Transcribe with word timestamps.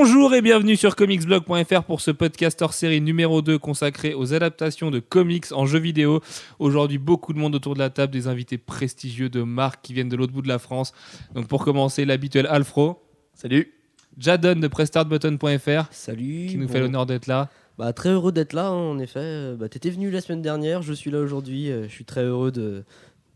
Bonjour 0.00 0.32
et 0.32 0.42
bienvenue 0.42 0.76
sur 0.76 0.94
comicsblog.fr 0.94 1.82
pour 1.82 2.00
ce 2.00 2.12
podcast 2.12 2.62
hors 2.62 2.72
série 2.72 3.00
numéro 3.00 3.42
2 3.42 3.58
consacré 3.58 4.14
aux 4.14 4.32
adaptations 4.32 4.92
de 4.92 5.00
comics 5.00 5.46
en 5.50 5.66
jeux 5.66 5.80
vidéo. 5.80 6.20
Aujourd'hui, 6.60 6.98
beaucoup 6.98 7.32
de 7.32 7.38
monde 7.40 7.56
autour 7.56 7.74
de 7.74 7.80
la 7.80 7.90
table, 7.90 8.12
des 8.12 8.28
invités 8.28 8.58
prestigieux 8.58 9.28
de 9.28 9.42
marques 9.42 9.80
qui 9.82 9.94
viennent 9.94 10.08
de 10.08 10.14
l'autre 10.14 10.32
bout 10.32 10.40
de 10.42 10.46
la 10.46 10.60
France. 10.60 10.92
Donc 11.34 11.48
pour 11.48 11.64
commencer, 11.64 12.04
l'habituel 12.04 12.46
Alfro. 12.46 13.02
Salut. 13.34 13.74
Jadon 14.16 14.60
de 14.60 14.68
prestartbutton.fr 14.68 15.88
Salut. 15.90 16.46
qui 16.48 16.58
nous 16.58 16.68
bon. 16.68 16.72
fait 16.72 16.78
l'honneur 16.80 17.04
d'être 17.04 17.26
là. 17.26 17.50
Bah, 17.76 17.92
très 17.92 18.10
heureux 18.10 18.30
d'être 18.30 18.52
là, 18.52 18.68
hein, 18.68 18.72
en 18.90 19.00
effet. 19.00 19.56
Bah, 19.56 19.68
T'étais 19.68 19.90
venu 19.90 20.12
la 20.12 20.20
semaine 20.20 20.42
dernière, 20.42 20.80
je 20.80 20.92
suis 20.92 21.10
là 21.10 21.18
aujourd'hui. 21.18 21.72
euh, 21.72 21.88
Je 21.88 21.92
suis 21.92 22.04
très 22.04 22.22
heureux 22.22 22.52
de, 22.52 22.84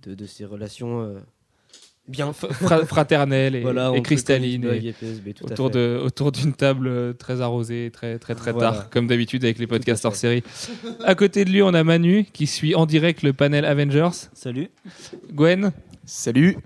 de, 0.04 0.14
de 0.14 0.26
ces 0.26 0.44
relations 0.44 1.02
euh, 1.02 1.18
bien 2.08 2.32
fra- 2.34 2.84
fraternelle 2.84 3.54
et, 3.54 3.60
voilà, 3.60 3.92
et 3.94 4.02
cristalline. 4.02 4.64
Et 4.64 4.66
Blog 4.68 4.84
et 4.86 4.92
PSB, 4.92 5.32
tout 5.34 5.46
à 5.46 5.52
autour 5.52 5.70
de 5.70 6.00
autour 6.02 6.32
d'une 6.32 6.52
table 6.52 6.86
euh, 6.88 7.12
très 7.12 7.40
arrosée, 7.40 7.90
très 7.92 8.18
très 8.18 8.34
très 8.34 8.52
Voilà. 8.52 8.72
tard, 8.72 8.90
comme 8.90 9.06
d'habitude 9.06 9.44
avec 9.44 9.58
les 9.58 9.66
podcasts 9.66 10.04
hors 10.04 10.16
série. 10.16 10.42
À 11.04 11.14
côté 11.14 11.44
de 11.44 11.50
lui, 11.50 11.62
on 11.62 11.74
a 11.74 11.84
Manu 11.84 12.24
qui 12.32 12.46
suit 12.46 12.74
en 12.74 12.86
direct 12.86 13.22
le 13.22 13.32
panel 13.32 13.64
Avengers. 13.64 14.10
Salut. 14.34 14.68
Gwen. 15.32 15.72
Salut. 16.04 16.56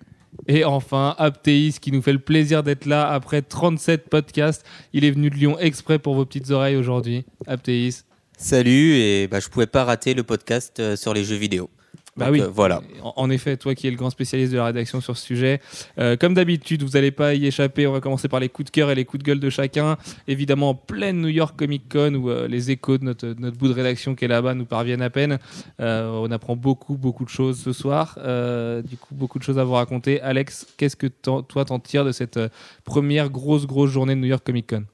Et 0.48 0.64
enfin, 0.64 1.14
Aptéis 1.18 1.78
qui 1.80 1.92
nous 1.92 2.02
fait 2.02 2.12
le 2.12 2.18
plaisir 2.18 2.62
d'être 2.62 2.84
là 2.84 3.08
après 3.08 3.40
37 3.42 4.08
podcasts. 4.10 4.64
Il 4.92 5.04
est 5.04 5.10
venu 5.10 5.30
de 5.30 5.34
Lyon 5.34 5.58
exprès 5.58 5.98
pour 5.98 6.14
vos 6.14 6.24
petites 6.26 6.50
oreilles 6.50 6.76
aujourd'hui. 6.76 7.24
Aptéis. 7.46 8.02
Salut, 8.36 8.96
et 8.96 9.28
bah, 9.28 9.40
je 9.40 9.48
pouvais 9.48 9.66
pas 9.66 9.84
rater 9.84 10.12
le 10.12 10.22
podcast 10.22 10.78
euh, 10.78 10.94
sur 10.94 11.14
les 11.14 11.24
jeux 11.24 11.36
vidéo. 11.36 11.70
Bah 12.16 12.26
Donc, 12.26 12.32
oui. 12.34 12.40
euh, 12.40 12.48
voilà. 12.48 12.80
En, 13.02 13.12
en 13.16 13.30
effet, 13.30 13.56
toi 13.58 13.74
qui 13.74 13.86
es 13.86 13.90
le 13.90 13.96
grand 13.96 14.08
spécialiste 14.08 14.50
de 14.52 14.56
la 14.56 14.64
rédaction 14.64 15.00
sur 15.02 15.16
ce 15.18 15.24
sujet, 15.24 15.60
euh, 15.98 16.16
comme 16.16 16.32
d'habitude, 16.32 16.82
vous 16.82 16.90
n'allez 16.92 17.10
pas 17.10 17.34
y 17.34 17.46
échapper. 17.46 17.86
On 17.86 17.92
va 17.92 18.00
commencer 18.00 18.28
par 18.28 18.40
les 18.40 18.48
coups 18.48 18.66
de 18.66 18.70
cœur 18.70 18.90
et 18.90 18.94
les 18.94 19.04
coups 19.04 19.22
de 19.22 19.26
gueule 19.28 19.40
de 19.40 19.50
chacun. 19.50 19.98
Évidemment, 20.26 20.70
en 20.70 20.74
pleine 20.74 21.20
New 21.20 21.28
York 21.28 21.54
Comic 21.58 21.92
Con 21.92 22.14
où 22.14 22.30
euh, 22.30 22.48
les 22.48 22.70
échos 22.70 22.96
de 22.96 23.04
notre, 23.04 23.26
de 23.28 23.40
notre 23.40 23.58
bout 23.58 23.68
de 23.68 23.74
rédaction 23.74 24.14
qui 24.14 24.24
est 24.24 24.28
là-bas 24.28 24.54
nous 24.54 24.64
parviennent 24.64 25.02
à 25.02 25.10
peine. 25.10 25.38
Euh, 25.80 26.08
on 26.10 26.30
apprend 26.30 26.56
beaucoup, 26.56 26.96
beaucoup 26.96 27.24
de 27.24 27.30
choses 27.30 27.60
ce 27.60 27.72
soir. 27.74 28.18
Euh, 28.22 28.80
du 28.80 28.96
coup, 28.96 29.14
beaucoup 29.14 29.38
de 29.38 29.44
choses 29.44 29.58
à 29.58 29.64
vous 29.64 29.74
raconter. 29.74 30.20
Alex, 30.22 30.66
qu'est-ce 30.78 30.96
que 30.96 31.08
toi 31.08 31.64
t'en 31.66 31.78
tires 31.80 32.04
de 32.06 32.12
cette 32.12 32.38
euh, 32.38 32.48
première 32.84 33.28
grosse, 33.28 33.66
grosse 33.66 33.90
journée 33.90 34.14
de 34.14 34.20
New 34.20 34.28
York 34.28 34.42
Comic 34.44 34.68
Con? 34.70 34.84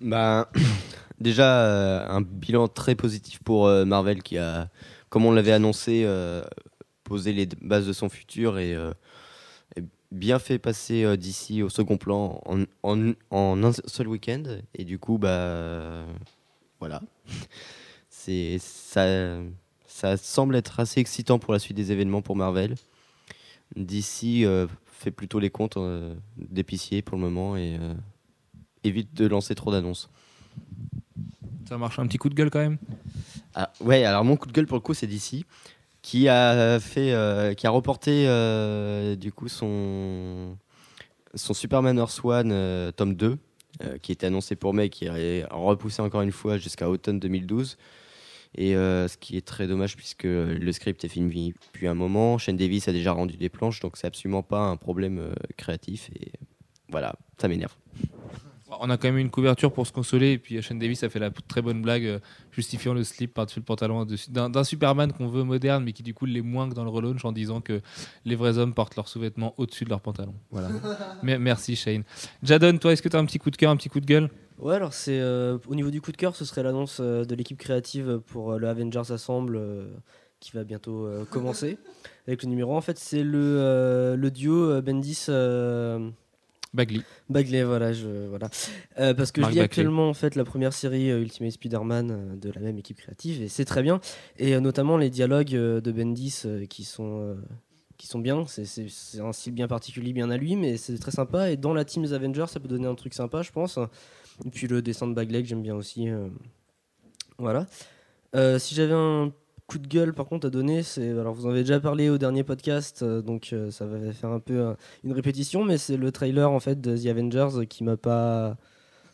Bah, 0.00 0.48
déjà, 1.20 1.60
euh, 1.60 2.06
un 2.08 2.20
bilan 2.22 2.68
très 2.68 2.94
positif 2.94 3.38
pour 3.44 3.66
euh, 3.68 3.84
Marvel 3.84 4.22
qui 4.22 4.36
a, 4.38 4.68
comme 5.14 5.26
on 5.26 5.30
l'avait 5.30 5.52
annoncé, 5.52 6.02
euh, 6.04 6.42
posé 7.04 7.32
les 7.32 7.46
bases 7.46 7.86
de 7.86 7.92
son 7.92 8.08
futur 8.08 8.58
et, 8.58 8.74
euh, 8.74 8.92
bien 10.10 10.40
fait 10.40 10.58
passer 10.58 11.04
euh, 11.04 11.16
d'ici 11.16 11.62
au 11.62 11.68
second 11.68 11.98
plan 11.98 12.42
en, 12.82 13.06
un 13.32 13.72
seul 13.86 14.08
week-end. 14.08 14.42
Et 14.74 14.84
du 14.84 14.98
coup, 14.98 15.18
bah, 15.18 16.04
voilà. 16.80 17.00
C'est, 18.08 18.58
ça, 18.58 19.38
ça 19.86 20.16
semble 20.16 20.56
être 20.56 20.80
assez 20.80 20.98
excitant 20.98 21.38
pour 21.38 21.52
la 21.52 21.60
suite 21.60 21.76
des 21.76 21.92
événements 21.92 22.20
pour 22.20 22.34
Marvel. 22.34 22.74
D'ici 23.76 24.44
fait 24.84 25.12
plutôt 25.12 25.38
les 25.38 25.50
comptes 25.50 25.76
euh, 25.76 26.12
d'épicier 26.38 27.02
pour 27.02 27.16
le 27.16 27.22
moment 27.22 27.56
et 27.56 27.78
évite 28.82 29.14
de 29.14 29.28
lancer 29.28 29.54
trop 29.54 29.70
d'annonces. 29.70 30.10
Ça 31.68 31.78
marche 31.78 32.00
un 32.00 32.06
petit 32.08 32.18
coup 32.18 32.30
de 32.30 32.34
gueule 32.34 32.50
quand 32.50 32.58
même? 32.58 32.78
Ah, 33.54 33.72
ouais, 33.80 34.04
alors 34.04 34.24
mon 34.24 34.36
coup 34.36 34.46
de 34.46 34.52
gueule 34.52 34.66
pour 34.66 34.76
le 34.76 34.82
coup, 34.82 34.94
c'est 34.94 35.06
d'ici 35.06 35.44
qui 36.04 36.28
a 36.28 36.78
fait, 36.80 37.12
euh, 37.12 37.54
qui 37.54 37.66
a 37.66 37.70
reporté 37.70 38.26
euh, 38.28 39.16
du 39.16 39.32
coup 39.32 39.48
son 39.48 40.58
son 41.34 41.54
Superman 41.54 41.96
Earth 41.98 42.20
One 42.22 42.50
euh, 42.52 42.92
tome 42.92 43.14
2 43.14 43.38
euh, 43.82 43.98
qui 43.98 44.12
était 44.12 44.26
annoncé 44.26 44.54
pour 44.54 44.74
mai, 44.74 44.90
qui 44.90 45.06
est 45.06 45.46
repoussé 45.50 46.02
encore 46.02 46.20
une 46.20 46.30
fois 46.30 46.58
jusqu'à 46.58 46.90
automne 46.90 47.18
2012. 47.18 47.78
Et 48.56 48.74
ce 48.74 49.16
qui 49.16 49.36
est 49.36 49.44
très 49.44 49.66
dommage 49.66 49.96
puisque 49.96 50.22
le 50.22 50.70
script 50.70 51.04
est 51.04 51.08
fini 51.08 51.54
depuis 51.66 51.88
un 51.88 51.94
moment. 51.94 52.38
Shane 52.38 52.56
Davis 52.56 52.86
a 52.86 52.92
déjà 52.92 53.10
rendu 53.10 53.36
des 53.36 53.48
planches, 53.48 53.80
donc 53.80 53.96
c'est 53.96 54.06
absolument 54.06 54.44
pas 54.44 54.60
un 54.60 54.76
problème 54.76 55.34
créatif. 55.56 56.08
Et 56.14 56.30
voilà, 56.88 57.16
ça 57.36 57.48
m'énerve. 57.48 57.74
On 58.80 58.90
a 58.90 58.96
quand 58.96 59.08
même 59.08 59.18
eu 59.18 59.20
une 59.20 59.30
couverture 59.30 59.72
pour 59.72 59.86
se 59.86 59.92
consoler 59.92 60.32
et 60.32 60.38
puis 60.38 60.60
Shane 60.62 60.78
Davis 60.78 61.02
a 61.02 61.08
fait 61.08 61.18
la 61.18 61.30
très 61.30 61.62
bonne 61.62 61.82
blague 61.82 62.04
euh, 62.06 62.18
justifiant 62.52 62.94
le 62.94 63.04
slip 63.04 63.34
par-dessus 63.34 63.60
le 63.60 63.64
pantalon 63.64 64.06
d'un 64.28 64.64
Superman 64.64 65.12
qu'on 65.12 65.28
veut 65.28 65.42
moderne 65.44 65.84
mais 65.84 65.92
qui 65.92 66.02
du 66.02 66.14
coup 66.14 66.26
l'est 66.26 66.40
moins 66.42 66.68
que 66.68 66.74
dans 66.74 66.84
le 66.84 66.90
relaunch 66.90 67.24
en 67.24 67.32
disant 67.32 67.60
que 67.60 67.80
les 68.24 68.36
vrais 68.36 68.58
hommes 68.58 68.74
portent 68.74 68.96
leurs 68.96 69.08
sous-vêtements 69.08 69.54
au-dessus 69.56 69.84
de 69.84 69.90
leur 69.90 70.00
pantalon. 70.00 70.34
Voilà. 70.50 70.68
Mais- 71.22 71.38
merci 71.38 71.76
Shane. 71.76 72.04
Jadon, 72.42 72.76
toi 72.78 72.92
est-ce 72.92 73.02
que 73.02 73.08
tu 73.08 73.16
as 73.16 73.18
un 73.18 73.24
petit 73.26 73.38
coup 73.38 73.50
de 73.50 73.56
cœur, 73.56 73.70
un 73.70 73.76
petit 73.76 73.88
coup 73.88 74.00
de 74.00 74.06
gueule? 74.06 74.28
Ouais, 74.58 74.76
alors 74.76 74.92
c'est 74.94 75.18
euh, 75.20 75.58
au 75.66 75.74
niveau 75.74 75.90
du 75.90 76.00
coup 76.00 76.12
de 76.12 76.16
cœur, 76.16 76.36
ce 76.36 76.44
serait 76.44 76.62
l'annonce 76.62 76.98
euh, 77.00 77.24
de 77.24 77.34
l'équipe 77.34 77.58
créative 77.58 78.20
pour 78.26 78.56
le 78.58 78.68
Avengers 78.68 79.10
Assemble 79.12 79.56
euh, 79.56 79.88
qui 80.38 80.52
va 80.52 80.62
bientôt 80.62 81.06
euh, 81.06 81.24
commencer 81.24 81.76
avec 82.28 82.42
le 82.44 82.48
numéro. 82.50 82.76
En 82.76 82.80
fait, 82.80 82.98
c'est 82.98 83.24
le, 83.24 83.38
euh, 83.58 84.14
le 84.16 84.30
duo 84.30 84.70
euh, 84.70 84.80
Bendis. 84.80 85.26
Bagley. 86.74 87.00
Bagley, 87.30 87.62
voilà, 87.62 87.92
je, 87.92 88.26
voilà. 88.28 88.50
Euh, 88.98 89.14
parce 89.14 89.30
que 89.32 89.40
Marc 89.40 89.52
je 89.52 89.54
lis 89.54 89.60
Bagley. 89.60 89.64
actuellement 89.64 90.08
en 90.10 90.14
fait 90.14 90.34
la 90.34 90.44
première 90.44 90.72
série 90.72 91.10
euh, 91.10 91.20
Ultimate 91.22 91.52
Spider-Man 91.52 92.10
euh, 92.10 92.36
de 92.36 92.50
la 92.50 92.60
même 92.60 92.76
équipe 92.78 92.96
créative 92.98 93.40
et 93.42 93.48
c'est 93.48 93.64
très 93.64 93.82
bien. 93.82 94.00
Et 94.38 94.58
notamment 94.60 94.96
les 94.96 95.08
dialogues 95.08 95.50
de 95.52 95.92
Bendis 95.92 96.42
qui 96.68 96.82
sont 96.84 97.36
qui 97.96 98.08
sont 98.08 98.18
bien. 98.18 98.44
C'est- 98.46 99.20
un 99.20 99.32
style 99.32 99.52
bien 99.54 99.68
particulier, 99.68 100.12
bien 100.12 100.30
à 100.30 100.36
lui, 100.36 100.56
mais 100.56 100.76
c'est 100.76 100.98
très 100.98 101.12
sympa. 101.12 101.50
Et 101.52 101.56
dans 101.56 101.72
la 101.72 101.84
team 101.84 102.02
des 102.02 102.12
Avengers, 102.12 102.46
ça 102.48 102.58
peut 102.58 102.66
donner 102.68 102.88
un 102.88 102.96
truc 102.96 103.14
sympa, 103.14 103.42
je 103.42 103.52
pense. 103.52 103.78
Et 104.44 104.50
puis 104.50 104.66
le 104.66 104.82
dessin 104.82 105.06
de 105.06 105.14
Bagley 105.14 105.42
que 105.42 105.48
j'aime 105.48 105.62
bien 105.62 105.76
aussi. 105.76 106.08
Voilà. 107.38 107.66
Si 108.58 108.74
j'avais 108.74 108.94
un 108.94 109.32
coup 109.66 109.78
de 109.78 109.88
gueule 109.88 110.12
par 110.12 110.26
contre 110.26 110.46
à 110.46 110.50
donner, 110.50 110.82
c'est 110.82 111.10
alors 111.10 111.34
vous 111.34 111.46
en 111.46 111.50
avez 111.50 111.60
déjà 111.60 111.80
parlé 111.80 112.10
au 112.10 112.18
dernier 112.18 112.44
podcast, 112.44 113.02
euh, 113.02 113.22
donc 113.22 113.50
euh, 113.52 113.70
ça 113.70 113.86
va 113.86 114.12
faire 114.12 114.30
un 114.30 114.40
peu 114.40 114.54
euh, 114.54 114.74
une 115.04 115.12
répétition, 115.12 115.64
mais 115.64 115.78
c'est 115.78 115.96
le 115.96 116.12
trailer 116.12 116.50
en 116.50 116.60
fait 116.60 116.80
de 116.80 116.96
The 116.96 117.06
Avengers 117.06 117.66
qui 117.68 117.84
m'a 117.84 117.96
pas. 117.96 118.56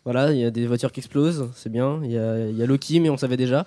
Voilà, 0.05 0.33
il 0.33 0.39
y 0.39 0.45
a 0.47 0.51
des 0.51 0.67
voitures 0.67 0.93
qui 0.93 1.01
explosent, 1.01 1.51
c'est 1.55 1.71
bien. 1.71 2.01
Il 2.03 2.11
y 2.11 2.15
y 2.15 2.63
a 2.63 2.67
Loki, 2.67 3.01
mais 3.01 3.11
on 3.11 3.19
savait 3.19 3.37
déjà. 3.37 3.67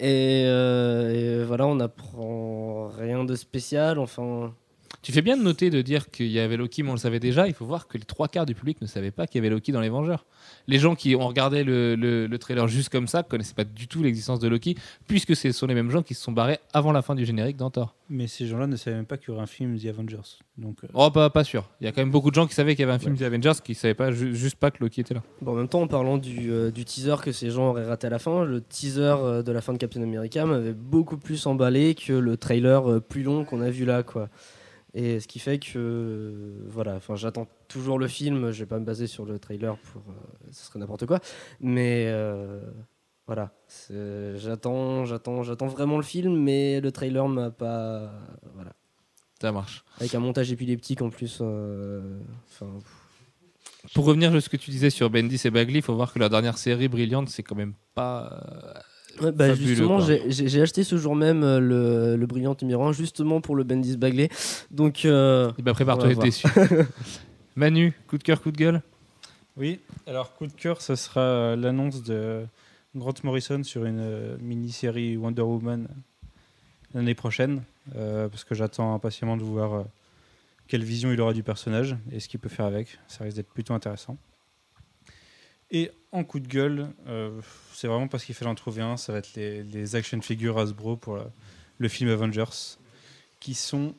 Et, 0.00 0.42
et 0.42 1.44
voilà, 1.44 1.66
on 1.68 1.78
apprend 1.80 2.88
rien 2.88 3.24
de 3.24 3.36
spécial. 3.36 4.00
Enfin, 4.00 4.52
Tu 5.00 5.12
fais 5.12 5.22
bien 5.22 5.36
de 5.36 5.42
noter 5.42 5.70
de 5.70 5.80
dire 5.80 6.10
qu'il 6.10 6.26
y 6.26 6.40
avait 6.40 6.56
Loki 6.56 6.82
mais 6.82 6.90
on 6.90 6.94
le 6.94 6.98
savait 6.98 7.20
déjà. 7.20 7.46
Il 7.46 7.54
faut 7.54 7.64
voir 7.64 7.86
que 7.86 7.96
les 7.98 8.04
trois 8.04 8.26
quarts 8.28 8.46
du 8.46 8.54
public 8.54 8.80
ne 8.82 8.86
savaient 8.86 9.12
pas 9.12 9.26
qu'il 9.26 9.36
y 9.36 9.40
avait 9.40 9.48
Loki 9.54 9.70
dans 9.72 9.80
les 9.80 9.88
Vengeurs. 9.88 10.26
Les 10.66 10.78
gens 10.78 10.94
qui 10.96 11.14
ont 11.14 11.26
regardé 11.26 11.62
le, 11.64 11.94
le- 11.94 12.26
le 12.26 12.38
trailer 12.38 12.66
juste 12.68 12.88
comme 12.88 13.06
ça 13.06 13.22
connaissaient 13.22 13.54
pas 13.54 13.64
du 13.64 13.86
tout 13.86 14.02
l'existence 14.02 14.40
de 14.40 14.48
Loki 14.48 14.74
puisque 15.06 15.36
ce 15.36 15.52
sont 15.52 15.66
les 15.66 15.74
mêmes 15.74 15.90
gens 15.90 16.02
qui 16.02 16.14
se 16.14 16.22
sont 16.22 16.32
barrés 16.32 16.58
avant 16.72 16.90
la 16.92 17.02
fin 17.02 17.14
du 17.14 17.24
générique 17.24 17.56
d'Antor. 17.56 17.94
Mais 18.10 18.26
ces 18.26 18.46
gens-là 18.46 18.66
ne 18.66 18.76
savaient 18.76 18.96
même 18.96 19.06
pas 19.06 19.16
qu'il 19.18 19.28
y 19.28 19.30
aurait 19.32 19.42
un 19.42 19.46
film 19.46 19.78
The 19.78 19.86
Avengers. 19.86 20.38
Donc, 20.56 20.78
euh, 20.82 20.88
Oh, 20.94 21.10
pas, 21.10 21.30
pas 21.30 21.44
sûr. 21.44 21.68
Il 21.80 21.84
y 21.84 21.86
a 21.88 21.92
quand 21.92 22.00
même 22.02 22.10
beaucoup 22.10 22.30
de 22.30 22.34
gens 22.34 22.46
qui 22.46 22.54
savaient 22.54 22.74
qu'il 22.74 22.80
y 22.80 22.84
avait 22.88 22.94
un 22.94 22.98
film 22.98 23.16
The 23.16 23.22
Avengers 23.22 23.52
qui 23.62 23.74
savaient 23.76 23.94
pas 23.94 24.10
ju- 24.10 24.34
juste 24.34 24.56
pas 24.56 24.70
que 24.72 24.78
Loki 24.82 25.02
était 25.02 25.14
là. 25.14 25.22
Bon, 25.42 25.52
en 25.52 25.54
même 25.54 25.68
temps, 25.68 25.82
en 25.82 25.86
parlant 25.86 26.18
du, 26.18 26.50
euh, 26.50 26.70
du 26.72 26.84
teaser 26.84 27.16
que 27.22 27.30
ces 27.32 27.50
gens 27.50 27.68
auraient 27.70 27.86
raté 27.86 28.08
à 28.08 28.10
la 28.10 28.18
fin, 28.18 28.44
le 28.44 28.60
teaser 28.60 29.00
euh, 29.02 29.42
de 29.42 29.52
la 29.52 29.60
fin 29.60 29.72
de 29.74 29.78
Captain 29.78 30.02
America 30.02 30.44
m'avait 30.44 30.72
beaucoup 30.72 31.18
plus 31.18 31.46
emballé 31.46 31.94
que 31.94 32.12
le 32.12 32.36
trailer 32.36 33.00
plus 33.02 33.22
long 33.22 33.44
qu'on 33.44 33.60
a 33.60 33.70
vu 33.70 33.84
là, 33.84 34.02
quoi. 34.02 34.28
Et 34.94 35.20
ce 35.20 35.28
qui 35.28 35.38
fait 35.38 35.58
que, 35.58 35.72
euh, 35.76 36.64
voilà, 36.66 36.94
enfin, 36.94 37.14
j'attends 37.14 37.46
toujours 37.68 37.98
le 37.98 38.08
film. 38.08 38.50
Je 38.50 38.60
vais 38.60 38.66
pas 38.66 38.78
me 38.78 38.84
baser 38.84 39.06
sur 39.06 39.24
le 39.26 39.38
trailer 39.38 39.76
pour, 39.78 40.02
euh, 40.08 40.48
ce 40.50 40.64
serait 40.66 40.78
n'importe 40.78 41.04
quoi. 41.06 41.20
Mais 41.60 42.06
euh, 42.08 42.60
voilà, 43.26 43.52
j'attends, 44.36 45.04
j'attends, 45.04 45.42
j'attends 45.42 45.66
vraiment 45.66 45.96
le 45.98 46.02
film, 46.02 46.34
mais 46.42 46.80
le 46.80 46.90
trailer 46.90 47.28
m'a 47.28 47.50
pas, 47.50 48.10
voilà, 48.54 48.72
Ça 49.40 49.52
marche. 49.52 49.84
avec 49.98 50.14
un 50.14 50.20
montage 50.20 50.50
épileptique 50.52 51.02
en 51.02 51.10
plus. 51.10 51.38
euh, 51.42 52.18
Enfin, 52.50 52.70
Pour 53.94 54.06
revenir 54.06 54.34
à 54.34 54.40
ce 54.40 54.48
que 54.48 54.56
tu 54.56 54.70
disais 54.70 54.88
sur 54.90 55.10
Bendis 55.10 55.42
et 55.44 55.50
Bagley, 55.50 55.80
il 55.80 55.82
faut 55.82 55.94
voir 55.94 56.12
que 56.12 56.18
leur 56.18 56.30
dernière 56.30 56.56
série 56.56 56.88
brillante, 56.88 57.28
c'est 57.28 57.42
quand 57.42 57.54
même 57.56 57.74
pas. 57.94 58.82
Ouais, 59.20 59.32
bah, 59.32 59.48
Fabuleux, 59.48 59.66
justement, 59.68 60.00
j'ai- 60.00 60.60
acheté 60.62 60.84
ce 60.84 60.96
jour 60.96 61.16
même 61.16 61.42
euh, 61.42 61.58
le, 61.60 62.16
le 62.16 62.26
brillant 62.26 62.56
numéro 62.62 62.84
1 62.84 62.92
justement 62.92 63.40
pour 63.40 63.56
le 63.56 63.64
Bendis 63.64 63.96
Bagley. 63.96 64.28
Donc, 64.70 65.04
euh, 65.04 65.50
ben, 65.58 65.72
prépare-toi 65.72 66.08
à 66.08 66.12
être 66.12 66.22
déçu. 66.22 66.46
Manu, 67.56 67.92
coup 68.06 68.18
de 68.18 68.22
cœur, 68.22 68.40
coup 68.40 68.50
de 68.52 68.56
gueule? 68.56 68.82
Oui, 69.56 69.80
alors 70.06 70.34
coup 70.34 70.46
de 70.46 70.52
cœur, 70.52 70.80
ce 70.80 70.94
sera 70.94 71.56
l'annonce 71.56 72.02
de 72.04 72.44
Grant 72.94 73.14
Morrison 73.24 73.62
sur 73.64 73.84
une 73.84 73.98
euh, 74.00 74.36
mini-série 74.40 75.16
Wonder 75.16 75.42
Woman 75.42 75.88
l'année 76.94 77.14
prochaine, 77.14 77.62
euh, 77.96 78.28
parce 78.28 78.44
que 78.44 78.54
j'attends 78.54 78.94
impatiemment 78.94 79.36
de 79.36 79.42
voir 79.42 79.84
quelle 80.68 80.84
vision 80.84 81.10
il 81.12 81.20
aura 81.20 81.32
du 81.32 81.42
personnage 81.42 81.96
et 82.12 82.20
ce 82.20 82.28
qu'il 82.28 82.38
peut 82.40 82.48
faire 82.48 82.66
avec. 82.66 82.98
Ça 83.08 83.24
risque 83.24 83.36
d'être 83.36 83.48
plutôt 83.52 83.74
intéressant. 83.74 84.16
Et 85.70 85.90
en 86.12 86.24
coup 86.24 86.40
de 86.40 86.48
gueule, 86.48 86.88
euh, 87.08 87.30
c'est 87.74 87.88
vraiment 87.88 88.08
parce 88.08 88.24
qu'il 88.24 88.34
fallait 88.34 88.50
en 88.50 88.54
trouver 88.54 88.82
un, 88.82 88.96
ça 88.96 89.12
va 89.12 89.18
être 89.18 89.34
les, 89.36 89.62
les 89.62 89.96
action 89.96 90.20
figures 90.22 90.58
Hasbro 90.58 90.96
pour 90.96 91.16
le, 91.16 91.22
le 91.78 91.88
film 91.88 92.08
Avengers, 92.10 92.76
qui 93.40 93.54
sont 93.54 93.94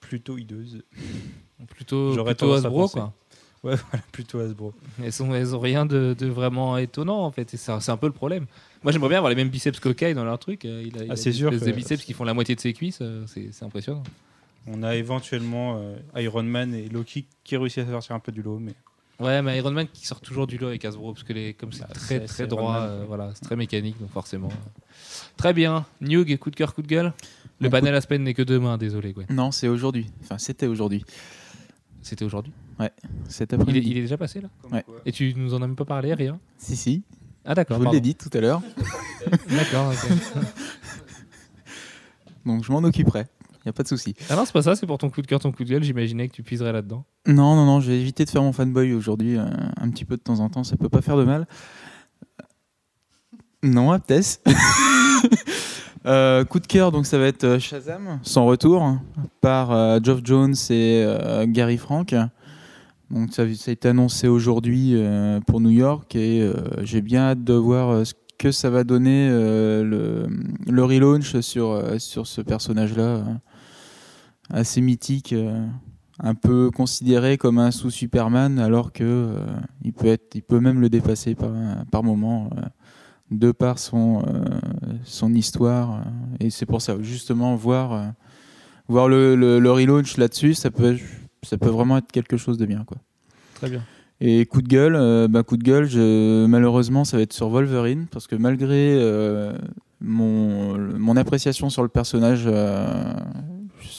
plutôt 0.00 0.38
hideuses. 0.38 0.82
Plutôt, 1.70 2.22
plutôt 2.24 2.52
Hasbro, 2.52 2.88
quoi. 2.88 3.12
Ouais, 3.64 3.74
voilà, 3.74 4.04
plutôt 4.12 4.38
Hasbro. 4.38 4.72
Elles, 5.02 5.12
sont, 5.12 5.34
elles 5.34 5.56
ont 5.56 5.58
rien 5.58 5.84
de, 5.84 6.14
de 6.16 6.26
vraiment 6.28 6.76
étonnant 6.78 7.24
en 7.24 7.32
fait. 7.32 7.56
C'est 7.56 7.72
un, 7.90 7.96
peu 7.96 8.06
le 8.06 8.12
problème. 8.12 8.46
Moi 8.84 8.92
j'aimerais 8.92 9.08
bien 9.08 9.18
avoir 9.18 9.30
les 9.30 9.34
mêmes 9.34 9.48
biceps 9.48 9.80
qu'Okai 9.80 10.14
dans 10.14 10.22
leur 10.24 10.38
truc. 10.38 10.64
Euh, 10.64 10.84
Il 10.86 10.96
a, 10.96 11.04
il 11.04 11.10
Ah, 11.10 11.16
c'est 11.16 11.30
des 11.30 11.36
sûr 11.38 11.48
espèces 11.52 11.66
de 11.66 11.72
que- 11.72 11.76
biceps 11.76 12.04
qui 12.04 12.12
font 12.12 12.22
la 12.22 12.34
moitié 12.34 12.54
de 12.54 12.60
ses 12.60 12.72
cuisses. 12.72 13.00
euh, 13.02 13.24
C'est 13.26 13.48
c'est 13.50 13.64
impressionnant. 13.64 14.04
On 14.68 14.84
a 14.84 14.94
éventuellement 14.94 15.80
euh, 15.82 15.96
Iron 16.22 16.44
Man 16.44 16.72
et 16.72 16.88
Loki 16.88 17.26
qui 17.42 17.56
réussissent 17.56 17.88
à 17.88 17.90
sortir 17.90 18.14
un 18.14 18.20
peu 18.20 18.30
du 18.30 18.42
lot, 18.42 18.60
mais 18.60 18.74
Ouais, 19.20 19.42
mais 19.42 19.58
Iron 19.58 19.72
Man 19.72 19.88
qui 19.92 20.06
sort 20.06 20.20
toujours 20.20 20.46
du 20.46 20.58
lot 20.58 20.68
avec 20.68 20.84
Hasbro 20.84 21.12
parce 21.12 21.24
que 21.24 21.32
les, 21.32 21.52
comme 21.54 21.72
c'est 21.72 21.80
Bah, 21.80 21.88
très 21.92 22.20
très 22.24 22.46
droit, 22.46 22.76
euh, 22.76 23.04
voilà, 23.08 23.30
c'est 23.34 23.40
très 23.44 23.56
mécanique 23.56 23.98
donc 24.00 24.10
forcément. 24.12 24.48
euh. 24.48 24.80
Très 25.36 25.52
bien. 25.52 25.86
Newg, 26.00 26.36
coup 26.38 26.50
de 26.50 26.56
cœur, 26.56 26.72
coup 26.74 26.82
de 26.82 26.86
gueule. 26.86 27.12
Le 27.60 27.66
Mon 27.66 27.70
panel 27.72 27.94
Aspen 27.96 28.22
n'est 28.22 28.34
que 28.34 28.42
demain, 28.42 28.78
désolé. 28.78 29.12
Gwen. 29.12 29.26
Non, 29.30 29.50
c'est 29.50 29.66
aujourd'hui. 29.66 30.06
Enfin, 30.22 30.38
c'était 30.38 30.66
aujourd'hui. 30.68 31.04
C'était 32.02 32.24
aujourd'hui. 32.24 32.52
Cet 33.28 33.50
Il, 33.50 33.56
est- 33.56 33.60
après-midi. 33.60 33.90
il 33.90 33.98
est 33.98 34.02
déjà 34.02 34.16
passé 34.16 34.40
là? 34.40 34.48
Ouais. 34.70 34.84
Et 35.04 35.10
tu 35.10 35.34
nous 35.36 35.52
en 35.52 35.56
as 35.62 35.66
même 35.66 35.74
pas 35.74 35.84
parlé, 35.84 36.14
rien? 36.14 36.38
Si, 36.56 36.76
si. 36.76 37.02
Ah 37.44 37.50
Je 37.50 37.54
d'accord. 37.54 37.78
vous 37.80 37.90
l'ai 37.90 38.00
dit 38.00 38.14
tout 38.14 38.30
à 38.34 38.40
l'heure. 38.40 38.62
D'accord. 39.50 39.92
ok. 39.92 40.44
Donc, 42.46 42.64
je 42.64 42.70
m'en 42.72 42.78
occuperai. 42.84 43.26
N'y 43.68 43.70
a 43.70 43.74
pas 43.74 43.82
de 43.82 43.88
souci. 43.88 44.14
Ah 44.30 44.34
non, 44.36 44.46
c'est 44.46 44.52
pas 44.54 44.62
ça, 44.62 44.74
c'est 44.76 44.86
pour 44.86 44.96
ton 44.96 45.10
coup 45.10 45.20
de 45.20 45.26
cœur, 45.26 45.40
ton 45.40 45.52
coup 45.52 45.62
de 45.62 45.68
gueule. 45.68 45.82
J'imaginais 45.84 46.26
que 46.26 46.32
tu 46.32 46.42
puiserais 46.42 46.72
là-dedans. 46.72 47.04
Non, 47.26 47.54
non, 47.54 47.66
non, 47.66 47.80
je 47.80 47.90
vais 47.90 48.00
éviter 48.00 48.24
de 48.24 48.30
faire 48.30 48.42
mon 48.42 48.52
fanboy 48.54 48.94
aujourd'hui. 48.94 49.36
euh, 49.36 49.44
un 49.78 49.90
petit 49.90 50.06
peu 50.06 50.16
de 50.16 50.22
temps 50.22 50.40
en 50.40 50.48
temps, 50.48 50.64
ça 50.64 50.78
peut 50.78 50.88
pas 50.88 51.02
faire 51.02 51.18
de 51.18 51.24
mal. 51.24 51.46
Non, 53.62 53.92
Aptes. 53.92 54.40
Euh, 56.06 56.44
coup 56.44 56.60
de 56.60 56.66
cœur, 56.66 56.92
donc 56.92 57.04
ça 57.06 57.18
va 57.18 57.26
être 57.26 57.44
euh, 57.44 57.58
Shazam, 57.58 58.20
son 58.22 58.46
retour, 58.46 58.96
par 59.42 59.72
euh, 59.72 59.98
Geoff 60.02 60.20
Jones 60.24 60.54
et 60.70 61.02
euh, 61.04 61.44
Gary 61.46 61.76
Frank. 61.76 62.14
Donc 63.10 63.34
ça, 63.34 63.42
ça 63.56 63.70
a 63.70 63.72
été 63.72 63.88
annoncé 63.88 64.28
aujourd'hui 64.28 64.92
euh, 64.94 65.40
pour 65.40 65.60
New 65.60 65.70
York 65.70 66.14
et 66.14 66.40
euh, 66.40 66.54
j'ai 66.82 67.02
bien 67.02 67.22
hâte 67.30 67.42
de 67.44 67.52
voir 67.52 67.90
euh, 67.90 68.04
ce 68.04 68.14
que 68.38 68.52
ça 68.52 68.70
va 68.70 68.84
donner 68.84 69.28
euh, 69.30 69.82
le, 69.82 70.28
le 70.72 70.84
relaunch 70.84 71.40
sur, 71.40 71.72
euh, 71.72 71.98
sur 71.98 72.26
ce 72.28 72.40
personnage-là, 72.40 73.02
euh, 73.02 73.22
assez 74.50 74.80
mythique. 74.80 75.32
euh, 75.32 75.66
un 76.20 76.34
peu 76.34 76.70
considéré 76.72 77.38
comme 77.38 77.58
un 77.58 77.70
sous-Superman, 77.70 78.58
alors 78.58 78.92
que 78.92 79.04
euh, 79.04 79.36
il 79.84 79.92
peut 79.92 80.08
être, 80.08 80.34
il 80.34 80.42
peut 80.42 80.58
même 80.58 80.80
le 80.80 80.88
dépasser 80.88 81.36
par, 81.36 81.52
par 81.92 82.02
moment, 82.02 82.50
euh, 82.56 82.62
de 83.30 83.52
par 83.52 83.78
son 83.78 84.24
euh, 84.26 84.44
son 85.04 85.32
histoire. 85.32 86.02
et 86.40 86.50
c'est 86.50 86.66
pour 86.66 86.82
ça, 86.82 86.96
justement, 87.00 87.54
voir 87.54 87.92
euh, 87.92 88.06
voir 88.88 89.08
le, 89.08 89.36
le, 89.36 89.60
le 89.60 89.70
relaunch 89.70 90.16
là-dessus, 90.16 90.54
ça 90.54 90.72
peut 90.72 90.96
ça 91.44 91.56
peut 91.56 91.68
vraiment 91.68 91.98
être 91.98 92.10
quelque 92.10 92.36
chose 92.36 92.58
de 92.58 92.66
bien, 92.66 92.82
quoi. 92.84 92.96
Très 93.54 93.70
bien. 93.70 93.82
Et 94.20 94.44
coup 94.46 94.60
de 94.62 94.66
gueule, 94.66 94.96
euh, 94.96 95.28
bah, 95.28 95.44
coup 95.44 95.56
de 95.56 95.62
gueule, 95.62 95.88
je, 95.88 96.46
malheureusement, 96.46 97.04
ça 97.04 97.16
va 97.16 97.22
être 97.22 97.32
sur 97.32 97.48
Wolverine, 97.48 98.06
parce 98.10 98.26
que 98.26 98.34
malgré 98.34 98.98
mon, 100.00 100.76
mon 100.98 101.16
appréciation 101.16 101.70
sur 101.70 101.84
le 101.84 101.88
personnage, 101.88 102.48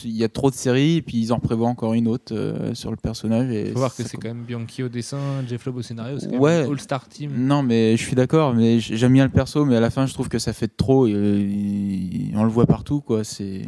il 0.04 0.16
y 0.16 0.24
a 0.24 0.28
trop 0.28 0.50
de 0.50 0.54
séries, 0.54 0.96
et 0.96 1.02
puis 1.02 1.18
ils 1.18 1.32
en 1.32 1.38
prévoient 1.38 1.68
encore 1.68 1.94
une 1.94 2.08
autre 2.08 2.34
euh, 2.34 2.74
sur 2.74 2.90
le 2.90 2.96
personnage. 2.96 3.50
Et 3.50 3.68
Il 3.68 3.72
faut 3.72 3.78
voir 3.78 3.94
que 3.94 4.02
c'est 4.02 4.16
quand 4.16 4.28
même 4.28 4.44
Bianchi 4.44 4.82
au 4.82 4.88
dessin, 4.88 5.18
Jeff 5.48 5.64
Loeb 5.66 5.76
au 5.76 5.82
scénario, 5.82 6.18
c'est 6.18 6.30
quand 6.30 6.38
Ouais. 6.38 6.66
All-Star 6.70 7.08
Team. 7.08 7.32
Non, 7.36 7.62
mais 7.62 7.96
je 7.96 8.02
suis 8.04 8.16
d'accord, 8.16 8.54
mais 8.54 8.80
j'aime 8.80 9.12
bien 9.12 9.24
le 9.24 9.30
perso, 9.32 9.64
mais 9.64 9.76
à 9.76 9.80
la 9.80 9.90
fin, 9.90 10.06
je 10.06 10.14
trouve 10.14 10.28
que 10.28 10.38
ça 10.38 10.52
fait 10.52 10.68
trop, 10.76 11.06
et, 11.06 11.12
euh, 11.14 11.38
il- 11.40 12.32
on 12.36 12.44
le 12.44 12.50
voit 12.50 12.66
partout, 12.66 13.00
quoi. 13.00 13.24
C'est. 13.24 13.62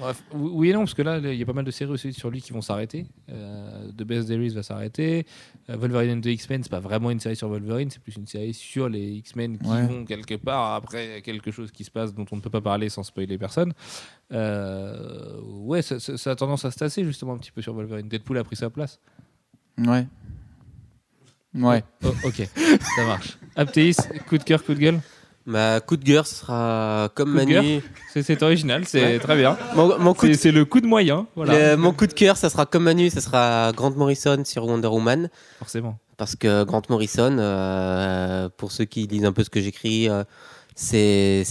Bref, 0.00 0.22
oui 0.32 0.70
et 0.70 0.72
non, 0.72 0.80
parce 0.80 0.94
que 0.94 1.02
là, 1.02 1.18
il 1.18 1.34
y 1.34 1.42
a 1.42 1.46
pas 1.46 1.52
mal 1.52 1.64
de 1.66 1.70
séries 1.70 1.90
aussi 1.92 2.12
sur 2.14 2.30
lui 2.30 2.40
qui 2.40 2.52
vont 2.52 2.62
s'arrêter. 2.62 3.06
Euh, 3.30 3.88
The 3.92 4.02
Best 4.04 4.28
There 4.28 4.44
Is 4.44 4.50
va 4.54 4.62
s'arrêter. 4.62 5.26
Euh, 5.68 5.76
Wolverine 5.76 6.16
and 6.16 6.20
the 6.22 6.26
X-Men, 6.26 6.62
c'est 6.62 6.70
pas 6.70 6.80
vraiment 6.80 7.10
une 7.10 7.20
série 7.20 7.36
sur 7.36 7.48
Wolverine, 7.48 7.90
c'est 7.90 8.00
plus 8.02 8.16
une 8.16 8.26
série 8.26 8.54
sur 8.54 8.88
les 8.88 9.12
X-Men 9.16 9.58
qui 9.58 9.68
Ouais. 9.68 9.86
vont 9.86 10.04
quelque 10.06 10.34
part 10.36 10.74
après 10.74 11.20
quelque 11.22 11.50
chose 11.50 11.70
qui 11.70 11.84
se 11.84 11.90
passe 11.90 12.14
dont 12.14 12.24
on 12.32 12.36
ne 12.36 12.40
peut 12.40 12.48
pas 12.50 12.62
parler 12.62 12.88
sans 12.88 13.02
spoiler 13.02 13.36
personne. 13.36 13.74
Euh, 14.32 15.38
ouais, 15.42 15.82
ça, 15.82 16.00
ça- 16.00 16.16
ça 16.16 16.30
a 16.30 16.36
tendance 16.36 16.64
à 16.64 16.70
se 16.70 16.78
tasser 16.78 17.04
justement 17.04 17.34
un 17.34 17.38
petit 17.38 17.52
peu 17.52 17.60
sur 17.62 17.74
Wolverine. 17.74 18.08
Deadpool 18.08 18.38
a 18.38 18.44
pris 18.44 18.56
sa 18.56 18.70
place. 18.70 18.98
Ouais. 19.78 20.06
Ouais. 21.54 21.84
Oh, 22.02 22.08
ok, 22.24 22.48
ça 22.96 23.04
marche. 23.06 23.36
Aptéis, 23.56 23.94
coup 24.26 24.38
de 24.38 24.42
cœur, 24.42 24.64
coup 24.64 24.72
de 24.72 24.78
gueule. 24.78 25.00
Ma 25.44 25.80
coup 25.80 25.96
de 25.96 26.04
gueule 26.04 26.24
sera 26.24 27.08
comme 27.14 27.32
Manu. 27.32 27.80
C'est- 28.14 28.42
original, 28.42 28.84
c'est 28.86 29.02
Ouais. 29.02 29.18
très 29.18 29.36
bien. 29.36 29.56
Mon, 29.74 29.98
mon 29.98 30.14
coup 30.14 30.28
de, 30.28 30.34
C'est 30.34 30.52
le 30.52 30.64
coup 30.64 30.80
de 30.80 30.86
moyen, 30.86 31.26
voilà. 31.34 31.72
le- 31.72 31.76
mon 31.76 31.92
coup 31.92 32.06
de 32.06 32.12
cœur, 32.12 32.36
ça 32.36 32.48
sera 32.48 32.64
comme 32.66 32.84
Manu, 32.84 33.10
ça 33.10 33.20
sera 33.20 33.72
Grant 33.74 33.90
Morrison 33.90 34.42
sur 34.44 34.64
Wonder 34.66 34.86
Woman. 34.88 35.28
Forcément. 35.58 35.98
Parce 36.16 36.36
que 36.36 36.62
Grant 36.62 36.82
Morrison, 36.88 37.36
euh, 37.38 38.48
pour 38.56 38.70
ceux 38.70 38.84
qui 38.84 39.06
lisent 39.08 39.24
un 39.24 39.32
peu 39.32 39.42
ce 39.42 39.50
que 39.50 39.60
j'écris, 39.60 40.08
euh, 40.08 40.22
c'est 40.76 41.44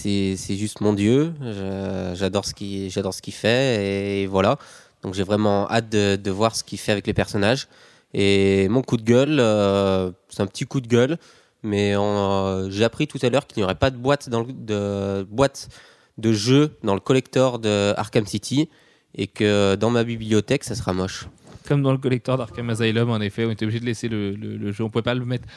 juste 0.50 0.82
mon 0.82 0.94
dieu. 0.94 1.34
Je- 1.42 2.14
J'adore 2.16 2.46
ce 2.46 2.54
qu'il 2.54 2.90
j'adore 2.90 3.14
ce 3.14 3.22
qu'il 3.22 3.34
fait 3.34 4.22
et 4.22 4.28
voilà. 4.28 4.58
Donc 5.04 5.14
j'ai 5.16 5.24
vraiment 5.24 5.70
hâte 5.70 5.90
de, 5.90 6.16
de 6.16 6.32
voir 6.32 6.56
ce 6.56 6.64
qu'il 6.64 6.78
fait 6.78 6.92
avec 6.92 7.08
les 7.08 7.14
personnages. 7.14 7.68
Et 8.14 8.68
mon 8.70 8.82
coup 8.82 8.98
de 8.98 9.04
gueule, 9.04 9.38
euh, 9.40 10.12
c'est 10.30 10.42
un 10.42 10.48
petit 10.48 10.66
coup 10.66 10.82
de 10.82 10.88
gueule, 10.88 11.18
mais 11.64 11.96
euh, 11.96 12.70
j'ai 12.70 12.84
appris 12.84 13.08
tout 13.08 13.20
à 13.22 13.30
l'heure 13.30 13.48
qu'il 13.48 13.60
n'y 13.60 13.64
aurait 13.64 13.76
pas 13.76 13.90
de 13.92 13.98
boîte 13.98 14.30
dans 14.30 14.42
le, 14.42 14.52
de 14.54 15.24
boîte 15.30 15.70
de 16.18 16.32
jeux 16.34 16.78
dans 16.84 16.94
le 16.94 17.00
collector 17.00 17.60
de 17.60 17.94
Arkham 17.98 18.26
City 18.26 18.70
et 19.16 19.28
que 19.28 19.76
dans 19.76 19.90
ma 19.90 20.04
bibliothèque, 20.04 20.64
ça 20.64 20.76
sera 20.76 20.94
moche. 20.94 21.28
Comme 21.68 21.84
dans 21.84 21.92
le 21.92 21.98
collector 21.98 22.38
d'Arkham 22.38 22.70
Asylum, 22.70 23.10
en 23.12 23.20
effet, 23.22 23.46
on 23.46 23.52
était 23.52 23.66
obligé 23.66 23.80
de 23.80 23.86
laisser 23.86 24.08
le, 24.10 24.32
le- 24.32 24.58
le 24.58 24.72
jeu. 24.72 24.84
On 24.84 24.90
pouvait 24.90 25.04
pas 25.04 25.14
le 25.14 25.24
mettre 25.26 25.48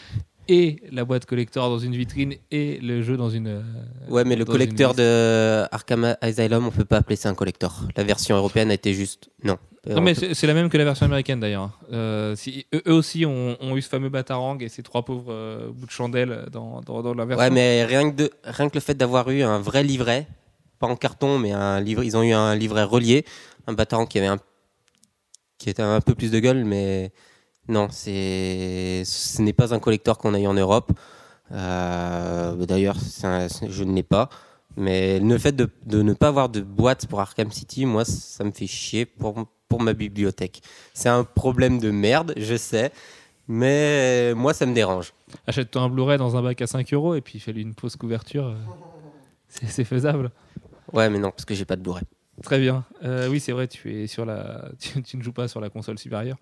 et 0.46 0.82
la 0.92 1.04
boîte 1.06 1.24
collector 1.24 1.70
dans 1.70 1.78
une 1.78 1.96
vitrine 1.96 2.34
et 2.50 2.78
le 2.80 3.00
jeu 3.02 3.16
dans 3.16 3.30
une. 3.30 3.46
euh, 3.48 3.62
Ouais, 4.10 4.24
mais 4.24 4.36
le 4.36 4.44
collecteur 4.44 4.94
de 4.94 5.64
Arkham 5.72 6.16
Asylum, 6.20 6.66
on 6.66 6.70
peut 6.70 6.84
pas 6.84 6.98
appeler 6.98 7.16
ça 7.16 7.30
un 7.30 7.34
collector. 7.34 7.84
La 7.96 8.04
version 8.04 8.36
européenne 8.36 8.70
a 8.70 8.74
été 8.74 8.92
juste. 8.92 9.30
Non. 9.42 9.56
Non, 9.86 9.96
on 9.98 10.00
mais 10.00 10.14
c'est 10.14 10.46
la 10.46 10.54
même 10.54 10.70
que 10.70 10.78
la 10.78 10.84
version 10.84 11.06
américaine 11.06 11.40
d'ailleurs. 11.40 11.78
Euh, 11.92 12.34
si, 12.36 12.66
eux, 12.74 12.92
aussi 12.92 13.26
ont, 13.26 13.56
ont 13.60 13.76
eu 13.76 13.82
ce 13.82 13.88
fameux 13.88 14.08
batarang 14.08 14.58
et 14.62 14.68
ces 14.68 14.82
trois 14.82 15.04
pauvres 15.04 15.32
euh, 15.32 15.70
bouts 15.70 15.86
de 15.86 15.90
chandelle 15.90 16.46
dans, 16.50 16.80
dans, 16.80 17.02
dans 17.02 17.14
la 17.14 17.24
version. 17.24 17.44
Ouais, 17.44 17.50
mais 17.50 17.84
rien 17.84 18.10
que, 18.10 18.16
de, 18.16 18.30
rien 18.44 18.68
que 18.68 18.74
le 18.74 18.80
fait 18.80 18.94
d'avoir 18.94 19.28
eu 19.30 19.42
un 19.42 19.58
vrai 19.58 19.82
livret, 19.82 20.26
pas 20.78 20.86
en 20.86 20.96
carton, 20.96 21.38
mais 21.38 21.52
un 21.52 21.80
livre, 21.80 22.02
ils 22.02 22.16
ont 22.16 22.22
eu 22.22 22.32
un 22.32 22.54
livret 22.54 22.84
relié, 22.84 23.24
un 23.66 23.74
battant 23.74 24.06
qui 24.06 24.18
avait 24.18 24.26
un, 24.26 24.38
qui 25.58 25.68
était 25.70 25.82
un 25.82 26.00
peu 26.00 26.14
plus 26.14 26.30
de 26.30 26.38
gueule, 26.38 26.64
mais 26.64 27.12
non, 27.68 27.88
c'est, 27.90 29.02
ce 29.04 29.42
n'est 29.42 29.52
pas 29.52 29.74
un 29.74 29.78
collector 29.78 30.18
qu'on 30.18 30.34
a 30.34 30.40
eu 30.40 30.46
en 30.46 30.54
Europe. 30.54 30.92
Euh, 31.52 32.54
D'ailleurs, 32.66 32.96
je 32.96 33.84
ne 33.84 33.94
l'ai 33.94 34.02
pas. 34.02 34.28
Mais 34.76 35.20
le 35.20 35.38
fait 35.38 35.52
de, 35.52 35.70
de 35.86 36.02
ne 36.02 36.14
pas 36.14 36.28
avoir 36.28 36.48
de 36.48 36.60
boîte 36.60 37.06
pour 37.06 37.20
Arkham 37.20 37.52
City, 37.52 37.86
moi, 37.86 38.04
ça 38.04 38.42
me 38.42 38.50
fait 38.50 38.66
chier 38.66 39.06
pour, 39.06 39.46
pour 39.68 39.82
ma 39.82 39.92
bibliothèque. 39.92 40.60
C'est 40.92 41.08
un 41.08 41.24
problème 41.24 41.78
de 41.78 41.90
merde, 41.90 42.32
je 42.36 42.56
sais, 42.56 42.92
mais 43.48 44.34
moi, 44.34 44.54
ça 44.54 44.66
me 44.66 44.74
dérange. 44.74 45.12
Achète-toi 45.46 45.82
un 45.82 45.88
Blu-ray 45.88 46.18
dans 46.18 46.36
un 46.36 46.42
bac 46.42 46.60
à 46.62 46.66
5 46.66 46.92
euros 46.94 47.14
et 47.14 47.20
puis 47.20 47.40
fais-lui 47.40 47.62
une 47.62 47.74
fausse 47.78 47.96
couverture. 47.96 48.46
euh, 48.46 48.54
c'est 49.48 49.84
faisable. 49.84 50.30
Ouais, 50.92 51.08
mais 51.10 51.18
non, 51.18 51.30
parce 51.30 51.44
que 51.44 51.54
j'ai 51.54 51.64
pas 51.64 51.76
de 51.76 51.82
Blu-ray. 51.82 52.04
Très 52.42 52.58
bien. 52.58 52.84
Euh, 53.04 53.28
oui, 53.28 53.38
c'est 53.38 53.52
vrai, 53.52 53.68
tu 53.68 53.94
es 54.02 54.06
sur 54.08 54.24
la, 54.26 54.68
tu, 54.80 55.00
tu 55.02 55.16
ne 55.16 55.22
joues 55.22 55.32
pas 55.32 55.46
sur 55.46 55.60
la 55.60 55.70
console 55.70 55.98
supérieure. 55.98 56.36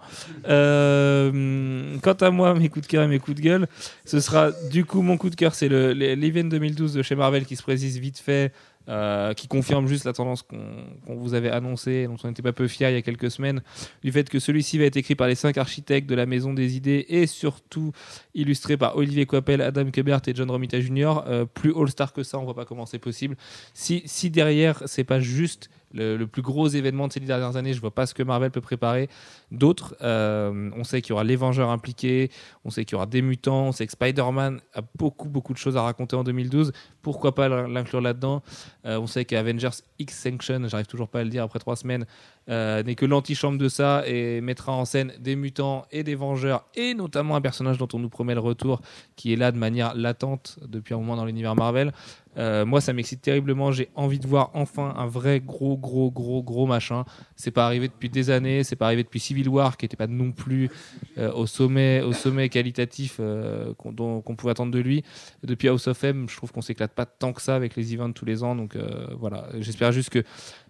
Euh, 0.49 1.97
quant 2.03 2.13
à 2.15 2.31
moi, 2.31 2.55
mes 2.55 2.69
coups 2.69 2.87
de 2.87 2.91
cœur 2.91 3.03
et 3.03 3.09
mes 3.09 3.19
coups 3.19 3.37
de 3.37 3.43
gueule, 3.43 3.67
ce 4.07 4.21
sera 4.21 4.53
du 4.71 4.85
coup 4.85 5.03
mon 5.03 5.17
coup 5.19 5.29
de 5.31 5.35
cœur, 5.35 5.55
c'est 5.55 5.69
le 5.69 5.93
le- 5.93 6.15
l'event 6.15 6.45
2012 6.49 6.95
de 6.95 7.03
chez 7.03 7.15
Marvel 7.15 7.45
qui 7.45 7.57
se 7.57 7.63
précise 7.63 7.99
vite 7.99 8.19
fait, 8.19 8.53
euh, 8.89 9.33
qui 9.35 9.49
confirme 9.49 9.87
juste 9.87 10.05
la 10.05 10.13
tendance 10.13 10.43
qu'on 10.43 11.15
vous 11.15 11.35
avait 11.35 11.51
annoncée, 11.51 12.07
dont 12.07 12.17
on 12.25 12.29
n'était 12.29 12.43
pas 12.43 12.53
peu 12.53 12.67
fiers 12.67 12.89
il 12.91 12.95
y 12.95 12.97
a 12.97 13.03
quelques 13.03 13.31
semaines, 13.31 13.63
du 14.03 14.11
fait 14.11 14.29
que 14.29 14.39
celui-ci 14.39 14.79
va 14.79 14.85
être 14.85 14.97
écrit 14.97 15.15
par 15.15 15.29
les 15.29 15.35
cinq 15.35 15.57
architectes 15.59 16.09
de 16.09 16.15
la 16.15 16.27
Maison 16.27 16.53
des 16.53 16.77
Idées 16.77 17.07
et 17.09 17.27
surtout 17.27 17.93
illustré 18.35 18.77
par 18.77 18.97
Olivier 18.97 19.27
Coppel, 19.27 19.61
Adam 19.61 19.91
Kubert 19.91 20.21
et 20.27 20.35
John 20.35 20.51
Romita 20.51 20.81
Jr. 20.81 21.23
Euh, 21.27 21.45
plus 21.45 21.73
all-star 21.77 22.13
que 22.13 22.23
ça, 22.23 22.39
on 22.39 22.45
voit 22.45 22.55
pas 22.55 22.65
comment 22.65 22.87
c'est 22.87 22.99
possible. 22.99 23.37
Si, 23.75 24.03
si 24.07 24.31
derrière, 24.31 24.83
c'est 24.87 25.05
pas 25.05 25.21
juste 25.21 25.71
le, 25.93 26.25
plus 26.27 26.43
gros 26.43 26.69
événement 26.69 27.09
de 27.09 27.13
ces 27.13 27.21
dernières 27.21 27.57
années, 27.57 27.75
je 27.75 27.81
vois 27.81 27.95
pas 27.95 28.07
ce 28.07 28.15
que 28.15 28.23
Marvel 28.23 28.51
peut 28.51 28.61
préparer. 28.61 29.09
D'autres, 29.51 29.97
euh, 30.03 30.71
on 30.77 30.85
sait 30.85 31.03
qu'il 31.03 31.11
y 31.11 31.13
aura 31.13 31.25
les 31.25 31.37
Vengeurs 31.37 31.71
impliqués, 31.71 32.31
on 32.65 32.71
sait 32.71 32.85
qu'il 32.85 32.95
y 32.95 32.97
aura 32.97 33.07
des 33.07 33.23
mutants, 33.23 33.67
on 33.69 33.73
sait 33.73 33.87
que 33.87 33.93
Spider-Man 33.93 34.61
a 34.75 34.81
beaucoup 34.97 35.29
beaucoup 35.29 35.53
de 35.53 35.59
choses 35.59 35.77
à 35.77 35.83
raconter 35.83 36.17
en 36.17 36.25
2012. 36.25 36.73
Pourquoi 37.03 37.35
pas 37.35 37.49
l'inclure 37.49 38.01
là-dedans? 38.01 38.43
Euh, 38.87 38.99
On 38.99 39.07
sait 39.07 39.25
qu'Avengers 39.25 39.83
X 39.99 40.23
Sanction, 40.23 40.69
j'arrive 40.69 40.87
toujours 40.87 41.09
pas 41.09 41.21
à 41.21 41.25
le 41.25 41.31
dire 41.31 41.43
après 41.43 41.59
trois 41.59 41.77
semaines, 41.77 42.07
euh, 42.49 42.83
n'est 42.83 42.95
que 42.95 43.07
l'antichambre 43.07 43.59
de 43.59 43.69
ça 43.69 44.03
et 44.07 44.41
mettra 44.41 44.73
en 44.73 44.85
scène 44.85 45.13
des 45.21 45.37
mutants 45.37 45.87
et 45.93 46.03
des 46.03 46.15
Vengeurs 46.15 46.65
et 46.75 46.95
notamment 46.95 47.37
un 47.37 47.41
personnage 47.41 47.79
dont 47.79 47.89
on 47.93 47.99
nous 47.99 48.09
promet 48.09 48.35
le 48.35 48.41
retour 48.41 48.81
qui 49.17 49.33
est 49.33 49.37
là 49.37 49.53
de 49.53 49.59
manière 49.59 49.95
latente 49.95 50.59
depuis 50.67 50.95
un 50.95 50.99
moment 50.99 51.17
dans 51.17 51.25
l'univers 51.25 51.55
Marvel. 51.55 51.93
Euh, 52.39 52.65
moi, 52.65 52.81
ça 52.81 52.93
m'excite 52.93 53.21
terriblement. 53.21 53.73
J'ai 53.73 53.89
envie 53.95 54.19
de 54.19 54.27
voir 54.27 54.51
enfin 54.55 54.95
un 54.97 55.07
vrai 55.07 55.41
gros, 55.41 55.77
gros, 55.77 56.11
gros, 56.11 56.43
gros 56.43 56.67
machin. 56.67 57.05
C'est 57.37 57.51
pas 57.51 57.67
arrivé 57.67 57.89
depuis 57.89 58.09
des 58.09 58.31
années. 58.31 58.65
C'est 58.65 58.77
pas 58.77 58.87
arrivé 58.87 59.03
depuis 59.03 59.21
Civil 59.21 59.49
War, 59.49 59.77
qui 59.77 59.85
était 59.85 59.97
pas 59.97 60.07
non 60.07 60.33
plus 60.33 60.71
euh, 61.19 61.31
au 61.33 61.47
sommet, 61.47 62.01
au 62.01 62.13
sommet 62.13 62.49
qualitatif 62.49 63.17
euh, 63.21 63.75
qu'on 63.75 63.93
dont- 63.93 64.23
qu'on 64.23 64.35
pouvait 64.37 64.53
attendre 64.53 64.73
de 64.73 64.79
lui. 64.79 65.03
Depuis 65.45 65.69
House 65.69 65.87
of 65.89 66.03
M, 66.05 66.27
je 66.29 66.37
trouve 66.37 66.53
qu'on 66.53 66.63
s'éclate 66.63 66.93
pas 66.93 67.05
tant 67.07 67.33
que 67.35 67.43
ça 67.43 67.55
avec 67.55 67.77
les 67.77 67.93
events 67.95 68.13
tous 68.13 68.25
les 68.25 68.43
ans. 68.43 68.55
Donc 68.57 68.77
euh, 68.77 69.09
voilà, 69.19 69.49
j'espère 69.61 69.93
juste 69.93 70.09
que 70.11 70.23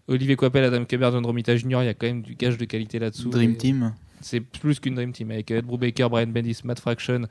Olivier 0.09 0.35
Coppel, 0.35 0.65
Adam 0.65 0.85
Kebert, 0.85 1.13
John 1.13 1.25
Romita 1.25 1.55
Jr., 1.57 1.79
il 1.83 1.85
y 1.85 1.89
a 1.89 1.95
quand 1.95 2.09
même 2.09 2.23
du 2.23 2.35
gage 2.35 2.59
de 2.59 2.65
qualité 2.65 2.99
là-dessous. 2.99 3.31
Dream 3.31 3.53
Et- 3.53 3.57
Team. 3.57 3.95
C'est 4.23 4.41
plus 4.41 4.81
qu'une 4.81 4.95
Dream 4.95 5.13
Team 5.13 5.31
avec 5.31 5.51
Ed 5.51 5.65
Brubaker, 5.67 6.09
Brian 6.09 6.27
Bendis, 6.29 6.61
Matt 6.65 6.81
Fraction, 6.81 7.23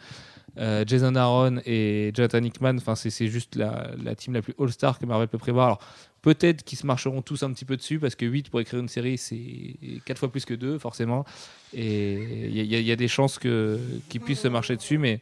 euh, 0.57 0.83
Jason 0.85 1.15
Aaron 1.15 1.61
et 1.65 2.11
Jonathan 2.13 2.43
Hickman. 2.43 2.77
Enfin, 2.77 2.95
c'est, 2.95 3.27
juste 3.27 3.55
la, 3.55 3.91
la 4.03 4.15
team 4.15 4.33
la 4.33 4.41
plus 4.41 4.53
all-star 4.59 4.99
que 4.99 5.05
Marvel 5.05 5.27
peut 5.27 5.37
prévoir. 5.37 5.65
Alors, 5.65 5.79
peut-être 6.21 6.63
qu'ils 6.63 6.77
se 6.77 6.85
marcheront 6.85 7.21
tous 7.21 7.43
un 7.43 7.51
petit 7.53 7.65
peu 7.65 7.77
dessus 7.77 7.99
parce 7.99 8.15
que 8.15 8.25
8 8.25 8.49
pour 8.49 8.59
écrire 8.59 8.79
une 8.79 8.89
série, 8.89 9.17
c'est 9.17 9.75
4 10.05 10.17
fois 10.17 10.31
plus 10.31 10.45
que 10.45 10.53
2, 10.53 10.77
forcément. 10.79 11.25
Et 11.73 12.49
il 12.49 12.65
y, 12.65 12.91
a- 12.91 12.95
des 12.95 13.07
chances 13.07 13.39
qu'ils 13.39 14.21
puissent 14.21 14.41
se 14.41 14.47
marcher 14.47 14.75
dessus, 14.75 14.97
mais 14.97 15.21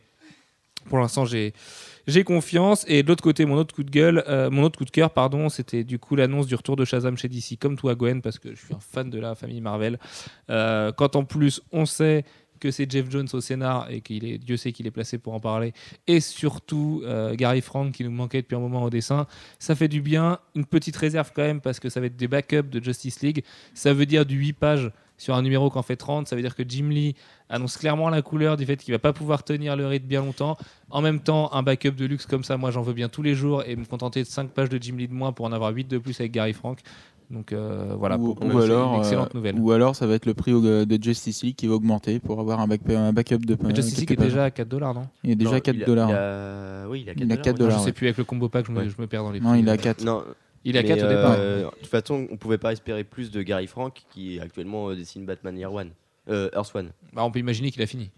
pour 0.88 0.98
l'instant, 0.98 1.26
j'ai. 1.26 1.54
J'ai 2.10 2.24
confiance 2.24 2.86
et 2.88 3.04
de 3.04 3.08
l'autre 3.08 3.22
côté 3.22 3.46
mon 3.46 3.56
autre 3.56 3.76
coup 3.76 3.84
de 3.84 3.92
gueule, 3.92 4.24
euh, 4.28 4.50
mon 4.50 4.64
autre 4.64 4.80
coup 4.80 4.86
de 4.86 4.90
cœur 4.90 5.12
pardon, 5.12 5.48
c'était 5.48 5.84
du 5.84 6.00
coup 6.00 6.16
l'annonce 6.16 6.48
du 6.48 6.56
retour 6.56 6.76
de 6.76 6.84
Shazam 6.84 7.16
chez 7.18 7.28
DC 7.28 7.60
comme 7.60 7.78
toi 7.78 7.94
Gwen 7.94 8.24
parce 8.24 8.40
que 8.40 8.50
je 8.50 8.66
suis 8.66 8.74
un 8.74 8.80
fan 8.80 9.12
de 9.12 9.20
la 9.20 9.36
famille 9.36 9.62
Marvel. 9.62 10.00
Euh, 10.50 10.92
quand 10.92 11.16
en 11.16 11.24
plus 11.24 11.62
on 11.72 11.86
sait 11.86 12.26
que 12.60 12.72
c'est 12.72 12.92
Jeff 12.92 13.12
Jones 13.12 13.28
au 13.32 13.42
scénar 13.42 13.92
et 13.92 14.02
qu'il 14.02 14.26
est 14.26 14.40
Dieu 14.40 14.58
sait 14.58 14.72
qu'il 14.72 14.88
est 14.88 14.92
placé 14.92 15.20
pour 15.20 15.36
en 15.36 15.40
parler 15.40 15.72
et 16.08 16.20
surtout 16.20 17.04
euh, 17.06 17.36
Gary 17.36 17.62
Frank 17.62 17.92
qui 17.94 18.04
nous 18.04 18.10
manquait 18.10 18.42
depuis 18.42 18.56
un 18.56 18.60
moment 18.60 18.84
au 18.84 18.90
dessin, 18.90 19.28
ça 19.60 19.76
fait 19.76 19.88
du 19.88 20.02
bien. 20.02 20.40
Une 20.56 20.66
petite 20.66 20.96
réserve 20.96 21.32
quand 21.36 21.44
même 21.44 21.62
parce 21.62 21.80
que 21.80 21.90
ça 21.90 22.00
va 22.00 22.08
être 22.08 22.18
des 22.18 22.28
backups 22.28 22.72
de 22.72 22.84
Justice 22.84 23.22
League. 23.22 23.44
Ça 23.76 23.94
veut 23.94 24.08
dire 24.08 24.26
du 24.26 24.36
8 24.36 24.54
pages 24.54 24.92
sur 25.20 25.36
un 25.36 25.44
numéro 25.44 25.70
qu'en 25.70 25.84
fait 25.84 25.96
30. 25.96 26.28
Ça 26.28 26.36
veut 26.36 26.42
dire 26.42 26.56
que 26.56 26.64
Jim 26.68 26.88
Lee 26.90 27.14
annonce 27.50 27.78
clairement 27.78 28.10
la 28.10 28.24
couleur 28.24 28.58
du 28.58 28.66
fait 28.66 28.78
qu'il 28.78 28.92
va 28.94 29.00
pas 29.00 29.14
pouvoir 29.14 29.44
tenir 29.44 29.76
le 29.76 29.86
rythme 29.86 30.08
bien 30.08 30.22
longtemps. 30.22 30.58
En 30.90 31.02
même 31.04 31.20
temps, 31.20 31.54
un 31.54 31.62
backup 31.62 31.92
de 31.92 32.06
luxe 32.06 32.26
comme 32.26 32.44
ça, 32.44 32.58
moi 32.58 32.72
j'en 32.72 32.82
veux 32.82 32.94
bien 32.94 33.10
tous 33.10 33.22
les 33.22 33.36
jours 33.36 33.62
et 33.68 33.76
me 33.76 33.86
contenter 33.86 34.24
de 34.24 34.28
5 34.28 34.50
pages 34.50 34.70
de 34.70 34.82
Jim 34.82 34.96
Lee 34.98 35.08
de 35.08 35.14
moins 35.14 35.32
pour 35.32 35.46
en 35.46 35.52
avoir 35.52 35.72
8 35.72 35.88
de 35.88 36.00
plus 36.00 36.20
avec 36.20 36.32
Gary 36.32 36.54
Frank. 36.54 36.80
Donc 37.32 37.54
euh, 37.54 37.94
voilà, 37.96 38.18
ou, 38.18 38.34
pour- 38.34 38.44
ou 38.44 38.60
c'est 38.60 38.66
alors, 38.66 38.94
une 38.96 39.00
excellente 39.02 39.28
euh, 39.36 39.38
nouvelle. 39.38 39.56
ou 39.60 39.72
alors 39.72 39.96
ça 39.96 40.08
va 40.08 40.16
être 40.16 40.26
le 40.26 40.34
prix 40.34 40.52
de 40.52 41.00
Justice 41.00 41.44
League 41.44 41.56
qui 41.56 41.68
va 41.68 41.76
augmenter 41.76 42.18
pour 42.18 42.40
avoir 42.40 42.60
un, 42.60 42.66
back- 42.68 42.90
un 42.90 43.14
backup 43.14 43.38
de 43.38 43.56
Mais 43.62 43.76
Justice 43.76 44.00
League 44.00 44.12
est 44.14 44.16
pages. 44.16 44.30
déjà 44.30 44.46
à 44.46 44.50
4 44.52 44.68
dollars, 44.68 44.96
non? 44.96 45.04
Il 45.24 45.30
est 45.32 45.36
déjà 45.36 45.52
Non, 45.52 45.58
à 45.58 45.62
4 45.62 45.76
il 45.76 45.84
a- 45.84 45.86
dollars. 45.86 46.10
il 46.10 46.16
a- 46.16 46.90
Oui, 46.90 47.02
il 47.06 47.10
a 47.10 47.14
4 47.14 47.22
Il 47.22 47.24
a 47.32 47.36
dollars. 47.36 47.42
4 47.44 47.46
ouais. 47.46 47.52
Non, 47.52 47.66
dollars, 47.66 47.78
je 47.78 47.84
sais 47.84 47.86
ouais. 47.90 47.92
plus 47.94 48.08
avec 48.08 48.18
le 48.18 48.24
combo 48.24 48.50
pack, 48.50 48.66
je 48.66 48.72
me, 48.72 48.80
Ouais. 48.80 48.90
je 48.90 49.00
me 49.00 49.06
perds 49.06 49.22
dans 49.24 49.32
les 49.32 49.40
Non, 49.42 49.50
prix. 49.52 49.60
il 49.60 49.68
est 49.68 49.72
à 49.72 49.78
4. 49.78 50.04
Non, 50.04 50.24
Il 50.66 50.76
est 50.76 50.80
à 50.80 50.84
mais, 50.84 50.88
4 50.90 51.04
au 51.06 51.08
départ. 51.08 51.36
euh, 51.38 51.64
De 51.66 51.70
toute 51.80 51.88
façon, 51.88 52.28
on 52.32 52.38
pouvait 52.38 52.58
pas 52.58 52.72
espérer 52.74 53.04
plus 53.04 53.32
de 53.32 53.42
Gary 53.42 53.68
Frank 53.68 54.02
qui 54.12 54.40
actuellement 54.40 54.90
euh, 54.90 54.96
dessine 54.96 55.26
Batman 55.26 55.58
Year 55.58 55.72
One. 55.74 55.92
Euh, 56.30 56.50
Earth 56.54 56.76
One. 56.76 56.92
Bah, 57.14 57.24
on 57.24 57.32
peut 57.32 57.40
imaginer 57.40 57.72
qu'il 57.72 57.82
a 57.82 57.88
fini. 57.88 58.10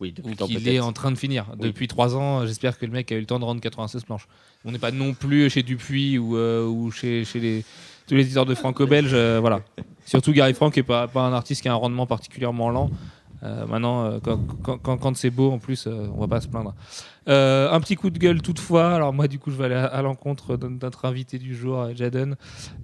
Oui, 0.00 0.08
Ou 0.08 0.12
depuis 0.12 0.30
le 0.30 0.36
temps 0.36 0.46
qu'il 0.46 0.66
est 0.66 0.80
en 0.80 0.92
train 0.94 1.10
de 1.12 1.18
finir. 1.18 1.46
Oui. 1.52 1.58
Depuis 1.68 1.86
3 1.86 2.16
ans, 2.16 2.46
j'espère 2.46 2.78
que 2.78 2.86
le 2.86 2.92
mec 2.92 3.12
a 3.12 3.16
eu 3.16 3.20
le 3.20 3.26
temps 3.26 3.38
de 3.38 3.44
rendre 3.44 3.60
96 3.60 4.04
planches. 4.04 4.26
On 4.64 4.72
n'est 4.72 4.78
pas 4.78 4.92
non 4.92 5.12
plus 5.12 5.50
chez 5.50 5.62
Dupuis 5.62 6.16
ou, 6.18 6.36
euh, 6.36 6.66
ou 6.66 6.90
chez, 6.90 7.24
chez 7.26 7.38
les, 7.38 7.64
tous 8.06 8.14
les 8.14 8.22
éditeurs 8.22 8.46
de 8.46 8.54
franco-belge. 8.54 9.10
euh, 9.12 9.38
voilà. 9.40 9.60
Surtout 10.06 10.32
Gary 10.32 10.54
Frank 10.54 10.74
n'est 10.74 10.82
pas, 10.82 11.06
pas 11.06 11.20
un 11.20 11.34
artiste 11.34 11.60
qui 11.60 11.68
a 11.68 11.72
un 11.72 11.76
rendement 11.76 12.06
particulièrement 12.06 12.70
lent. 12.70 12.90
Euh, 13.42 13.66
maintenant, 13.66 14.04
euh, 14.04 14.18
quand, 14.20 15.16
c'est 15.16 15.30
beau, 15.30 15.50
en 15.50 15.58
plus, 15.58 15.86
euh, 15.86 16.08
on 16.14 16.20
va 16.20 16.28
pas 16.28 16.40
se 16.40 16.48
plaindre. 16.48 16.74
Euh, 17.28 17.70
un 17.70 17.80
petit 17.80 17.96
coup 17.96 18.10
de 18.10 18.18
gueule 18.18 18.42
toutefois. 18.42 18.94
Alors 18.94 19.12
moi, 19.12 19.28
du 19.28 19.38
coup, 19.38 19.50
je 19.50 19.56
vais 19.56 19.64
aller 19.66 19.74
à, 19.74 20.02
l'encontre 20.02 20.56
de 20.56 20.68
notre 20.68 21.04
invité 21.04 21.38
du 21.38 21.54
jour, 21.54 21.88
Jaden. 21.94 22.36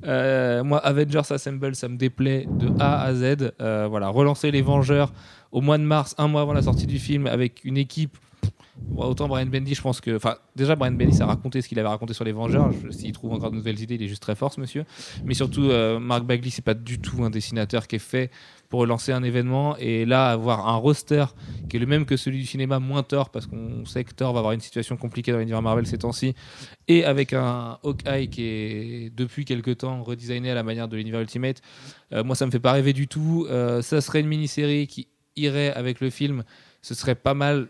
Moi, 0.05 0.79
Avengers 0.79 1.31
Assemble, 1.31 1.75
ça 1.75 1.89
me 1.89 1.97
déplaît 1.97 2.47
de 2.51 2.71
A 2.81 3.03
à 3.03 3.15
Z. 3.15 3.53
Voilà, 3.59 4.09
relancer 4.09 4.51
les 4.51 4.63
Vengeurs 4.63 5.13
au 5.53 5.61
mois 5.61 5.79
de 5.79 5.85
mars, 5.85 6.15
un 6.19 6.29
mois 6.29 6.43
avant 6.43 6.53
la 6.53 6.63
sortie 6.63 6.87
du 6.87 6.99
film, 6.99 7.27
avec 7.27 7.65
une 7.65 7.77
équipe. 7.77 8.17
Autant 8.95 9.27
Brian 9.27 9.47
Bendy, 9.47 9.75
je 9.75 9.81
pense 9.81 10.03
que. 10.03 10.17
Enfin, 10.17 10.37
déjà, 10.55 10.77
Brian 10.77 10.93
Bendy 10.93 11.21
a 11.23 11.27
raconté 11.27 11.63
ce 11.63 11.69
qu'il 11.69 11.79
avait 11.79 11.89
raconté 11.89 12.13
sur 12.13 12.25
les 12.25 12.33
Vengeurs. 12.33 12.71
S'il 12.91 13.13
trouve 13.13 13.33
encore 13.33 13.51
de 13.51 13.57
nouvelles 13.57 13.81
idées, 13.81 13.95
il 13.95 14.03
est 14.03 14.09
juste 14.09 14.23
très 14.23 14.35
fort, 14.35 14.53
monsieur. 14.59 14.85
Mais 15.25 15.33
surtout, 15.33 15.71
Mark 15.99 16.25
Bagley, 16.25 16.51
c'est 16.51 16.65
pas 16.65 16.75
du 16.75 16.99
tout 16.99 17.25
un 17.25 17.31
dessinateur 17.31 17.87
qui 17.87 17.97
est 17.97 18.01
fait 18.01 18.31
pour 18.69 18.81
relancer 18.81 19.13
un 19.13 19.23
événement. 19.23 19.77
Et 19.79 20.05
là, 20.05 20.31
avoir 20.31 20.69
un 20.69 20.77
roster 20.77 21.27
qui 21.69 21.77
est 21.77 21.81
le 21.81 21.87
même 21.87 22.07
que 22.07 22.17
celui 22.17 22.39
du 22.39 22.47
cinéma, 22.47 22.79
moins 22.79 23.03
Thor, 23.03 23.31
parce 23.31 23.47
qu'on 23.47 23.85
sait 23.85 24.05
que 24.05 24.13
Thor 24.13 24.33
va 24.33 24.41
avoir 24.41 24.53
une 24.53 24.61
situation 24.61 24.97
compliquée 24.97 25.33
dans 25.33 25.39
l'univers 25.39 25.63
Marvel 25.63 25.87
ces 25.87 25.99
temps-ci, 25.99 26.35
et 26.89 27.05
avec 27.05 27.33
un 27.33 27.79
Hawkeye 27.83 28.29
qui 28.29 28.43
est 28.45 29.17
depuis 29.17 29.45
quelques 29.45 29.79
temps 29.79 30.03
redesigné 30.03 30.51
à 30.51 30.55
la 30.55 30.63
manière 30.63 30.89
de 30.89 30.97
l'univers 30.97 31.21
Ultimate, 31.21 31.61
euh, 32.13 32.25
moi, 32.25 32.37
ça 32.37 32.47
me 32.47 32.51
fait 32.51 32.61
pas 32.61 32.73
rêver 32.73 32.93
du 32.93 33.09
tout. 33.09 33.47
Euh, 33.51 33.83
ça 33.83 34.01
serait 34.01 34.21
une 34.21 34.29
mini-série 34.29 34.87
qui 34.87 35.09
irait 35.37 35.73
avec 35.73 36.01
le 36.01 36.11
film. 36.11 36.45
Ce 36.83 36.95
serait 36.95 37.15
pas 37.15 37.35
mal. 37.35 37.69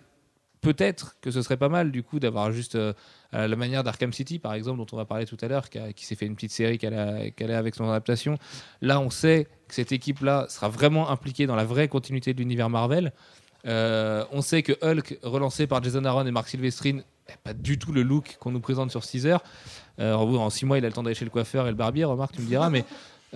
Peut-être 0.61 1.17
que 1.21 1.31
ce 1.31 1.43
serait 1.43 1.57
pas 1.57 1.69
mal 1.69 1.91
du 1.93 2.03
coup 2.03 2.19
d'avoir 2.19 2.51
juste 2.51 2.77
euh, 2.77 2.93
la 3.33 3.57
manière 3.57 3.85
d'Arkham 3.85 4.13
City 4.13 4.39
par 4.39 4.55
exemple 4.55 4.79
dont 4.79 4.87
on 4.93 4.97
va 4.97 5.05
parler 5.05 5.27
tout 5.27 5.37
à 5.41 5.49
l'heure 5.49 5.69
qui, 5.69 6.05
s'est 6.05 6.15
fait 6.15 6.27
une 6.27 6.35
petite 6.35 6.53
série 6.53 6.79
qu'elle 6.79 6.95
a, 6.95 7.31
qu'elle 7.31 7.51
a 7.51 7.59
avec 7.59 7.75
son 7.75 7.85
adaptation. 7.89 8.39
Là 8.81 9.01
on 9.01 9.11
sait 9.11 9.47
que 9.69 9.75
cette 9.75 9.93
équipe-là 9.93 10.47
sera 10.49 10.69
vraiment 10.69 11.11
impliquée 11.11 11.47
dans 11.47 11.57
la 11.57 11.65
vraie 11.65 11.89
continuité 11.89 12.35
de 12.35 12.39
l'univers 12.39 12.71
Marvel. 12.71 13.13
Euh, 13.67 14.25
on 14.33 14.43
sait 14.43 14.63
que 14.63 14.73
Hulk 14.83 15.19
relancé 15.23 15.67
par 15.67 15.83
Jason 15.83 16.05
Aaron 16.05 16.27
et 16.27 16.31
Mark 16.31 16.49
Silvestrine 16.49 17.03
pas 17.43 17.55
du 17.55 17.77
tout 17.77 17.93
le 17.93 18.03
look 18.03 18.37
qu'on 18.39 18.53
nous 18.53 18.61
présente 18.61 18.93
sur 18.93 19.03
6 19.05 19.27
heures. 19.27 19.43
En 19.99 20.51
6 20.51 20.65
mois 20.67 20.79
il 20.79 20.85
a 20.85 20.89
le 20.89 20.95
temps 20.95 21.03
d'aller 21.03 21.15
chez 21.15 21.25
le 21.25 21.31
coiffeur 21.31 21.67
et 21.67 21.71
le 21.71 21.77
barbier 21.77 22.05
remarque 22.05 22.35
tu 22.35 22.43
me 22.43 22.47
diras 22.47 22.71
mais 22.71 22.85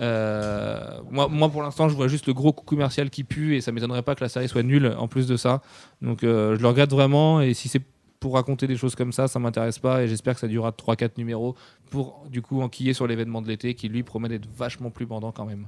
moi, 0.01 1.27
moi, 1.27 1.49
pour 1.49 1.61
l'instant, 1.63 1.87
je 1.89 1.95
vois 1.95 2.07
juste 2.07 2.25
le 2.27 2.33
gros 2.33 2.51
coup 2.53 2.65
commercial 2.65 3.09
qui 3.09 3.23
pue 3.23 3.55
et 3.55 3.61
ça 3.61 3.71
m'étonnerait 3.71 4.01
pas 4.03 4.15
que 4.15 4.23
la 4.23 4.29
série 4.29 4.47
soit 4.49 4.63
nulle 4.63 4.95
en 4.97 5.07
plus 5.07 5.27
de 5.27 5.37
ça. 5.37 5.61
Donc, 6.01 6.23
euh, 6.23 6.55
je 6.55 6.61
le 6.61 6.67
regrette 6.67 6.89
vraiment. 6.91 7.41
Et 7.41 7.53
si 7.53 7.67
c'est 7.69 7.81
pour 8.19 8.33
raconter 8.35 8.67
des 8.67 8.77
choses 8.77 8.95
comme 8.95 9.11
ça, 9.11 9.27
ça 9.27 9.39
m'intéresse 9.39 9.79
pas. 9.79 10.03
Et 10.03 10.07
j'espère 10.07 10.33
que 10.35 10.39
ça 10.39 10.47
durera 10.47 10.71
3-4 10.71 11.17
numéros 11.17 11.55
pour 11.89 12.25
du 12.29 12.41
coup 12.41 12.61
enquiller 12.61 12.93
sur 12.93 13.07
l'événement 13.07 13.41
de 13.41 13.47
l'été 13.47 13.73
qui 13.73 13.89
lui 13.89 14.03
promet 14.03 14.29
d'être 14.29 14.47
vachement 14.55 14.89
plus 14.91 15.05
bandant 15.05 15.31
quand 15.31 15.45
même. 15.45 15.65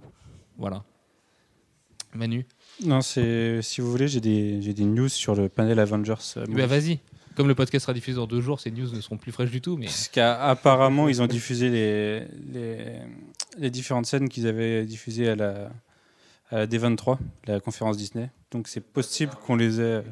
Voilà. 0.58 0.84
Manu? 2.13 2.46
Non, 2.86 3.02
c'est 3.02 3.62
si 3.63 3.82
vous 3.82 3.90
voulez, 3.90 4.08
j'ai 4.08 4.22
des, 4.22 4.60
des 4.74 4.84
news 4.86 5.10
sur 5.10 5.34
le 5.36 5.50
panel 5.50 5.80
Avengers. 5.80 6.13
euh, 6.38 6.46
Bah, 6.48 6.68
Vas-y. 6.68 7.00
Comme 7.36 7.48
le 7.48 7.56
podcast 7.56 7.84
sera 7.86 7.94
diffusé 7.94 8.18
dans 8.18 8.28
deux 8.28 8.42
jours, 8.42 8.60
ces 8.60 8.70
news 8.72 8.88
ne 8.94 9.02
seront 9.02 9.18
plus 9.18 9.32
fraîches 9.32 9.50
du 9.52 9.62
tout. 9.62 9.75
Mais 9.78 9.86
Parce 9.86 10.08
qu'apparemment, 10.08 11.08
ils 11.10 11.22
ont 11.22 11.28
diffusé 11.28 11.70
les, 11.70 12.20
les, 12.52 13.00
les 13.58 13.70
différentes 13.72 14.06
scènes 14.06 14.30
qu'ils 14.30 14.48
avaient 14.48 14.86
diffusées 14.86 15.30
à 15.30 15.36
la, 15.36 15.70
à 16.52 16.58
la 16.60 16.68
D23, 16.68 17.18
la 17.48 17.60
conférence 17.60 17.98
Disney. 17.98 18.30
Donc 18.52 18.68
c'est 18.68 18.82
possible 18.86 19.34
qu'on 19.46 19.56
les 19.56 19.82
ait. 19.82 20.04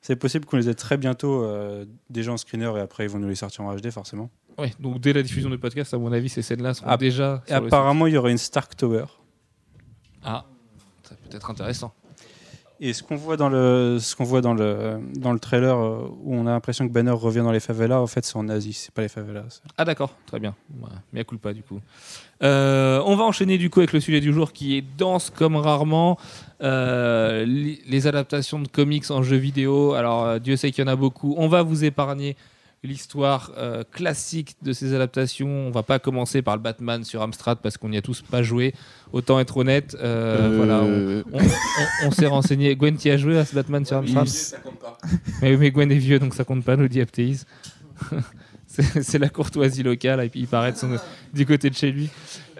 C'est 0.00 0.16
possible 0.16 0.46
qu'on 0.46 0.56
les 0.56 0.68
ait 0.68 0.74
très 0.74 0.96
bientôt 0.96 1.42
euh, 1.44 1.84
déjà 2.08 2.32
en 2.32 2.36
screener 2.36 2.70
et 2.76 2.80
après 2.80 3.04
ils 3.04 3.10
vont 3.10 3.18
nous 3.18 3.28
les 3.28 3.34
sortir 3.34 3.64
en 3.64 3.74
HD 3.74 3.90
forcément. 3.90 4.30
ouais, 4.56 4.72
donc 4.78 5.00
dès 5.00 5.12
la 5.12 5.22
diffusion 5.22 5.50
du 5.50 5.58
podcast, 5.58 5.92
à 5.92 5.98
mon 5.98 6.12
avis, 6.12 6.28
ces 6.28 6.40
scènes-là 6.40 6.72
seront 6.74 6.96
déjà. 6.96 7.42
Et 7.48 7.52
apparemment 7.52 8.06
il 8.06 8.14
y 8.14 8.16
aura 8.16 8.30
une 8.30 8.38
Stark 8.38 8.76
Tower. 8.76 9.04
Ah, 10.22 10.46
ça 11.02 11.14
peut 11.16 11.36
être 11.36 11.50
intéressant. 11.50 11.92
Et 12.80 12.92
ce 12.92 13.02
qu'on 13.02 13.16
voit 13.16 13.36
dans 13.36 13.48
le 13.48 13.98
ce 14.00 14.14
qu'on 14.14 14.24
voit 14.24 14.40
dans 14.40 14.54
le 14.54 15.00
dans 15.16 15.32
le 15.32 15.40
trailer 15.40 15.76
euh, 15.76 16.08
où 16.22 16.34
on 16.34 16.46
a 16.46 16.50
l'impression 16.50 16.86
que 16.86 16.92
Banner 16.92 17.10
revient 17.10 17.40
dans 17.40 17.50
les 17.50 17.60
favelas, 17.60 18.00
en 18.00 18.06
fait 18.06 18.24
c'est 18.24 18.36
en 18.36 18.48
Asie, 18.48 18.72
c'est 18.72 18.94
pas 18.94 19.02
les 19.02 19.08
favelas. 19.08 19.60
Ah 19.76 19.84
d'accord, 19.84 20.14
très 20.26 20.38
bien. 20.38 20.54
Mais 21.12 21.20
à 21.20 21.24
coup 21.24 21.38
pas 21.38 21.52
du 21.52 21.62
coup. 21.62 21.80
Euh, 22.44 23.02
on 23.04 23.16
va 23.16 23.24
enchaîner 23.24 23.58
du 23.58 23.68
coup 23.68 23.80
avec 23.80 23.92
le 23.92 23.98
sujet 23.98 24.20
du 24.20 24.32
jour 24.32 24.52
qui 24.52 24.76
est 24.76 24.84
dense 24.96 25.30
comme 25.30 25.56
rarement. 25.56 26.18
Euh, 26.62 27.44
les 27.46 28.06
adaptations 28.06 28.60
de 28.60 28.68
comics 28.68 29.10
en 29.10 29.22
jeux 29.22 29.36
vidéo. 29.36 29.94
Alors 29.94 30.38
Dieu 30.38 30.56
sait 30.56 30.70
qu'il 30.70 30.84
y 30.84 30.88
en 30.88 30.92
a 30.92 30.96
beaucoup. 30.96 31.34
On 31.36 31.48
va 31.48 31.62
vous 31.62 31.84
épargner 31.84 32.36
l'histoire 32.84 33.52
euh, 33.56 33.82
classique 33.90 34.54
de 34.62 34.72
ces 34.72 34.94
adaptations. 34.94 35.48
On 35.48 35.70
va 35.70 35.82
pas 35.82 35.98
commencer 35.98 36.42
par 36.42 36.56
le 36.56 36.62
Batman 36.62 37.02
sur 37.04 37.22
Amstrad 37.22 37.58
parce 37.62 37.76
qu'on 37.76 37.88
n'y 37.88 37.96
a 37.96 38.02
tous 38.02 38.22
pas 38.22 38.42
joué. 38.42 38.74
Autant 39.12 39.40
être 39.40 39.56
honnête. 39.56 39.96
Euh, 40.00 40.54
Voilà, 40.56 40.82
on, 40.82 40.88
Euh, 40.88 41.22
on- 41.32 41.38
on- 42.04 42.08
on 42.08 42.10
s'est 42.12 42.26
renseigné. 42.26 42.76
Gwen, 42.76 42.96
tu 42.96 43.10
as 43.10 43.16
joué 43.16 43.38
à 43.38 43.44
ce 43.44 43.54
Batman 43.54 43.84
sur 43.84 43.96
Amstrad 43.96 44.28
mais, 45.42 45.56
mais 45.56 45.70
Gwen 45.70 45.90
est 45.90 45.96
vieux, 45.96 46.18
donc 46.18 46.34
ça 46.34 46.44
compte 46.44 46.64
pas, 46.64 46.76
nous 46.76 46.88
dit 46.88 47.00
Aptéis. 47.00 47.42
c'est 48.66 49.18
la 49.18 49.28
courtoisie 49.28 49.82
locale, 49.82 50.22
et 50.24 50.28
puis 50.28 50.40
il 50.40 50.46
paraît 50.46 50.72
de 50.72 50.76
son- 50.76 50.98
du 51.32 51.46
côté 51.46 51.70
de 51.70 51.74
chez 51.74 51.90
lui. 51.90 52.10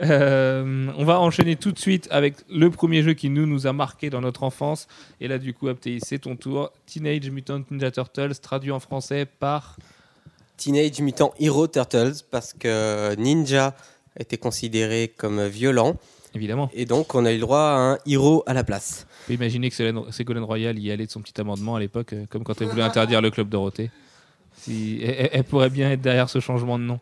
Euh, 0.02 0.90
on 0.96 1.04
va 1.04 1.20
enchaîner 1.20 1.56
tout 1.56 1.70
de 1.72 1.78
suite 1.78 2.08
avec 2.10 2.34
le 2.50 2.70
premier 2.70 3.02
jeu 3.02 3.12
qui 3.14 3.30
nous, 3.30 3.46
nous 3.46 3.66
a 3.66 3.72
marqué 3.72 4.10
dans 4.10 4.20
notre 4.20 4.42
enfance. 4.42 4.88
Et 5.20 5.28
là, 5.28 5.38
du 5.38 5.52
coup, 5.54 5.68
Aptéis, 5.68 6.00
c'est 6.02 6.18
ton 6.20 6.34
tour. 6.36 6.72
Teenage 6.86 7.30
Mutant 7.30 7.62
Ninja 7.70 7.90
Turtles, 7.90 8.34
traduit 8.40 8.70
en 8.72 8.80
français 8.80 9.26
par. 9.38 9.76
Teenage 10.58 11.00
Mutant 11.00 11.32
Hero 11.40 11.66
Turtles 11.66 12.24
parce 12.30 12.52
que 12.52 13.14
Ninja 13.16 13.74
était 14.18 14.36
considéré 14.36 15.14
comme 15.16 15.46
violent 15.46 15.96
Évidemment. 16.34 16.68
et 16.74 16.84
donc 16.84 17.14
on 17.14 17.24
a 17.24 17.30
eu 17.32 17.36
le 17.36 17.40
droit 17.40 17.60
à 17.60 17.76
un 17.92 17.98
héros 18.06 18.42
à 18.46 18.52
la 18.52 18.64
place. 18.64 19.06
On 19.24 19.28
peut 19.28 19.32
imaginer 19.34 19.70
que 19.70 19.76
Ségolène 20.10 20.44
Royal 20.44 20.78
y 20.78 20.90
allait 20.90 21.06
de 21.06 21.10
son 21.10 21.20
petit 21.22 21.40
amendement 21.40 21.76
à 21.76 21.80
l'époque, 21.80 22.12
euh, 22.12 22.26
comme 22.28 22.44
quand 22.44 22.60
elle 22.60 22.68
voulait 22.68 22.82
interdire 22.82 23.22
le 23.22 23.30
club 23.30 23.48
Dorothée. 23.48 23.90
Si, 24.60 24.98
elle, 25.02 25.30
elle 25.32 25.44
pourrait 25.44 25.70
bien 25.70 25.90
être 25.92 26.00
derrière 26.00 26.28
ce 26.28 26.40
changement 26.40 26.78
de 26.78 26.84
nom. 26.84 26.98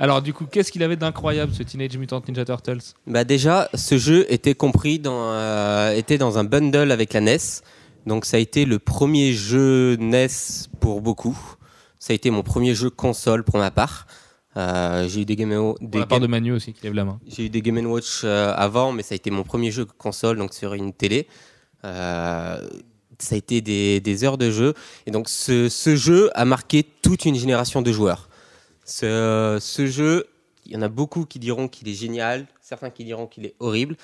Alors, 0.00 0.22
du 0.22 0.32
coup, 0.32 0.46
qu'est-ce 0.46 0.72
qu'il 0.72 0.82
avait 0.82 0.96
d'incroyable 0.96 1.52
ce 1.54 1.62
Teenage 1.62 1.96
Mutant 1.98 2.22
Ninja 2.26 2.44
Turtles? 2.44 2.80
Bah 3.06 3.24
déjà, 3.24 3.68
ce 3.74 3.98
jeu 3.98 4.26
était 4.32 4.54
compris 4.54 4.98
dans, 4.98 5.30
euh, 5.32 5.92
était 5.92 6.18
dans 6.18 6.38
un 6.38 6.44
bundle 6.44 6.90
avec 6.90 7.12
la 7.12 7.20
NES. 7.20 7.38
Donc 8.06 8.24
ça 8.24 8.38
a 8.38 8.40
été 8.40 8.64
le 8.64 8.78
premier 8.78 9.32
jeu 9.32 9.96
NES 9.96 10.28
pour 10.80 11.00
beaucoup. 11.00 11.38
Ça 12.04 12.12
a 12.12 12.14
été 12.16 12.28
mon 12.28 12.42
premier 12.42 12.74
jeu 12.74 12.90
console 12.90 13.44
pour 13.44 13.56
ma 13.56 13.70
part. 13.70 14.06
Euh, 14.58 15.08
j'ai 15.08 15.22
eu 15.22 15.24
des 15.24 15.36
Game, 15.36 15.54
Pour 15.54 15.78
des 15.80 16.00
la 16.00 16.04
part 16.04 16.20
de 16.20 16.26
Manu 16.26 16.52
aussi 16.52 16.74
qui 16.74 16.82
lève 16.82 16.92
la 16.92 17.06
main. 17.06 17.18
j'ai 17.26 17.46
eu 17.46 17.48
des 17.48 17.62
Game 17.62 17.78
Watch 17.86 18.20
euh, 18.24 18.52
avant, 18.54 18.92
mais 18.92 19.02
ça 19.02 19.14
a 19.14 19.16
été 19.16 19.30
mon 19.30 19.42
premier 19.42 19.70
jeu 19.70 19.86
console, 19.86 20.36
donc 20.36 20.52
sur 20.52 20.74
une 20.74 20.92
télé. 20.92 21.26
Euh, 21.82 22.60
ça 23.18 23.36
a 23.36 23.38
été 23.38 23.62
des, 23.62 24.00
des 24.00 24.22
heures 24.22 24.36
de 24.36 24.50
jeu. 24.50 24.74
Et 25.06 25.12
donc 25.12 25.30
ce, 25.30 25.70
ce 25.70 25.96
jeu 25.96 26.30
a 26.34 26.44
marqué 26.44 26.82
toute 26.82 27.24
une 27.24 27.36
génération 27.36 27.80
de 27.80 27.90
joueurs. 27.90 28.28
Ce, 28.84 29.56
ce 29.58 29.86
jeu, 29.86 30.26
il 30.66 30.72
y 30.72 30.76
en 30.76 30.82
a 30.82 30.88
beaucoup 30.88 31.24
qui 31.24 31.38
diront 31.38 31.68
qu'il 31.68 31.88
est 31.88 31.94
génial, 31.94 32.46
certains 32.60 32.90
qui 32.90 33.04
diront 33.06 33.26
qu'il 33.26 33.46
est 33.46 33.54
horrible. 33.60 33.96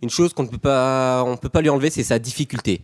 Une 0.00 0.10
chose 0.10 0.32
qu'on 0.32 0.44
ne 0.44 0.48
peut 0.48 0.58
pas, 0.58 1.24
on 1.26 1.36
peut 1.36 1.48
pas 1.48 1.60
lui 1.60 1.70
enlever, 1.70 1.90
c'est 1.90 2.04
sa 2.04 2.20
difficulté. 2.20 2.82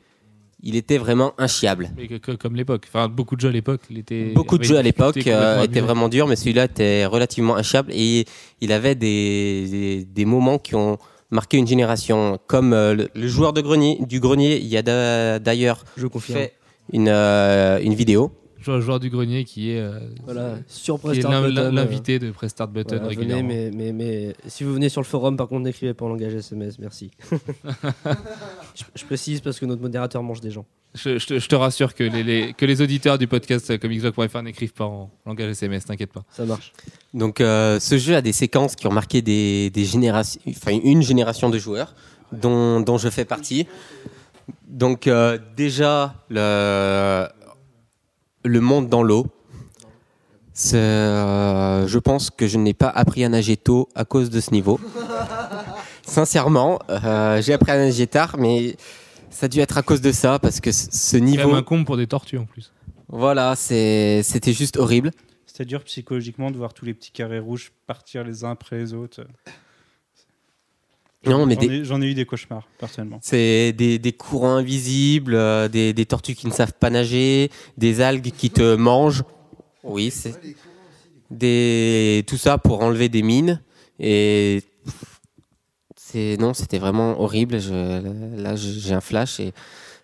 Il 0.66 0.76
était 0.76 0.96
vraiment 0.98 1.34
inchiable. 1.36 1.90
Mais 1.96 2.08
que- 2.08 2.14
que- 2.14 2.32
comme 2.32 2.56
l'époque. 2.56 2.84
Enfin, 2.88 3.06
beaucoup 3.08 3.36
de 3.36 3.40
jeux 3.42 3.50
à 3.50 3.52
l'époque. 3.52 3.82
il 3.90 3.98
était- 3.98 4.32
Beaucoup 4.32 4.56
de 4.56 4.64
jeux 4.64 4.78
à 4.78 4.82
l'époque 4.82 5.16
euh, 5.26 5.62
étaient 5.62 5.80
vraiment 5.80 6.08
durs, 6.08 6.26
mais 6.26 6.36
celui-là 6.36 6.64
était 6.64 7.04
relativement 7.04 7.54
inchiable 7.56 7.90
et 7.92 8.24
il 8.62 8.72
avait 8.72 8.94
des, 8.94 9.66
des, 9.70 10.04
des 10.06 10.24
moments 10.24 10.58
qui 10.58 10.74
ont 10.74 10.96
marqué 11.30 11.58
une 11.58 11.66
génération. 11.66 12.38
Comme 12.46 12.72
euh, 12.72 12.94
le, 12.94 13.08
le 13.14 13.28
joueur 13.28 13.52
de 13.52 13.60
grenier, 13.60 13.98
du 14.08 14.20
grenier, 14.20 14.56
il 14.58 14.66
y 14.68 14.76
a 14.78 14.82
da- 14.82 15.38
d'ailleurs 15.38 15.84
Je 15.98 16.06
confirme. 16.06 16.38
fait 16.38 16.52
une, 16.92 17.08
euh, 17.08 17.78
une 17.82 17.94
vidéo. 17.94 18.32
Joueur, 18.64 18.80
joueur 18.80 19.00
du 19.00 19.10
grenier 19.10 19.44
qui 19.44 19.70
est, 19.70 19.78
euh, 19.80 19.98
Voilà, 20.24 20.54
sur 20.66 20.98
qui 21.00 21.06
est 21.06 21.10
Prestart 21.10 21.30
l'in- 21.32 21.42
Button, 21.48 21.60
euh, 21.60 21.70
l'invité 21.70 22.18
de 22.18 22.30
Prestart 22.30 22.68
Button 22.68 22.96
voilà, 22.98 23.14
venez, 23.14 23.34
régulièrement. 23.34 23.48
mais, 23.48 23.70
mais, 23.74 23.92
mais 23.92 24.34
si 24.46 24.64
vous 24.64 24.72
venez 24.72 24.88
sur 24.88 25.00
le 25.02 25.06
forum, 25.06 25.36
par 25.36 25.48
contre, 25.48 25.62
n'écrivez 25.64 25.92
pas 25.94 26.04
en 26.06 26.08
langage 26.08 26.34
SMS, 26.34 26.78
merci. 26.78 27.10
je, 28.74 28.82
je 28.94 29.04
précise 29.04 29.40
parce 29.40 29.58
que 29.58 29.66
notre 29.66 29.82
modérateur 29.82 30.22
mange 30.22 30.40
des 30.40 30.50
gens. 30.50 30.64
Je, 30.94 31.18
je 31.18 31.26
te, 31.26 31.38
je 31.38 31.48
te 31.48 31.54
rassure 31.56 31.94
que 31.94 32.04
les, 32.04 32.22
les- 32.22 32.52
que 32.54 32.64
les 32.66 32.80
auditeurs 32.80 33.18
du 33.18 33.26
podcast 33.26 33.78
comicsblog.fr 33.78 34.42
n'écrivent 34.42 34.72
pas 34.72 34.84
en 34.84 35.10
langage 35.26 35.50
SMS, 35.50 35.84
t'inquiète 35.84 36.12
pas. 36.12 36.22
Ça 36.30 36.44
marche. 36.44 36.72
Donc 37.12 37.40
euh, 37.40 37.80
ce 37.80 37.98
jeu 37.98 38.14
a 38.14 38.22
des 38.22 38.32
séquences 38.32 38.76
qui 38.76 38.86
ont 38.86 38.92
marqué 38.92 39.20
des, 39.20 39.70
des 39.70 39.84
générations, 39.84 40.40
enfin 40.48 40.70
une 40.82 41.02
génération 41.02 41.50
de 41.50 41.58
joueurs 41.58 41.94
dont, 42.32 42.80
dont 42.80 42.96
je 42.98 43.08
fais 43.08 43.24
partie. 43.24 43.66
Donc 44.68 45.06
euh, 45.06 45.38
déjà 45.56 46.14
le, 46.28 47.26
le 48.44 48.60
monde 48.60 48.88
dans 48.88 49.02
l'eau. 49.02 49.26
C'est, 50.52 50.76
euh, 50.76 51.88
je 51.88 51.98
pense 51.98 52.30
que 52.30 52.46
je 52.46 52.58
n'ai 52.58 52.74
pas 52.74 52.88
appris 52.88 53.24
à 53.24 53.28
nager 53.28 53.56
tôt 53.56 53.88
à 53.94 54.04
cause 54.04 54.30
de 54.30 54.40
ce 54.40 54.52
niveau. 54.52 54.78
Sincèrement, 56.02 56.78
euh, 56.90 57.42
j'ai 57.42 57.52
appris 57.52 57.72
à 57.72 57.76
nager 57.76 58.06
tard, 58.06 58.36
mais 58.38 58.76
ça 59.30 59.46
a 59.46 59.48
dû 59.48 59.58
être 59.58 59.78
à 59.78 59.82
cause 59.82 60.00
de 60.00 60.12
ça 60.12 60.38
parce 60.38 60.60
que 60.60 60.70
ce 60.70 61.16
niveau, 61.16 61.54
un 61.54 61.62
comble 61.62 61.84
pour 61.84 61.96
des 61.96 62.06
tortues 62.06 62.38
en 62.38 62.44
plus. 62.44 62.72
voilà, 63.08 63.56
c'est, 63.56 64.22
c'était 64.22 64.52
juste 64.52 64.76
horrible. 64.76 65.10
C'était 65.46 65.64
dur 65.64 65.82
psychologiquement 65.84 66.52
de 66.52 66.56
voir 66.56 66.72
tous 66.72 66.84
les 66.84 66.94
petits 66.94 67.12
carrés 67.12 67.40
rouges 67.40 67.72
partir 67.86 68.22
les 68.22 68.44
uns 68.44 68.50
après 68.50 68.76
les 68.76 68.94
autres. 68.94 69.26
Non, 71.26 71.46
mais 71.46 71.56
J'en 71.84 72.00
ai- 72.00 72.06
eu 72.06 72.14
des 72.14 72.24
cauchemars, 72.26 72.66
personnellement. 72.78 73.18
C'est 73.22 73.72
des, 73.72 73.98
des 73.98 74.12
courants 74.12 74.56
invisibles, 74.56 75.34
euh, 75.34 75.68
des, 75.68 75.92
des 75.92 76.06
tortues 76.06 76.34
qui 76.34 76.46
ne 76.46 76.52
savent 76.52 76.72
pas 76.72 76.90
nager, 76.90 77.50
des 77.78 78.00
algues 78.00 78.30
qui 78.36 78.50
te 78.50 78.74
mangent. 78.76 79.22
Oui, 79.82 80.10
c'est 80.10 80.34
des 81.30 82.24
tout 82.26 82.36
ça 82.36 82.58
pour 82.58 82.82
enlever 82.82 83.08
des 83.08 83.22
mines 83.22 83.60
et 83.98 84.62
c'est 85.96 86.36
non, 86.38 86.54
c'était 86.54 86.78
vraiment 86.78 87.20
horrible. 87.20 87.60
Je, 87.60 88.36
là, 88.42 88.54
j'ai 88.56 88.92
un 88.94 89.00
flash 89.00 89.40
et 89.40 89.52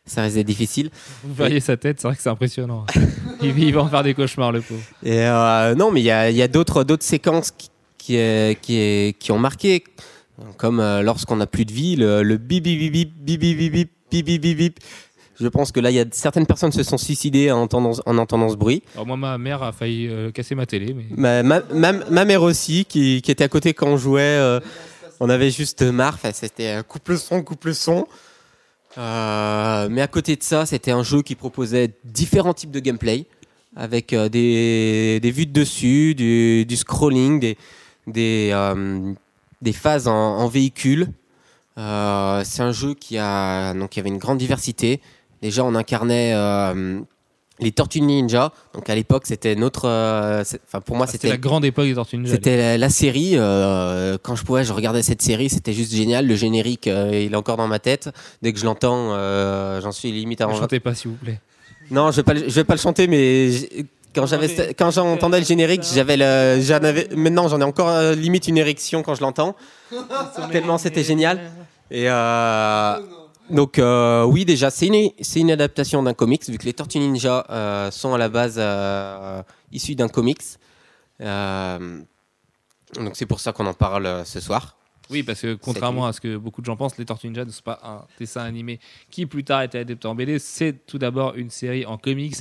ça 0.06 0.22
restait 0.22 0.44
difficile. 0.44 0.90
Vous 1.22 1.34
verriez 1.34 1.60
sa 1.60 1.76
tête, 1.76 2.00
c'est 2.00 2.08
vrai 2.08 2.16
que 2.16 2.22
c'est 2.22 2.28
impressionnant. 2.30 2.84
il, 3.42 3.56
il 3.58 3.74
va 3.74 3.82
en 3.82 3.88
faire 3.88 4.02
des 4.02 4.14
cauchemars, 4.14 4.50
le 4.52 4.60
pauvre. 4.60 4.80
Et 5.02 5.20
euh, 5.24 5.74
non, 5.74 5.90
mais 5.92 6.00
il 6.00 6.04
y 6.04 6.10
a, 6.10 6.30
il 6.30 6.36
y 6.36 6.42
a 6.42 6.48
d'autres 6.48 6.84
d'autres 6.84 7.04
séquences 7.04 7.50
qui 7.50 7.68
qui, 7.98 8.16
euh, 8.16 8.54
qui, 8.54 8.76
est- 8.76 9.18
qui 9.18 9.30
ont 9.30 9.38
marqué, 9.38 9.84
comme 10.56 10.80
euh, 10.80 11.02
lorsqu'on 11.02 11.36
n'a 11.36 11.46
plus 11.46 11.64
de 11.64 11.72
vie, 11.72 11.96
le, 11.96 12.22
le 12.22 12.36
bip 12.36 12.64
bip 12.64 12.78
bip 12.92 12.92
bip 12.92 13.10
bip 13.24 13.40
bip 13.40 13.72
bip 13.72 13.90
bip 14.10 14.24
bip 14.24 14.40
bip 14.40 14.56
bip. 14.56 14.78
Je 15.40 15.48
pense 15.48 15.72
que 15.72 15.80
là, 15.80 15.90
il 15.90 15.94
y 15.94 16.00
a 16.00 16.04
certaines 16.10 16.44
personnes 16.44 16.70
se 16.72 16.82
sont 16.82 16.98
suicidées 16.98 17.50
en 17.50 17.62
entendant, 17.62 17.92
en 18.04 18.18
entendant 18.18 18.50
ce 18.50 18.56
bruit. 18.56 18.82
Alors 18.94 19.06
moi, 19.06 19.16
ma 19.16 19.38
mère 19.38 19.62
a 19.62 19.72
failli 19.72 20.06
euh, 20.06 20.30
casser 20.30 20.54
ma 20.54 20.66
télé, 20.66 20.92
mais 20.94 21.06
Ma, 21.16 21.42
ma, 21.42 21.60
ma, 21.72 21.92
ma 22.10 22.24
mère 22.26 22.42
aussi, 22.42 22.84
qui, 22.84 23.22
qui 23.22 23.30
était 23.30 23.44
à 23.44 23.48
côté 23.48 23.72
quand 23.72 23.86
on 23.88 23.96
jouait. 23.96 24.20
euh, 24.20 24.60
on 25.18 25.30
avait 25.30 25.50
juste 25.50 25.82
marre. 25.82 26.14
Enfin, 26.14 26.32
c'était 26.34 26.78
euh, 26.78 26.82
coupe 26.82 27.08
le 27.08 27.16
son, 27.16 27.42
coupe 27.42 27.64
le 27.64 27.72
son. 27.72 28.06
Euh, 28.98 29.88
mais 29.90 30.02
à 30.02 30.08
côté 30.08 30.36
de 30.36 30.42
ça, 30.42 30.66
c'était 30.66 30.90
un 30.90 31.02
jeu 31.02 31.22
qui 31.22 31.34
proposait 31.36 31.90
différents 32.04 32.54
types 32.54 32.70
de 32.72 32.80
gameplay, 32.80 33.24
avec 33.76 34.12
euh, 34.12 34.28
des, 34.28 35.20
des 35.20 35.30
vues 35.30 35.46
de 35.46 35.52
dessus, 35.52 36.14
du, 36.14 36.66
du 36.66 36.76
scrolling, 36.76 37.38
des, 37.40 37.56
des, 38.06 38.50
euh, 38.52 39.12
des 39.62 39.72
phases 39.72 40.08
en, 40.08 40.14
en 40.14 40.48
véhicule. 40.48 41.08
Euh, 41.78 42.42
c'est 42.44 42.62
un 42.62 42.72
jeu 42.72 42.94
qui 42.94 43.16
a 43.18 43.72
donc 43.74 43.96
il 43.96 43.98
y 43.98 44.00
avait 44.00 44.08
une 44.10 44.18
grande 44.18 44.38
diversité. 44.38 45.00
Déjà, 45.42 45.64
on 45.64 45.74
incarnait 45.74 46.32
euh, 46.34 47.00
les 47.60 47.72
Tortues 47.72 48.00
Ninja. 48.02 48.52
Donc 48.74 48.90
à 48.90 48.94
l'époque, 48.94 49.22
c'était 49.26 49.54
notre. 49.54 49.86
euh, 49.88 50.42
Enfin, 50.66 50.80
pour 50.82 50.96
moi, 50.96 51.06
Ah, 51.08 51.12
c'était 51.12 51.28
la 51.28 51.38
grande 51.38 51.64
époque 51.64 51.86
des 51.86 51.94
Tortues 51.94 52.18
Ninja. 52.18 52.32
c'était 52.32 52.56
la, 52.56 52.78
la 52.78 52.88
série. 52.90 53.32
euh, 53.34 54.18
quand 54.22 54.34
je 54.36 54.44
pouvais, 54.44 54.64
je 54.64 54.72
regardais 54.72 55.02
cette 55.02 55.22
série. 55.22 55.48
C'était 55.48 55.72
juste 55.72 55.94
génial. 55.94 56.26
Le 56.26 56.34
générique, 56.34 56.86
euh, 56.88 57.10
il 57.24 57.32
est 57.32 57.36
encore 57.36 57.56
dans 57.56 57.68
ma 57.68 57.78
tête. 57.78 58.10
Dès 58.42 58.52
que 58.52 58.58
je 58.58 58.64
l'entends, 58.66 59.14
j'en 59.80 59.92
suis 59.92 60.12
limite 60.12 60.40
à 60.42 60.46
Ne 60.46 60.54
chantez 60.54 60.80
pas, 60.80 60.94
s'il 60.94 61.12
vous 61.12 61.16
plaît. 61.16 61.40
Non, 61.90 62.10
je 62.10 62.16
vais 62.16 62.22
pas, 62.22 62.34
je 62.34 62.42
vais 62.50 62.64
pas 62.64 62.74
le 62.74 62.80
chanter, 62.80 63.06
mais 63.08 63.50
quand 64.14 64.26
j'avais, 64.26 64.74
quand 64.74 64.90
j'entendais 64.90 65.38
le 65.38 65.46
générique, 65.46 65.82
j'avais 65.82 66.16
le, 66.16 66.60
j'en 66.60 66.82
avais. 66.82 67.08
Maintenant, 67.14 67.48
j'en 67.48 67.60
ai 67.60 67.64
encore 67.64 67.88
euh, 67.88 68.14
limite 68.14 68.48
une 68.48 68.58
érection 68.58 69.02
quand 69.02 69.14
je 69.14 69.20
l'entends. 69.20 69.54
Tellement 70.52 70.78
c'était 70.78 71.04
génial. 71.04 71.40
Et 71.90 72.08
euh, 72.08 72.98
donc 73.50 73.78
euh, 73.78 74.24
oui, 74.24 74.44
déjà, 74.44 74.70
c'est 74.70 74.86
une, 74.86 75.10
c'est 75.20 75.40
une 75.40 75.50
adaptation 75.50 76.02
d'un 76.02 76.14
comics, 76.14 76.48
vu 76.48 76.58
que 76.58 76.64
les 76.64 76.72
Tortues 76.72 76.98
Ninja 76.98 77.90
sont 77.92 78.14
à 78.14 78.18
la 78.18 78.28
base 78.28 78.60
issus 79.72 79.94
d'un 79.94 80.08
comics. 80.08 80.42
Donc 81.20 83.14
c'est 83.14 83.26
pour 83.26 83.40
ça 83.40 83.52
qu'on 83.52 83.66
en 83.66 83.74
parle 83.74 84.22
ce 84.24 84.40
soir. 84.40 84.76
Oui, 85.10 85.22
parce 85.22 85.40
que 85.40 85.54
contrairement 85.54 86.06
à 86.06 86.12
ce 86.12 86.20
que 86.20 86.36
beaucoup 86.36 86.60
de 86.60 86.66
gens 86.66 86.76
pensent, 86.76 86.96
les 86.96 87.04
Tortues 87.04 87.26
Ninja 87.26 87.44
ne 87.44 87.50
sont 87.50 87.62
pas 87.62 87.80
un 87.82 88.04
dessin 88.18 88.42
animé 88.42 88.78
qui 89.10 89.26
plus 89.26 89.42
tard 89.42 89.58
a 89.58 89.64
été 89.64 89.78
adapté 89.78 90.06
en 90.06 90.14
BD. 90.14 90.38
C'est 90.38 90.86
tout 90.86 90.98
d'abord 90.98 91.34
une 91.34 91.50
série 91.50 91.84
en 91.84 91.98
comics. 91.98 92.36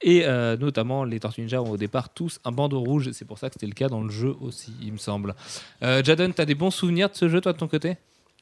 Et 0.00 0.24
euh, 0.24 0.56
notamment, 0.56 1.04
les 1.04 1.20
Tortues 1.20 1.42
Ninja 1.42 1.60
ont 1.60 1.70
au 1.70 1.76
départ 1.76 2.08
tous 2.08 2.40
un 2.44 2.52
bandeau 2.52 2.80
rouge. 2.80 3.10
C'est 3.12 3.26
pour 3.26 3.38
ça 3.38 3.48
que 3.48 3.54
c'était 3.54 3.66
le 3.66 3.74
cas 3.74 3.88
dans 3.88 4.02
le 4.02 4.10
jeu 4.10 4.34
aussi, 4.40 4.72
il 4.82 4.92
me 4.92 4.98
semble. 4.98 5.34
Euh, 5.82 6.02
Jadon, 6.02 6.32
tu 6.32 6.40
as 6.40 6.46
des 6.46 6.54
bons 6.54 6.70
souvenirs 6.70 7.10
de 7.10 7.14
ce 7.14 7.28
jeu, 7.28 7.40
toi, 7.40 7.52
de 7.52 7.58
ton 7.58 7.68
côté? 7.68 7.96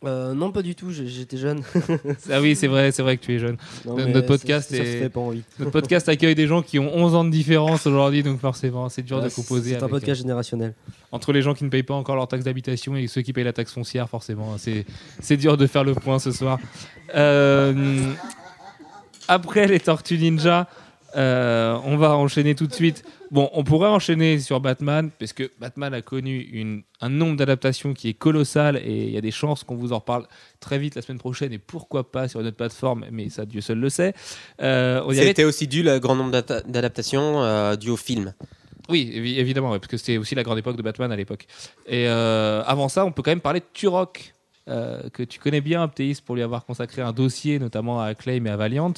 Euh, 0.04 0.34
non, 0.34 0.50
pas 0.50 0.62
du 0.62 0.74
tout, 0.74 0.90
j'étais 0.90 1.36
jeune. 1.36 1.62
Ah 2.30 2.40
oui, 2.40 2.56
c'est 2.56 2.66
vrai, 2.66 2.90
c'est 2.90 3.02
vrai 3.02 3.16
que 3.16 3.24
tu 3.24 3.34
es 3.34 3.38
jeune. 3.38 3.56
Non, 3.86 3.96
Notre 3.96 4.26
podcast 4.26 4.70
ça, 4.70 4.76
ça 4.76 4.82
se 4.82 4.88
est- 4.88 4.98
fait 5.00 5.08
pas 5.08 5.20
envie. 5.20 5.42
Notre 5.58 5.70
podcast 5.70 6.08
accueille 6.08 6.34
des 6.34 6.46
gens 6.48 6.60
qui 6.62 6.78
ont 6.78 6.90
11 6.94 7.14
ans 7.14 7.24
de 7.24 7.30
différence 7.30 7.86
aujourd'hui, 7.86 8.22
donc 8.22 8.40
forcément, 8.40 8.88
c'est 8.88 9.02
dur 9.02 9.18
Ouais, 9.18 9.24
de 9.24 9.28
c'est- 9.28 9.34
composer. 9.42 9.70
C'est 9.70 9.76
un 9.76 9.80
avec, 9.80 9.90
podcast 9.90 10.20
générationnel. 10.22 10.74
euh, 10.76 10.92
entre 11.12 11.32
les 11.32 11.42
gens 11.42 11.54
qui 11.54 11.62
ne 11.64 11.68
payent 11.68 11.82
pas 11.84 11.94
encore 11.94 12.16
leur 12.16 12.26
taxe 12.26 12.44
d'habitation 12.44 12.96
et 12.96 13.06
ceux 13.06 13.22
qui 13.22 13.32
payent 13.32 13.44
la 13.44 13.52
taxe 13.52 13.72
foncière, 13.72 14.08
forcément. 14.08 14.54
C'est, 14.58 14.86
c'est 15.20 15.36
dur 15.36 15.56
de 15.56 15.66
faire 15.66 15.84
le 15.84 15.94
point 15.94 16.18
ce 16.18 16.32
soir. 16.32 16.58
Euh, 17.14 18.12
après 19.28 19.66
les 19.66 19.80
Tortues 19.80 20.18
Ninja, 20.18 20.66
euh, 21.16 21.76
on 21.84 21.96
va 21.96 22.16
enchaîner 22.16 22.54
tout 22.54 22.66
de 22.66 22.72
suite. 22.74 23.04
Bon, 23.32 23.48
on 23.54 23.64
pourrait 23.64 23.88
enchaîner 23.88 24.38
sur 24.38 24.60
Batman, 24.60 25.10
parce 25.18 25.32
que 25.32 25.50
Batman 25.58 25.94
a 25.94 26.02
connu 26.02 26.38
une- 26.38 26.82
un 27.00 27.08
nombre 27.08 27.36
d'adaptations 27.38 27.94
qui 27.94 28.10
est 28.10 28.14
colossal 28.14 28.76
et 28.76 29.04
il 29.04 29.10
y 29.10 29.16
a 29.16 29.22
des 29.22 29.30
chances 29.30 29.64
qu'on 29.64 29.74
vous 29.74 29.94
en 29.94 30.00
reparle 30.00 30.26
très 30.60 30.78
vite 30.78 30.94
la 30.96 31.00
semaine 31.02 31.16
prochaine 31.18 31.50
et 31.50 31.58
pourquoi 31.58 32.12
pas 32.12 32.28
sur 32.28 32.40
une 32.40 32.46
autre 32.48 32.58
plateforme, 32.58 33.06
mais 33.10 33.30
ça 33.30 33.46
Dieu 33.46 33.62
seul 33.62 33.78
le 33.78 33.88
sait. 33.88 34.12
Euh, 34.60 35.00
on 35.06 35.12
y 35.12 35.18
avait 35.18 35.28
C'était 35.28 35.44
aussi 35.44 35.66
dû 35.66 35.82
le 35.82 35.98
grand 35.98 36.14
nombre 36.14 36.30
d'adaptations 36.30 37.42
euh, 37.42 37.74
dû 37.76 37.88
au 37.88 37.96
film. 37.96 38.34
Oui, 38.90 39.10
évi- 39.14 39.38
évidemment, 39.38 39.70
ouais, 39.70 39.78
parce 39.78 39.88
que 39.90 39.96
c'était 39.96 40.18
aussi 40.18 40.34
la 40.34 40.42
grande 40.42 40.58
époque 40.58 40.76
de 40.76 40.82
Batman 40.82 41.10
à 41.10 41.16
l'époque. 41.16 41.46
Et 41.86 42.06
euh, 42.08 42.62
avant 42.66 42.90
ça, 42.90 43.06
on 43.06 43.12
peut 43.12 43.22
quand 43.22 43.30
même 43.30 43.40
parler 43.40 43.60
de 43.60 43.64
Turok, 43.72 44.34
euh, 44.68 45.08
que 45.10 45.22
tu 45.22 45.40
connais 45.40 45.60
bien, 45.60 45.82
Aptéis, 45.82 46.18
pour 46.24 46.34
lui 46.36 46.42
avoir 46.42 46.64
consacré 46.66 47.00
un 47.00 47.12
dossier, 47.12 47.58
notamment 47.58 48.00
à 48.00 48.06
Acclaim 48.06 48.44
et 48.44 48.50
à 48.50 48.56
Valiant. 48.56 48.92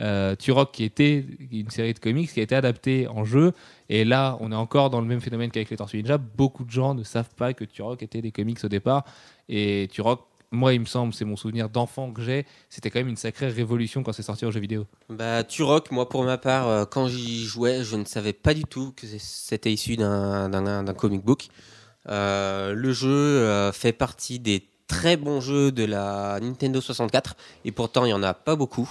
Euh, 0.00 0.34
Turok, 0.34 0.72
qui 0.72 0.84
était 0.84 1.26
une 1.52 1.70
série 1.70 1.92
de 1.92 1.98
comics 1.98 2.32
qui 2.32 2.40
a 2.40 2.42
été 2.42 2.54
adaptée 2.54 3.06
en 3.08 3.24
jeu. 3.24 3.52
Et 3.88 4.04
là, 4.04 4.36
on 4.40 4.50
est 4.50 4.56
encore 4.56 4.90
dans 4.90 5.00
le 5.00 5.06
même 5.06 5.20
phénomène 5.20 5.50
qu'avec 5.50 5.70
les 5.70 5.76
Tortues 5.76 5.98
Ninja. 5.98 6.18
Beaucoup 6.18 6.64
de 6.64 6.70
gens 6.70 6.94
ne 6.94 7.02
savent 7.02 7.34
pas 7.36 7.52
que 7.52 7.64
Turok 7.64 8.02
était 8.02 8.22
des 8.22 8.32
comics 8.32 8.62
au 8.64 8.68
départ. 8.68 9.04
Et 9.48 9.88
Turok 9.92 10.20
moi, 10.52 10.74
il 10.74 10.80
me 10.80 10.84
semble, 10.84 11.14
c'est 11.14 11.24
mon 11.24 11.36
souvenir 11.36 11.68
d'enfant 11.68 12.10
que 12.10 12.22
j'ai, 12.22 12.44
c'était 12.68 12.90
quand 12.90 12.98
même 12.98 13.06
une 13.06 13.16
sacrée 13.16 13.46
révolution 13.46 14.02
quand 14.02 14.12
c'est 14.12 14.24
sorti 14.24 14.44
en 14.44 14.50
jeu 14.50 14.58
vidéo. 14.58 14.84
Bah, 15.08 15.44
Turok, 15.44 15.92
moi 15.92 16.08
pour 16.08 16.24
ma 16.24 16.38
part, 16.38 16.66
euh, 16.66 16.84
quand 16.86 17.06
j'y 17.06 17.44
jouais, 17.44 17.84
je 17.84 17.94
ne 17.94 18.04
savais 18.04 18.32
pas 18.32 18.52
du 18.52 18.64
tout 18.64 18.92
que 18.96 19.06
c'était 19.06 19.72
issu 19.72 19.96
d'un 19.96 20.94
comic 20.96 21.24
book. 21.24 21.46
Euh, 22.08 22.74
le 22.74 22.92
jeu 22.92 23.70
fait 23.70 23.92
partie 23.92 24.40
des 24.40 24.66
très 24.88 25.16
bons 25.16 25.40
jeux 25.40 25.70
de 25.70 25.84
la 25.84 26.40
Nintendo 26.40 26.80
64, 26.80 27.36
et 27.64 27.70
pourtant 27.70 28.04
il 28.04 28.08
n'y 28.08 28.12
en 28.12 28.24
a 28.24 28.34
pas 28.34 28.56
beaucoup. 28.56 28.90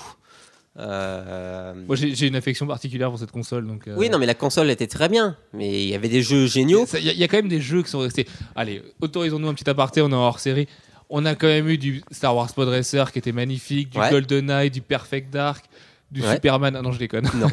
Euh, 0.79 1.73
Moi, 1.87 1.95
j'ai 1.95 2.27
une 2.27 2.35
affection 2.35 2.65
particulière 2.65 3.09
pour 3.09 3.19
cette 3.19 3.31
console. 3.31 3.67
Donc, 3.67 3.87
euh, 3.87 3.95
Oui, 3.97 4.09
non, 4.09 4.17
mais 4.17 4.25
la 4.25 4.33
console 4.33 4.69
était 4.69 4.87
très 4.87 5.09
bien, 5.09 5.35
mais 5.53 5.83
il 5.83 5.89
y 5.89 5.95
avait 5.95 6.07
des 6.09 6.21
jeux 6.21 6.47
géniaux. 6.47 6.85
Il 6.97 7.05
y, 7.05 7.09
a- 7.09 7.13
il 7.13 7.19
y 7.19 7.23
a 7.23 7.27
quand 7.27 7.37
même 7.37 7.49
des 7.49 7.61
jeux 7.61 7.83
qui 7.83 7.89
sont 7.89 7.99
restés. 7.99 8.25
Allez, 8.55 8.81
autorisons-nous 9.01 9.47
un 9.49 9.53
petit 9.53 9.69
aparté, 9.69 10.01
on 10.01 10.09
est 10.09 10.13
en 10.15 10.19
hors 10.25 10.39
série. 10.39 10.67
On 11.09 11.25
a 11.25 11.35
quand 11.35 11.47
même 11.47 11.67
eu 11.67 11.77
du 11.77 12.01
Star 12.11 12.35
Wars 12.35 12.53
Pod 12.53 12.67
Racer 12.69 13.11
qui 13.11 13.19
était 13.19 13.31
magnifique, 13.31 13.89
du 13.89 13.99
Ouais. 13.99 14.09
GoldenEye, 14.11 14.69
du 14.71 14.81
Perfect 14.81 15.31
Dark, 15.33 15.65
du 16.11 16.21
Ouais. 16.21 16.33
Superman. 16.35 16.75
Ah 16.75 16.81
non, 16.81 16.91
je 16.91 16.99
déconne. 16.99 17.27
Non. 17.35 17.47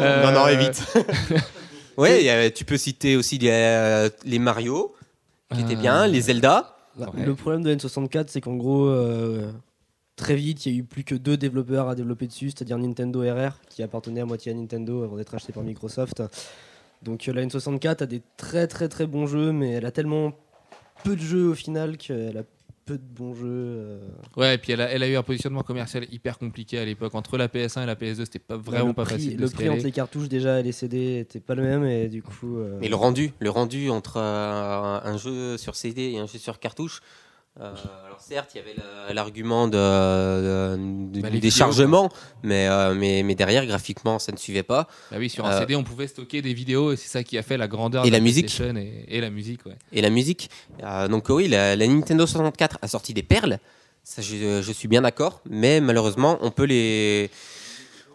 Euh, 0.00 0.22
Non, 0.32 0.32
non, 0.40 0.48
évite. 0.48 0.82
Ouais, 1.96 2.20
il 2.22 2.26
y 2.26 2.30
avait- 2.30 2.50
tu 2.50 2.64
peux 2.64 2.76
citer 2.76 3.14
aussi 3.14 3.38
les, 3.38 3.50
euh, 3.52 4.08
les 4.24 4.40
Mario, 4.40 4.94
qui 5.54 5.60
étaient 5.60 5.74
Euh, 5.76 5.80
bien, 5.80 6.06
les 6.08 6.22
Zelda. 6.22 6.76
Bah, 6.98 7.06
Ouais. 7.14 7.24
Le 7.24 7.34
problème 7.36 7.62
de 7.62 7.72
N64, 7.74 8.24
c'est 8.28 8.40
qu'en 8.40 8.56
gros, 8.56 8.86
euh, 8.86 9.50
très 10.16 10.36
vite, 10.36 10.66
il 10.66 10.72
y 10.72 10.76
a 10.76 10.78
eu 10.78 10.84
plus 10.84 11.04
que 11.04 11.14
deux 11.14 11.36
développeurs 11.36 11.88
à 11.88 11.94
développer 11.94 12.26
dessus, 12.26 12.50
c'est-à-dire 12.50 12.78
Nintendo 12.78 13.20
RR, 13.20 13.60
qui 13.68 13.82
appartenait 13.82 14.20
à 14.20 14.24
moitié 14.26 14.52
à 14.52 14.54
Nintendo 14.54 15.02
avant 15.02 15.16
d'être 15.16 15.34
acheté 15.34 15.52
par 15.52 15.62
Microsoft. 15.62 16.22
Donc 17.02 17.28
euh, 17.28 17.32
la 17.32 17.44
N64 17.44 18.02
a 18.02 18.06
des 18.06 18.22
très 18.36 18.66
très 18.66 18.88
très 18.88 19.06
bons 19.06 19.26
jeux, 19.26 19.52
mais 19.52 19.72
elle 19.72 19.86
a 19.86 19.90
tellement 19.90 20.32
peu 21.02 21.16
de 21.16 21.20
jeux 21.20 21.48
au 21.48 21.54
final 21.54 21.96
qu'elle 21.96 22.38
a 22.38 22.42
peu 22.86 22.98
de 22.98 23.02
bons 23.02 23.34
jeux. 23.34 23.44
euh. 23.46 23.98
Ouais, 24.36 24.54
et 24.54 24.58
puis 24.58 24.72
elle 24.72 24.80
a, 24.82 24.90
elle 24.90 25.02
a 25.02 25.08
eu 25.08 25.16
un 25.16 25.22
positionnement 25.22 25.62
commercial 25.62 26.06
hyper 26.12 26.38
compliqué 26.38 26.78
à 26.78 26.84
l'époque. 26.84 27.14
Entre 27.14 27.38
la 27.38 27.48
PS1 27.48 27.82
et 27.82 27.86
la 27.86 27.94
PS2, 27.94 28.24
c'était 28.26 28.38
pas 28.38 28.56
vraiment 28.58 28.92
pas 28.92 29.04
prix, 29.04 29.14
facile 29.14 29.36
de 29.36 29.42
Le 29.42 29.48
prix 29.48 29.68
entre 29.70 29.84
les 29.84 29.92
cartouches 29.92 30.28
déjà 30.28 30.60
et 30.60 30.62
les 30.62 30.72
CD 30.72 31.18
était 31.20 31.40
pas 31.40 31.54
le 31.54 31.62
même, 31.62 31.84
et 31.84 32.08
du 32.08 32.22
coup. 32.22 32.58
euh, 32.58 32.78
Mais 32.80 32.88
le 32.88 32.96
rendu, 32.96 33.32
le 33.38 33.48
rendu 33.50 33.88
entre 33.90 34.18
euh, 34.18 35.00
un 35.02 35.16
jeu 35.16 35.56
sur 35.56 35.74
CD 35.76 36.12
et 36.12 36.18
un 36.18 36.26
jeu 36.26 36.38
sur 36.38 36.58
cartouche. 36.58 37.00
Euh, 37.60 37.72
alors 38.06 38.20
certes, 38.20 38.50
il 38.54 38.58
y 38.58 38.60
avait 38.60 38.74
la- 38.74 39.14
l'argument 39.14 39.68
de, 39.68 39.76
de- 40.76 41.10
du 41.12 41.20
Bah, 41.20 41.30
les 41.30 41.38
déchargement, 41.40 42.08
mais, 42.42 42.66
euh, 42.68 42.94
mais, 42.94 43.22
mais 43.22 43.34
derrière, 43.34 43.64
graphiquement, 43.66 44.18
ça 44.18 44.32
ne 44.32 44.36
suivait 44.36 44.62
pas. 44.64 44.88
Bah 45.10 45.16
oui, 45.20 45.30
sur 45.30 45.46
un 45.46 45.52
Euh, 45.52 45.60
CD, 45.60 45.76
on 45.76 45.84
pouvait 45.84 46.06
stocker 46.08 46.42
des 46.42 46.52
vidéos 46.54 46.92
et 46.92 46.96
c'est 46.96 47.08
ça 47.08 47.22
qui 47.22 47.38
a 47.38 47.42
fait 47.42 47.56
la 47.56 47.68
grandeur 47.68 48.04
Et 48.04 48.08
de 48.08 48.12
la 48.12 48.20
musique. 48.20 48.46
PlayStation 48.46 48.76
Et, 48.76 49.04
et 49.08 49.20
la 49.20 49.30
musique, 49.30 49.64
ouais. 49.66 49.76
Et 49.92 50.00
la 50.02 50.10
musique. 50.10 50.50
Euh, 50.82 51.06
donc 51.08 51.28
oui, 51.28 51.46
la, 51.48 51.76
la 51.76 51.86
Nintendo 51.86 52.26
64 52.26 52.78
a 52.82 52.88
sorti 52.88 53.14
des 53.14 53.22
perles, 53.22 53.58
ça 54.02 54.20
je, 54.20 54.60
je 54.60 54.72
suis 54.72 54.88
bien 54.88 55.02
d'accord, 55.02 55.40
mais 55.48 55.80
malheureusement, 55.80 56.38
on 56.40 56.50
peut 56.50 56.64
les... 56.64 57.30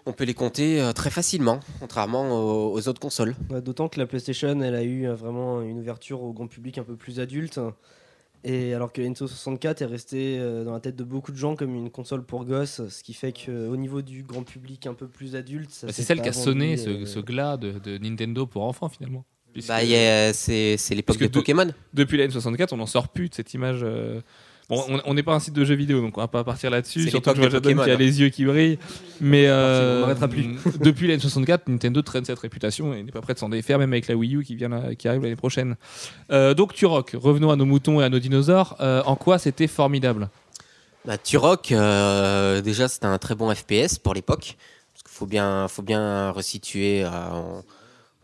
On 0.05 0.13
peut 0.13 0.23
les 0.23 0.33
compter 0.33 0.81
très 0.95 1.11
facilement, 1.11 1.59
contrairement 1.79 2.31
aux, 2.71 2.87
autres 2.87 3.01
consoles. 3.01 3.35
Ouais, 3.51 3.61
D'autant 3.61 3.89
que 3.89 3.99
la 3.99 4.07
PlayStation, 4.07 4.59
elle 4.61 4.73
a 4.73 4.81
eu 4.81 5.07
vraiment 5.09 5.61
une 5.61 5.77
ouverture 5.77 6.23
au 6.23 6.33
grand 6.33 6.47
public 6.47 6.79
un 6.79 6.83
peu 6.83 6.95
plus 6.95 7.19
adulte. 7.19 7.59
Et 8.43 8.73
alors 8.73 8.93
que 8.93 9.01
la 9.01 9.07
Nintendo 9.07 9.27
64 9.27 9.81
est 9.81 9.85
restée 9.85 10.37
euh, 10.39 10.63
dans 10.63 10.71
la 10.73 10.79
tête 10.79 10.95
de 10.95 11.03
beaucoup 11.03 11.31
de 11.31 11.37
gens 11.37 11.55
comme 11.55 11.75
une 11.75 11.89
console 11.89 12.23
pour 12.23 12.45
gosses, 12.45 12.87
ce 12.87 13.03
qui 13.03 13.13
fait 13.13 13.33
qu'au 13.33 13.75
niveau 13.75 14.01
du 14.01 14.23
grand 14.23 14.43
public 14.43 14.87
un 14.87 14.93
peu 14.93 15.07
plus 15.07 15.35
adulte, 15.35 15.69
Bah, 15.83 15.91
c'est 15.91 16.03
celle 16.03 16.21
qui 16.21 16.29
a 16.29 16.33
sonné 16.33 16.77
ce, 16.77 16.89
euh, 16.89 17.05
ce 17.05 17.19
glas 17.19 17.57
de, 17.57 17.73
de 17.79 17.97
Nintendo 17.97 18.45
pour 18.45 18.63
enfants 18.63 18.87
finalement. 18.89 19.25
Puisque 19.51 19.67
Bah, 19.69 19.79
c'est 20.33 20.77
l'époque 20.91 21.17
de- 21.17 21.27
Pokémon. 21.27 21.67
Depuis 21.93 22.17
la 22.17 22.27
N64, 22.27 22.69
on 22.71 22.77
n'en 22.77 22.85
sort 22.85 23.09
plus 23.09 23.29
de 23.29 23.33
cette 23.35 23.53
image. 23.53 23.79
euh, 23.83 24.21
Bon, 24.69 24.83
on- 25.05 25.13
n'est 25.15 25.23
pas 25.23 25.33
un 25.33 25.39
site 25.39 25.55
de 25.55 25.65
jeux 25.65 25.73
vidéo, 25.75 25.99
donc 25.99 26.15
on 26.17 26.21
va 26.21 26.27
pas 26.27 26.43
partir 26.43 26.69
là-dessus. 26.69 27.03
C'est 27.05 27.09
Surtout 27.09 27.33
que 27.33 27.41
Jadon 27.41 27.59
qui 27.59 27.67
a 27.69 27.75
Pokémon, 27.75 27.97
les 27.97 28.21
yeux 28.21 28.29
qui 28.29 28.45
brillent. 28.45 28.77
Mais 29.19 29.45
euh, 29.47 30.05
on 30.21 30.27
plus. 30.27 30.45
depuis 30.79 31.07
la 31.07 31.17
N64, 31.17 31.61
Nintendo 31.67 32.01
traîne 32.03 32.23
cette 32.23 32.37
réputation 32.37 32.93
et 32.93 33.01
n'est 33.01 33.11
pas 33.11 33.21
prêt 33.21 33.33
de 33.33 33.39
s'en 33.39 33.49
défaire, 33.49 33.79
même 33.79 33.91
avec 33.91 34.07
la 34.07 34.15
Wii 34.15 34.35
U 34.35 34.43
qui, 34.43 34.55
vient 34.55 34.69
là- 34.69 34.93
qui 34.95 35.07
arrive 35.07 35.23
l'année 35.23 35.35
prochaine. 35.35 35.75
Euh, 36.31 36.53
donc 36.53 36.73
Turok, 36.75 37.15
revenons 37.19 37.49
à 37.49 37.55
nos 37.55 37.65
moutons 37.65 37.99
et 37.99 38.03
à 38.03 38.09
nos 38.09 38.19
dinosaures. 38.19 38.75
Euh, 38.79 39.01
en 39.07 39.15
quoi 39.15 39.39
c'était 39.39 39.65
formidable? 39.67 40.29
Bah, 41.05 41.17
Turok, 41.17 41.71
euh, 41.71 42.61
déjà, 42.61 42.87
c'était 42.87 43.07
un 43.07 43.17
très 43.17 43.33
bon 43.33 43.51
FPS 43.53 43.97
pour 43.97 44.13
l'époque. 44.13 44.55
Parce 44.93 45.03
qu'il 45.03 45.11
faut 45.17 45.25
bien, 45.25 45.67
faut 45.67 45.81
bien 45.81 46.29
resituer. 46.29 47.03
euh, 47.05 47.09
on, 47.33 47.63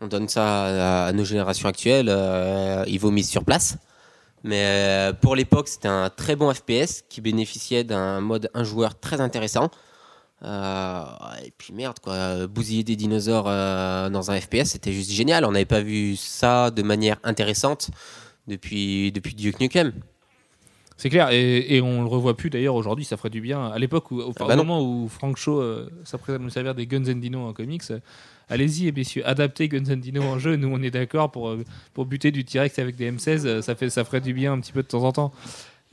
on 0.02 0.06
donne 0.06 0.28
ça 0.28 1.04
à, 1.04 1.06
à 1.06 1.12
nos 1.12 1.24
générations 1.24 1.68
actuelles. 1.68 2.06
euh, 2.08 2.84
il 2.86 3.00
vaut 3.00 3.10
mise 3.10 3.28
sur 3.28 3.42
place. 3.44 3.78
Mais 4.44 4.62
euh, 4.64 5.12
pour 5.12 5.34
l'époque, 5.34 5.68
c'était 5.68 5.88
un 5.88 6.10
très 6.10 6.36
bon 6.36 6.52
FPS 6.52 7.02
qui 7.08 7.20
bénéficiait 7.20 7.84
d'un 7.84 8.20
mode 8.20 8.50
un 8.54 8.64
joueur 8.64 8.98
très 8.98 9.20
intéressant. 9.20 9.70
Euh, 10.42 11.04
et 11.44 11.52
puis 11.56 11.72
merde, 11.72 11.98
quoi, 12.00 12.46
bousiller 12.46 12.84
des 12.84 12.96
dinosaures 12.96 13.46
euh, 13.48 14.10
dans 14.10 14.30
un 14.30 14.40
FPS, 14.40 14.66
c'était 14.66 14.92
juste 14.92 15.10
génial. 15.10 15.44
On 15.44 15.52
n'avait 15.52 15.64
pas 15.64 15.80
vu 15.80 16.16
ça 16.16 16.70
de 16.70 16.82
manière 16.82 17.18
intéressante 17.24 17.90
depuis, 18.46 19.12
depuis 19.12 19.34
Duke 19.34 19.60
Nukem. 19.60 19.92
C'est 20.98 21.10
clair, 21.10 21.30
et, 21.30 21.76
et 21.76 21.82
on 21.82 22.02
le 22.02 22.08
revoit 22.08 22.36
plus 22.36 22.48
d'ailleurs 22.48 22.74
aujourd'hui, 22.74 23.04
ça 23.04 23.16
ferait 23.18 23.30
du 23.30 23.42
bien. 23.42 23.66
À 23.66 23.78
l'époque, 23.78 24.10
où, 24.10 24.22
enfin, 24.22 24.46
Ah 24.48 24.48
bah 24.48 24.54
au 24.54 24.56
moment 24.56 24.82
où 24.82 25.08
Frank 25.08 25.36
Shaw 25.36 25.60
euh, 25.60 25.90
s'apprête 26.04 26.36
à 26.36 26.38
nous 26.38 26.48
servir 26.48 26.74
des 26.74 26.86
Guns 26.86 27.04
and 27.10 27.16
Dino 27.16 27.46
en 27.46 27.52
comics, 27.52 27.82
allez-y, 28.48 28.92
messieurs, 28.92 29.26
adaptez 29.26 29.68
Guns 29.68 29.92
and 29.92 29.98
Dino 29.98 30.22
en 30.22 30.38
jeu. 30.38 30.56
Nous, 30.56 30.68
on 30.68 30.82
est 30.82 30.90
d'accord 30.90 31.30
pour, 31.30 31.48
euh, 31.48 31.64
pour 31.94 32.06
buter 32.06 32.30
du 32.30 32.44
T-Rex 32.44 32.78
avec 32.78 32.96
des 32.96 33.10
M16, 33.10 33.46
euh, 33.46 33.62
ça, 33.62 33.74
fait, 33.74 33.90
ça 33.90 34.04
ferait 34.04 34.20
du 34.20 34.32
bien 34.34 34.52
un 34.52 34.60
petit 34.60 34.72
peu 34.72 34.82
de 34.82 34.88
temps 34.88 35.04
en 35.04 35.12
temps. 35.12 35.32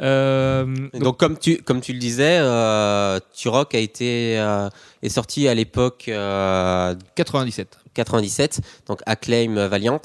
Euh, 0.01 0.65
donc, 0.65 1.01
Donc, 1.01 1.19
comme 1.19 1.37
tu 1.37 1.57
comme 1.61 1.79
tu 1.79 1.93
le 1.93 1.99
disais, 1.99 2.39
euh, 2.39 3.19
Turok 3.35 3.75
a 3.75 3.77
été 3.77 4.39
euh, 4.39 4.67
est 5.03 5.09
sorti 5.09 5.47
à 5.47 5.53
l'époque 5.53 6.05
euh, 6.07 6.95
97. 7.15 7.77
97, 7.93 8.61
donc 8.87 9.01
Acclaim 9.05 9.67
Valiant, 9.67 10.01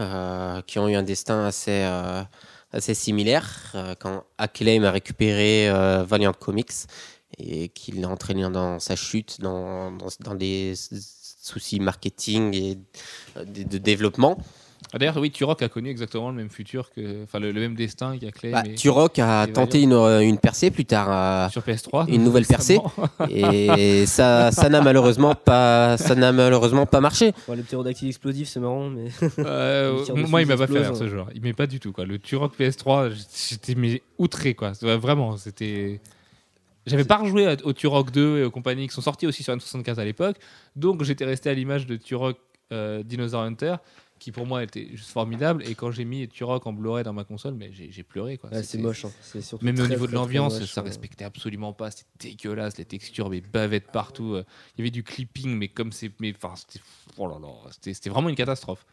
euh, 0.00 0.60
qui 0.66 0.80
ont 0.80 0.88
eu 0.88 0.96
un 0.96 1.04
destin 1.04 1.44
assez 1.44 1.84
euh, 1.84 2.22
assez 2.72 2.94
similaire 2.94 3.70
euh, 3.76 3.94
quand 3.98 4.24
Acclaim 4.38 4.82
a 4.82 4.90
récupéré 4.90 5.70
euh, 5.70 6.02
Valiant 6.02 6.32
Comics 6.32 6.72
et 7.38 7.68
qui 7.68 7.92
l'a 7.92 8.08
entraîné 8.08 8.48
dans 8.50 8.80
sa 8.80 8.96
chute 8.96 9.40
dans 9.40 9.92
dans, 9.92 10.08
dans 10.20 10.34
des 10.34 10.74
soucis 11.46 11.80
marketing 11.80 12.54
et 12.54 12.78
euh, 13.36 13.44
de, 13.44 13.62
de 13.62 13.78
développement. 13.78 14.38
Ah, 14.92 14.98
D'ailleurs, 14.98 15.16
oui, 15.16 15.30
Turok 15.32 15.62
a 15.62 15.68
connu 15.68 15.88
exactement 15.90 16.28
le 16.28 16.36
même 16.36 16.50
futur, 16.50 16.90
que, 16.94 17.24
enfin 17.24 17.40
le, 17.40 17.50
le 17.50 17.60
même 17.60 17.74
destin 17.74 18.12
qu'il 18.14 18.24
y 18.24 18.28
a 18.28 18.30
Clay 18.30 18.50
Bah, 18.52 18.62
Turok 18.76 19.18
a 19.18 19.46
tenté 19.48 19.80
une, 19.82 19.94
une 19.94 20.38
percée 20.38 20.70
plus 20.70 20.84
tard. 20.84 21.08
euh, 21.10 21.48
sur 21.48 21.62
PS3. 21.62 22.08
une 22.12 22.22
nouvelle 22.22 22.46
percée. 22.46 22.78
et 23.30 24.06
ça 24.06 24.52
ça 24.52 24.68
n'a 24.68 24.80
malheureusement 24.82 25.34
pas 25.34 25.96
ça 25.96 26.14
n'a 26.14 26.30
malheureusement 26.30 26.86
pas 26.86 27.00
marché 27.00 27.32
ouais, 27.48 27.56
le 27.56 27.62
ptérodactyle 27.62 28.08
explosif, 28.08 28.48
c'est 28.48 28.60
marrant, 28.60 28.88
mais 28.90 29.08
Euh, 29.38 30.04
Il 30.14 30.26
moi, 30.28 30.42
il 30.42 30.46
m'a 30.46 30.56
pas 30.56 30.66
fait 30.66 30.78
rire 30.78 30.94
ce 30.96 31.08
genre. 31.08 31.28
Il 31.34 31.42
m'est 31.42 31.52
pas 31.54 31.66
du 31.66 31.80
tout 31.80 31.92
quoi. 31.92 32.04
Le 32.04 32.18
Turok 32.18 32.56
PS3, 32.58 33.12
j'étais 33.48 34.02
outré 34.18 34.54
quoi. 34.54 34.72
Vraiment, 34.82 35.36
c'était. 35.36 36.00
J'avais 36.86 37.04
pas 37.04 37.16
rejoué 37.16 37.56
au 37.64 37.72
Turok 37.72 38.10
2 38.10 38.38
et 38.38 38.44
aux 38.44 38.50
compagnies 38.50 38.86
qui 38.88 38.94
sont 38.94 39.00
sortis 39.02 39.26
aussi 39.26 39.42
sur 39.42 39.54
N64 39.54 39.98
à 39.98 40.04
l'époque, 40.04 40.36
donc 40.76 41.02
j'étais 41.02 41.24
resté 41.24 41.50
à 41.50 41.54
l'image 41.54 41.86
de 41.86 41.96
Turok 41.96 42.38
euh, 42.72 43.02
Dinosaur 43.02 43.42
Hunter, 43.42 43.76
qui 44.18 44.32
pour 44.32 44.46
moi 44.46 44.62
était 44.62 44.88
juste 44.92 45.10
formidable. 45.10 45.62
Et 45.68 45.74
quand 45.74 45.90
j'ai 45.90 46.04
mis 46.04 46.26
Turok 46.28 46.66
en 46.66 46.72
Blu-ray 46.72 47.04
dans 47.04 47.12
ma 47.12 47.24
console, 47.24 47.54
mais 47.54 47.70
j'ai 47.72 48.02
pleuré 48.02 48.38
quoi. 48.38 48.50
c'est 48.62 48.78
moche. 48.78 49.04
hein. 49.04 49.10
C'est 49.20 49.42
surtout 49.42 49.64
Même 49.64 49.78
au 49.78 49.86
niveau 49.86 50.06
de 50.06 50.12
l'ambiance, 50.12 50.64
ça 50.64 50.82
respectait 50.82 51.24
absolument 51.24 51.72
pas. 51.72 51.90
C'était 51.90 52.30
dégueulasse, 52.30 52.78
les 52.78 52.84
textures, 52.84 53.28
mais 53.30 53.40
bavettes 53.40 53.90
partout. 53.92 54.34
euh, 54.34 54.44
Il 54.76 54.80
y 54.80 54.82
avait 54.82 54.90
du 54.90 55.02
clipping, 55.02 55.56
mais 55.56 55.68
comme 55.68 55.92
c'est. 55.92 56.10
Mais 56.20 56.32
enfin, 56.40 56.54
c'était. 56.56 56.80
Oh 57.18 57.26
là 57.28 57.36
là, 57.40 57.48
c'était- 57.80 58.10
vraiment 58.10 58.28
une 58.28 58.36
catastrophe. 58.36 58.86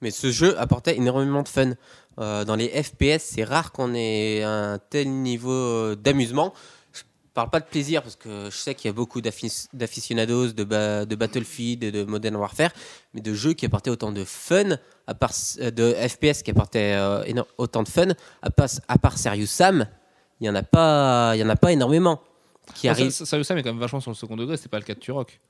mais 0.00 0.10
ce 0.10 0.30
jeu 0.32 0.58
apportait 0.58 0.96
énormément 0.96 1.42
de 1.42 1.48
fun 1.48 1.72
Euh, 2.18 2.44
dans 2.44 2.56
les 2.56 2.68
FPS 2.68 3.22
c'est 3.22 3.42
rare 3.44 3.72
qu'on 3.72 3.94
ait 3.94 4.42
un 4.42 4.78
tel 4.90 5.10
niveau 5.10 5.94
d'amusement 5.94 6.52
parle 7.34 7.50
pas 7.50 7.60
de 7.60 7.64
plaisir 7.66 8.02
parce 8.02 8.16
que 8.16 8.46
je 8.50 8.56
sais 8.56 8.74
qu'il 8.74 8.88
y 8.88 8.90
a 8.90 8.92
beaucoup 8.92 9.20
d'aficionados 9.72 10.52
de, 10.52 10.64
ba- 10.64 11.04
de 11.04 11.14
Battlefield 11.16 11.82
et 11.84 11.92
de 11.92 12.04
Modern 12.04 12.36
Warfare 12.36 12.70
mais 13.14 13.20
de 13.20 13.32
jeux 13.34 13.52
qui 13.54 13.66
apportaient 13.66 13.90
autant 13.90 14.12
de 14.12 14.24
fun 14.24 14.76
à 15.06 15.14
part 15.14 15.32
euh, 15.60 15.70
de 15.70 15.94
FPS 16.08 16.42
qui 16.42 16.50
apportaient 16.50 16.94
euh, 16.94 17.42
autant 17.58 17.82
de 17.82 17.88
fun 17.88 18.08
à 18.42 18.50
part, 18.50 18.68
à 18.88 18.98
part 18.98 19.18
Serious 19.18 19.46
Sam 19.46 19.86
il 20.40 20.46
y 20.46 20.50
en 20.50 20.54
a 20.54 20.62
pas 20.62 21.32
il 21.34 21.40
y 21.40 21.44
en 21.44 21.48
a 21.48 21.56
pas 21.56 21.72
énormément 21.72 22.20
qui 22.74 22.88
Ah, 22.88 22.94
ça, 22.94 23.10
ça, 23.26 23.42
ça, 23.44 23.54
mais 23.54 23.62
quand 23.62 23.70
même 23.70 23.80
vachement 23.80 24.00
sur 24.00 24.10
le 24.12 24.14
second 24.16 24.36
degré, 24.36 24.56
c'était 24.56 24.68
pas 24.68 24.78
le 24.78 24.84
cas 24.84 24.94
de 24.94 25.00
Turok. 25.00 25.40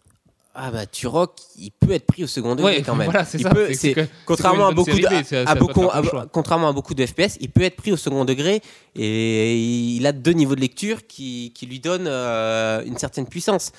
Ah 0.54 0.70
bah 0.70 0.84
Turok, 0.84 1.32
il 1.58 1.70
peut 1.70 1.92
être 1.92 2.04
pris 2.06 2.24
au 2.24 2.26
second 2.26 2.54
degré 2.54 2.76
Ouais, 2.76 2.82
quand 2.82 2.94
même. 2.94 3.06
voilà, 3.06 3.24
c'est 3.24 3.38
Il 3.38 3.42
ça, 3.44 3.50
peut- 3.54 3.68
que- 3.68 4.06
contrairement 4.26 4.66
à 4.66 4.72
beaucoup 4.72 4.90
de, 4.90 5.06
à 5.46 5.50
à 5.50 5.54
beaucoup, 5.54 5.84
à- 5.90 6.26
contrairement 6.30 6.68
à 6.68 6.72
beaucoup 6.72 6.92
de 6.94 7.06
FPS, 7.06 7.38
il 7.40 7.48
peut 7.50 7.62
être 7.62 7.76
pris 7.76 7.90
au 7.90 7.96
second 7.96 8.26
degré 8.26 8.60
et 8.94 9.56
il 9.96 10.06
a 10.06 10.12
deux 10.12 10.32
niveaux 10.32 10.54
de 10.54 10.60
lecture 10.60 11.06
qui, 11.06 11.52
qui 11.54 11.64
lui 11.66 11.80
donnent 11.80 12.06
euh, 12.06 12.82
une 12.84 12.98
certaine 12.98 13.26
puissance. 13.26 13.72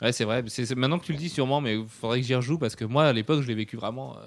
Ouais, 0.00 0.12
c'est 0.12 0.24
vrai. 0.24 0.44
C'est 0.48 0.72
maintenant 0.76 0.98
que 1.00 1.04
tu 1.04 1.12
le 1.12 1.18
dis, 1.18 1.28
sûrement, 1.28 1.60
mais 1.60 1.74
il 1.76 1.86
faudrait 1.88 2.20
que 2.20 2.26
j'y 2.26 2.34
rejoue 2.34 2.58
parce 2.58 2.76
que 2.76 2.84
moi, 2.84 3.04
à 3.06 3.12
l'époque, 3.12 3.42
je 3.42 3.48
l'ai 3.48 3.54
vécu 3.54 3.76
vraiment. 3.76 4.16
euh, 4.16 4.20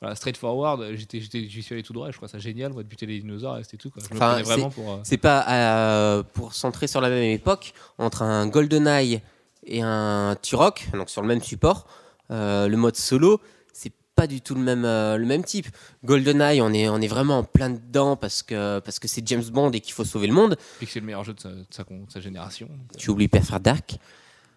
voilà, 0.00 0.16
straightforward. 0.16 0.94
J'étais, 0.96 1.20
j'y 1.20 1.62
suis 1.62 1.74
allé 1.74 1.82
tout 1.82 1.92
droit. 1.92 2.08
et 2.08 2.12
Je 2.12 2.16
trouve 2.16 2.28
ça 2.28 2.38
génial, 2.38 2.72
moi, 2.72 2.82
de 2.82 2.88
buter 2.88 3.06
les 3.06 3.20
dinosaures. 3.20 3.58
et 3.58 3.64
C'était 3.64 3.76
tout. 3.76 3.90
Quoi. 3.90 4.02
Je 4.08 4.12
me 4.14 4.18
Enfin, 4.18 4.30
prenais 4.32 4.42
vraiment 4.42 4.70
pour. 4.70 4.90
euh, 4.90 4.96
C'est 5.04 5.16
pas 5.18 5.46
euh, 5.48 6.22
pour 6.34 6.54
centrer 6.54 6.86
sur 6.88 7.00
la 7.00 7.08
même 7.08 7.22
époque 7.22 7.72
entre 7.98 8.22
un 8.22 8.46
GoldenEye 8.48 9.20
et 9.66 9.80
un 9.82 10.36
Turok, 10.42 10.88
donc 10.94 11.10
sur 11.10 11.22
le 11.22 11.28
même 11.28 11.42
support. 11.42 11.86
euh, 12.30 12.68
le 12.68 12.76
mode 12.76 12.96
solo, 12.96 13.40
c'est 13.72 13.92
pas 14.14 14.26
du 14.26 14.40
tout 14.40 14.54
le 14.54 14.60
même 14.60 14.84
euh, 14.84 15.16
le 15.16 15.26
même 15.26 15.42
type. 15.44 15.66
GoldenEye, 16.04 16.60
on 16.60 16.72
est 16.72 16.88
on 16.88 17.00
est 17.00 17.06
vraiment 17.08 17.38
en 17.38 17.44
plein 17.44 17.70
dedans 17.70 18.16
parce 18.16 18.42
que 18.42 18.78
parce 18.80 18.98
que 18.98 19.08
c'est 19.08 19.26
James 19.26 19.44
Bond 19.50 19.70
et 19.72 19.80
qu'il 19.80 19.94
faut 19.94 20.04
sauver 20.04 20.26
le 20.26 20.34
monde. 20.34 20.56
et 20.80 20.86
que 20.86 20.90
c'est 20.92 21.00
le 21.00 21.06
meilleur 21.06 21.24
jeu 21.24 21.32
de 21.34 21.40
sa, 21.40 21.48
de 21.50 21.64
sa, 21.70 21.84
con- 21.84 22.04
de 22.06 22.12
sa 22.12 22.20
génération. 22.20 22.68
Tu 22.98 23.10
oublies 23.10 23.28
Perfect 23.28 23.62
Dark. 23.62 23.96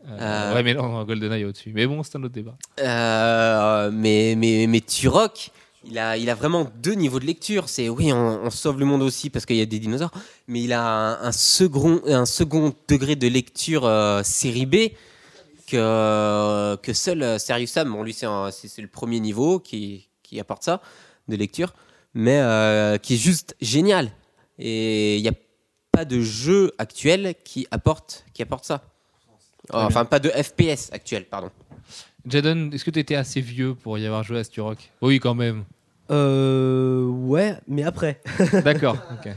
Euh, 0.08 0.54
Ouais, 0.54 0.62
mais 0.62 0.74
non, 0.76 1.04
GoldenEye 1.04 1.42
est 1.42 1.46
au-dessus. 1.46 1.72
Mais 1.74 1.88
bon, 1.88 2.04
c'est 2.04 2.16
un 2.18 2.24
autre 2.24 2.34
débat. 2.34 2.56
Euh, 2.80 3.90
mais, 3.92 4.36
mais, 4.38 4.68
mais 4.68 4.82
Turok, 4.82 5.50
il 5.86 6.00
a, 6.00 6.18
il 6.18 6.30
a 6.30 6.36
vraiment 6.36 6.70
deux 6.82 6.94
niveaux 6.94 7.20
de 7.20 7.26
lecture. 7.26 7.70
C'est 7.70 7.90
oui, 7.90 8.12
on, 8.12 8.44
on 8.44 8.50
sauve 8.50 8.80
le 8.80 8.86
monde 8.86 9.02
aussi 9.02 9.30
parce 9.30 9.46
qu'il 9.46 9.56
y 9.56 9.62
a 9.62 9.66
des 9.66 9.80
dinosaures, 9.80 10.12
mais 10.48 10.62
il 10.64 10.74
a 10.74 10.84
un, 10.84 11.22
un 11.22 11.32
second, 11.32 12.02
un 12.06 12.26
second 12.26 12.74
degré 12.88 13.16
de 13.16 13.28
lecture 13.28 13.86
euh, 13.86 14.24
série 14.24 14.66
B 14.66 14.76
que, 15.68 16.76
que 16.82 16.94
seul 16.94 17.24
euh, 17.24 17.38
Serious 17.38 17.68
Sam. 17.68 17.92
Bon, 17.92 18.04
lui, 18.04 18.14
c'est 18.14 18.26
le 18.82 18.88
premier 18.88 19.20
niveau 19.20 19.60
qui, 19.60 20.08
qui 20.24 20.40
apporte 20.40 20.64
ça 20.64 20.82
de 21.28 21.36
lecture, 21.36 21.74
mais 22.14 22.40
euh, 22.40 22.98
qui 22.98 23.16
est 23.16 23.18
juste 23.18 23.56
génial. 23.62 24.12
Et 24.60 25.18
il 25.18 25.22
n'y 25.22 25.30
a 25.30 25.34
pas 25.92 26.06
de 26.06 26.22
jeu 26.22 26.74
actuel 26.78 27.36
qui 27.44 27.68
apporte, 27.72 28.26
qui 28.34 28.42
apporte 28.42 28.66
ça. 28.66 28.84
Enfin, 29.72 30.06
pas 30.06 30.20
de 30.20 30.30
FPS 30.30 30.92
actuel, 30.92 31.26
pardon. 31.26 31.50
Jadon, 32.28 32.72
est-ce 32.72 32.84
que 32.84 32.92
tu 32.92 33.00
étais 33.00 33.16
assez 33.16 33.42
vieux 33.42 33.76
pour 33.76 33.98
y 33.98 34.06
avoir 34.06 34.24
joué 34.24 34.40
à 34.40 34.44
Sturrock 34.44 34.92
Oui, 35.02 35.20
quand 35.20 35.36
même. 35.36 35.64
Euh, 36.12 37.04
ouais, 37.06 37.56
mais 37.68 37.84
après. 37.84 38.22
D'accord. 38.64 38.98
ok. 39.12 39.32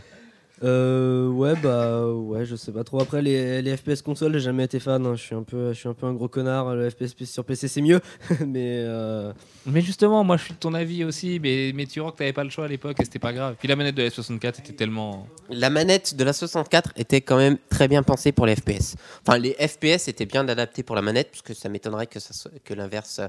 Euh, 0.64 1.28
ouais, 1.28 1.54
bah, 1.62 2.04
ouais, 2.08 2.44
je 2.44 2.56
sais 2.56 2.72
pas 2.72 2.82
trop. 2.82 3.00
Après, 3.00 3.22
les, 3.22 3.62
les 3.62 3.76
FPS 3.76 4.02
console, 4.02 4.32
j'ai 4.32 4.40
jamais 4.40 4.64
été 4.64 4.80
fan. 4.80 5.06
hein. 5.06 5.14
Je 5.14 5.22
suis 5.22 5.34
un 5.36 5.44
peu, 5.44 5.72
je 5.72 5.78
suis 5.78 5.88
un 5.88 5.94
peu 5.94 6.04
un 6.06 6.12
gros 6.12 6.26
connard. 6.26 6.74
Le 6.74 6.90
FPS 6.90 7.14
sur 7.26 7.44
PC, 7.44 7.68
c'est 7.68 7.80
mieux. 7.80 8.00
mais 8.44 8.82
euh, 8.84 9.32
Mais 9.66 9.80
justement, 9.82 10.24
moi, 10.24 10.36
je 10.36 10.42
suis 10.46 10.54
de 10.54 10.58
ton 10.58 10.74
avis 10.74 11.04
aussi. 11.04 11.38
Mais, 11.40 11.70
mais 11.76 11.86
Turok, 11.86 12.16
t'avais 12.16 12.32
pas 12.32 12.42
le 12.42 12.50
choix 12.50 12.64
à 12.64 12.68
l'époque 12.68 12.96
et 13.00 13.04
c'était 13.04 13.20
pas 13.20 13.32
grave. 13.32 13.54
Puis 13.56 13.68
la 13.68 13.76
manette 13.76 13.94
de 13.94 14.02
la 14.02 14.08
F64 14.08 14.58
était 14.58 14.72
tellement. 14.72 15.28
La 15.48 15.70
manette 15.70 16.16
de 16.16 16.24
la 16.24 16.32
64 16.32 16.90
était 16.96 17.20
quand 17.20 17.36
même 17.36 17.56
très 17.70 17.86
bien 17.86 18.02
pensée 18.02 18.32
pour 18.32 18.44
les 18.46 18.56
FPS. 18.56 18.96
Enfin, 19.24 19.38
les 19.38 19.52
FPS 19.52 20.08
étaient 20.08 20.26
bien 20.26 20.48
adaptés 20.48 20.82
pour 20.82 20.96
la 20.96 21.02
manette, 21.02 21.30
parce 21.30 21.42
que 21.42 21.54
ça 21.54 21.68
m'étonnerait 21.68 22.08
que, 22.08 22.18
ça 22.18 22.34
soit- 22.34 22.50
que 22.64 22.74
l'inverse 22.74 23.20
euh, 23.20 23.28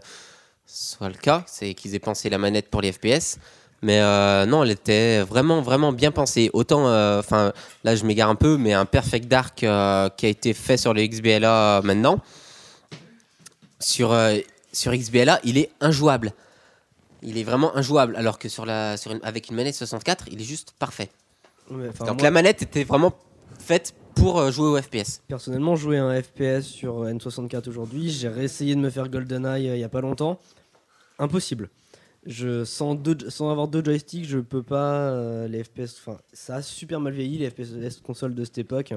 soit 0.72 1.10
le 1.10 1.16
cas, 1.16 1.44
c'est 1.48 1.74
qu'ils 1.74 1.96
aient 1.96 2.00
pensé 2.00 2.30
la 2.30 2.38
manette 2.38 2.70
pour 2.70 2.82
les 2.82 2.92
FPS. 2.92 3.38
Mais 3.82 4.00
euh, 4.02 4.46
non, 4.46 4.64
elle 4.64 4.72
était 4.72 5.22
vraiment, 5.22 5.62
vraiment 5.62 5.94
bien 5.94 6.12
pensée. 6.12 6.50
Autant, 6.54 6.88
euh, 6.88 7.20
enfin, 7.20 7.54
là 7.86 7.96
je 7.96 8.04
m'égare 8.06 8.30
un 8.30 8.36
peu, 8.36 8.58
mais 8.58 8.74
un 8.74 8.86
Perfect 8.86 9.28
Dark 9.30 9.64
euh, 9.64 10.10
qui 10.10 10.26
a 10.26 10.30
été 10.30 10.54
fait 10.54 10.76
sur 10.76 10.94
le 10.94 11.06
XBLA 11.08 11.82
maintenant, 11.84 12.20
sur, 13.80 14.14
sur 14.74 14.94
XBLA, 14.94 15.40
il 15.44 15.58
est 15.58 15.72
injouable. 15.80 16.34
Il 17.22 17.38
est 17.38 17.44
vraiment 17.44 17.76
injouable, 17.76 18.16
alors 18.18 18.38
que 18.40 18.50
sur 18.50 18.66
la, 18.66 18.98
sur 18.98 19.12
une- 19.12 19.20
avec 19.24 19.50
une 19.50 19.56
manette 19.56 19.76
64, 19.76 20.26
il 20.32 20.42
est 20.42 20.46
juste 20.46 20.74
parfait. 20.78 21.10
ouais, 21.72 21.90
Donc 22.00 22.16
moi, 22.16 22.24
la 22.24 22.32
manette 22.32 22.62
était 22.62 22.84
vraiment 22.84 23.14
faite 23.60 23.94
pour 24.16 24.52
jouer 24.52 24.68
au 24.68 24.82
FPS. 24.82 25.22
personnellement, 25.28 25.76
jouer 25.78 25.98
un 25.98 26.22
FPS 26.22 26.64
sur 26.66 27.06
N64 27.06 27.70
aujourd'hui, 27.70 28.10
j'ai 28.10 28.28
réessayé 28.28 28.76
de 28.76 28.80
me 28.82 28.90
faire 28.90 29.08
GoldenEye 29.10 29.68
il 29.68 29.80
y 29.80 29.84
a 29.84 29.90
pas 29.90 30.02
longtemps. 30.02 30.40
Impossible. 31.20 31.70
Je, 32.26 32.66
sans, 32.66 32.96
deux, 32.96 33.18
sans 33.30 33.50
avoir 33.50 33.68
deux 33.68 33.84
joysticks, 33.84 34.26
je 34.26 34.40
peux 34.40 34.64
pas. 34.64 35.12
euh, 35.12 35.48
les 35.48 35.64
FPS, 35.64 35.96
enfin, 36.00 36.18
ça 36.34 36.56
a 36.56 36.62
super 36.62 37.00
mal 37.00 37.14
vieilli, 37.14 37.38
les 37.38 37.50
FPS 37.50 38.02
console 38.04 38.36
de 38.36 38.44
cette 38.44 38.58
époque. 38.58 38.94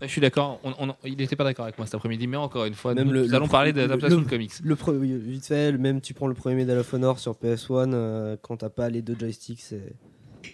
Je 0.00 0.06
suis 0.06 0.22
d'accord. 0.22 0.58
On- 0.64 0.72
on- 0.88 0.94
il 1.04 1.18
n'était 1.18 1.36
pas 1.36 1.44
d'accord 1.44 1.66
avec 1.66 1.76
moi 1.76 1.86
cet 1.86 1.94
après-midi, 1.96 2.26
mais 2.26 2.38
encore 2.38 2.64
une 2.64 2.72
fois, 2.72 2.94
Même 2.94 3.08
nous, 3.08 3.12
le- 3.12 3.22
nous 3.24 3.28
le 3.28 3.34
allons 3.34 3.46
parler 3.48 3.72
le- 3.72 3.82
d'adaptation 3.82 4.18
le- 4.20 4.24
de 4.24 4.30
comics. 4.30 4.52
Le 4.64 4.74
pre- 4.74 4.96
oui, 4.96 5.14
vite 5.18 5.44
fait, 5.46 5.70
le- 5.70 5.76
même 5.76 6.00
tu 6.00 6.14
prends 6.14 6.28
le 6.28 6.34
premier 6.34 6.54
Medal 6.56 6.78
of 6.78 6.94
Honor 6.94 7.18
sur 7.18 7.34
PS1, 7.36 7.92
euh, 7.92 8.36
quand 8.40 8.56
t'as 8.58 8.70
pas 8.70 8.88
les 8.88 9.02
deux 9.02 9.16
joysticks, 9.18 9.60
c'est 9.60 9.92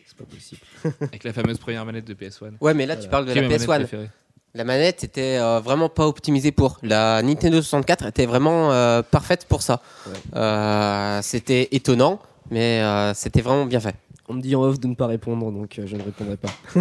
c'est 0.06 0.16
pas 0.16 0.24
possible. 0.24 0.60
Avec 1.00 1.22
la 1.22 1.32
fameuse 1.32 1.58
première 1.58 1.86
manette 1.86 2.04
de 2.06 2.14
PS1. 2.14 2.54
Ouais, 2.60 2.74
mais 2.74 2.84
là 2.84 2.96
tu 2.96 3.02
Voilà. 3.02 3.10
parles 3.10 3.26
de 3.26 3.32
Qui 3.32 3.38
est 3.38 3.42
la 3.42 3.48
ma 3.48 3.54
manette 3.54 3.68
PS1. 3.68 3.78
préférée? 3.78 4.10
La 4.54 4.64
manette 4.64 5.04
était 5.04 5.38
euh, 5.38 5.60
vraiment 5.60 5.88
pas 5.88 6.06
optimisée 6.06 6.52
pour. 6.52 6.78
La 6.82 7.22
Nintendo 7.22 7.60
64 7.60 8.06
était 8.06 8.26
vraiment 8.26 8.72
euh, 8.72 9.02
parfaite 9.02 9.44
pour 9.46 9.62
ça. 9.62 9.80
Ouais. 10.06 10.12
Euh, 10.36 11.20
c'était 11.22 11.68
étonnant, 11.72 12.18
mais 12.50 12.80
euh, 12.80 13.12
c'était 13.14 13.42
vraiment 13.42 13.66
bien 13.66 13.80
fait. 13.80 13.94
On 14.28 14.34
me 14.34 14.40
dit 14.40 14.56
en 14.56 14.62
off 14.62 14.80
de 14.80 14.88
ne 14.88 14.94
pas 14.94 15.06
répondre, 15.06 15.50
donc 15.52 15.78
euh, 15.78 15.86
je 15.86 15.96
ne 15.96 16.02
répondrai 16.02 16.36
pas. 16.36 16.48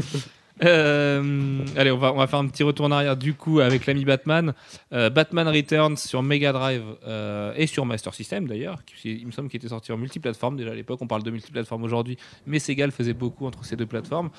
Euh, 0.63 1.59
allez, 1.75 1.91
on 1.91 1.97
va, 1.97 2.13
on 2.13 2.17
va 2.17 2.27
faire 2.27 2.39
un 2.39 2.47
petit 2.47 2.63
retour 2.63 2.85
en 2.85 2.91
arrière 2.91 3.15
du 3.17 3.33
coup 3.33 3.59
avec 3.59 3.85
l'ami 3.85 4.05
Batman. 4.05 4.53
Euh, 4.93 5.09
Batman 5.09 5.47
Returns 5.47 5.97
sur 5.97 6.23
Mega 6.23 6.51
Drive 6.51 6.83
euh, 7.07 7.53
et 7.55 7.67
sur 7.67 7.85
Master 7.85 8.13
System 8.13 8.47
d'ailleurs. 8.47 8.79
qui- 8.85 9.17
Il 9.19 9.27
me 9.27 9.31
semble 9.31 9.49
qu'il 9.49 9.57
était 9.57 9.67
sorti 9.69 9.91
en 9.91 9.97
multiplateforme 9.97 10.57
déjà 10.57 10.71
à 10.71 10.75
l'époque. 10.75 10.99
On 11.01 11.07
parle 11.07 11.23
de 11.23 11.31
multiplateforme 11.31 11.83
aujourd'hui, 11.83 12.17
mais 12.45 12.59
Sega 12.59 12.85
le 12.85 12.91
faisait 12.91 13.13
beaucoup 13.13 13.45
entre 13.45 13.63
ces 13.65 13.75
deux 13.75 13.85
plateformes. 13.85 14.29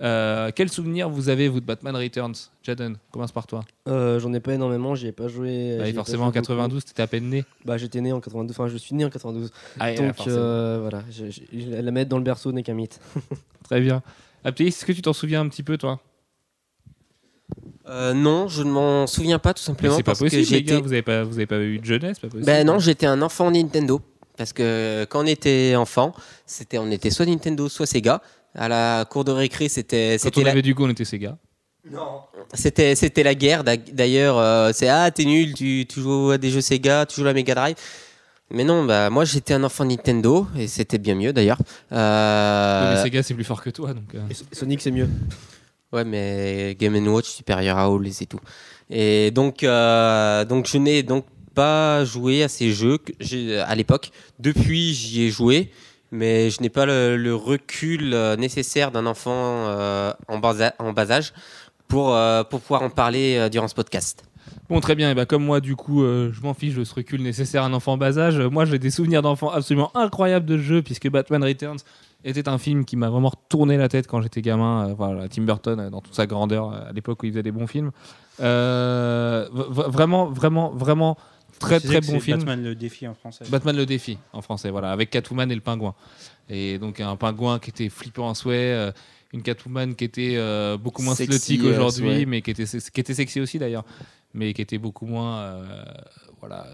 Quel 0.00 0.68
souvenir 0.68 1.08
vous 1.08 1.28
avez 1.28 1.48
vous 1.48 1.60
de 1.60 1.66
Batman 1.66 1.94
Returns? 1.96 2.34
Jaden, 2.62 2.96
commence 3.10 3.32
par 3.32 3.46
toi. 3.46 3.64
J'en 3.86 4.32
ai 4.34 4.40
pas 4.40 4.54
énormément, 4.54 4.94
j'y 4.94 5.06
ai 5.06 5.12
pas 5.12 5.28
joué. 5.28 5.78
Ah, 5.80 5.88
ai 5.88 5.92
pas 5.92 5.98
forcément 5.98 6.24
en 6.24 6.26
joué 6.32 6.40
beaucoup. 6.40 6.52
92, 6.52 6.84
t'étais 6.84 7.02
à 7.02 7.06
peine 7.06 7.28
né. 7.30 7.44
Bah 7.64 7.76
j'étais 7.78 8.00
né 8.00 8.12
en 8.12 8.20
92, 8.20 8.54
enfin 8.54 8.68
je 8.68 8.76
suis 8.76 8.94
né 8.94 9.04
en 9.04 9.10
92. 9.10 9.50
Ah, 9.80 9.92
donc 9.94 10.14
voilà, 10.26 11.02
je- 11.10 11.30
je- 11.30 11.80
la 11.80 11.90
mettre 11.90 12.08
dans 12.10 12.18
le 12.18 12.24
berceau 12.24 12.52
n'est 12.52 12.62
qu'un 12.62 12.74
mythe. 12.74 13.00
Très 13.64 13.80
bien. 13.80 14.02
Est-ce 14.44 14.84
que 14.84 14.92
tu 14.92 15.02
t'en 15.02 15.12
souviens 15.12 15.40
un 15.40 15.48
petit 15.48 15.62
peu 15.62 15.76
toi? 15.78 16.00
Euh, 17.88 18.12
non, 18.12 18.48
je 18.48 18.62
ne 18.62 18.70
m'en 18.70 19.06
souviens 19.06 19.38
pas 19.38 19.54
tout 19.54 19.62
simplement 19.62 19.96
C'est 19.96 20.02
pas 20.02 20.12
parce 20.12 20.18
possible, 20.18 20.46
que 20.46 20.50
les 20.52 20.62
gars. 20.62 20.80
Vous 20.80 20.92
avez 20.92 21.02
pas, 21.02 21.24
vous 21.24 21.34
avez 21.34 21.46
pas 21.46 21.58
eu 21.58 21.78
de 21.78 21.84
jeunesse, 21.84 22.18
pas 22.18 22.28
possible. 22.28 22.44
Ben 22.44 22.66
non, 22.66 22.78
j'étais 22.78 23.06
un 23.06 23.22
enfant 23.22 23.50
Nintendo. 23.50 24.00
Parce 24.36 24.52
que 24.52 25.06
quand 25.10 25.24
on 25.24 25.26
était 25.26 25.74
enfant, 25.74 26.14
c'était 26.46 26.78
on 26.78 26.90
était 26.90 27.10
soit 27.10 27.26
Nintendo, 27.26 27.68
soit 27.68 27.86
Sega. 27.86 28.22
À 28.54 28.68
la 28.68 29.04
cour 29.04 29.24
de 29.24 29.32
récré, 29.32 29.68
c'était 29.68 30.16
Quand 30.16 30.24
c'était 30.24 30.40
on 30.40 30.44
la, 30.44 30.50
avait 30.52 30.62
du 30.62 30.74
goût, 30.74 30.86
on 30.86 30.90
était 30.90 31.04
Sega. 31.04 31.36
C'était, 32.54 32.94
c'était 32.94 33.22
la 33.22 33.34
guerre. 33.34 33.64
D'ailleurs, 33.64 34.38
euh, 34.38 34.70
c'est 34.74 34.88
ah, 34.88 35.10
t'es 35.10 35.24
nul, 35.24 35.54
tu, 35.54 35.86
tu 35.88 36.00
joues 36.00 36.30
à 36.30 36.38
des 36.38 36.50
jeux 36.50 36.60
Sega, 36.60 37.06
tu 37.06 37.16
joues 37.16 37.22
à 37.22 37.26
la 37.26 37.34
Mega 37.34 37.54
Drive. 37.54 37.76
Mais 38.50 38.64
non, 38.64 38.84
bah, 38.84 39.10
moi 39.10 39.24
j'étais 39.24 39.54
un 39.54 39.62
enfant 39.64 39.84
Nintendo 39.84 40.46
et 40.56 40.66
c'était 40.68 40.98
bien 40.98 41.14
mieux 41.14 41.32
d'ailleurs. 41.32 41.58
Euh, 41.92 42.90
Oui, 42.90 42.96
mais 42.96 43.02
Sega, 43.02 43.22
c'est 43.22 43.34
plus 43.34 43.44
fort 43.44 43.62
que 43.62 43.70
toi. 43.70 43.92
Donc, 43.92 44.14
euh. 44.14 44.20
Et 44.30 44.54
Sonic 44.54 44.80
c'est 44.80 44.90
mieux. 44.90 45.08
Ouais, 45.92 46.04
mais 46.04 46.76
Game 46.78 46.94
Watch 47.08 47.26
supérieur 47.28 47.78
à 47.78 47.84
All 47.84 48.06
et 48.06 48.26
tout. 48.26 48.40
Et 48.90 49.30
donc, 49.30 49.62
euh, 49.62 50.44
donc 50.44 50.66
je 50.66 50.78
n'ai 50.78 51.02
donc 51.02 51.24
pas 51.54 52.04
joué 52.04 52.42
à 52.42 52.48
ces 52.48 52.72
jeux 52.72 52.98
que 52.98 53.58
à 53.60 53.74
l'époque. 53.74 54.10
Depuis, 54.38 54.94
j'y 54.94 55.24
ai 55.24 55.30
joué, 55.30 55.70
mais 56.10 56.50
je 56.50 56.62
n'ai 56.62 56.68
pas 56.68 56.86
le, 56.86 57.16
le 57.16 57.34
recul 57.34 58.14
euh, 58.14 58.36
nécessaire 58.36 58.90
d'un 58.90 59.06
enfant 59.06 59.32
euh, 59.34 60.12
en, 60.28 60.38
bas 60.38 60.72
en 60.78 60.92
bas 60.92 61.10
âge 61.10 61.32
pour, 61.88 62.14
euh, 62.14 62.44
pour 62.44 62.60
pouvoir 62.60 62.82
en 62.82 62.90
parler 62.90 63.36
euh, 63.36 63.48
durant 63.48 63.68
ce 63.68 63.74
podcast. 63.74 64.24
Bon, 64.68 64.80
très 64.80 64.94
bien. 64.94 65.10
Et 65.10 65.14
bah, 65.14 65.24
comme 65.24 65.44
moi, 65.44 65.60
du 65.60 65.76
coup, 65.76 66.02
euh, 66.02 66.30
je 66.32 66.42
m'en 66.42 66.54
fiche 66.54 66.74
de 66.74 66.84
ce 66.84 66.94
recul 66.94 67.22
nécessaire 67.22 67.62
à 67.62 67.66
un 67.66 67.72
enfant 67.72 67.92
en 67.92 67.96
bas 67.96 68.18
âge. 68.18 68.38
Moi, 68.38 68.64
j'ai 68.64 68.78
des 68.78 68.90
souvenirs 68.90 69.22
d'enfants 69.22 69.50
absolument 69.50 69.90
incroyables 69.96 70.46
de 70.46 70.58
jeux, 70.58 70.82
puisque 70.82 71.08
Batman 71.08 71.42
Returns 71.42 71.78
était 72.24 72.48
un 72.48 72.58
film 72.58 72.84
qui 72.84 72.96
m'a 72.96 73.08
vraiment 73.08 73.30
retourné 73.30 73.76
la 73.76 73.88
tête 73.88 74.06
quand 74.06 74.20
j'étais 74.20 74.42
gamin. 74.42 74.90
Euh, 74.90 74.94
voilà, 74.94 75.28
Tim 75.28 75.42
Burton, 75.42 75.80
euh, 75.80 75.90
dans 75.90 76.00
toute 76.00 76.14
sa 76.14 76.26
grandeur, 76.26 76.72
à 76.72 76.92
l'époque 76.92 77.22
où 77.22 77.26
il 77.26 77.32
faisait 77.32 77.42
des 77.42 77.52
bons 77.52 77.66
films. 77.66 77.92
Euh, 78.40 79.48
vraiment, 79.52 80.26
vraiment, 80.26 80.70
vraiment, 80.70 81.16
très, 81.58 81.80
très 81.80 82.00
bon 82.00 82.14
c'est 82.14 82.20
film. 82.20 82.38
Batman 82.38 82.62
le 82.62 82.74
défi 82.74 83.06
en 83.06 83.14
français. 83.14 83.44
Batman 83.48 83.76
le 83.76 83.86
défi 83.86 84.18
en 84.32 84.42
français, 84.42 84.70
voilà, 84.70 84.92
avec 84.92 85.10
Catwoman 85.10 85.50
et 85.50 85.54
le 85.54 85.60
pingouin. 85.60 85.94
Et 86.48 86.78
donc 86.78 87.00
un 87.00 87.16
pingouin 87.16 87.58
qui 87.58 87.70
était 87.70 87.88
flippant 87.88 88.28
en 88.28 88.34
souhait, 88.34 88.72
euh, 88.72 88.92
une 89.32 89.42
Catwoman 89.42 89.94
qui 89.94 90.04
était 90.04 90.34
euh, 90.36 90.76
beaucoup 90.78 91.02
moins 91.02 91.14
qu'aujourd'hui, 91.14 91.90
souhait. 91.90 92.24
mais 92.26 92.42
qui 92.42 92.50
était, 92.50 92.64
qui 92.64 93.00
était 93.00 93.14
sexy 93.14 93.40
aussi 93.40 93.58
d'ailleurs, 93.58 93.84
mais 94.34 94.52
qui 94.52 94.62
était 94.62 94.78
beaucoup 94.78 95.06
moins, 95.06 95.38
euh, 95.38 95.84
voilà, 96.40 96.66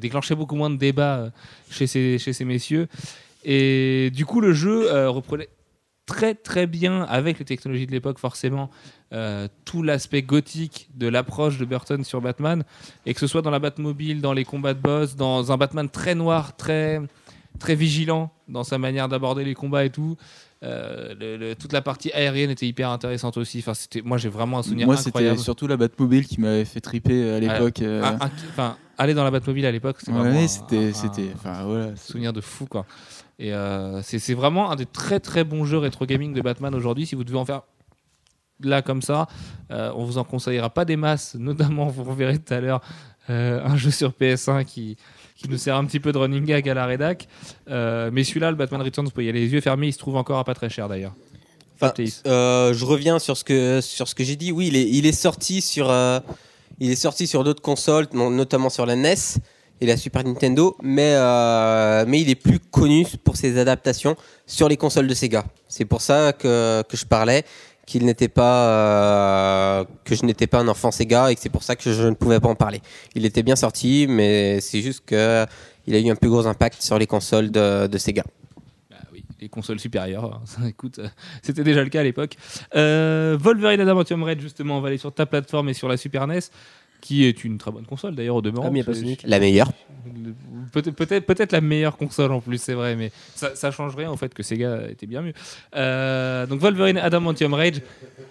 déclenchait 0.00 0.34
beaucoup 0.34 0.56
moins 0.56 0.70
de 0.70 0.76
débats 0.76 1.16
euh, 1.16 1.30
chez 1.70 1.86
ces, 1.86 2.18
chez 2.18 2.32
ces 2.32 2.44
messieurs. 2.44 2.88
Et 3.44 4.10
du 4.14 4.24
coup, 4.24 4.40
le 4.40 4.52
jeu 4.52 4.90
euh, 4.92 5.10
reprenait 5.10 5.48
très 6.06 6.34
très 6.34 6.66
bien 6.66 7.02
avec 7.02 7.38
les 7.38 7.44
technologies 7.44 7.86
de 7.86 7.92
l'époque 7.92 8.18
forcément 8.18 8.70
euh, 9.12 9.48
tout 9.64 9.82
l'aspect 9.82 10.22
gothique 10.22 10.88
de 10.94 11.06
l'approche 11.06 11.58
de 11.58 11.64
Burton 11.64 12.02
sur 12.04 12.20
Batman 12.20 12.64
et 13.06 13.14
que 13.14 13.20
ce 13.20 13.26
soit 13.26 13.42
dans 13.42 13.50
la 13.50 13.60
Batmobile, 13.60 14.20
dans 14.20 14.32
les 14.32 14.44
combats 14.44 14.74
de 14.74 14.80
boss, 14.80 15.16
dans 15.16 15.52
un 15.52 15.56
Batman 15.56 15.88
très 15.88 16.14
noir, 16.14 16.56
très 16.56 17.00
très 17.58 17.74
vigilant 17.74 18.32
dans 18.48 18.64
sa 18.64 18.78
manière 18.78 19.08
d'aborder 19.08 19.44
les 19.44 19.54
combats 19.54 19.84
et 19.84 19.90
tout. 19.90 20.16
Euh, 20.62 21.14
le- 21.18 21.36
le- 21.36 21.54
toute 21.56 21.72
la 21.72 21.82
partie 21.82 22.12
aérienne 22.12 22.50
était 22.50 22.66
hyper 22.66 22.88
intéressante 22.90 23.36
aussi. 23.36 23.58
Enfin, 23.58 23.74
c'était, 23.74 24.00
moi 24.02 24.16
j'ai 24.16 24.28
vraiment 24.28 24.58
un 24.60 24.62
souvenir 24.62 24.86
Moi, 24.86 24.96
c'était 24.96 25.08
incroyable. 25.08 25.38
surtout 25.40 25.66
la 25.66 25.76
Batmobile 25.76 26.26
qui 26.26 26.40
m'avait 26.40 26.64
fait 26.64 26.80
triper 26.80 27.32
à 27.32 27.40
l'époque. 27.40 27.82
euh, 27.82 28.02
un- 28.04 28.18
enfin, 28.50 28.76
aller 28.96 29.14
dans 29.14 29.24
la 29.24 29.32
Batmobile 29.32 29.66
à 29.66 29.72
l'époque, 29.72 29.96
c'était 29.98 30.12
Ouais, 30.16 30.46
c'était, 30.46 30.92
c'était, 30.92 31.30
enfin 31.34 31.64
voilà. 31.64 31.96
souvenir 31.96 32.32
de 32.32 32.40
fou 32.40 32.66
quoi. 32.66 32.86
Et 33.40 33.52
euh, 33.52 34.02
c'est 34.02 34.20
c'est 34.20 34.34
vraiment 34.34 34.70
un 34.70 34.76
des 34.76 34.86
très 34.86 35.18
très 35.18 35.42
bons 35.42 35.64
jeux 35.64 35.78
rétro 35.78 36.06
gaming 36.06 36.32
de 36.32 36.40
Batman 36.40 36.72
aujourd'hui. 36.76 37.06
Si 37.06 37.16
vous 37.16 37.24
devez 37.24 37.38
en 37.38 37.44
faire 37.44 37.62
là 38.60 38.82
comme 38.82 39.02
ça, 39.02 39.26
euh, 39.72 39.90
on 39.96 40.04
vous 40.04 40.18
en 40.18 40.24
conseillera 40.24 40.70
pas 40.70 40.84
des 40.84 40.94
masses. 40.96 41.34
Notamment, 41.38 41.86
vous 41.88 42.04
reverrez 42.04 42.38
tout 42.38 42.54
à 42.54 42.60
l'heure 42.60 42.80
euh, 43.30 43.60
un 43.64 43.76
jeu 43.76 43.90
sur 43.90 44.10
PS1 44.12 44.64
qui 44.64 44.96
qui 45.42 45.50
nous 45.50 45.58
sert 45.58 45.76
un 45.76 45.84
petit 45.84 46.00
peu 46.00 46.12
de 46.12 46.18
running 46.18 46.44
gag 46.44 46.68
à 46.68 46.74
la 46.74 46.86
rédac. 46.86 47.28
Euh, 47.68 48.10
mais 48.12 48.24
celui-là, 48.24 48.50
le 48.50 48.56
Batman 48.56 48.80
Returns, 48.80 49.04
vous 49.04 49.10
pouvez 49.10 49.26
y 49.26 49.28
aller 49.28 49.40
les 49.40 49.52
yeux 49.52 49.60
fermés. 49.60 49.88
Il 49.88 49.92
se 49.92 49.98
trouve 49.98 50.16
encore 50.16 50.38
à 50.38 50.44
pas 50.44 50.54
très 50.54 50.70
cher 50.70 50.88
d'ailleurs. 50.88 51.12
Enfin, 51.80 51.92
euh, 52.26 52.72
je 52.72 52.84
reviens 52.84 53.18
sur 53.18 53.36
ce 53.36 53.42
que 53.42 53.80
sur 53.80 54.06
ce 54.06 54.14
que 54.14 54.22
j'ai 54.22 54.36
dit. 54.36 54.52
Oui, 54.52 54.68
il 54.68 54.76
est, 54.76 54.88
il 54.88 55.04
est 55.04 55.12
sorti 55.12 55.60
sur 55.60 55.90
euh, 55.90 56.20
il 56.78 56.90
est 56.90 56.96
sorti 56.96 57.26
sur 57.26 57.42
d'autres 57.42 57.62
consoles, 57.62 58.06
notamment 58.12 58.70
sur 58.70 58.86
la 58.86 58.94
NES 58.94 59.14
et 59.80 59.86
la 59.86 59.96
Super 59.96 60.22
Nintendo, 60.22 60.76
mais 60.80 61.16
mais 62.06 62.20
il 62.20 62.30
est 62.30 62.36
plus 62.36 62.60
connu 62.60 63.04
pour 63.24 63.36
ses 63.36 63.58
adaptations 63.58 64.14
sur 64.46 64.68
les 64.68 64.76
consoles 64.76 65.08
de 65.08 65.14
Sega. 65.14 65.44
C'est 65.66 65.84
pour 65.84 66.02
ça 66.02 66.32
que 66.32 66.82
que 66.88 66.96
je 66.96 67.04
parlais 67.04 67.44
qu'il 67.86 68.04
n'était 68.04 68.28
pas 68.28 68.68
euh, 68.68 69.84
que 70.04 70.14
je 70.14 70.24
n'étais 70.24 70.46
pas 70.46 70.60
un 70.60 70.68
enfant 70.68 70.90
Sega 70.90 71.30
et 71.30 71.34
que 71.34 71.40
c'est 71.40 71.48
pour 71.48 71.62
ça 71.62 71.76
que 71.76 71.92
je 71.92 72.02
ne 72.04 72.14
pouvais 72.14 72.40
pas 72.40 72.48
en 72.48 72.54
parler. 72.54 72.80
Il 73.14 73.26
était 73.26 73.42
bien 73.42 73.56
sorti, 73.56 74.06
mais 74.08 74.60
c'est 74.60 74.82
juste 74.82 75.04
que 75.04 75.46
il 75.86 75.94
a 75.94 75.98
eu 75.98 76.08
un 76.10 76.14
plus 76.14 76.30
gros 76.30 76.46
impact 76.46 76.80
sur 76.80 76.98
les 76.98 77.06
consoles 77.06 77.50
de, 77.50 77.98
Sega. 77.98 78.22
Bah 78.90 78.96
oui, 79.12 79.24
les 79.40 79.48
consoles 79.48 79.80
supérieures. 79.80 80.40
Ça, 80.44 80.60
Écoute, 80.68 81.00
euh, 81.00 81.08
c'était 81.42 81.64
déjà 81.64 81.82
le 81.82 81.90
cas 81.90 82.00
à 82.00 82.04
l'époque. 82.04 82.36
Euh, 82.76 83.36
Wolverine 83.40 83.80
Adamantium 83.80 84.22
Red, 84.22 84.40
justement, 84.40 84.78
on 84.78 84.80
va 84.80 84.88
aller 84.88 84.98
sur 84.98 85.12
ta 85.12 85.26
plateforme 85.26 85.68
et 85.68 85.74
sur 85.74 85.88
la 85.88 85.96
Super 85.96 86.26
NES, 86.26 86.38
qui 87.02 87.24
est 87.24 87.44
une 87.44 87.58
très 87.58 87.72
bonne 87.72 87.84
console 87.84 88.14
d'ailleurs 88.14 88.36
au 88.36 88.42
demeurant. 88.42 88.68
Ah. 88.68 88.70
La 89.24 89.40
meilleure. 89.40 89.70
Peut-être 90.72 90.94
peut-être 90.94 91.26
peut-être 91.26 91.52
la 91.52 91.60
meilleure 91.60 91.96
console 91.96 92.32
en 92.32 92.40
plus, 92.40 92.58
c'est 92.62 92.74
vrai, 92.74 92.96
mais 92.96 93.10
ça, 93.34 93.54
ça 93.56 93.70
change 93.70 93.94
rien 93.96 94.10
au 94.10 94.16
fait 94.16 94.32
que 94.32 94.42
Sega 94.42 94.88
était 94.88 95.06
bien 95.06 95.20
mieux. 95.20 95.34
Euh, 95.74 96.46
donc 96.46 96.60
Wolverine 96.60 96.96
Adamantium 96.96 97.54
Rage, 97.54 97.82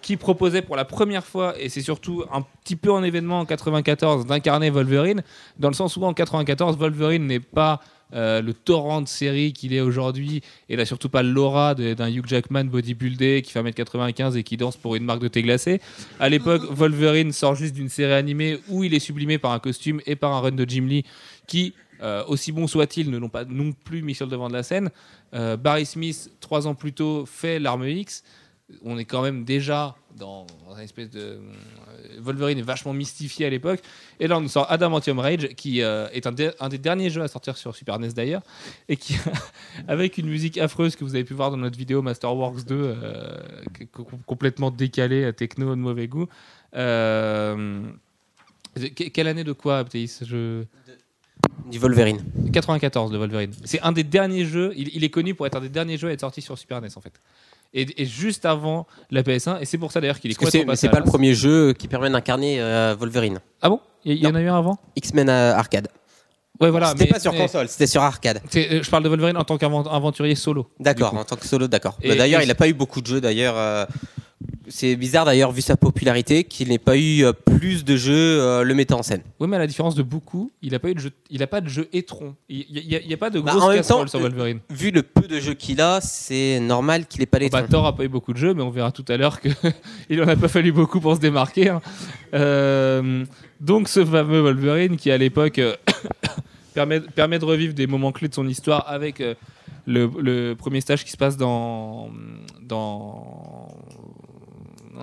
qui 0.02 0.16
proposait 0.18 0.62
pour 0.62 0.78
la 0.78 0.86
première 0.86 1.26
fois, 1.26 1.54
et 1.60 1.70
c'est 1.70 1.82
surtout 1.82 2.24
un 2.32 2.44
petit 2.64 2.78
peu 2.78 2.92
en 2.92 3.04
événement 3.04 3.42
en 3.42 3.46
94, 3.46 4.26
d'incarner 4.26 4.70
Wolverine, 4.70 5.22
dans 5.60 5.68
le 5.68 5.76
sens 5.76 5.98
où 5.98 6.04
en 6.04 6.14
94, 6.14 6.78
Wolverine 6.78 7.28
n'est 7.28 7.42
pas 7.42 7.82
euh, 8.14 8.42
le 8.42 8.54
torrent 8.54 9.02
de 9.02 9.08
série 9.08 9.54
qu'il 9.54 9.74
est 9.74 9.80
aujourd'hui, 9.80 10.42
et 10.70 10.76
n'a 10.76 10.86
surtout 10.86 11.10
pas 11.10 11.24
l'aura 11.24 11.76
d'un 11.76 12.10
Hugh 12.10 12.26
Jackman 12.28 12.66
bodybuildé 12.66 13.42
qui 13.42 13.52
fait 13.52 13.62
1m95 13.62 14.36
et 14.36 14.44
qui 14.44 14.58
danse 14.58 14.78
pour 14.78 14.96
une 14.96 15.04
marque 15.04 15.22
de 15.22 15.28
thé 15.28 15.42
glacé. 15.42 15.82
À 16.20 16.30
l'époque, 16.30 16.64
Wolverine 16.72 17.32
sort 17.32 17.56
juste 17.56 17.74
d'une 17.74 17.90
série 17.90 18.14
animée 18.14 18.60
où 18.70 18.84
il 18.84 18.94
est 18.94 19.00
sublimé 19.00 19.38
par 19.38 19.52
un 19.52 19.60
costume 19.60 20.02
et 20.06 20.16
par 20.16 20.34
un 20.34 20.40
run 20.42 20.52
de 20.52 20.66
Jim 20.68 20.86
Lee 20.88 21.06
qui, 21.48 21.74
euh, 22.02 22.24
aussi 22.28 22.52
bon 22.52 22.68
soit-il, 22.68 23.10
ne 23.10 23.18
l'ont 23.18 23.30
pas 23.30 23.46
non 23.46 23.72
plus 23.72 24.02
mis 24.02 24.16
sur 24.16 24.26
le 24.26 24.32
devant 24.32 24.48
de 24.48 24.54
la 24.54 24.64
scène. 24.64 24.90
Euh, 25.34 25.56
Barry 25.58 25.86
Smith, 25.86 26.32
trois 26.40 26.68
ans 26.68 26.76
plus 26.76 26.94
tôt, 26.94 27.26
fait 27.26 27.60
l'arme 27.60 27.88
X. 27.88 28.24
On 28.84 28.98
est 28.98 29.06
quand 29.06 29.22
même 29.22 29.44
déjà 29.44 29.96
dans, 30.18 30.46
dans 30.68 30.76
une 30.76 30.84
espèce 30.84 31.10
de. 31.10 31.20
euh, 31.20 31.40
Wolverine 32.20 32.58
est 32.60 32.64
vachement 32.64 32.94
mystifié 32.94 33.46
à 33.46 33.50
l'époque. 33.50 33.80
Et 34.20 34.28
là, 34.28 34.38
on 34.38 34.42
nous 34.42 34.50
sort 34.50 34.70
Adamantium 34.72 35.20
Rage, 35.20 35.48
qui 35.56 35.82
euh, 35.82 36.08
est 36.14 36.28
un, 36.28 36.32
des- 36.32 36.52
un 36.60 36.70
des 36.70 36.78
derniers 36.78 37.10
jeux 37.10 37.22
à 37.22 37.28
sortir 37.28 37.58
sur 37.58 37.76
Super 37.76 37.98
NES 38.00 38.10
d'ailleurs, 38.14 38.42
et 38.90 38.98
qui, 38.98 39.16
avec 39.88 40.18
une 40.18 40.28
musique 40.28 40.58
affreuse 40.58 40.96
que 40.96 41.04
vous 41.04 41.16
avez 41.16 41.24
pu 41.24 41.34
voir 41.34 41.52
dans 41.52 41.58
notre 41.58 41.78
vidéo 41.78 42.02
Masterworks 42.02 42.66
2, 42.66 42.76
euh, 42.76 43.38
co- 43.92 44.04
co- 44.04 44.18
complètement 44.26 44.72
décalée, 44.72 45.24
euh, 45.24 45.32
techno 45.32 45.70
de 45.76 45.80
mauvais 45.82 46.08
goût. 46.08 46.28
Euh, 46.76 47.82
que- 48.76 49.10
quelle 49.10 49.28
année 49.28 49.44
de 49.44 49.54
quoi, 49.54 49.80
Aptéis 49.80 50.20
Je... 50.22 50.64
Du 51.72 51.80
Wolverine. 51.80 52.24
94 52.54 53.12
de 53.12 53.18
Wolverine. 53.18 53.52
C'est 53.66 53.82
un 53.82 53.92
des 53.92 54.04
derniers 54.04 54.46
jeux, 54.46 54.74
il, 54.76 54.90
il 54.96 55.04
est 55.04 55.10
connu 55.10 55.34
pour 55.36 55.48
être 55.48 55.56
un 55.56 55.62
des 55.62 55.70
derniers 55.70 55.98
jeux 55.98 56.10
à 56.10 56.12
être 56.12 56.20
sorti 56.22 56.42
sur 56.42 56.58
Super 56.58 56.82
NES 56.82 56.90
en 56.96 57.02
fait. 57.02 57.14
Et, 57.74 58.02
et 58.02 58.06
juste 58.06 58.46
avant 58.46 58.86
la 59.12 59.24
PS1, 59.24 59.62
et 59.62 59.66
c'est 59.66 59.78
pour 59.78 59.92
ça 59.92 60.02
d'ailleurs 60.02 60.20
qu'il 60.20 60.32
est 60.32 60.76
c'est 60.76 60.90
pas 60.90 61.00
le 61.00 61.06
premier 61.06 61.34
jeu 61.34 61.72
qui 61.74 61.88
permet 61.88 62.10
d'incarner 62.10 62.60
euh, 62.60 62.96
Wolverine. 63.00 63.40
Ah 63.62 63.70
bon? 63.70 63.80
Il 64.04 64.18
y, 64.18 64.28
en 64.28 64.36
a 64.36 64.42
eu 64.42 64.48
un 64.50 64.58
avant? 64.58 64.78
X-Men 64.96 65.30
euh, 65.30 65.56
arcade. 65.56 65.88
Ouais, 66.60 66.70
voilà. 66.70 66.88
c'était 66.90 67.08
pas 67.08 67.20
sur 67.20 67.34
console, 67.36 67.68
c'était 67.70 67.88
sur 67.88 68.02
arcade. 68.04 68.42
euh, 68.56 68.84
Je 68.84 68.90
parle 68.90 69.04
de 69.04 69.10
Wolverine 69.10 69.38
en 69.38 69.44
tant 69.44 69.58
qu'aventurier 69.58 70.36
solo. 70.36 70.68
D'accord, 70.80 71.14
en 71.16 71.24
tant 71.24 71.36
que 71.36 71.48
solo, 71.48 71.68
d'accord. 71.68 71.98
Bah, 72.06 72.16
d'ailleurs, 72.16 72.42
il 72.42 72.48
n'a 72.48 72.56
pas 72.56 72.68
eu 72.68 72.74
beaucoup 72.74 73.02
de 73.02 73.08
jeux. 73.08 73.22
D'ailleurs, 73.22 73.56
euh, 73.58 73.86
c'est 74.68 74.96
bizarre 74.96 75.26
d'ailleurs 75.26 75.52
vu 75.52 75.62
sa 75.62 75.76
popularité 75.76 76.44
qu'il 76.44 76.70
n'ait 76.70 76.78
pas 76.78 76.98
eu 76.98 77.24
euh, 77.24 77.34
plus 77.34 77.84
de 77.84 77.96
jeux 77.96 78.40
euh, 78.40 78.64
le 78.64 78.74
mettant 78.74 79.00
en 79.00 79.04
scène. 79.04 79.22
Oui, 79.40 79.48
mais 79.48 79.58
à 79.58 79.60
la 79.60 79.68
différence 79.68 79.96
de 79.96 80.04
beaucoup, 80.04 80.52
il 80.62 80.74
a 80.76 80.80
pas 80.80 80.90
eu 80.90 80.96
de 80.96 81.00
jeu, 81.00 81.12
il 81.30 81.44
a 81.44 81.48
pas 81.48 81.62
de 81.62 81.68
jeu 81.68 81.90
étron. 81.94 82.36
Il 82.50 82.66
n'y 82.72 83.14
a, 83.14 83.18
pas 83.18 83.30
de 83.30 83.40
Bah, 83.40 83.52
grosse 83.52 83.64
en 83.64 83.68
même 83.70 83.78
casserole 83.78 84.06
temps, 84.06 84.10
sur 84.10 84.20
euh, 84.20 84.24
Wolverine. 84.24 84.60
Vu 84.70 84.92
le 84.92 85.04
peu 85.04 85.28
de 85.28 85.40
jeux 85.40 85.54
qu'il 85.54 85.82
a, 85.82 86.00
c'est 86.02 86.60
normal 86.60 87.06
qu'il 87.06 87.20
n'ait 87.20 87.26
pas 87.26 87.40
les 87.40 87.50
Bah, 87.50 87.64
Thor 87.64 87.86
a 87.86 87.96
pas 87.96 88.04
eu 88.06 88.10
beaucoup 88.10 88.34
de 88.34 88.38
jeux, 88.38 88.54
mais 88.54 88.64
on 88.64 88.70
verra 88.70 88.92
tout 88.92 89.06
à 89.08 89.18
l'heure 89.18 89.42
que 89.42 89.50
il 90.10 90.22
en 90.22 90.28
a 90.28 90.36
pas 90.36 90.48
fallu 90.48 90.72
beaucoup 90.72 91.02
pour 91.02 91.16
se 91.16 91.20
démarquer. 91.20 91.70
hein. 91.70 91.82
Donc 93.60 93.90
ce 93.90 94.04
fameux 94.06 94.42
Wolverine 94.42 94.98
qui 94.98 95.12
à 95.12 95.18
l'époque 95.18 95.62
permet, 96.74 97.00
permet 97.02 97.40
de 97.40 97.46
revivre 97.46 97.74
des 97.74 97.88
moments 97.88 98.12
clés 98.12 98.28
de 98.28 98.34
son 98.34 98.48
histoire 98.48 98.86
avec 98.88 99.22
le, 99.86 100.10
le 100.20 100.54
premier 100.56 100.82
stage 100.82 101.04
qui 101.04 101.12
se 101.12 101.18
passe 101.18 101.38
dans 101.38 102.10
dans 102.62 103.68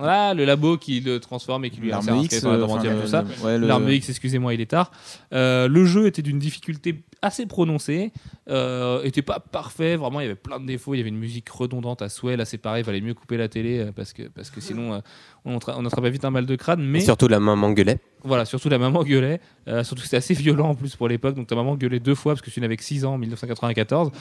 le 0.01 0.45
labo 0.45 0.77
qui 0.77 0.99
le 0.99 1.19
transforme 1.19 1.65
et 1.65 1.69
qui 1.69 1.79
lui 1.81 1.89
L'arme 1.89 2.23
X, 2.23 2.43
euh, 2.43 2.63
enfin, 2.63 2.81
tout 3.01 3.07
ça. 3.07 3.23
le- 3.23 3.45
ouais, 3.45 3.57
le- 3.57 3.67
L'arme 3.67 3.89
X, 3.89 4.09
excusez-moi, 4.09 4.53
il 4.53 4.61
est 4.61 4.65
tard. 4.71 4.91
Euh, 5.33 5.67
le 5.67 5.85
jeu 5.85 6.07
était 6.07 6.21
d'une 6.21 6.39
difficulté 6.39 7.03
assez 7.21 7.45
prononcée, 7.45 8.13
euh, 8.49 9.03
était 9.03 9.21
pas 9.21 9.39
parfait, 9.41 9.97
vraiment 9.97 10.21
il 10.21 10.23
y 10.23 10.25
avait 10.27 10.35
plein 10.35 10.57
de 10.59 10.65
défauts, 10.65 10.93
il 10.93 10.99
y 10.99 11.01
avait 11.01 11.09
une 11.09 11.17
musique 11.17 11.49
redondante 11.49 12.01
à 12.01 12.07
souhait, 12.07 12.37
là 12.37 12.45
c'est 12.45 12.57
pareil, 12.57 12.81
il 12.81 12.85
fallait 12.85 13.01
mieux 13.01 13.13
couper 13.13 13.35
la 13.35 13.49
télé 13.49 13.79
euh, 13.79 13.91
parce 13.93 14.13
que, 14.13 14.23
parce 14.29 14.49
que 14.49 14.61
sinon 14.61 15.01
on, 15.43 15.57
tra- 15.57 15.75
on 15.77 15.85
attrapait 15.85 16.11
vite 16.11 16.23
un 16.23 16.29
mal 16.31 16.45
de 16.45 16.55
crâne, 16.55 16.81
mais 16.81 16.99
Et 16.99 17.01
surtout 17.01 17.27
la 17.27 17.41
maman 17.41 17.73
gueulait. 17.73 17.97
voilà, 18.23 18.45
surtout 18.45 18.69
la 18.69 18.77
maman 18.77 19.03
gueulait, 19.03 19.41
surtout 19.67 19.95
que 19.95 20.03
c'était 20.03 20.15
assez 20.17 20.33
violent 20.33 20.69
en 20.69 20.75
plus 20.75 20.95
pour 20.95 21.09
l'époque, 21.09 21.35
donc 21.35 21.47
ta 21.47 21.55
maman 21.55 21.75
gueulait 21.75 21.99
deux 21.99 22.15
fois 22.15 22.33
parce 22.35 22.41
que 22.41 22.51
tu 22.51 22.61
n'avais 22.61 22.77
que 22.77 22.83
6 22.85 23.03
ans 23.03 23.15
en 23.15 23.17
1994, 23.17 24.11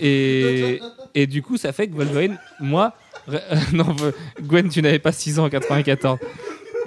et, 0.00 0.80
et 1.14 1.26
du 1.26 1.42
coup 1.42 1.56
ça 1.56 1.72
fait 1.72 1.86
que 1.88 1.94
Wolverine, 1.94 2.38
moi, 2.60 2.94
non 3.72 3.94
Gwen 4.40 4.68
tu 4.68 4.82
n'avais 4.82 4.98
pas 4.98 5.12
6 5.12 5.38
ans 5.38 5.44
en 5.44 5.50
94, 5.50 6.18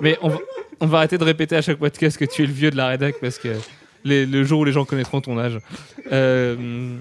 mais 0.01 0.17
on 0.21 0.29
va, 0.29 0.37
on 0.79 0.87
va 0.87 0.97
arrêter 0.99 1.17
de 1.17 1.23
répéter 1.23 1.55
à 1.55 1.61
chaque 1.61 1.77
podcast 1.77 2.17
que 2.17 2.25
tu 2.25 2.43
es 2.43 2.45
le 2.45 2.53
vieux 2.53 2.71
de 2.71 2.77
la 2.77 2.87
rédac 2.87 3.15
parce 3.21 3.37
que 3.37 3.49
le 4.03 4.43
jour 4.43 4.59
où 4.59 4.65
les 4.65 4.71
gens 4.71 4.85
connaîtront 4.85 5.21
ton 5.21 5.37
âge. 5.39 5.59
Euh, 6.11 6.97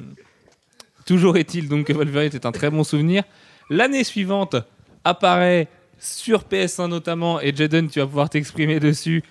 toujours 1.04 1.36
est-il 1.36 1.68
donc 1.68 1.86
que 1.86 1.92
Wolverine 1.92 2.30
est 2.32 2.46
un 2.46 2.52
très 2.52 2.70
bon 2.70 2.82
souvenir. 2.82 3.24
L'année 3.70 4.04
suivante 4.04 4.56
apparaît 5.04 5.68
sur 5.98 6.42
PS1 6.42 6.88
notamment, 6.88 7.40
et 7.40 7.54
Jaden, 7.54 7.88
tu 7.88 8.00
vas 8.00 8.06
pouvoir 8.06 8.30
t'exprimer 8.30 8.80
dessus. 8.80 9.22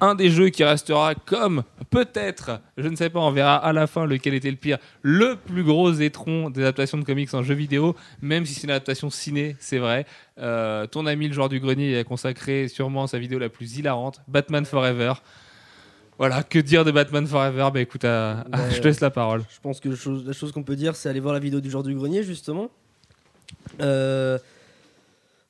Un 0.00 0.14
des 0.14 0.30
jeux 0.30 0.48
qui 0.50 0.62
restera 0.62 1.14
comme 1.16 1.64
peut-être, 1.90 2.60
je 2.76 2.86
ne 2.86 2.94
sais 2.94 3.10
pas, 3.10 3.18
on 3.18 3.32
verra 3.32 3.56
à 3.56 3.72
la 3.72 3.86
fin 3.88 4.06
lequel 4.06 4.34
était 4.34 4.50
le 4.50 4.56
pire, 4.56 4.78
le 5.02 5.34
plus 5.34 5.64
gros 5.64 5.90
étron 5.92 6.50
des 6.50 6.60
adaptations 6.62 6.98
de 6.98 7.04
comics 7.04 7.32
en 7.34 7.42
jeu 7.42 7.54
vidéo, 7.54 7.96
même 8.22 8.46
si 8.46 8.54
c'est 8.54 8.64
une 8.64 8.70
adaptation 8.70 9.10
ciné, 9.10 9.56
c'est 9.58 9.78
vrai. 9.78 10.06
Euh, 10.38 10.86
ton 10.86 11.04
ami 11.06 11.26
le 11.26 11.34
joueur 11.34 11.48
du 11.48 11.58
grenier 11.58 11.98
a 11.98 12.04
consacré 12.04 12.68
sûrement 12.68 13.08
sa 13.08 13.18
vidéo 13.18 13.40
la 13.40 13.48
plus 13.48 13.76
hilarante, 13.78 14.20
Batman 14.28 14.64
Forever. 14.64 15.14
Voilà, 16.16 16.42
que 16.44 16.58
dire 16.60 16.84
de 16.84 16.90
Batman 16.92 17.26
Forever? 17.26 17.68
Bah 17.72 17.80
écoute, 17.80 18.04
à- 18.04 18.40
à- 18.40 18.44
Bah, 18.48 18.70
je 18.70 18.78
te 18.80 18.86
laisse 18.88 19.00
la 19.00 19.10
parole. 19.10 19.42
Je 19.50 19.60
pense 19.60 19.80
que 19.80 19.94
chose- 19.96 20.24
la 20.26 20.32
chose 20.32 20.52
qu'on 20.52 20.62
peut 20.64 20.76
dire, 20.76 20.94
c'est 20.96 21.08
aller 21.08 21.20
voir 21.20 21.32
la 21.34 21.40
vidéo 21.40 21.60
du 21.60 21.70
genre 21.70 21.82
du 21.82 21.94
grenier, 21.94 22.22
justement. 22.22 22.70
Euh, 23.80 24.38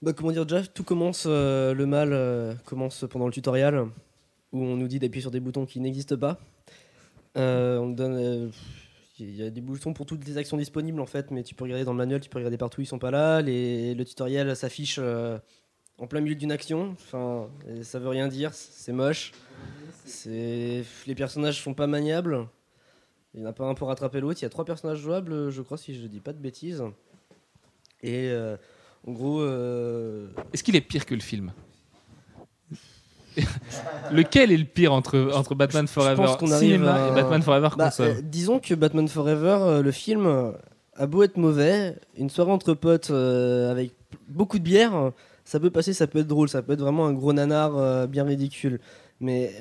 bah, 0.03 0.13
comment 0.15 0.31
dire, 0.33 0.47
déjà, 0.47 0.63
tout 0.67 0.85
commence, 0.85 1.25
euh, 1.27 1.75
le 1.75 1.87
mal 1.87 2.11
euh, 2.13 2.55
commence 2.65 3.05
pendant 3.11 3.27
le 3.27 3.33
tutoriel, 3.33 3.83
où 4.53 4.63
on 4.63 4.77
nous 4.77 4.89
dit 4.89 4.99
d'appuyer 4.99 5.23
sur 5.23 5.31
des 5.31 5.41
boutons 5.41 5.67
qui 5.67 5.81
n'existent 5.81 6.17
pas. 6.17 6.39
Euh, 7.37 7.79
on 7.79 7.89
donne. 7.89 8.17
euh, 8.17 8.49
il 9.21 9.35
y 9.35 9.43
a 9.43 9.51
des 9.51 9.61
boutons 9.61 9.93
pour 9.93 10.07
toutes 10.07 10.25
les 10.29 10.39
actions 10.39 10.57
disponibles 10.57 11.01
en 11.01 11.07
fait, 11.07 11.33
mais 11.33 11.43
tu 11.43 11.57
peux 11.57 11.65
regarder 11.65 11.85
dans 11.85 11.91
le 11.93 11.99
manuel, 11.99 12.21
tu 12.21 12.29
peux 12.29 12.39
regarder 12.39 12.57
partout, 12.57 12.83
ils 12.83 12.87
sont 12.87 13.01
pas 13.01 13.11
là. 13.11 13.43
Le 13.43 14.03
tutoriel 14.05 14.55
s'affiche 14.55 14.99
euh, 15.01 15.39
en 15.99 16.07
plein 16.07 16.21
milieu 16.21 16.37
d'une 16.37 16.53
action. 16.53 16.91
Enfin, 16.93 17.49
ça 17.83 17.99
veut 17.99 18.09
rien 18.09 18.29
dire, 18.29 18.55
c'est 18.55 18.93
moche. 18.93 19.33
Les 20.25 20.85
personnages 21.17 21.61
sont 21.61 21.75
pas 21.75 21.89
maniables. 21.89 22.47
Il 23.35 23.41
n'y 23.41 23.47
en 23.47 23.51
a 23.51 23.53
pas 23.53 23.65
un 23.65 23.75
pour 23.75 23.89
rattraper 23.89 24.21
l'autre. 24.21 24.39
Il 24.41 24.45
y 24.45 24.47
a 24.47 24.51
trois 24.51 24.65
personnages 24.65 24.99
jouables, 24.99 25.51
je 25.51 25.63
crois, 25.63 25.79
si 25.79 25.95
je 25.95 26.07
dis 26.07 26.21
pas 26.21 26.33
de 26.33 26.39
bêtises. 26.39 26.85
Et 28.05 28.33
en 29.05 29.15
Est-ce 30.53 30.63
qu'il 30.63 30.77
est 30.77 30.81
pire 30.81 31.05
que 31.07 31.17
le 31.17 31.21
film? 31.21 31.53
Lequel 34.13 34.53
est 34.53 34.57
le 34.57 34.65
pire 34.65 34.93
entre, 34.93 35.31
entre 35.35 35.55
Batman 35.55 35.87
Forever 35.87 36.27
cinéma 36.47 36.95
à- 36.95 37.09
et 37.09 37.15
Batman 37.15 37.43
Forever 37.43 37.69
bah, 37.77 37.85
console 37.87 38.09
euh, 38.09 38.21
disons 38.23 38.59
que 38.59 38.75
Batman 38.75 39.09
Forever, 39.09 39.59
euh, 39.61 39.83
le 39.83 39.91
film, 39.91 40.27
euh, 40.27 40.53
a 40.97 41.07
beau 41.07 41.23
être 41.23 41.37
mauvais, 41.37 41.97
une 42.17 42.31
soirée 42.31 42.51
entre 42.53 42.75
potes 42.75 43.11
euh, 43.11 43.71
avec 43.71 43.93
beaucoup 44.29 44.59
de 44.59 44.65
bière, 44.65 45.13
ça 45.45 45.61
peut 45.61 45.71
passer, 45.71 45.93
ça 45.93 46.07
peut 46.07 46.21
être 46.21 46.27
drôle, 46.27 46.49
ça 46.49 46.63
peut 46.63 46.73
être 46.73 46.81
vraiment 46.81 47.07
un 47.07 47.13
gros 47.13 47.33
nanar 47.33 48.07
bien 48.09 48.25
ridicule. 48.25 48.81
Mais 49.21 49.53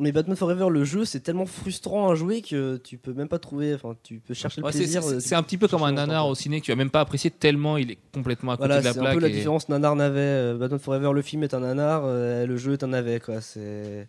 Mais 0.00 0.12
Batman 0.12 0.36
Forever, 0.36 0.68
le 0.70 0.84
jeu, 0.84 1.04
c'est 1.04 1.18
tellement 1.20 1.44
frustrant 1.46 2.08
à 2.10 2.14
jouer 2.14 2.40
que 2.40 2.76
tu 2.76 2.98
peux 2.98 3.12
même 3.12 3.26
pas 3.28 3.38
trouver. 3.40 3.74
Enfin, 3.74 3.96
tu 4.04 4.20
peux 4.20 4.32
chercher 4.32 4.60
le 4.60 4.66
Ouais, 4.66 4.72
c'est- 4.72 4.78
plaisir. 4.78 5.02
c'est 5.02 5.14
euh, 5.14 5.20
c'est 5.20 5.34
un 5.34 5.42
petit 5.42 5.58
peu 5.58 5.66
comme 5.66 5.82
un 5.82 5.90
nanar 5.92 6.28
au 6.28 6.34
ciné 6.36 6.60
que 6.60 6.66
tu 6.66 6.72
as 6.72 6.76
même 6.76 6.90
pas 6.90 7.00
apprécié 7.00 7.30
tellement 7.32 7.76
il 7.76 7.90
est 7.90 7.98
complètement 8.14 8.52
à 8.52 8.56
côté 8.56 8.68
Voilà, 8.68 8.80
de 8.80 8.84
la 8.86 8.92
c'est 8.92 9.00
plaque. 9.00 9.12
un 9.12 9.14
peu 9.16 9.20
la 9.22 9.28
différence 9.30 9.68
nanar 9.68 9.96
navet. 9.96 10.20
Euh, 10.20 10.56
Batman 10.56 10.78
Forever, 10.78 11.10
le 11.12 11.22
film 11.22 11.42
est 11.42 11.52
un 11.52 11.60
nanar, 11.60 12.02
euh, 12.04 12.46
le 12.46 12.56
jeu 12.56 12.74
est 12.74 12.84
un 12.84 12.88
navet 12.88 13.18
quoi. 13.18 13.40
C'est 13.40 14.06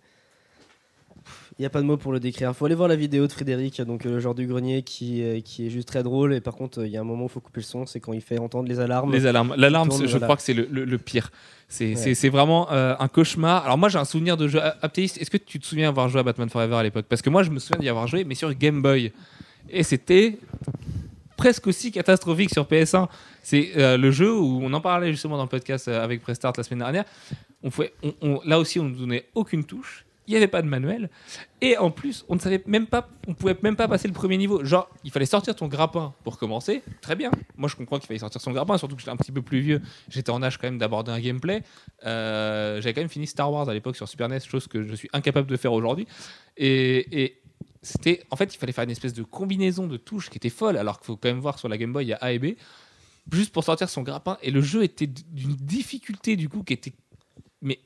il 1.60 1.64
y 1.64 1.66
a 1.66 1.70
pas 1.70 1.82
de 1.82 1.86
mots 1.86 1.97
pour 1.97 2.12
le 2.14 2.20
décrire. 2.22 2.55
Faut 2.55 2.66
aller 2.66 2.76
voir 2.76 2.88
la 2.88 2.95
vidéo 2.95 3.28
de 3.28 3.32
Frédéric, 3.34 3.82
donc 3.82 4.05
euh, 4.05 4.12
le 4.12 4.20
genre 4.22 4.34
du 4.34 4.47
grenier 4.47 4.82
qui, 4.82 5.22
euh, 5.22 5.41
qui 5.41 5.68
est 5.68 5.70
juste 5.70 5.88
très 5.89 6.03
drôle. 6.03 6.34
Et 6.34 6.39
par 6.41 6.55
contre, 6.55 6.80
euh, 6.80 6.88
il 6.88 6.91
y 6.93 6.97
a 6.97 7.01
un 7.01 7.03
moment 7.03 7.24
où 7.24 7.28
il 7.28 7.32
faut 7.32 7.41
couper 7.41 7.60
le 7.60 7.66
son, 7.66 7.86
c'est 7.86 7.99
quand 7.99 8.14
il 8.14 8.22
fait 8.22 8.39
entendre 8.39 8.70
les 8.70 8.80
alarmes. 8.80 9.12
Les 9.12 9.26
alarmes. 9.26 9.53
L'alarme, 9.57 9.91
je 9.91 10.05
voilà. 10.07 10.26
crois 10.26 10.38
que 10.38 10.41
c'est 10.41 10.53
le, 10.53 10.68
le- 10.72 10.86
le 10.86 10.97
pire. 10.97 11.32
C'est 11.68 11.93
Ouais. 11.95 12.30
vraiment 12.30 12.68
un 12.72 13.07
cauchemar. 13.10 13.64
Alors 13.66 13.78
moi, 13.78 13.89
j'ai 13.89 13.99
un 13.99 14.05
souvenir 14.05 14.38
de 14.38 14.47
jeu 14.47 14.60
Aptéiste. 14.82 15.22
Est-ce 15.22 15.30
que 15.30 15.38
tu 15.38 15.60
te 15.60 15.66
souviens 15.68 15.89
avoir 15.89 16.10
joué 16.10 16.22
à 16.22 16.24
Batman 16.24 16.49
Forever 16.49 16.76
à 16.78 16.82
l'époque? 16.84 17.05
Parce 17.07 17.22
que 17.22 17.30
moi, 17.30 17.43
je 17.43 17.51
me 17.51 17.60
souviens 17.60 17.80
d'y 17.80 17.89
avoir 17.89 18.07
joué, 18.07 18.24
mais 18.24 18.34
sur 18.36 18.51
Game 18.55 18.82
Boy. 18.82 19.12
Et 19.70 19.84
c'était 19.84 20.39
presque 21.38 21.68
aussi 21.68 21.91
catastrophique 21.91 22.49
sur 22.51 22.66
PS1. 22.66 23.07
C'est 23.43 23.72
euh, 23.78 23.97
le 23.97 24.10
jeu 24.12 24.34
où 24.36 24.62
on 24.64 24.74
en 24.74 24.82
parlait 24.82 25.12
justement 25.12 25.38
dans 25.38 25.43
le 25.43 25.49
podcast 25.49 25.88
avec 25.89 26.22
Prestart 26.22 26.53
la 26.57 26.64
semaine 26.64 26.80
dernière. 26.80 27.05
On 27.64 27.70
pouvait, 27.70 27.93
on- 28.03 28.14
on- 28.22 28.41
là 28.45 28.57
aussi, 28.60 28.80
on 28.80 28.86
ne 28.86 28.95
donnait 28.95 29.26
aucune 29.36 29.64
touche. 29.64 30.05
Il 30.30 30.34
n'y 30.34 30.38
avait 30.38 30.47
pas 30.47 30.61
de 30.61 30.67
manuel. 30.67 31.09
Et 31.59 31.75
en 31.80 31.89
plus, 31.89 32.23
on 32.30 32.36
ne 32.36 32.39
savait 32.39 32.61
même 32.67 32.86
pas, 32.86 33.09
on 33.27 33.34
pouvait 33.34 33.57
même 33.63 33.75
pas 33.75 33.88
passer 33.88 34.07
le 34.07 34.13
premier 34.13 34.38
niveau. 34.38 34.63
Genre, 34.63 34.88
il 35.03 35.09
fallait 35.09 35.25
sortir 35.25 35.55
ton 35.55 35.67
grappin 35.67 36.13
pour 36.23 36.38
commencer. 36.38 36.84
Très 37.01 37.15
bien. 37.15 37.32
Moi, 37.57 37.67
je 37.67 37.75
comprends 37.75 37.97
qu'il 37.97 38.05
fallait 38.05 38.19
sortir 38.19 38.39
son 38.39 38.51
grappin, 38.51 38.77
surtout 38.77 38.93
que 38.93 39.01
j'étais 39.01 39.11
un 39.11 39.17
petit 39.17 39.32
peu 39.32 39.41
plus 39.41 39.61
vieux. 39.61 39.82
J'étais 40.07 40.30
en 40.30 40.43
âge 40.43 40.59
quand 40.59 40.67
même 40.67 40.77
d'aborder 40.77 41.11
un 41.11 41.19
gameplay. 41.19 41.63
Euh, 42.05 42.80
J'avais 42.80 42.93
quand 42.93 43.01
même 43.01 43.09
fini 43.09 43.25
Star 43.25 43.51
Wars 43.51 43.67
à 43.69 43.73
l'époque 43.73 43.95
sur 43.95 44.07
Super 44.07 44.30
NES, 44.30 44.41
chose 44.41 44.67
que 44.67 44.86
je 44.86 44.93
suis 44.93 45.09
incapable 45.13 45.49
de 45.49 45.57
faire 45.57 45.73
aujourd'hui. 45.73 46.07
Et, 46.57 47.41
c'était, 47.82 48.23
en 48.30 48.36
fait, 48.36 48.53
il 48.53 48.59
fallait 48.59 48.71
faire 48.73 48.84
une 48.84 48.91
espèce 48.91 49.13
de 49.13 49.23
combinaison 49.23 49.88
de 49.88 49.97
touches 49.97 50.30
qui 50.30 50.38
était 50.38 50.49
folle, 50.49 50.77
alors 50.77 50.99
qu'il 50.99 51.07
faut 51.07 51.17
quand 51.17 51.30
même 51.30 51.39
voir 51.39 51.57
sur 51.57 51.69
la 51.69 51.77
Game 51.80 51.91
Boy, 51.91 52.05
il 52.05 52.09
y 52.09 52.13
a 52.13 52.17
A 52.17 52.34
et 52.34 52.38
B, 52.38 52.49
juste 53.32 53.51
pour 53.51 53.63
sortir 53.63 53.89
son 53.89 54.03
grappin. 54.03 54.38
Et 54.43 54.51
le 54.51 54.61
jeu 54.61 54.84
était 54.84 55.07
d'une 55.07 55.55
difficulté 55.55 56.36
du 56.36 56.49
coup 56.49 56.61
qui 56.61 56.73
était 56.73 56.93
mais 57.61 57.80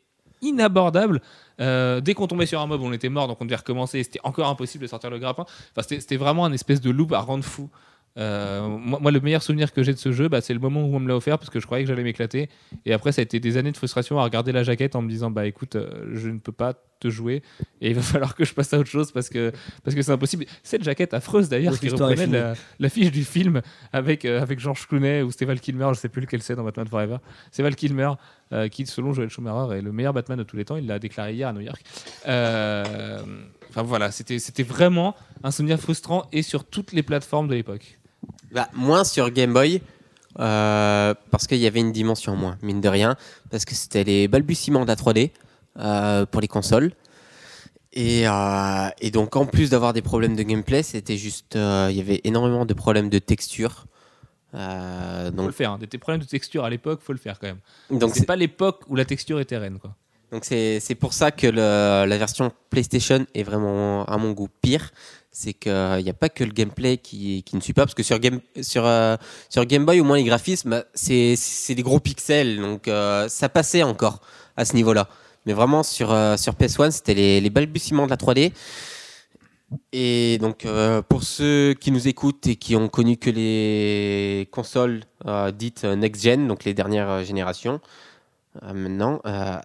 inabordable. 0.43 1.21
Euh, 1.59 2.01
dès 2.01 2.13
qu'on 2.13 2.27
tombait 2.27 2.45
sur 2.45 2.59
un 2.61 2.67
mob, 2.67 2.81
on 2.81 2.93
était 2.93 3.09
mort, 3.09 3.27
donc 3.27 3.37
on 3.41 3.45
devait 3.45 3.55
recommencer. 3.55 4.03
C'était 4.03 4.19
encore 4.23 4.47
impossible 4.47 4.83
de 4.83 4.87
sortir 4.87 5.09
le 5.09 5.19
grappin. 5.19 5.43
Enfin, 5.43 5.81
c'était 5.81 5.99
c'était 5.99 6.17
vraiment 6.17 6.45
un 6.45 6.53
espèce 6.53 6.81
de 6.81 6.91
loop 6.91 7.13
à 7.13 7.19
rendre 7.19 7.43
fou. 7.43 7.69
Euh, 8.18 8.68
moi, 8.68 8.99
moi, 9.01 9.11
le 9.11 9.20
meilleur 9.20 9.41
souvenir 9.41 9.74
que 9.74 9.82
j'ai 9.82 9.93
de 9.93 9.97
ce 9.97 10.11
jeu, 10.11 10.28
bah, 10.28 10.41
c'est 10.41 10.53
le 10.53 10.59
moment 10.59 10.84
où 10.84 10.95
on 10.95 10.99
me 10.99 11.07
l'a 11.07 11.16
offert 11.16 11.39
parce 11.39 11.49
que 11.49 11.59
je 11.59 11.66
croyais 11.66 11.84
que 11.84 11.89
j'allais 11.89 12.03
m'éclater. 12.03 12.49
Et 12.86 12.93
après, 12.93 13.11
ça 13.11 13.22
a 13.22 13.24
été 13.24 13.39
des 13.39 13.57
années 13.57 13.72
de 13.72 13.78
frustration 13.78 14.20
à 14.20 14.24
regarder 14.24 14.51
la 14.51 14.64
jaquette 14.64 14.95
en 14.95 15.01
me 15.01 15.09
disant 15.09 15.32
Bah 15.32 15.47
écoute, 15.47 15.76
euh, 15.76 16.11
je 16.14 16.30
ne 16.30 16.38
peux 16.38 16.51
pas 16.51 16.76
te 16.99 17.09
jouer 17.09 17.41
et 17.82 17.89
il 17.89 17.95
va 17.95 18.01
falloir 18.14 18.36
que 18.36 18.45
je 18.45 18.53
passe 18.53 18.74
à 18.74 18.80
autre 18.80 18.89
chose 18.89 19.11
parce 19.11 19.30
que 19.30 19.51
parce 19.84 19.95
que 19.95 20.01
c'est 20.01 20.11
impossible. 20.11 20.45
Cette 20.61 20.84
jaquette 20.84 21.14
affreuse 21.14 21.49
d'ailleurs 21.49 21.80
qui 21.80 21.89
reprenait 21.89 22.28
la, 22.28 22.53
l'affiche 22.80 23.11
du 23.11 23.24
film 23.24 23.61
avec, 23.91 24.26
euh, 24.26 24.41
avec 24.41 24.59
George 24.59 24.88
Clooney 24.88 25.24
ou 25.24 25.32
c'était 25.32 25.45
Val 25.45 25.59
Kilmer, 25.59 25.89
je 25.89 25.99
sais 25.99 26.09
plus 26.09 26.22
lequel 26.22 26.43
c'est 26.43 26.55
dans 26.55 26.64
Batman 26.64 26.88
Forever. 26.88 27.18
C'est 27.51 27.64
Val 27.64 27.76
Kilmer 27.76 28.11
euh, 28.51 28.68
qui, 28.68 28.86
selon 28.86 29.14
Joel 29.14 29.30
Schumacher, 29.30 29.76
est 29.76 29.82
le 29.82 29.91
meilleur 29.91 30.14
Batman 30.14 30.38
de 30.38 30.43
tous 30.43 30.55
les 30.55 30.66
temps. 30.66 30.78
Il 30.78 30.86
l'a 30.86 30.99
déclaré 30.99 31.34
hier 31.34 31.47
à 31.47 31.53
New 31.53 31.61
York. 31.61 31.84
Enfin 32.26 33.82
voilà, 33.82 34.11
c'était 34.11 34.64
vraiment 34.64 35.16
un 35.43 35.49
souvenir 35.49 35.80
frustrant 35.80 36.28
et 36.32 36.43
sur 36.43 36.64
toutes 36.64 36.91
les 36.91 37.01
plateformes 37.01 37.47
de 37.47 37.55
l'époque. 37.55 37.97
Bah, 38.53 38.69
moins 38.73 39.03
sur 39.03 39.29
Game 39.31 39.53
Boy, 39.53 39.81
euh, 40.39 41.13
parce 41.31 41.47
qu'il 41.47 41.57
y 41.57 41.67
avait 41.67 41.79
une 41.79 41.91
dimension 41.91 42.33
en 42.33 42.35
moins, 42.35 42.57
mine 42.61 42.81
de 42.81 42.89
rien, 42.89 43.15
parce 43.49 43.65
que 43.65 43.73
c'était 43.75 44.03
les 44.03 44.27
balbutiements 44.27 44.83
de 44.83 44.87
la 44.87 44.95
3D 44.95 45.31
euh, 45.79 46.25
pour 46.25 46.41
les 46.41 46.47
consoles. 46.47 46.91
Et, 47.93 48.27
euh, 48.27 48.87
et 49.01 49.11
donc, 49.11 49.35
en 49.35 49.45
plus 49.45 49.69
d'avoir 49.69 49.93
des 49.93 50.01
problèmes 50.01 50.35
de 50.35 50.41
gameplay, 50.43 50.81
c'était 50.83 51.17
juste. 51.17 51.53
Il 51.55 51.95
y 51.95 51.99
avait 52.01 52.21
énormément 52.23 52.65
de 52.65 52.73
problèmes 52.73 53.09
de 53.09 53.19
texture. 53.19 53.85
Euh, 54.55 55.25
Faut 55.29 55.31
donc, 55.35 55.45
le 55.47 55.51
faire. 55.51 55.71
Hein. 55.71 55.79
Des 55.89 55.97
problèmes 55.97 56.21
de 56.21 56.27
texture 56.27 56.63
à 56.63 56.69
l'époque, 56.69 57.01
faut 57.03 57.13
le 57.13 57.19
faire 57.19 57.39
quand 57.39 57.47
même. 57.47 57.99
donc 57.99 58.15
c'est 58.15 58.25
pas 58.25 58.35
l'époque 58.35 58.81
où 58.87 58.95
la 58.95 59.03
texture 59.05 59.39
était 59.39 59.57
reine 59.57 59.79
quoi. 59.79 59.95
donc 60.31 60.45
c'est 60.45 60.79
c'est 60.79 60.93
pour 60.93 61.13
ça 61.13 61.31
que 61.31 61.47
le- 61.47 62.05
la 62.07 62.17
version 62.19 62.51
PlayStation 62.69 63.25
est 63.33 63.41
vraiment, 63.41 64.05
à 64.05 64.17
mon 64.17 64.31
goût, 64.31 64.49
pire. 64.61 64.91
C'est 65.36 65.53
qu'il 65.53 65.71
n'y 65.71 66.09
a 66.09 66.13
pas 66.13 66.29
que 66.29 66.43
le 66.43 66.51
gameplay 66.51 66.97
qui, 66.97 67.43
ne 67.53 67.59
suit 67.59 67.73
pas, 67.73 67.84
parce 67.84 67.95
que 67.95 68.03
sur 68.03 68.19
Game, 68.19 68.39
euh, 68.77 69.17
Boy, 69.79 69.99
au 69.99 70.03
moins 70.03 70.17
les 70.17 70.23
graphismes, 70.23 70.69
bah, 70.69 70.84
c'est 70.93 71.36
des 71.75 71.81
gros 71.81 71.99
pixels, 71.99 72.61
donc 72.61 72.88
euh, 72.88 73.27
ça 73.27 73.49
passait 73.49 73.81
encore 73.84 74.21
à 74.55 74.63
ce 74.63 74.75
niveau-là. 74.75 75.09
Mais 75.45 75.53
vraiment, 75.53 75.84
sur, 75.84 76.11
euh, 76.13 76.38
sur 76.38 76.53
PS1, 76.53 76.91
c'était 76.91 77.15
les, 77.15 77.41
les 77.41 77.49
balbutiements 77.49 78.05
de 78.05 78.11
la 78.11 78.17
3D. 78.17 78.53
Et 79.91 80.38
donc, 80.39 80.65
euh, 80.65 81.01
pour 81.01 81.23
ceux 81.23 81.73
qui 81.73 81.91
nous 81.91 82.07
écoutent 82.07 82.47
et 82.47 82.55
qui 82.55 82.75
ont 82.75 82.88
connu 82.88 83.17
que 83.17 83.29
les 83.29 84.47
consoles 84.51 85.01
euh, 85.25 85.51
dites 85.51 85.84
next-gen, 85.84 86.47
donc 86.47 86.63
les 86.63 86.73
dernières 86.73 87.09
euh, 87.09 87.23
générations, 87.23 87.81
euh, 88.61 88.73
maintenant, 88.73 89.21
euh, 89.25 89.57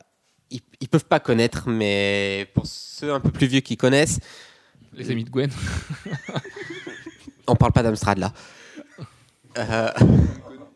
ils, 0.51 0.61
ils 0.81 0.89
peuvent 0.89 1.05
pas 1.05 1.21
connaître, 1.21 1.69
mais 1.69 2.49
pour 2.55 2.67
ceux 2.67 3.13
un 3.13 3.21
peu 3.21 3.31
plus 3.31 3.47
vieux 3.47 3.61
qui 3.61 3.77
connaissent, 3.77 4.21
Les 4.99 5.11
amis 5.11 5.25
de 5.25 5.31
Gwen. 5.31 5.51
on 7.47 7.57
parle 7.57 7.73
pas 7.73 7.83
d'Amstrad 7.83 8.19
là. 8.19 8.33
Euh, 9.57 9.91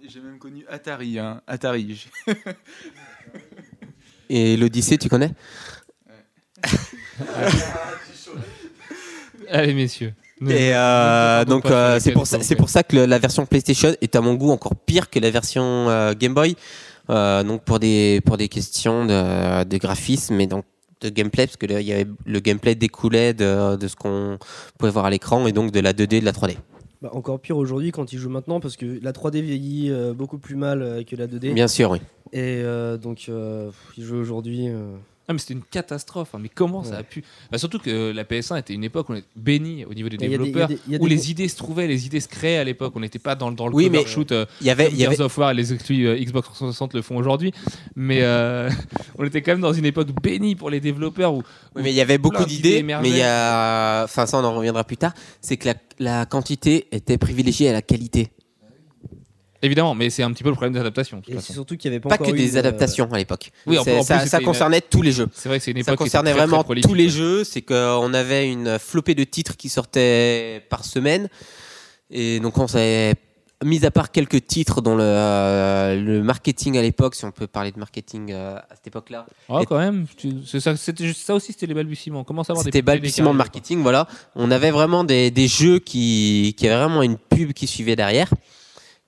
J'ai 0.08 0.20
même 0.20 0.38
connu 0.38 0.64
Atari. 0.68 1.18
hein. 1.18 1.40
Atari. 1.46 2.06
et 4.30 4.56
l'Odyssée, 4.56 4.98
tu 4.98 5.08
connais? 5.08 5.30
Allez 9.50 9.74
messieurs. 9.74 10.14
Et 10.48 10.74
euh, 10.74 11.44
donc 11.44 11.66
euh, 11.66 12.00
c'est 12.00 12.12
pour 12.12 12.26
ça, 12.26 12.38
de 12.38 12.42
c'est 12.42 12.54
Gwen. 12.54 12.58
pour 12.58 12.68
ça 12.68 12.82
que 12.82 12.96
le- 12.96 13.06
la 13.06 13.18
version 13.18 13.46
PlayStation 13.46 13.94
est 14.00 14.16
à 14.16 14.20
mon 14.20 14.34
goût 14.34 14.50
encore 14.50 14.74
pire 14.74 15.08
que 15.10 15.20
la 15.20 15.30
version 15.30 15.88
euh, 15.88 16.14
Game 16.14 16.34
Boy. 16.34 16.56
Euh, 17.10 17.42
donc 17.44 17.62
pour 17.64 17.78
des 17.78 18.20
pour 18.24 18.36
des 18.36 18.48
questions 18.48 19.04
de, 19.04 19.64
de 19.64 19.76
graphisme 19.76 20.40
et 20.40 20.46
donc 20.46 20.64
de 21.02 21.14
gameplay 21.14 21.46
parce 21.46 21.56
que 21.56 21.66
là, 21.66 21.80
il 21.80 21.86
y 21.86 21.92
avait 21.92 22.06
le 22.24 22.40
gameplay 22.40 22.74
découlait 22.74 23.34
de, 23.34 23.76
de 23.76 23.88
ce 23.88 23.96
qu'on 23.96 24.38
pouvait 24.78 24.92
voir 24.92 25.06
à 25.06 25.10
l'écran 25.10 25.46
et 25.46 25.52
donc 25.52 25.70
de 25.70 25.80
la 25.80 25.92
2D 25.92 26.20
de 26.20 26.24
la 26.24 26.32
3D. 26.32 26.56
Bah, 27.02 27.10
encore 27.14 27.40
pire 27.40 27.56
aujourd'hui 27.56 27.90
quand 27.90 28.12
il 28.12 28.18
joue 28.20 28.30
maintenant 28.30 28.60
parce 28.60 28.76
que 28.76 29.00
la 29.02 29.10
3D 29.10 29.40
vieillit 29.40 29.90
euh, 29.90 30.14
beaucoup 30.14 30.38
plus 30.38 30.54
mal 30.54 30.82
euh, 30.82 31.02
que 31.02 31.16
la 31.16 31.26
2D. 31.26 31.52
Bien 31.52 31.66
sûr, 31.66 31.90
oui. 31.90 31.98
Et 32.32 32.62
euh, 32.62 32.96
donc 32.96 33.26
euh, 33.28 33.66
pff, 33.66 33.98
il 33.98 34.04
joue 34.04 34.16
aujourd'hui. 34.16 34.68
Euh, 35.22 35.26
Ah 35.28 35.32
mais 35.32 35.38
c'était 35.38 35.54
une 35.54 35.62
catastrophe. 35.62 36.34
hein. 36.34 36.38
Mais 36.42 36.48
comment 36.48 36.82
ça 36.84 36.96
a 36.98 37.02
pu? 37.02 37.22
Bah, 37.50 37.58
Surtout 37.58 37.78
que 37.78 38.12
la 38.12 38.24
PS1 38.24 38.58
était 38.58 38.74
une 38.74 38.84
époque 38.84 39.08
où 39.08 39.12
on 39.12 39.16
était 39.16 39.26
béni 39.36 39.84
au 39.84 39.94
niveau 39.94 40.08
des 40.08 40.16
il 40.16 40.22
y 40.22 40.24
a 40.24 40.28
des- 40.28 40.34
il 40.34 40.40
y 40.40 40.44
a 40.44 40.44
développeurs, 40.44 40.68
des- 40.68 40.78
il 40.88 40.92
y 40.92 40.96
a 40.96 40.98
où 41.00 41.08
des 41.08 41.14
les 41.14 41.30
idées 41.30 41.48
se 41.48 41.56
trouvaient, 41.56 41.86
les 41.86 42.06
idées 42.06 42.20
se 42.20 42.28
créaient 42.28 42.58
à 42.58 42.64
l'époque. 42.64 42.92
On 42.96 43.00
n'était 43.00 43.18
pas 43.18 43.34
dans, 43.34 43.52
dans 43.52 43.68
le 43.68 43.74
Oui, 43.74 43.88
mais- 43.90 44.04
shoot. 44.04 44.32
euh, 44.32 44.46
Il 44.60 44.66
y 44.66 44.70
avait 44.70 44.88
il 44.90 44.98
y 44.98 45.06
avait 45.06 45.16
Gears 45.16 45.26
of 45.26 45.38
War 45.38 45.52
et 45.52 45.54
les 45.54 45.72
exclus 45.72 46.06
euh, 46.06 46.16
Xbox 46.16 46.46
360 46.48 46.94
le 46.94 47.02
font 47.02 47.16
aujourd'hui. 47.16 47.52
Mais 47.94 48.18
euh, 48.22 48.68
on 49.18 49.24
était 49.24 49.42
quand 49.42 49.52
même 49.52 49.60
dans 49.60 49.72
une 49.72 49.84
époque 49.86 50.08
bénie 50.22 50.56
pour 50.56 50.70
les 50.70 50.80
développeurs 50.80 51.32
où, 51.34 51.42
Oui, 51.76 51.82
mais 51.84 51.90
il 51.92 51.96
y 51.96 52.00
avait 52.00 52.18
beaucoup 52.18 52.38
plein 52.38 52.46
d'idées 52.46 52.80
d'idées, 52.80 52.82
mais 52.82 53.08
il 53.10 53.16
y 53.16 53.22
a, 53.22 54.02
enfin 54.04 54.26
ça 54.26 54.38
on 54.38 54.44
en 54.44 54.54
reviendra 54.56 54.82
plus 54.84 54.96
tard, 54.96 55.14
c'est 55.40 55.56
que 55.56 55.68
la, 55.68 55.74
la 56.00 56.26
quantité 56.26 56.88
était 56.90 57.16
privilégiée 57.18 57.68
à 57.68 57.72
la 57.72 57.82
qualité. 57.82 58.31
Évidemment, 59.62 59.94
mais 59.94 60.10
c'est 60.10 60.22
un 60.22 60.30
petit 60.32 60.42
peu 60.42 60.48
le 60.50 60.54
problème 60.54 60.72
des 60.74 60.80
adaptations. 60.80 61.18
de 61.18 61.22
toute 61.22 61.32
Et 61.32 61.36
façon. 61.36 61.46
c'est 61.48 61.52
surtout 61.54 61.76
qu'il 61.76 61.90
n'y 61.90 61.96
avait 61.96 62.00
pas, 62.02 62.10
Pas 62.10 62.14
encore 62.16 62.26
que 62.28 62.32
eu 62.32 62.36
des 62.36 62.50
de- 62.52 62.58
adaptations 62.58 63.08
à 63.12 63.16
l'époque. 63.18 63.50
Oui, 63.66 63.78
en- 63.78 63.84
C'est- 63.84 63.92
en 63.92 63.98
plus, 63.98 64.06
ça, 64.06 64.18
ça 64.20 64.24
c'était 64.26 64.38
une- 64.38 64.44
concernait 64.44 64.80
tous 64.80 65.02
les 65.02 65.12
jeux. 65.12 65.26
C'est 65.32 65.48
vrai 65.48 65.58
que 65.58 65.64
c'est 65.64 65.70
une 65.70 65.78
Ça 65.78 65.92
époque 65.92 65.98
qui 65.98 66.02
était 66.04 66.10
concernait 66.18 66.30
très, 66.32 66.38
très 66.40 66.46
vraiment 66.46 66.64
prolifique, 66.64 66.88
tous 66.88 66.94
les 66.94 67.08
jeux. 67.08 67.44
C'est 67.44 67.62
qu'on 67.62 68.12
avait 68.14 68.50
une 68.50 68.78
flopée 68.78 69.14
de 69.14 69.24
titres 69.24 69.56
qui 69.56 69.68
sortaient 69.68 70.62
par 70.68 70.84
semaine. 70.84 71.28
Et 72.10 72.40
donc, 72.40 72.58
on 72.58 72.66
s'est 72.68 73.14
mis 73.64 73.86
à 73.86 73.92
part 73.92 74.10
quelques 74.10 74.44
titres 74.44 74.80
dont 74.82 74.96
le, 74.96 75.04
euh, 75.04 75.94
le 75.94 76.22
marketing 76.24 76.76
à 76.76 76.82
l'époque, 76.82 77.14
si 77.14 77.24
on 77.24 77.30
peut 77.30 77.46
parler 77.46 77.70
de 77.70 77.78
marketing 77.78 78.32
euh, 78.32 78.56
à 78.56 78.74
cette 78.74 78.88
époque-là, 78.88 79.24
Ah, 79.48 79.60
quand 79.68 79.78
même. 79.78 80.06
tu- 80.16 80.32
c'est 80.44 80.58
ça, 80.58 80.76
c'était 80.76 81.06
juste 81.06 81.20
ça 81.24 81.32
aussi, 81.34 81.52
c'était 81.52 81.66
les 81.66 81.74
balbutiements. 81.74 82.20
On 82.20 82.24
commence 82.24 82.50
à 82.50 82.54
avoir 82.54 82.64
des 82.64 82.68
c'était 82.68 82.82
balbutiement 82.82 83.30
de 83.32 83.38
marketing. 83.38 83.80
Voilà, 83.82 84.08
on 84.34 84.50
avait 84.50 84.72
vraiment 84.72 85.04
des, 85.04 85.30
des 85.30 85.46
jeux 85.46 85.78
qui, 85.78 86.56
qui 86.58 86.66
avaient 86.66 86.76
vraiment 86.82 87.02
une 87.04 87.16
pub 87.16 87.52
qui 87.52 87.68
suivait 87.68 87.94
derrière. 87.94 88.28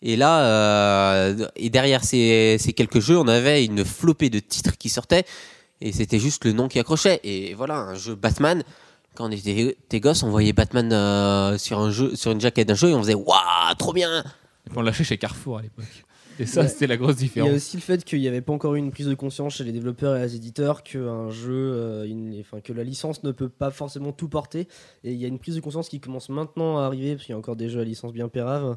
Et 0.05 0.17
là, 0.17 0.45
euh, 0.47 1.47
et 1.57 1.71
derrière 1.71 2.05
ces, 2.05 2.57
ces 2.61 2.73
quelques 2.75 3.01
jeux, 3.01 3.19
on 3.19 3.27
avait 3.27 3.65
une 3.65 3.85
flopée 3.85 4.31
de 4.31 4.39
titres 4.39 4.77
qui 4.79 4.89
sortaient. 4.91 5.25
Et 5.81 5.93
c'était 5.93 6.19
juste 6.19 6.45
le 6.45 6.53
nom 6.53 6.69
qui 6.69 6.79
accrochait. 6.79 7.21
Et 7.25 7.55
voilà, 7.55 7.77
un 7.79 7.95
jeu 7.95 8.15
Batman. 8.15 8.63
Quand 9.15 9.29
on 9.29 9.31
était 9.31 9.77
des 9.91 10.01
gosses, 10.01 10.23
on 10.23 10.31
voyait 10.31 10.53
Batman 10.53 10.93
euh, 10.93 11.57
sur 11.59 11.79
un 11.79 11.91
jeu, 11.91 12.15
sur 12.17 12.33
une 12.33 12.41
jaquette 12.41 12.69
d'un 12.69 12.75
jeu, 12.75 12.91
et 12.91 12.95
on 12.95 13.01
faisait 13.03 13.15
waouh, 13.15 13.75
trop 13.79 13.93
bien. 13.93 14.23
Et 14.67 14.71
on 14.77 14.83
lâchait 14.83 15.05
chez 15.05 15.19
Carrefour 15.19 15.59
à 15.59 15.63
l'époque. 15.63 15.85
Et 16.41 16.47
ça, 16.47 16.63
Ouais. 16.63 16.69
c'était 16.69 16.89
la 16.89 16.97
grosse 16.97 17.15
Il 17.19 17.21
y 17.21 17.25
a 17.25 17.27
différence. 17.29 17.51
aussi 17.55 17.77
le 17.77 17.83
fait 17.83 18.03
qu'il 18.05 18.19
n'y 18.21 18.27
avait 18.27 18.41
pas 18.41 18.53
encore 18.53 18.75
eu 18.75 18.79
une 18.79 18.91
prise 18.91 19.07
de 19.07 19.15
conscience 19.15 19.55
chez 19.55 19.63
les 19.65 19.71
développeurs 19.71 20.17
et 20.17 20.21
les 20.23 20.35
éditeurs 20.35 20.83
qu'un 20.83 21.31
jeu, 21.31 21.53
euh, 21.53 22.05
une- 22.09 22.41
enfin, 22.41 22.61
que 22.61 22.73
la 22.73 22.83
licence 22.83 23.23
ne 23.23 23.31
peut 23.31 23.49
pas 23.49 23.71
forcément 23.71 24.11
tout 24.11 24.29
porter. 24.29 24.67
Et 25.05 25.13
il 25.13 25.21
y 25.21 25.25
a 25.25 25.29
une 25.29 25.39
prise 25.39 25.55
de 25.55 25.61
conscience 25.61 25.89
qui 25.89 26.01
commence 26.01 26.29
maintenant 26.31 26.79
à 26.79 26.87
arriver, 26.87 27.15
parce 27.15 27.25
qu'il 27.27 27.35
y 27.35 27.37
a 27.37 27.39
encore 27.39 27.55
des 27.55 27.69
jeux 27.69 27.81
à 27.81 27.85
licence 27.85 28.13
bien 28.13 28.29
péraves. 28.29 28.77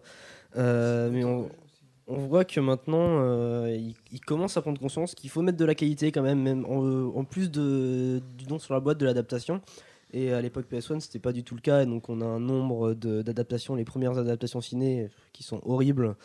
Euh, 0.58 1.10
mais 1.12 1.24
on, 1.24 1.50
on 2.08 2.18
voit 2.18 2.46
que 2.46 2.60
maintenant, 2.60 3.20
euh, 3.20 3.78
ils, 4.12 4.22
commencent 4.22 4.58
à 4.58 4.62
prendre 4.62 4.80
conscience 4.80 5.14
qu'il 5.14 5.30
faut 5.30 5.42
mettre 5.42 5.58
de 5.58 5.66
la 5.66 5.76
qualité 5.76 6.12
quand 6.12 6.22
même, 6.22 6.42
même 6.42 6.66
en, 6.66 7.18
en 7.18 7.24
plus 7.24 7.52
de, 7.52 8.22
du 8.38 8.48
nom 8.48 8.60
sur 8.60 8.74
la 8.74 8.80
boîte 8.80 8.98
de 8.98 9.06
l'adaptation. 9.06 9.62
Et 10.14 10.32
à 10.32 10.42
l'époque 10.42 10.68
PS1, 10.72 11.02
c'était 11.02 11.20
pas 11.20 11.34
du 11.34 11.44
tout 11.44 11.56
le 11.56 11.62
cas. 11.62 11.84
Et 11.84 11.86
donc 11.86 12.10
on 12.10 12.22
a 12.22 12.26
un 12.26 12.40
nombre 12.40 12.94
d'adaptations, 12.94 13.76
les 13.76 13.84
premières 13.84 14.18
adaptations 14.18 14.62
ciné 14.62 15.10
qui 15.34 15.44
sont 15.44 15.62
horribles. 15.66 16.16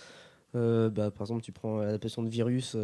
Euh, 0.54 0.90
bah, 0.90 1.10
par 1.10 1.22
exemple, 1.22 1.42
tu 1.42 1.50
prends 1.50 1.78
l'adaptation 1.78 2.22
de 2.22 2.28
Virus, 2.28 2.76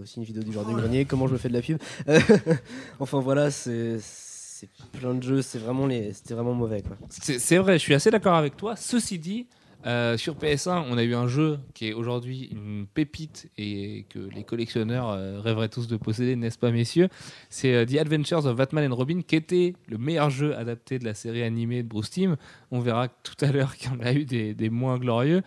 aussi 0.00 0.18
une 0.18 0.24
vidéo 0.24 0.42
du 0.42 0.52
Jardin 0.52 0.72
Grenier. 0.72 1.04
Comment 1.04 1.26
je 1.26 1.34
me 1.34 1.38
fais 1.38 1.48
de 1.48 1.54
la 1.54 1.62
pub? 1.62 1.78
Enfin 3.00 3.20
voilà, 3.20 3.50
c'est 3.50 4.00
plein 4.92 5.14
de 5.14 5.22
jeux. 5.22 5.42
C'est 5.42 5.58
vraiment 5.58 5.86
les, 5.86 6.12
c'était 6.14 6.34
vraiment 6.34 6.54
mauvais 6.54 6.82
c'est 7.10 7.58
vrai, 7.58 7.74
je 7.74 7.82
suis 7.82 7.94
assez 7.94 8.10
d'accord 8.10 8.34
avec 8.34 8.56
toi. 8.56 8.74
Ceci 8.74 9.18
dit, 9.18 9.46
euh, 9.86 10.16
sur 10.16 10.34
PS1, 10.34 10.84
on 10.90 10.98
a 10.98 11.04
eu 11.04 11.14
un 11.14 11.28
jeu 11.28 11.60
qui 11.72 11.88
est 11.88 11.92
aujourd'hui 11.92 12.48
une 12.50 12.86
pépite 12.92 13.48
et 13.56 14.06
que 14.08 14.18
les 14.18 14.42
collectionneurs 14.42 15.10
euh, 15.10 15.40
rêveraient 15.40 15.68
tous 15.68 15.86
de 15.86 15.96
posséder, 15.96 16.34
n'est-ce 16.34 16.58
pas, 16.58 16.72
messieurs? 16.72 17.08
C'est 17.48 17.74
euh, 17.74 17.86
The 17.86 17.98
Adventures 17.98 18.46
of 18.46 18.56
Batman 18.56 18.90
and 18.90 18.96
Robin, 18.96 19.20
qui 19.22 19.36
était 19.36 19.74
le 19.86 19.96
meilleur 19.96 20.30
jeu 20.30 20.56
adapté 20.56 20.98
de 20.98 21.04
la 21.04 21.14
série 21.14 21.44
animée 21.44 21.84
de 21.84 21.88
Bruce 21.88 22.10
Timm. 22.10 22.36
On 22.72 22.80
verra 22.80 23.08
tout 23.08 23.36
à 23.40 23.52
l'heure 23.52 23.76
qu'il 23.76 23.90
y 23.90 23.94
en 23.94 24.00
a 24.00 24.12
eu 24.12 24.24
des, 24.24 24.70
moins 24.70 24.98
glorieux. 24.98 25.42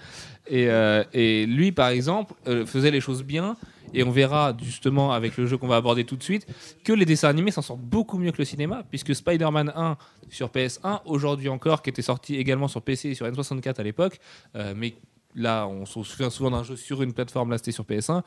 Et, 0.48 1.46
lui, 1.46 1.72
par 1.72 1.90
exemple, 1.90 2.34
faisait 2.66 2.92
les 2.92 3.02
choses 3.02 3.24
bien. 3.24 3.58
Et 3.94 4.04
on 4.04 4.12
verra 4.12 4.56
justement 4.62 5.12
avec 5.12 5.38
le 5.38 5.46
jeu 5.46 5.58
qu'on 5.58 5.68
va 5.68 5.76
aborder 5.76 6.06
tout 6.06 6.16
de 6.16 6.24
suite 6.24 6.48
que 6.84 6.94
les 6.94 7.06
dessins 7.06 7.30
animés 7.30 7.52
s'en 7.52 7.62
sortent 7.62 7.82
beaucoup 7.82 8.18
mieux 8.18 8.32
que 8.32 8.40
le 8.40 8.46
cinéma, 8.46 8.84
puisque 8.90 9.16
Spider-Man 9.16 9.74
1 9.76 9.98
sur 10.30 10.50
PS1, 10.50 11.02
aujourd'hui 11.06 11.50
encore, 11.50 11.82
qui 11.82 11.90
était 11.90 12.02
sorti 12.02 12.36
également 12.36 12.68
sur 12.68 12.82
PC 12.82 13.10
et 13.10 13.16
sur 13.16 13.26
N64 13.26 13.80
à 13.80 13.84
l'époque, 13.84 14.20
euh, 14.56 14.74
mais 14.76 14.96
là 15.36 15.68
on 15.68 15.86
se 15.86 16.04
souvient 16.04 16.30
souvent 16.30 16.52
d'un 16.52 16.64
jeu 16.64 16.76
sur 16.76 17.02
une 17.02 17.14
plateforme, 17.14 17.52
là 17.52 17.58
sur 17.58 17.86
PS1, 17.86 18.22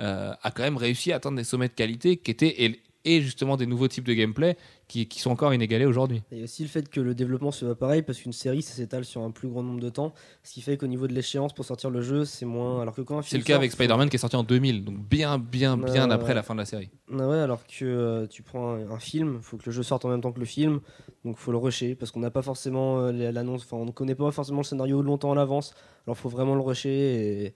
euh, 0.00 0.34
a 0.42 0.50
quand 0.50 0.62
même 0.62 0.76
réussi 0.76 1.12
à 1.12 1.16
atteindre 1.16 1.36
des 1.36 1.44
sommets 1.44 1.68
de 1.68 1.74
qualité 1.74 2.16
qui 2.16 2.30
étaient 2.30 2.80
et, 3.04 3.20
justement 3.20 3.56
des 3.56 3.66
nouveaux 3.66 3.88
types 3.88 4.04
de 4.04 4.14
gameplay 4.14 4.56
qui, 4.88 5.06
qui 5.08 5.20
sont 5.20 5.30
encore 5.30 5.52
inégalés 5.54 5.86
aujourd'hui. 5.86 6.22
Et 6.32 6.42
aussi 6.42 6.62
le 6.62 6.68
fait 6.68 6.88
que 6.88 7.00
le 7.00 7.14
développement 7.14 7.50
se 7.50 7.64
va 7.64 7.74
pareil 7.74 8.02
parce 8.02 8.18
qu'une 8.20 8.32
série 8.32 8.62
ça 8.62 8.74
s'étale 8.74 9.04
sur 9.04 9.22
un 9.22 9.30
plus 9.30 9.48
grand 9.48 9.62
nombre 9.62 9.80
de 9.80 9.88
temps, 9.90 10.12
ce 10.42 10.52
qui 10.52 10.60
fait 10.62 10.76
qu'au 10.76 10.86
niveau 10.86 11.06
de 11.06 11.12
l'échéance 11.14 11.52
pour 11.52 11.64
sortir 11.64 11.90
le 11.90 12.00
jeu 12.02 12.24
c'est 12.24 12.44
moins. 12.46 12.80
Alors 12.82 12.94
que 12.94 13.02
quand 13.02 13.18
un 13.18 13.22
C'est 13.22 13.28
film 13.30 13.40
le 13.40 13.44
cas 13.44 13.52
sort, 13.54 13.58
avec 13.60 13.70
faut- 13.70 13.76
Spider-Man 13.76 14.08
qui 14.10 14.16
est 14.16 14.18
sorti 14.18 14.36
en 14.36 14.42
2000, 14.42 14.84
donc 14.84 14.98
bien, 14.98 15.38
bien, 15.38 15.76
bien 15.76 16.10
Euh, 16.10 16.14
après 16.14 16.34
la 16.34 16.42
fin 16.42 16.54
de 16.54 16.60
la 16.60 16.66
série. 16.66 16.90
Ah 17.12 17.28
ouais, 17.28 17.38
alors 17.38 17.66
que 17.66 17.84
euh, 17.84 18.26
tu 18.26 18.42
prends 18.42 18.74
un, 18.74 18.90
un 18.90 18.98
film, 18.98 19.40
faut 19.42 19.56
que 19.56 19.64
le 19.66 19.72
jeu 19.72 19.82
sorte 19.82 20.04
en 20.04 20.08
même 20.08 20.20
temps 20.20 20.32
que 20.32 20.40
le 20.40 20.46
film, 20.46 20.80
donc 21.24 21.36
faut 21.38 21.52
le 21.52 21.58
rusher 21.58 21.94
parce 21.94 22.10
qu'on 22.10 22.20
n'a 22.20 22.30
pas 22.30 22.42
forcément 22.42 23.00
euh, 23.00 23.12
l'annonce, 23.32 23.62
enfin 23.64 23.76
on 23.76 23.86
ne 23.86 23.90
connaît 23.90 24.14
pas 24.14 24.30
forcément 24.30 24.58
le 24.58 24.64
scénario 24.64 25.02
longtemps 25.02 25.32
à 25.32 25.34
l'avance, 25.34 25.74
alors 26.06 26.16
faut 26.16 26.28
vraiment 26.28 26.54
le 26.54 26.60
rusher 26.62 27.44
et 27.46 27.54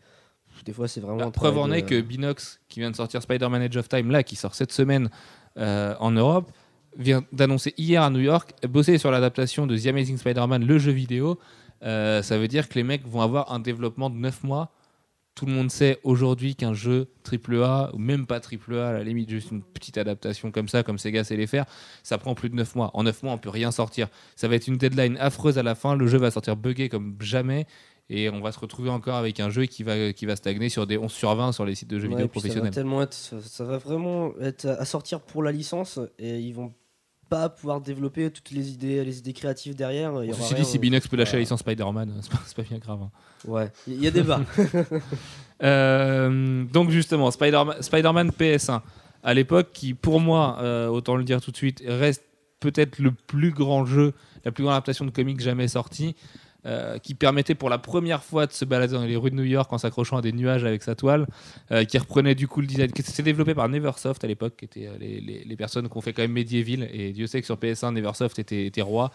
des 0.65 0.73
fois 0.73 0.89
c'est 0.89 1.01
vraiment. 1.01 1.19
La 1.19 1.31
preuve 1.31 1.59
en 1.59 1.71
est 1.71 1.83
que 1.83 2.01
Binox, 2.01 2.61
qui 2.69 2.81
vient 2.81 2.91
de 2.91 2.97
sortir 2.97 3.23
Spider-Man 3.23 3.63
Edge 3.63 3.77
of 3.77 3.89
Time, 3.89 4.11
là, 4.11 4.23
qui 4.23 4.37
sort 4.37 4.55
cette 4.55 4.73
semaine 4.73 5.11
euh, 5.59 5.95
en 6.01 6.11
Europe, 6.11 6.51
vient 6.97 7.25
d'annoncer 7.33 7.75
hier 7.77 8.03
à 8.03 8.11
New 8.11 8.21
York 8.21 8.55
bosser 8.67 8.99
sur 8.99 9.11
l'adaptation 9.11 9.67
de 9.67 9.77
The 9.77 9.87
Amazing 9.87 10.19
Spider-Man, 10.19 10.67
le 10.67 10.79
jeu 10.79 10.93
vidéo. 10.93 11.39
Euh, 11.83 12.23
ça 12.23 12.39
veut 12.39 12.49
dire 12.49 12.69
que 12.69 12.75
les 12.75 12.83
mecs 12.83 13.07
vont 13.07 13.21
avoir 13.21 13.53
un 13.53 13.61
développement 13.61 14.11
de 14.11 14.17
9 14.17 14.45
mois. 14.45 14.73
Tout 15.35 15.47
le 15.47 15.53
monde 15.53 15.71
sait 15.71 16.01
aujourd'hui 16.03 16.57
qu'un 16.57 16.75
jeu 16.75 17.07
AAA, 17.25 17.95
ou 17.95 17.99
même 17.99 18.27
pas 18.27 18.41
AAA, 18.41 18.89
à 18.89 18.93
la 18.93 19.05
limite 19.05 19.31
juste 19.31 19.53
une 19.53 19.63
petite 19.63 19.97
adaptation 19.97 20.51
comme 20.51 20.67
ça, 20.67 20.83
comme 20.83 20.99
Sega 20.99 21.23
sait 21.23 21.37
les 21.37 21.47
faire, 21.47 21.65
ça 22.03 22.19
prend 22.19 22.35
plus 22.35 22.51
de 22.51 22.57
9 22.57 22.75
mois. 22.75 22.91
En 22.95 23.05
9 23.05 23.23
mois, 23.23 23.33
on 23.35 23.39
peut 23.39 23.49
rien 23.49 23.71
sortir. 23.71 24.09
Ça 24.35 24.49
va 24.49 24.57
être 24.57 24.67
une 24.67 24.77
deadline 24.77 25.17
affreuse 25.19 25.57
à 25.57 25.63
la 25.63 25.77
fin. 25.77 25.95
Le 25.95 26.09
jeu 26.09 26.19
va 26.19 26.33
sortir 26.33 26.57
buggé 26.57 26.89
comme 26.89 27.17
jamais. 27.21 27.67
Et 28.11 28.31
on 28.31 28.41
va 28.41 28.53
se 28.53 28.59
retrouver 28.59 28.89
encore 28.89 29.17
avec 29.17 29.39
un 29.39 29.51
jeu 29.51 29.67
qui 29.67 29.83
va, 29.83 30.13
qui 30.15 30.25
va 30.25 30.35
stagner 30.35 30.71
sur 30.71 30.87
des 30.87 30.97
11 30.97 31.13
sur 31.13 31.35
20 31.35 31.53
sur 31.53 31.67
les 31.67 31.75
sites 31.75 31.91
de 31.91 31.99
jeux 31.99 32.09
Ouais, 32.09 32.15
vidéo 32.15 32.29
puis 32.29 32.41
ça 32.41 32.47
va 32.47 32.51
professionnels. 32.55 32.75
tellement 32.75 33.03
être, 33.03 33.15
ça, 33.15 33.65
va 33.65 33.77
vraiment 33.77 34.33
être 34.41 34.67
à 34.67 34.85
sortir 34.87 35.21
pour 35.21 35.43
la 35.43 35.53
licence 35.53 36.01
et 36.19 36.39
ils 36.39 36.53
vont 36.53 36.73
pas 37.29 37.51
pouvoir 37.51 37.83
développer 37.83 38.31
toutes 38.31 38.51
les 38.53 38.71
idées, 38.71 39.05
les 39.05 39.19
idées 39.19 39.35
créatives 39.35 39.75
derrière. 39.75 40.13
il 40.23 40.31
y 40.31 40.33
aura 40.33 40.41
Ceci 40.41 40.55
dit, 40.55 40.65
si 40.65 40.79
Binox 40.79 41.07
peut 41.09 41.19
lâcher 41.19 41.35
la 41.35 41.41
licence 41.41 41.61
Spider-Man, 41.61 42.19
c'est 42.23 42.33
pas, 42.33 42.39
pas 42.57 42.63
bien 42.63 42.79
grave. 42.79 43.01
hein. 43.03 43.11
Ouais, 43.47 43.71
il 43.87 44.03
y 44.03 44.07
a 44.07 44.11
débat. 44.11 44.41
Euh, 45.63 46.65
donc 46.73 46.91
justement, 46.91 47.31
Spider-Man 47.31 47.83
Spider-Man 47.83 48.31
PS1, 48.31 48.81
à 49.23 49.35
l'époque, 49.35 49.71
qui 49.73 49.95
pour 49.95 50.21
moi, 50.21 50.59
euh, 50.61 50.87
autant 50.87 51.17
le 51.17 51.25
dire 51.25 51.41
tout 51.41 51.51
de 51.51 51.57
suite, 51.57 51.83
reste 51.85 52.23
peut-être 52.61 52.99
le 52.99 53.11
plus 53.13 53.51
grand 53.51 53.85
jeu, 53.85 54.15
la 54.45 54.53
plus 54.53 54.63
grande 54.63 54.75
adaptation 54.75 55.05
de 55.05 55.11
comics 55.11 55.41
jamais 55.41 55.67
sortie, 55.69 56.15
euh, 56.67 56.99
qui 56.99 57.15
permettait 57.15 57.55
pour 57.55 57.71
la 57.71 57.79
première 57.79 58.25
fois 58.25 58.47
de 58.47 58.53
se 58.53 58.65
balader 58.65 58.95
dans 58.95 59.05
les 59.05 59.17
rues 59.17 59.31
de 59.31 59.37
New 59.37 59.45
York 59.45 59.73
en 59.73 59.79
s'accrochant 59.79 60.17
à 60.17 60.23
des 60.23 60.33
nuages 60.33 60.65
avec 60.65 60.83
sa 60.83 60.95
toile, 60.95 61.27
euh, 61.71 61.85
qui 61.85 61.97
reprenait 61.99 62.35
du 62.35 62.49
coup 62.49 62.61
le 62.61 62.67
design, 62.67 62.91
qui 62.91 63.03
développé 63.23 63.55
par 63.55 63.69
Neversoft 63.69 64.23
à 64.25 64.27
l'époque, 64.27 64.55
qui 64.59 64.65
étaient 64.65 64.87
euh, 64.89 64.97
les, 64.99 65.21
les- 65.21 65.45
les 65.45 65.57
personnes 65.57 65.89
qui 65.89 65.97
ont 65.97 66.01
fait 66.01 66.13
quand 66.13 66.23
même 66.23 66.33
Medieval, 66.33 66.89
et 66.93 67.13
Dieu 67.13 67.27
sait 67.27 67.41
que 67.41 67.47
sur 67.47 67.57
PS1, 67.57 67.93
Neversoft 67.95 68.39
était, 68.39 68.67
était 68.67 68.83
roi. 68.83 69.11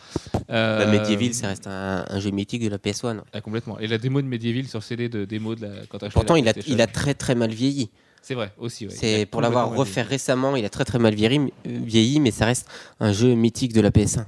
Bah, 0.47 0.85
Medieval, 0.85 1.33
ça 1.33 1.47
reste 1.47 1.67
un, 1.67 2.05
un 2.07 2.19
jeu 2.19 2.31
mythique 2.31 2.63
de 2.63 2.69
la 2.69 2.77
PS1. 2.77 3.19
ah, 3.33 3.41
complètement. 3.41 3.77
Et 3.79 3.87
la 3.87 3.97
démo 3.97 4.21
de 4.21 4.27
Medieval 4.27 4.65
sur 4.67 4.81
CD 4.83 5.09
de 5.09 5.25
démo 5.25 5.55
de 5.55 5.61
la 5.65 5.85
quand 5.89 5.99
Pourtant, 6.11 6.33
la 6.35 6.39
il 6.39 6.49
a, 6.49 6.53
il 6.67 6.81
a 6.81 6.87
très 6.87 7.13
très 7.13 7.35
mal 7.35 7.51
vieilli. 7.51 7.89
C'est 8.21 8.35
vrai 8.35 8.53
aussi. 8.57 8.85
ouais. 8.87 8.93
C'est 8.95 9.25
pour 9.25 9.41
l'avoir 9.41 9.75
refait 9.75 10.01
récemment, 10.01 10.55
il 10.55 10.63
a 10.63 10.69
très 10.69 10.85
très 10.85 10.97
mal 10.97 11.13
vieilli, 11.13 11.51
vieilli, 11.65 12.21
mais 12.21 12.31
ça 12.31 12.45
reste 12.45 12.69
un 13.01 13.11
jeu 13.11 13.33
mythique 13.35 13.73
de 13.73 13.81
la 13.81 13.89
PS1. 13.91 14.23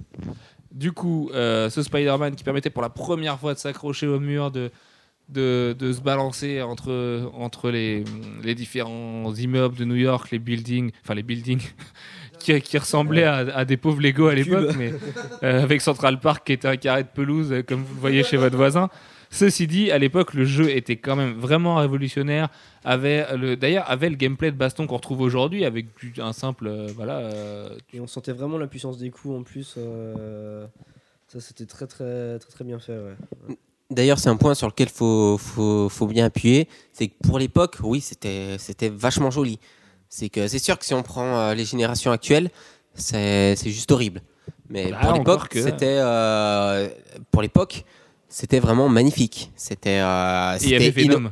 Du 0.75 0.91
coup, 0.91 1.31
euh, 1.33 1.69
ce 1.69 1.81
Spider-Man 1.81 2.35
qui 2.35 2.43
permettait 2.43 2.69
pour 2.69 2.81
la 2.81 2.89
première 2.89 3.39
fois 3.39 3.53
de 3.53 3.59
s'accrocher 3.59 4.07
au 4.07 4.19
mur, 4.19 4.51
de, 4.51 4.71
de, 5.29 5.73
de 5.79 5.93
se 5.93 6.01
balancer 6.01 6.61
entre, 6.61 7.31
entre 7.33 7.71
les, 7.71 8.03
les 8.43 8.55
différents 8.55 9.33
immeubles 9.33 9.77
de 9.77 9.85
New 9.85 9.95
York, 9.95 10.29
les 10.31 10.39
buildings, 10.39 10.91
enfin 11.01 11.13
les 11.15 11.23
buildings 11.23 11.61
qui, 12.39 12.59
qui 12.59 12.77
ressemblaient 12.77 13.23
à, 13.23 13.37
à 13.55 13.63
des 13.63 13.77
pauvres 13.77 14.01
Lego 14.01 14.27
à 14.27 14.35
l'époque, 14.35 14.75
mais 14.77 14.93
euh, 15.43 15.63
avec 15.63 15.79
Central 15.79 16.19
Park 16.19 16.45
qui 16.45 16.51
était 16.51 16.67
un 16.67 16.75
carré 16.75 17.03
de 17.03 17.07
pelouse, 17.07 17.53
euh, 17.53 17.63
comme 17.63 17.81
vous 17.81 17.95
le 17.95 18.01
voyez 18.01 18.23
chez 18.23 18.35
votre 18.35 18.57
voisin. 18.57 18.89
Ceci 19.35 19.67
dit, 19.67 19.91
à 19.91 19.97
l'époque, 19.97 20.33
le 20.33 20.45
jeu 20.45 20.69
était 20.69 20.95
quand 20.95 21.17
même 21.17 21.33
vraiment 21.33 21.75
révolutionnaire. 21.75 22.47
Avait 22.85 23.25
le, 23.35 23.57
d'ailleurs, 23.57 23.83
avait 23.91 24.09
le 24.09 24.15
gameplay 24.15 24.49
de 24.51 24.55
baston 24.55 24.87
qu'on 24.87 24.95
retrouve 24.95 25.19
aujourd'hui 25.19 25.65
avec 25.65 25.87
du- 25.99 26.13
un 26.21 26.31
simple, 26.31 26.67
euh, 26.67 26.87
voilà, 26.95 27.17
euh, 27.17 27.69
Et 27.93 27.99
on 27.99 28.07
sentait 28.07 28.31
vraiment 28.31 28.57
la 28.57 28.67
puissance 28.67 28.97
des 28.97 29.09
coups 29.09 29.37
en 29.37 29.43
plus. 29.43 29.75
euh, 29.77 30.65
Ça, 31.27 31.41
c'était 31.41 31.65
très, 31.65 31.85
très, 31.87 32.39
très, 32.39 32.49
très 32.51 32.63
bien 32.63 32.79
fait. 32.79 32.93
Ouais. 32.97 33.57
D'ailleurs, 33.91 34.19
c'est 34.19 34.29
un 34.29 34.37
point 34.37 34.53
sur 34.55 34.67
lequel 34.67 34.87
faut, 34.89 35.37
faut, 35.37 35.89
faut 35.89 36.07
bien 36.07 36.25
appuyer, 36.25 36.69
c'est 36.93 37.07
que 37.09 37.15
pour 37.23 37.37
l'époque, 37.37 37.77
oui, 37.83 37.99
c'était 37.99 38.55
c'était 38.57 38.89
vachement 38.89 39.31
joli. 39.31 39.59
C'est 40.07 40.29
que 40.29 40.47
c'est 40.47 40.59
sûr 40.59 40.79
que 40.79 40.85
si 40.85 40.93
on 40.93 41.03
prend 41.03 41.25
euh, 41.39 41.53
les 41.55 41.65
générations 41.65 42.11
actuelles, 42.11 42.49
c'est 42.93 43.55
c'est 43.57 43.69
juste 43.71 43.91
horrible. 43.91 44.21
Mais 44.69 44.91
Bah, 44.91 44.99
pour 45.01 45.13
l'époque, 45.13 45.49
que- 45.49 45.61
c'était 45.61 45.97
euh, 45.99 46.87
pour 47.31 47.41
l'époque, 47.41 47.83
c'était 48.29 48.59
vraiment 48.59 48.89
magnifique. 48.89 49.51
C'était 49.55 49.99
euh, 49.99 50.57
il 50.61 50.69
y 50.69 50.75
avait 50.75 50.89
Venom. 50.91 51.31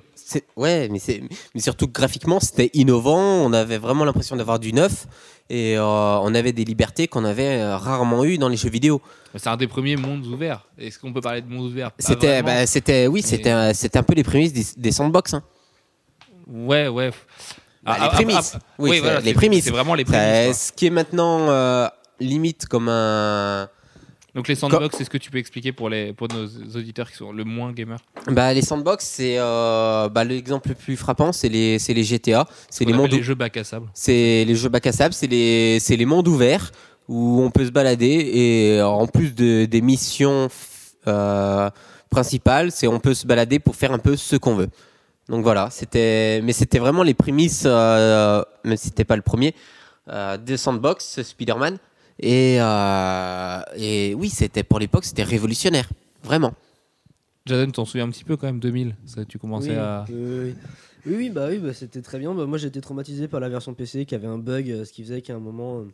Ouais, 0.56 0.88
mais, 0.89 0.98
c'est- 1.00 1.22
mais 1.54 1.62
surtout 1.62 1.86
que 1.88 1.91
graphiquement, 1.91 2.39
c'était 2.39 2.72
innovant. 2.74 3.20
On 3.46 3.54
avait 3.54 3.78
vraiment 3.78 4.04
l'impression 4.06 4.36
d'avoir 4.36 4.58
du 4.60 4.74
neuf. 4.74 5.06
Et 5.50 5.78
euh, 5.78 5.84
on 5.84 6.34
avait 6.34 6.54
des 6.54 6.64
libertés 6.64 7.08
qu'on 7.08 7.26
avait 7.26 7.60
euh, 7.62 7.78
rarement 7.78 8.24
eues 8.24 8.38
dans 8.39 8.48
les 8.48 8.56
jeux 8.58 8.70
vidéo. 8.70 9.02
C'est 9.36 9.50
un 9.50 9.58
des 9.58 9.68
premiers 9.68 9.96
mondes 9.98 10.26
ouverts. 10.26 10.66
Est-ce 10.80 10.98
qu'on 10.98 11.12
peut 11.14 11.22
parler 11.22 11.41
de 11.41 11.50
mondes 11.50 11.66
ouverts 11.66 11.91
C'était, 12.00 12.41
bah, 12.41 12.66
c'était, 12.66 13.06
oui, 13.08 13.22
c'était, 13.22 13.52
un- 13.52 13.74
c'était 13.74 14.00
un 14.00 14.04
peu 14.04 14.16
les 14.16 14.24
prémices 14.24 14.54
des, 14.54 14.66
des 14.78 14.91
sandbox. 14.91 15.34
hein. 15.36 15.44
Ouais, 16.48 16.88
ouais. 16.88 17.12
Bah, 17.84 17.96
Ah, 17.96 17.98
les 18.00 18.06
ah, 18.06 18.10
prémices. 18.10 18.54
ah, 18.56 18.60
oui, 18.80 19.00
voilà, 19.00 19.20
les 19.20 19.34
prémices. 19.34 19.66
C'est 19.66 19.72
vraiment 19.72 19.94
les 19.96 20.06
prémices. 20.06 20.68
ce 20.68 20.72
qui 20.72 20.88
est 20.88 20.89
maintenant 20.89 21.50
euh, 21.50 21.88
limite 22.20 22.66
comme 22.68 22.88
un. 22.89 23.70
Donc 24.36 24.48
les 24.48 24.56
sandbox, 24.56 24.96
c'est 24.98 25.04
ce 25.04 25.10
que 25.10 25.18
tu 25.18 25.30
peux 25.30 25.38
expliquer 25.38 25.72
pour, 25.72 25.90
les, 25.90 26.12
pour 26.12 26.28
nos 26.28 26.46
auditeurs 26.76 27.10
qui 27.12 27.18
sont 27.18 27.32
le 27.32 27.44
moins 27.44 27.72
gamers 27.72 28.00
Bah, 28.28 28.52
les 28.54 28.64
sandbox, 28.64 29.06
c'est 29.06 29.36
euh, 29.38 30.10
bah, 30.10 30.24
l'exemple 30.24 30.70
le 30.70 30.76
plus 30.76 30.98
frappant, 30.98 31.32
c'est 31.32 31.50
les, 31.50 31.78
c'est 31.78 31.94
les 31.94 32.04
GTA, 32.04 32.48
c'est 32.70 32.86
les 32.86 32.94
mondes, 32.94 33.12
les 33.12 33.22
jeux 33.22 33.36
bac 33.36 33.56
à 33.58 33.64
sable. 33.64 33.88
c'est 33.94 34.44
les 34.46 34.56
jeux 34.56 34.70
bac 34.70 34.88
à 34.88 34.92
sable, 34.92 35.14
c'est 35.14 35.28
les, 35.28 35.80
c'est 35.80 35.96
les 35.96 36.06
mondes 36.06 36.28
ouverts 36.28 36.72
où 37.08 37.42
on 37.42 37.52
peut 37.52 37.66
se 37.66 37.72
balader 37.72 38.32
et 38.34 38.80
euh, 38.80 38.88
en 38.88 39.08
plus 39.08 39.36
de, 39.36 39.66
des 39.66 39.82
missions 39.82 40.50
euh, 41.08 41.70
principales, 42.10 42.72
c'est 42.72 42.88
on 42.88 43.00
peut 43.00 43.14
se 43.14 43.28
balader 43.28 43.60
pour 43.60 43.76
faire 43.76 43.92
un 43.92 44.00
peu 44.00 44.16
ce 44.16 44.36
qu'on 44.36 44.56
veut. 44.56 44.70
Donc 45.30 45.44
voilà, 45.44 45.70
c'était, 45.70 46.42
mais 46.44 46.54
c'était 46.54 46.80
vraiment 46.80 47.04
les 47.04 47.14
prémices, 47.14 47.64
euh, 47.66 48.44
même 48.64 48.78
si 48.78 48.86
c'était 48.86 49.06
pas 49.06 49.16
le 49.16 49.22
premier, 49.22 49.56
euh, 50.10 50.38
de 50.38 50.58
Sandbox, 50.58 51.22
Spider-Man. 51.22 51.78
Et, 52.20 52.57
euh, 52.59 53.61
et 53.76 54.14
oui, 54.16 54.30
c'était 54.30 54.64
pour 54.64 54.80
l'époque, 54.80 55.05
c'était 55.05 55.24
révolutionnaire, 55.24 55.89
vraiment. 56.24 56.53
Jaden, 57.45 57.72
t'en 57.72 57.86
souviens 57.86 58.05
un 58.05 58.09
petit 58.09 58.24
peu 58.24 58.38
quand 58.38 58.47
même 58.47 58.59
2000 58.59 58.95
ça, 59.05 59.26
Tu 59.26 59.38
commençais 59.38 59.72
oui, 59.72 59.76
à. 59.76 60.05
oui, 60.09 60.53
oui. 61.05 61.30
Bah 61.30 61.47
oui, 61.49 61.57
bah, 61.57 61.74
c'était 61.74 62.01
très 62.01 62.20
bien. 62.20 62.34
Bah, 62.34 62.45
moi, 62.45 62.57
j'ai 62.57 62.68
été 62.68 62.80
traumatisé 62.80 63.28
par 63.28 63.39
la 63.39 63.49
version 63.49 63.74
PC 63.74 64.05
qui 64.05 64.16
avait 64.16 64.28
un 64.28 64.38
bug, 64.38 64.70
euh, 64.70 64.86
ce 64.86 64.93
qui 64.93 65.03
faisait 65.03 65.22
qu'à 65.22 65.36
un 65.36 65.39
moment, 65.39 65.80
euh, 65.80 65.91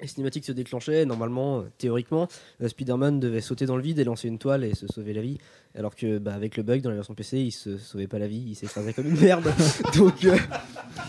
les 0.00 0.06
cinématiques 0.08 0.44
se 0.44 0.52
déclenchaient, 0.52 1.06
normalement, 1.06 1.64
théoriquement, 1.78 2.28
Spider-Man 2.66 3.20
devait 3.20 3.40
sauter 3.40 3.64
dans 3.66 3.76
le 3.76 3.82
vide 3.82 3.98
et 4.00 4.04
lancer 4.04 4.28
une 4.28 4.38
toile 4.38 4.64
et 4.64 4.74
se 4.74 4.86
sauver 4.88 5.14
la 5.14 5.22
vie. 5.22 5.38
Alors 5.74 5.94
que 5.96 6.18
bah, 6.18 6.34
avec 6.34 6.56
le 6.58 6.62
bug 6.62 6.82
dans 6.82 6.90
la 6.90 6.96
version 6.96 7.14
PC, 7.14 7.38
il 7.40 7.50
se 7.50 7.78
sauvait 7.78 8.06
pas 8.06 8.18
la 8.18 8.28
vie, 8.28 8.44
il 8.48 8.54
s'écrasait 8.54 8.92
comme 8.92 9.06
une 9.08 9.18
merde. 9.18 9.50
donc 9.96 10.22
euh, 10.24 10.36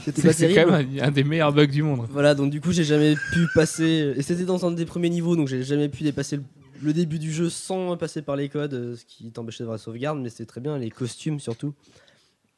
c'était 0.06 0.22
C'est 0.22 0.28
pas 0.28 0.34
c'est 0.34 0.48
terrible. 0.54 0.72
quand 0.72 0.78
même 0.78 1.00
un, 1.00 1.08
un 1.08 1.12
des 1.12 1.24
meilleurs 1.26 1.52
bugs 1.52 1.68
du 1.68 1.84
monde. 1.84 2.08
Voilà, 2.10 2.34
donc 2.34 2.50
du 2.50 2.62
coup, 2.62 2.72
j'ai 2.72 2.86
jamais 2.86 3.16
pu 3.34 3.48
passer. 3.54 4.14
Et 4.16 4.22
c'était 4.22 4.46
dans 4.46 4.66
un 4.66 4.72
des 4.72 4.86
premiers 4.86 5.10
niveaux, 5.10 5.36
donc 5.36 5.50
j'ai 5.50 5.64
jamais 5.64 5.90
pu 5.90 6.04
dépasser 6.04 6.38
le, 6.38 6.44
le 6.82 6.94
début 6.94 7.20
du 7.20 7.34
jeu 7.34 7.50
sans 7.50 7.98
passer 7.98 8.22
par 8.22 8.38
les 8.38 8.48
codes, 8.48 8.74
euh, 8.74 8.96
ce 8.96 9.04
qui 9.06 9.30
t'empêchait 9.32 9.64
d'avoir 9.64 9.76
la 9.78 9.84
sauvegarde, 9.84 10.20
mais 10.22 10.30
c'était 10.30 10.46
très 10.46 10.62
bien, 10.62 10.78
les 10.78 10.90
costumes 10.90 11.40
surtout. 11.42 11.74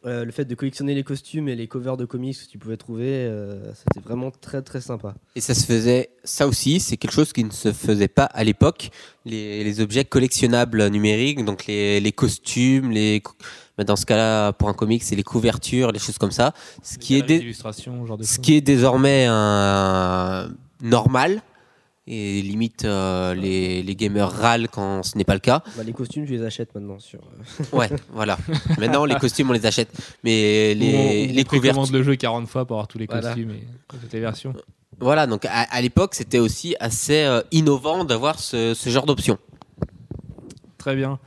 Euh, 0.06 0.24
le 0.24 0.32
fait 0.32 0.46
de 0.46 0.54
collectionner 0.54 0.94
les 0.94 1.04
costumes 1.04 1.50
et 1.50 1.56
les 1.56 1.68
covers 1.68 1.98
de 1.98 2.06
comics 2.06 2.38
que 2.38 2.48
tu 2.48 2.60
pouvais 2.60 2.78
trouver, 2.78 3.08
euh, 3.10 3.74
c'était 3.74 4.08
vraiment 4.08 4.30
très 4.30 4.62
très 4.62 4.80
sympa. 4.80 5.16
Et 5.36 5.42
ça 5.42 5.56
se 5.56 5.66
faisait, 5.66 6.10
ça 6.24 6.48
aussi, 6.48 6.80
c'est 6.80 6.96
quelque 6.96 7.14
chose 7.14 7.34
qui 7.34 7.44
ne 7.44 7.50
se 7.50 7.74
faisait 7.74 8.08
pas 8.08 8.26
à 8.26 8.44
l'époque. 8.44 8.92
Les, 9.26 9.64
les 9.64 9.82
objets 9.82 10.06
collectionnables 10.06 10.90
numériques, 10.90 11.44
donc 11.44 11.66
les, 11.66 12.00
les 12.00 12.12
costumes, 12.12 12.92
les, 12.92 13.24
bah, 13.80 13.84
dans 13.84 13.96
ce 13.96 14.06
cas-là, 14.06 14.54
pour 14.54 14.70
un 14.70 14.74
comic, 14.74 15.02
c'est 15.02 15.16
les 15.16 15.24
couvertures, 15.24 15.92
les 15.92 15.98
choses 16.00 16.20
comme 16.20 16.32
ça. 16.32 16.54
Ce 16.84 17.00
qui 17.00 17.16
est, 17.16 17.28
genre 18.06 18.18
de 18.18 18.24
ce 18.24 18.38
qui 18.38 18.56
est 18.56 18.62
désormais 18.62 19.26
un 19.28 20.52
normal. 20.82 21.42
Et 22.08 22.42
limite, 22.44 22.86
euh, 22.86 23.34
les, 23.34 23.82
les 23.82 23.96
gamers 23.96 24.30
râlent 24.32 24.68
quand 24.70 25.02
ce 25.02 25.18
n'est 25.18 25.24
pas 25.24 25.34
le 25.34 25.40
cas. 25.40 25.64
Bah, 25.76 25.82
les 25.84 25.92
costumes, 25.92 26.26
je 26.28 26.36
les 26.36 26.44
achète 26.44 26.74
maintenant 26.76 27.00
sur. 27.00 27.20
euh, 27.20 27.64
Ouais, 27.76 27.90
voilà. 28.14 28.38
Maintenant, 28.78 29.06
les 29.06 29.16
costumes, 29.16 29.50
on 29.50 29.54
les 29.54 29.66
achète. 29.66 29.90
Mais 30.24 30.74
Ou 30.76 30.78
on- 30.78 30.80
les, 30.82 31.28
on 31.32 31.34
les 31.34 31.44
couvertures. 31.46 31.92
le 31.92 32.04
jeu 32.04 32.16
40 32.16 32.48
fois 32.48 32.66
pour 32.66 32.76
avoir 32.78 32.88
tous 32.88 33.00
les 33.00 33.08
Voilà. 33.08 33.30
costumes 33.30 33.52
et 33.52 33.64
toutes 33.88 34.14
les 34.14 34.20
versions. 34.20 34.54
Voilà, 35.00 35.26
donc 35.26 35.46
à, 35.46 35.62
à 35.64 35.82
l'époque, 35.82 36.14
c'était 36.14 36.38
aussi 36.40 36.76
assez 36.80 37.24
euh, 37.24 37.42
innovant 37.52 38.04
d'avoir 38.06 38.38
ce, 38.40 38.76
ce 38.76 38.90
genre 38.92 39.08
d'option. 39.08 39.40
Très 40.78 40.96
bien. 40.96 41.18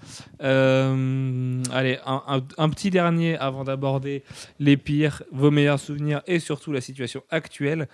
Euh, 0.43 1.63
allez, 1.73 1.99
un, 2.07 2.23
un- 2.29 2.43
un 2.57 2.69
petit 2.71 2.91
dernier 2.91 3.37
avant 3.39 3.65
d'aborder 3.65 4.23
les 4.61 4.77
pires, 4.77 5.25
vos 5.33 5.51
meilleurs 5.51 5.81
souvenirs 5.81 6.23
et 6.29 6.39
surtout 6.39 6.71
la 6.73 6.81
situation 6.81 7.23
actuelle 7.31 7.83
euh, 7.83 7.87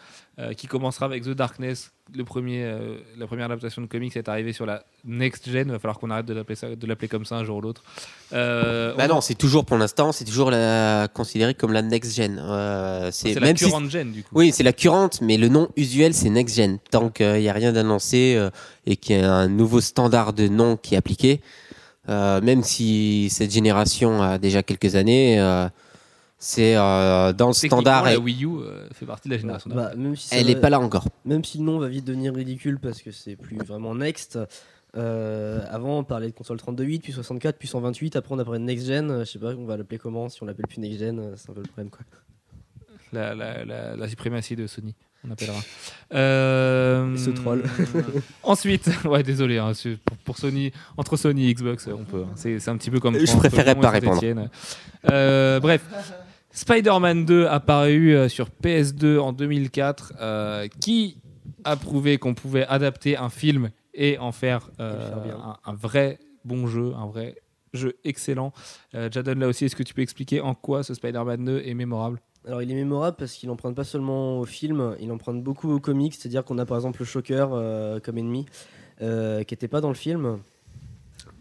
qui 0.57 0.67
commencera 0.67 1.07
avec 1.07 1.23
The 1.23 1.31
Darkness. 1.31 1.93
Le 2.15 2.25
premier, 2.25 2.65
euh, 2.65 2.97
la 3.17 3.27
première 3.27 3.47
adaptation 3.47 3.81
de 3.81 3.87
comics 3.87 4.17
est 4.17 4.29
arrivée 4.29 4.53
sur 4.53 4.67
la 4.67 4.85
next 5.05 5.49
gen. 5.49 5.69
Il 5.69 5.73
va 5.73 5.79
falloir 5.79 5.99
qu'on 5.99 6.11
arrête 6.11 6.27
de 6.27 6.35
l'appeler 6.35 6.57
ça- 6.57 6.75
de 6.75 6.87
l'appeler 6.87 7.09
comme 7.09 7.25
ça 7.25 7.37
un 7.37 7.45
jour 7.45 7.59
ou 7.59 7.61
l'autre. 7.61 7.83
Euh, 8.33 8.93
Bah 8.97 9.05
on- 9.09 9.15
non, 9.15 9.21
c'est 9.21 9.37
toujours 9.37 9.65
pour 9.65 9.77
l'instant, 9.79 10.13
c'est 10.13 10.25
toujours 10.25 10.51
la, 10.51 11.09
considéré 11.13 11.55
comme 11.55 11.73
la 11.73 11.83
next 11.83 12.15
gen. 12.17 12.39
Euh, 12.45 13.11
c'est 13.13 13.33
la 13.35 13.41
même 13.41 13.57
si- 13.57 13.65
current 13.67 13.89
gen 13.89 14.11
du 14.13 14.23
coup. 14.23 14.31
oui, 14.35 14.51
c'est 14.53 14.65
la 14.65 14.73
currente, 14.73 15.21
mais 15.23 15.37
le 15.37 15.49
nom 15.49 15.69
usuel 15.77 16.13
c'est 16.15 16.31
next 16.31 16.57
gen. 16.57 16.79
Tant 16.91 17.09
qu'il 17.11 17.33
n'y 17.41 17.49
a 17.49 17.53
rien 17.53 17.73
d'annoncé 17.73 18.35
euh, 18.37 18.51
et 18.87 18.97
qu'il 18.97 19.17
y 19.17 19.21
a 19.21 19.33
un 19.33 19.49
nouveau 19.49 19.81
standard 19.81 20.33
de 20.33 20.49
nom 20.49 20.77
qui 20.77 20.95
est 20.95 20.99
appliqué, 20.99 21.41
euh, 22.09 22.41
même 22.43 22.63
si 22.65 23.29
cette 23.31 23.53
génération 23.53 24.21
a 24.23 24.39
déjà 24.39 24.63
quelques 24.63 24.95
années, 24.97 25.41
euh, 25.41 25.69
c'est 26.39 26.77
euh, 26.77 27.33
dans 27.33 27.49
le 27.49 27.53
standard. 27.55 28.05
la 28.05 28.15
et- 28.15 28.17
Wii 28.17 28.45
U 28.45 28.49
euh, 28.59 28.89
fait 28.93 29.07
partie 29.07 29.29
de 29.29 29.35
la 29.35 29.41
génération. 29.41 29.71
bah, 29.75 29.95
même 29.97 30.15
si 30.17 30.35
elle 30.35 30.43
va- 30.47 30.49
n'est 30.55 30.61
pas 30.61 30.71
là 30.71 30.81
encore. 30.81 31.07
Même 31.25 31.45
si 31.45 31.59
le 31.59 31.65
nom 31.65 31.79
va 31.79 31.89
vite 31.89 32.05
devenir 32.05 32.35
ridicule 32.35 32.79
parce 32.79 33.01
que 33.03 33.11
c'est 33.11 33.37
plus 33.37 33.57
vraiment 33.59 33.95
Next. 33.95 34.39
euh, 34.97 35.61
avant, 35.71 35.99
on 35.99 36.05
parlait 36.05 36.29
de 36.29 36.35
console 36.35 36.59
32.8, 36.59 37.01
puis 37.03 37.13
64, 37.13 37.59
puis 37.59 37.67
128. 37.69 38.15
Après, 38.17 38.35
on 38.35 38.39
a 38.39 38.45
parlé 38.45 38.61
de 38.61 38.65
Next 38.65 38.87
Gen. 38.87 39.21
Je 39.21 39.25
sais 39.25 39.39
pas, 39.39 39.55
on 39.55 39.65
va 39.65 39.77
l'appeler 39.77 39.99
comment? 39.99 40.29
Si 40.29 40.43
on 40.43 40.47
l'appelle 40.47 40.67
plus 40.69 40.79
Next 40.81 40.99
Gen, 41.01 41.33
c'est 41.37 41.51
un 41.51 41.55
peu 41.55 41.61
le 41.63 41.67
problème. 41.67 41.91
Quoi. 41.91 42.01
la, 43.13 43.35
la, 43.35 43.65
la, 43.65 43.97
la 43.97 44.09
suprématie 44.09 44.55
de 44.57 44.67
Sony, 44.67 44.95
on 45.27 45.31
appellera. 45.31 45.59
Euh, 46.15 47.17
ce 47.17 47.31
troll. 47.31 47.65
Ensuite, 48.43 48.91
ouais, 49.05 49.23
désolé, 49.23 49.59
hein, 49.59 49.73
pour, 50.05 50.17
pour 50.19 50.39
Sony, 50.39 50.73
entre 50.97 51.17
Sony 51.17 51.49
et 51.49 51.55
Xbox, 51.55 51.89
on 51.89 52.05
peut. 52.05 52.23
hein, 52.25 52.35
C'est 52.37 52.69
un 52.69 52.77
petit 52.77 52.91
peu 52.91 53.01
comme. 53.01 53.19
Je 53.19 53.25
et 53.25 53.75
pas 53.75 53.91
répondre. 53.91 54.21
Euh, 55.11 55.61
bref. 55.61 55.83
Spider-Man 56.53 57.25
2 57.25 57.47
apparu 57.47 58.15
euh, 58.15 58.29
sur 58.29 58.49
PS2 58.63 59.19
en 59.19 59.33
2004, 59.33 60.13
euh, 60.21 60.69
qui 60.81 61.19
a 61.65 61.75
prouvé 61.77 62.19
qu'on 62.19 62.35
pouvait 62.35 62.65
adapter 62.67 63.17
un 63.17 63.29
film 63.29 63.71
et 63.93 64.19
en 64.19 64.31
faire, 64.31 64.71
euh, 64.79 65.33
un, 65.33 65.57
un 65.65 65.75
vrai 65.75 66.21
bon 66.45 66.69
jeu, 66.69 66.93
un 66.97 67.07
vrai 67.07 67.35
jeu 67.73 67.97
excellent. 68.05 68.53
Euh, 68.95 69.09
Jadon, 69.11 69.35
là 69.35 69.49
aussi, 69.49 69.65
est-ce 69.65 69.75
que 69.75 69.83
tu 69.83 69.95
peux 69.95 70.03
expliquer 70.03 70.41
en 70.41 70.55
quoi 70.55 70.85
ce 70.85 70.95
Spider-Man 70.95 71.45
2 71.45 71.63
est 71.65 71.75
mémorable? 71.75 72.21
Alors, 72.47 72.61
il 72.61 72.71
est 72.71 72.75
mémorable 72.75 73.17
parce 73.19 73.33
qu'il 73.35 73.49
emprunte 73.51 73.75
pas 73.75 73.85
seulement 73.85 74.39
au 74.39 74.45
film, 74.45 74.97
il 75.01 75.11
emprunte 75.11 75.43
beaucoup 75.43 75.73
aux 75.73 75.81
comics. 75.81 76.15
C'est-à-dire 76.15 76.45
qu'on 76.45 76.59
a 76.59 76.67
par 76.67 76.77
exemple 76.77 77.01
le 77.01 77.07
Shocker 77.07 77.49
euh, 77.53 78.01
comme 78.01 78.19
ennemi, 78.19 78.45
euh, 79.01 79.43
qui 79.45 79.55
était 79.55 79.69
pas 79.69 79.81
dans 79.81 79.89
le 79.89 79.95
film. 79.95 80.41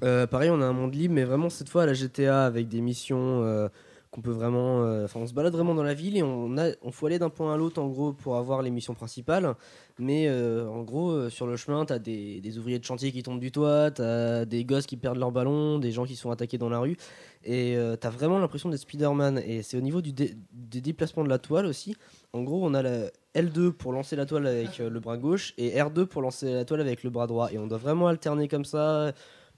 Euh, 0.04 0.28
pareil, 0.28 0.50
on 0.50 0.62
a 0.62 0.66
un 0.66 0.74
monde 0.74 0.96
libre, 0.96 1.14
mais 1.14 1.26
vraiment 1.26 1.50
cette 1.50 1.68
fois 1.68 1.84
à 1.84 1.86
la 1.86 1.94
GTA 1.94 2.46
avec 2.46 2.70
des 2.70 2.80
missions 2.80 3.70
qu'on 4.14 4.22
peut 4.22 4.32
vraiment. 4.32 4.84
euh, 4.86 5.08
on 5.16 5.26
se 5.26 5.34
balade 5.34 5.54
vraiment 5.54 5.74
dans 5.74 5.82
la 5.84 5.96
ville 5.96 6.16
et 6.16 6.22
on, 6.24 6.56
a, 6.58 6.70
on 6.84 6.92
faut 6.92 7.08
aller 7.08 7.18
d'un 7.18 7.30
point 7.32 7.54
à 7.54 7.58
l'autre 7.58 7.82
en 7.82 7.88
gros 7.88 8.14
pour 8.14 8.38
avoir 8.38 8.62
les 8.62 8.70
missions 8.70 8.94
principales. 8.94 9.56
Mais 9.98 10.28
euh, 10.28 10.68
en 10.70 10.84
gros, 10.84 11.10
euh, 11.12 11.30
sur 11.30 11.48
le 11.48 11.56
chemin, 11.58 11.84
t'as 11.86 11.98
des, 12.00 12.40
des 12.40 12.58
ouvriers 12.60 12.78
de 12.78 12.86
chantier 12.86 13.12
qui 13.12 13.24
tombent 13.24 13.40
du 13.40 13.52
toit, 13.52 13.90
t'as 13.92 14.46
des 14.46 14.66
gosses 14.66 14.86
qui 14.86 14.98
perdent 14.98 15.18
leur 15.18 15.32
ballon, 15.32 15.80
des 15.80 15.92
gens 15.92 16.06
qui 16.06 16.16
sont 16.16 16.30
attaqués 16.30 16.58
dans 16.60 16.70
la 16.70 16.80
rue. 16.80 16.96
Et 17.44 17.76
t'as 18.00 18.10
vraiment 18.10 18.40
l'impression 18.40 18.70
d'être 18.70 18.80
Spider-Man. 18.82 19.42
Et 19.46 19.64
c'est 19.64 19.76
au 19.78 19.82
niveau 19.82 20.02
du 20.02 20.14
dé- 20.14 20.34
des 20.54 20.80
déplacements 20.80 21.26
de 21.26 21.30
la 21.30 21.40
toile 21.40 21.66
aussi. 21.66 21.94
En 22.32 22.42
gros, 22.42 22.66
on 22.66 22.74
a 22.74 22.82
la 22.82 23.08
L2 23.36 23.72
pour 23.72 23.92
lancer 23.92 24.16
la 24.16 24.26
toile 24.26 24.48
avec 24.48 24.78
le 24.78 25.00
bras 25.02 25.18
gauche 25.18 25.54
et 25.58 25.72
R2 25.78 26.06
pour 26.06 26.22
lancer 26.22 26.54
la 26.54 26.64
toile 26.64 26.80
avec 26.80 27.04
le 27.04 27.10
bras 27.10 27.28
droit. 27.28 27.50
Et 27.52 27.58
on 27.58 27.68
doit 27.68 27.80
vraiment 27.80 28.08
alterner 28.08 28.48
comme 28.48 28.64
ça. 28.64 29.12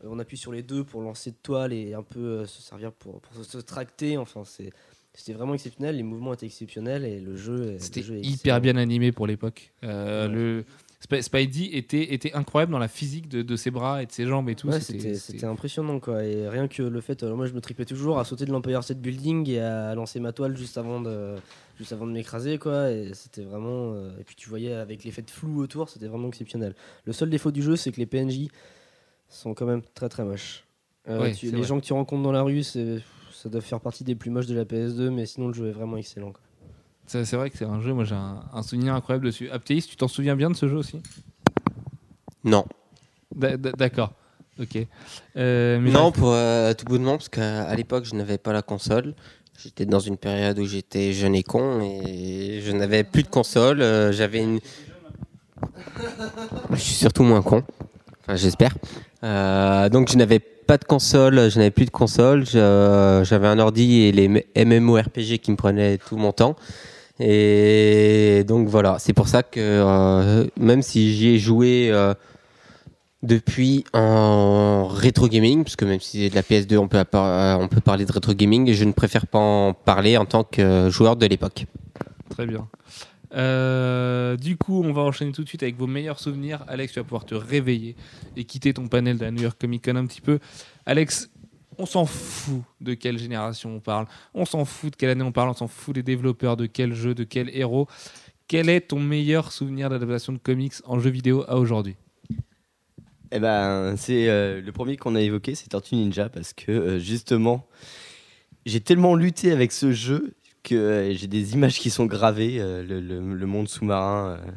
Euh, 0.06 0.10
on 0.12 0.20
appuie 0.20 0.38
sur 0.38 0.52
les 0.52 0.64
deux 0.64 0.84
pour 0.84 1.02
lancer 1.02 1.32
de 1.32 1.38
toile 1.42 1.74
et 1.74 1.94
un 1.94 2.04
peu 2.04 2.20
euh, 2.20 2.46
se 2.46 2.62
servir 2.62 2.92
pour, 2.92 3.20
pour 3.22 3.44
se, 3.44 3.58
tracter. 3.58 4.18
Enfin, 4.18 4.44
c'est. 4.46 4.72
C'était 5.18 5.32
vraiment 5.32 5.54
exceptionnel, 5.54 5.96
les 5.96 6.04
mouvements 6.04 6.34
étaient 6.34 6.46
exceptionnels 6.46 7.06
et 7.06 7.22
le 7.22 7.38
jeu. 7.38 7.78
C'était 7.80 8.02
hyper 8.22 8.60
bien 8.60 8.76
animé 8.76 9.14
pour 9.14 9.28
l'époque. 9.28 9.72
Euh, 9.86 10.28
Ouais. 10.28 10.34
Le 10.34 10.66
Sp- 11.02 11.22
Spidey 11.22 11.78
était, 11.78 12.14
était 12.14 12.34
incroyable 12.34 12.74
dans 12.74 12.80
la 12.80 12.90
physique 12.90 13.30
de, 13.30 13.42
de 13.42 13.56
ses 13.56 13.72
bras 13.72 14.04
et 14.04 14.08
de 14.08 14.12
ses 14.12 14.26
jambes 14.26 14.50
et 14.50 14.56
tout. 14.56 14.68
Ouais, 14.68 14.82
C'était- 14.82 15.46
impressionnant 15.46 16.02
quoi. 16.02 16.26
Et 16.26 16.50
rien 16.50 16.68
que 16.68 16.84
le 16.84 17.00
fait, 17.00 17.24
alors 17.24 17.38
moi 17.38 17.46
je 17.46 17.54
me 17.54 17.62
tripais 17.62 17.86
toujours 17.86 18.20
à 18.20 18.26
sauter 18.26 18.44
de 18.46 18.52
l'Empire 18.52 18.84
State 18.84 19.00
Building 19.00 19.50
et 19.50 19.62
à 19.62 19.96
lancer 19.96 20.20
ma 20.20 20.34
toile 20.34 20.58
juste 20.58 20.78
avant 20.78 21.00
de, 21.00 21.36
juste 21.78 21.94
avant 21.94 22.08
de 22.08 22.12
m'écraser 22.12 22.58
quoi. 22.58 22.92
Et 22.92 23.14
c'était 23.14 23.44
vraiment. 23.44 23.96
Et 24.20 24.24
puis 24.26 24.36
tu 24.36 24.50
voyais 24.50 24.74
avec 24.74 25.06
l'effet 25.06 25.22
de 25.22 25.32
flou 25.32 25.62
autour, 25.62 25.88
c'était 25.88 26.08
vraiment 26.08 26.28
exceptionnel. 26.28 26.76
Le 27.06 27.14
seul 27.14 27.30
défaut 27.30 27.52
du 27.52 27.62
jeu, 27.62 27.78
c'est 27.78 27.94
que 27.94 27.98
les 28.02 28.06
PNJ 28.06 28.48
sont 29.30 29.54
quand 29.54 29.66
même 29.66 29.82
très 29.94 30.10
très 30.10 30.24
moches. 30.24 30.64
Euh, 31.08 31.22
Ouais, 31.22 31.34
tu- 31.34 31.48
c'est 31.48 31.52
les 31.52 31.60
vrai. 31.60 31.68
gens 31.68 31.80
que 31.80 31.86
tu 31.86 31.94
rencontres 31.94 32.24
dans 32.24 32.32
la 32.32 32.42
rue, 32.42 32.64
c'est 32.64 33.00
ça 33.34 33.50
doit 33.50 33.62
faire 33.62 33.80
partie 33.80 34.04
des 34.04 34.16
plus 34.16 34.32
moches 34.32 34.48
de 34.48 34.56
la 34.56 34.66
PS2, 34.66 35.10
mais 35.12 35.26
sinon 35.26 35.48
le 35.50 35.54
jeu 35.54 35.68
est 35.68 35.72
vraiment 35.74 35.98
excellent. 35.98 36.34
C'est 37.08 37.32
vrai 37.34 37.52
que 37.52 37.58
c'est 37.58 37.66
un 37.66 37.80
jeu, 37.82 37.94
moi 37.94 38.04
j'ai 38.04 38.16
un, 38.16 38.44
un 38.52 38.64
souvenir 38.64 38.96
incroyable 38.96 39.26
dessus. 39.28 39.50
Aptéis, 39.52 39.84
tu 39.84 39.96
t'en 39.96 40.08
souviens 40.08 40.36
bien 40.36 40.50
de 40.50 40.56
ce 40.56 40.68
jeu 40.68 40.78
aussi? 40.78 41.02
Non. 42.44 42.66
D'a- 43.36 43.58
d'a- 43.58 43.72
D'accord. 43.74 44.14
Ok. 44.60 44.78
Euh, 45.36 45.80
mais 45.80 45.92
Non, 45.92 46.12
pour 46.12 46.32
euh, 46.32 46.74
tout 46.74 46.86
bout 46.86 46.98
de 46.98 47.04
monde, 47.04 47.18
parce 47.18 47.30
qu'à 47.30 47.64
à 47.66 47.76
l'époque, 47.76 48.06
je 48.06 48.16
n'avais 48.16 48.38
pas 48.38 48.54
la 48.54 48.62
console. 48.62 49.14
J'étais 49.62 49.86
dans 49.86 50.00
une 50.00 50.18
période 50.18 50.58
où 50.60 50.66
j'étais 50.66 51.14
jeune 51.14 51.36
et 51.36 51.44
con 51.44 51.82
et 51.82 52.62
je 52.62 52.72
n'avais 52.72 53.04
plus 53.04 53.24
de 53.24 53.28
console. 53.28 53.82
euh, 53.82 54.12
J'avais 54.12 54.42
une. 54.42 54.60
Je 56.72 56.76
suis 56.78 56.94
surtout 56.96 57.24
moins 57.24 57.42
con. 57.42 57.64
Enfin, 58.22 58.36
j'espère. 58.36 58.74
Euh, 59.26 59.90
donc, 59.90 60.12
je 60.12 60.18
n'avais 60.18 60.40
pas 60.40 60.78
de 60.78 60.86
console, 60.86 61.50
je 61.50 61.58
n'avais 61.58 61.72
plus 61.72 61.86
de 61.86 61.90
console. 61.92 62.46
je- 62.46 63.22
J'avais 63.26 63.48
un 63.48 63.60
ordi 63.60 64.04
et 64.04 64.12
les 64.12 64.28
MMORPG 64.56 65.40
qui 65.40 65.52
me 65.52 65.56
prenaient 65.58 65.98
tout 65.98 66.16
mon 66.18 66.32
temps. 66.32 66.56
Et 67.20 68.44
donc, 68.48 68.68
voilà. 68.68 68.98
C'est 69.00 69.14
pour 69.14 69.28
ça 69.28 69.42
que 69.44 69.60
euh, 69.60 70.46
même 70.58 70.82
si 70.82 71.14
j'y 71.16 71.30
ai 71.36 71.40
joué. 71.40 71.90
euh, 71.92 72.14
depuis 73.24 73.84
en 73.94 74.86
rétro 74.88 75.28
gaming, 75.28 75.64
parce 75.64 75.76
que 75.76 75.86
même 75.86 76.00
si 76.00 76.20
c'est 76.20 76.30
de 76.30 76.36
la 76.36 76.44
PS2, 76.44 76.78
on 76.78 76.88
peut, 76.88 77.00
euh, 77.16 77.56
on 77.60 77.68
peut 77.68 77.82
parler 77.82 78.06
de 78.06 78.12
rétro 78.12 78.34
gaming, 78.36 78.72
je 78.72 78.84
ne 78.84 78.92
préfère 78.92 79.26
pas 79.26 79.40
en 79.40 79.74
parler 79.74 80.16
en 80.18 80.26
tant 80.26 80.44
que 80.44 80.90
joueur 80.92 81.16
de 81.16 81.26
l'époque. 81.26 81.66
Très 82.30 82.46
bien. 82.46 82.68
Euh, 83.34 84.38
du 84.38 84.58
coup, 84.58 84.84
on 84.84 84.94
va 84.94 85.02
enchaîner 85.02 85.32
tout 85.32 85.44
de 85.44 85.48
suite 85.48 85.64
avec 85.64 85.78
vos 85.78 85.88
meilleurs 85.88 86.20
souvenirs. 86.20 86.64
Alex, 86.68 86.94
tu 86.94 87.00
vas 87.00 87.04
pouvoir 87.04 87.26
te 87.26 87.36
réveiller 87.36 87.96
et 88.36 88.44
quitter 88.44 88.74
ton 88.74 88.88
panel 88.88 89.18
de 89.18 89.26
la 89.26 89.32
New 89.32 89.42
York 89.42 89.58
Comic 89.60 89.86
Con 89.86 89.96
un 89.96 90.06
petit 90.06 90.22
peu. 90.22 90.40
Alex, 90.86 91.30
on 91.78 91.86
s'en 91.86 92.06
fout 92.06 92.62
de 92.82 92.94
quelle 92.94 93.18
génération 93.18 93.76
on 93.76 93.80
parle. 93.80 94.08
On 94.34 94.46
s'en 94.46 94.66
fout 94.66 94.92
de 94.92 94.96
quelle 94.96 95.10
année 95.10 95.24
on 95.24 95.32
parle. 95.32 95.50
On 95.50 95.54
s'en 95.54 95.68
fout 95.68 95.96
des 95.96 96.04
développeurs, 96.04 96.58
de 96.58 96.66
quel 96.66 96.94
jeu, 96.94 97.14
de 97.16 97.24
quel 97.24 97.50
héros. 97.56 97.88
Quel 98.48 98.70
est 98.70 98.82
ton 98.82 99.00
meilleur 99.00 99.52
souvenir 99.52 99.90
d'adaptation 99.90 100.34
de 100.34 100.38
comics 100.38 100.74
en 100.86 101.00
jeu 101.00 101.10
vidéo 101.10 101.44
à 101.48 101.58
aujourd'hui? 101.58 101.96
Eh 103.32 103.40
ben, 103.40 103.96
c'est 103.98 104.30
euh, 104.30 104.62
le 104.62 104.72
premier 104.72 104.98
qu'on 104.98 105.16
a 105.16 105.22
évoqué, 105.22 105.56
c'est 105.56 105.70
Tortue 105.70 105.96
Ninja, 105.96 106.30
parce 106.30 106.54
que 106.54 106.72
euh, 106.72 107.00
justement, 107.00 107.68
j'ai 108.66 108.80
tellement 108.80 109.16
lutté 109.16 109.52
avec 109.52 109.72
ce 109.72 109.92
jeu 109.92 110.36
que 110.66 111.12
j'ai 111.16 111.28
des 111.28 111.54
images 111.54 111.80
qui 111.80 111.90
sont 111.90 112.06
gravées. 112.06 112.58
euh, 112.60 112.84
le, 112.84 113.00
le- 113.00 113.34
le 113.36 113.46
monde 113.46 113.68
sous-marin, 113.70 114.38
euh, 114.40 114.52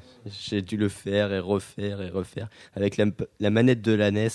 j'ai 0.49 0.63
dû 0.63 0.77
le 0.77 0.89
faire 0.89 1.33
et 1.33 1.39
refaire 1.39 2.01
et 2.03 2.09
refaire 2.11 2.49
avec 2.75 2.97
la, 2.97 3.07
la 3.41 3.51
manette 3.51 3.83
de 3.83 3.93
la 3.93 4.11
NES 4.11 4.29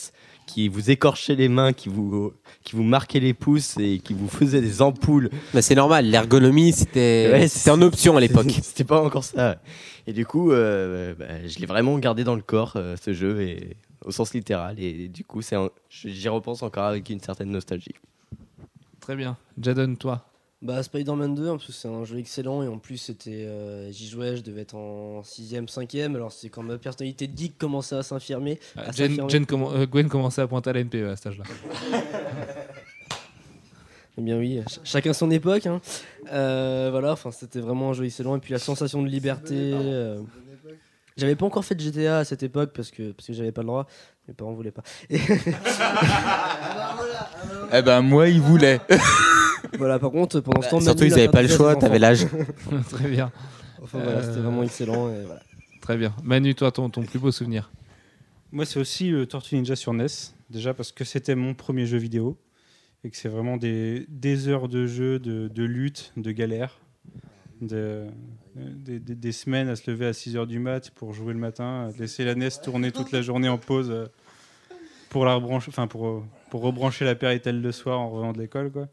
qui 0.48 0.68
vous 0.68 0.92
écorchait 0.92 1.36
les 1.36 1.50
mains, 1.50 1.74
qui 1.74 1.90
vous, 1.90 2.34
qui 2.64 2.76
vous 2.76 2.84
marquait 2.84 3.20
les 3.20 3.34
pouces 3.34 3.76
et 3.80 4.00
qui 4.00 4.14
vous 4.14 4.28
faisait 4.28 4.62
des 4.62 4.82
ampoules. 4.82 5.30
Bah, 5.54 5.62
c'est 5.62 5.76
normal, 5.76 6.06
l'ergonomie 6.06 6.72
c'était 6.74 7.30
Ouais, 7.32 7.48
c'était 7.48 7.72
en 7.72 7.82
option 7.82 8.16
à 8.18 8.22
l'époque. 8.22 8.52
C'était 8.62 8.84
pas 8.84 9.02
encore 9.04 9.24
ça. 9.24 9.62
Et 10.06 10.14
du 10.14 10.26
coup, 10.26 10.52
euh, 10.52 11.16
bah, 11.18 11.48
je 11.48 11.60
l'ai 11.60 11.66
vraiment 11.66 11.98
gardé 11.98 12.24
dans 12.24 12.36
le 12.36 12.42
corps, 12.42 12.74
euh, 12.76 12.96
ce 13.02 13.14
jeu, 13.14 13.42
et, 13.42 13.78
au 14.06 14.12
sens 14.12 14.34
littéral. 14.34 14.78
Et 14.80 15.08
du 15.08 15.24
coup, 15.24 15.40
un- 15.54 15.70
j'y 15.90 16.28
repense 16.30 16.62
encore 16.62 16.84
avec 16.86 17.10
une 17.10 17.22
certaine 17.22 17.50
nostalgie. 17.52 17.96
Très 19.00 19.16
bien. 19.16 19.38
Jadon, 19.62 19.96
toi 19.96 20.26
Bah 20.64 20.82
Spider-Man 20.82 21.36
2, 21.36 21.50
en 21.50 21.58
plus 21.58 21.74
c'est 21.74 21.90
un 21.90 22.06
jeu 22.06 22.18
excellent 22.20 22.64
et 22.64 22.70
en 22.70 22.78
plus 22.78 22.96
c'était, 22.98 23.44
euh, 23.46 23.92
j'y 23.92 24.08
jouais, 24.08 24.38
je 24.38 24.42
devais 24.44 24.62
être 24.62 24.76
en 24.76 25.20
6ème, 25.22 25.68
5ème, 25.68 26.16
alors 26.16 26.32
c'est 26.32 26.48
quand 26.48 26.64
ma 26.64 26.78
personnalité 26.78 27.28
de 27.28 27.38
geek 27.38 27.58
commençait 27.58 27.98
à 27.98 28.04
s'infirmer. 28.04 28.60
À 28.78 28.92
Jen- 28.92 29.10
s'affirmer. 29.10 29.30
Jen 29.30 29.44
commen- 29.46 29.74
euh, 29.76 29.86
Gwen 29.86 30.08
commençait 30.08 30.42
à 30.42 30.48
pointer 30.48 30.70
à 30.70 30.74
la 30.74 30.80
NPE 30.80 31.10
à 31.12 31.16
cet 31.18 31.28
âge-là. 31.28 31.44
Eh 34.16 34.22
bien 34.22 34.38
oui, 34.38 34.62
ch- 34.68 34.80
chacun 34.84 35.12
son 35.12 35.32
époque. 35.32 35.66
hein. 35.66 35.82
Euh, 36.32 36.90
voilà, 36.92 37.14
enfin 37.14 37.32
c'était 37.32 37.60
vraiment 37.60 37.90
un 37.90 37.94
jeu 37.94 38.06
excellent 38.06 38.36
et 38.36 38.40
puis 38.40 38.54
la 38.54 38.60
sensation 38.60 39.02
de 39.02 39.08
liberté. 39.08 39.56
euh, 39.74 40.20
J'avais 41.18 41.36
pas 41.36 41.48
encore 41.48 41.66
fait 41.66 41.74
de 41.74 41.82
GTA 41.82 42.20
à 42.20 42.24
cette 42.24 42.44
époque 42.44 42.74
parce 42.76 42.92
que 42.92 43.12
parce 43.12 43.26
que 43.26 43.34
j'avais 43.34 43.52
pas 43.52 43.62
le 43.64 43.68
droit. 43.68 43.88
Mes 44.28 44.36
parents 44.36 44.54
voulaient 44.54 44.70
pas. 44.72 44.84
Et 45.10 45.20
Eh 47.74 47.82
ben 47.82 48.02
moi, 48.02 48.30
il 48.30 48.40
voulait. 48.40 48.80
voilà, 49.78 50.00
par 50.00 50.12
contre 50.12 50.40
pendant 50.42 50.62
ce 50.62 50.70
temps, 50.70 50.80
Surtout 50.82 51.00
Manu, 51.04 51.12
ils 51.12 51.20
avaient 51.20 51.30
pas 51.30 51.42
le 51.42 51.48
choix, 51.48 51.76
t'avais 51.76 52.00
l'âge. 52.00 52.26
Très 52.90 53.08
bien. 53.10 53.32
Enfin 53.82 54.00
voilà, 54.02 54.22
c'était 54.24 54.38
Euh, 54.40 54.42
vraiment 54.44 54.64
excellent. 54.64 55.10
Et 55.14 55.24
voilà. 55.26 55.42
Très 55.82 55.98
bien. 55.98 56.14
Manu, 56.24 56.56
toi, 56.56 56.72
ton, 56.72 56.90
ton 56.90 57.04
plus 57.04 57.20
beau 57.20 57.32
souvenir 57.32 57.72
Moi, 58.52 58.66
c'est 58.66 58.80
aussi 58.80 59.10
le 59.10 59.26
Tortue 59.26 59.56
Ninja 59.56 59.76
sur 59.76 59.94
NES. 59.94 60.08
Déjà 60.50 60.74
parce 60.74 60.92
que 60.92 61.04
c'était 61.04 61.36
mon 61.36 61.54
premier 61.54 61.86
jeu 61.86 61.98
vidéo 61.98 62.38
et 63.04 63.10
que 63.10 63.18
c'est 63.18 63.28
vraiment 63.30 63.58
des, 63.58 64.06
des 64.08 64.48
heures 64.48 64.70
de 64.70 64.86
jeu, 64.88 65.20
de, 65.20 65.48
de 65.50 65.64
lutte, 65.64 66.14
de 66.16 66.32
galère, 66.32 66.78
de, 67.62 67.76
euh, 67.76 68.10
des, 68.56 69.00
des- 69.00 69.16
des 69.16 69.32
semaines 69.34 69.68
à 69.68 69.76
se 69.76 69.90
lever 69.92 70.06
à 70.06 70.12
6h 70.12 70.46
du 70.48 70.60
mat 70.60 70.90
pour 70.92 71.12
jouer 71.14 71.34
le 71.34 71.40
matin, 71.40 71.90
à 71.94 72.00
laisser 72.00 72.24
la 72.24 72.36
NES 72.36 72.50
tourner 72.64 72.92
toute 72.94 73.12
la 73.12 73.22
journée 73.22 73.50
en 73.50 73.58
pause 73.58 73.90
euh, 73.92 74.06
pour 75.10 75.26
la 75.26 75.36
rebrancher, 75.36 75.68
enfin 75.70 75.88
pour, 75.88 76.08
euh, 76.08 76.24
pour 76.50 76.62
rebrancher 76.62 77.04
la 77.04 77.16
Péritel 77.16 77.62
le 77.62 77.72
soir 77.74 78.00
en 78.00 78.10
revenant 78.10 78.32
de 78.32 78.40
l'école, 78.40 78.72
quoi. 78.72 78.88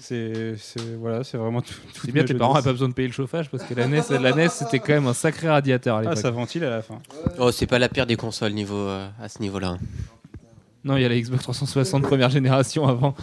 C'est 0.00 0.54
voilà, 1.00 1.24
c'est 1.24 1.36
vraiment 1.36 1.60
tout. 1.60 1.74
C'est 2.04 2.12
bien, 2.12 2.24
tes 2.24 2.34
parents 2.34 2.54
n'avaient 2.54 2.64
pas 2.66 2.72
besoin 2.72 2.88
de 2.88 2.94
payer 2.94 3.08
le 3.08 3.14
chauffage 3.14 3.50
parce 3.50 3.64
que 3.64 3.74
la 3.74 3.86
NES, 3.88 4.02
la 4.20 4.32
NES 4.32 4.48
c'était 4.48 4.78
quand 4.78 4.92
même 4.92 5.06
un 5.08 5.12
sacré 5.14 5.48
radiateur 5.48 5.96
à 5.96 6.02
Ah, 6.06 6.16
ça 6.16 6.30
ventile 6.30 6.64
à 6.64 6.70
la 6.70 6.82
fin. 6.82 7.00
Oh, 7.38 7.50
c'est 7.50 7.66
pas 7.66 7.78
la 7.80 7.88
pire 7.88 8.06
des 8.06 8.16
consoles 8.16 8.52
niveau, 8.52 8.76
euh, 8.76 9.08
à 9.20 9.28
ce 9.28 9.40
niveau-là. 9.40 9.76
Non, 10.84 10.96
il 10.96 11.02
y 11.02 11.04
a 11.04 11.08
la 11.08 11.18
Xbox 11.20 11.42
360 11.42 12.02
première 12.04 12.30
génération 12.30 12.86
avant. 12.86 13.14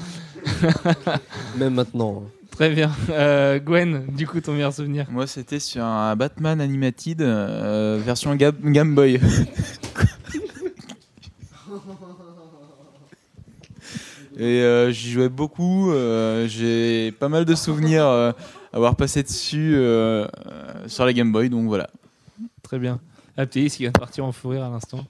Même 1.57 1.75
maintenant. 1.75 2.23
hein. 2.25 2.29
Très 2.51 2.69
bien. 2.69 2.91
Euh, 3.09 3.59
Gwen, 3.59 4.05
du 4.15 4.27
coup, 4.27 4.39
ton 4.39 4.53
meilleur 4.53 4.71
souvenir 4.73 5.07
Moi, 5.09 5.27
c'était 5.27 5.59
sur 5.59 5.83
un 5.83 6.15
Batman 6.15 6.61
Animated 6.61 7.21
euh, 7.21 7.99
version 8.03 8.33
Ga- 8.35 8.51
Game 8.63 8.95
Boy. 8.95 9.19
Et 14.37 14.43
euh, 14.61 14.91
j'y 14.91 15.11
jouais 15.11 15.29
beaucoup. 15.29 15.91
euh, 15.91 16.47
J'ai 16.47 17.11
pas 17.13 17.29
mal 17.29 17.45
de 17.45 17.55
souvenirs 17.55 18.05
euh, 18.05 18.31
avoir 18.73 18.95
passé 18.95 19.23
dessus 19.23 19.73
euh, 19.75 20.27
sur 20.87 21.05
la 21.05 21.13
Game 21.13 21.31
Boy. 21.31 21.49
Donc 21.49 21.67
voilà. 21.67 21.89
Très 22.63 22.79
bien. 22.79 22.99
Ah, 23.37 23.45
petit 23.45 23.69
qui 23.69 23.83
vient 23.83 23.91
de 23.91 23.99
partir 23.99 24.25
en 24.25 24.31
fou 24.31 24.49
rire 24.49 24.63
à 24.63 24.69
l'instant. 24.69 25.05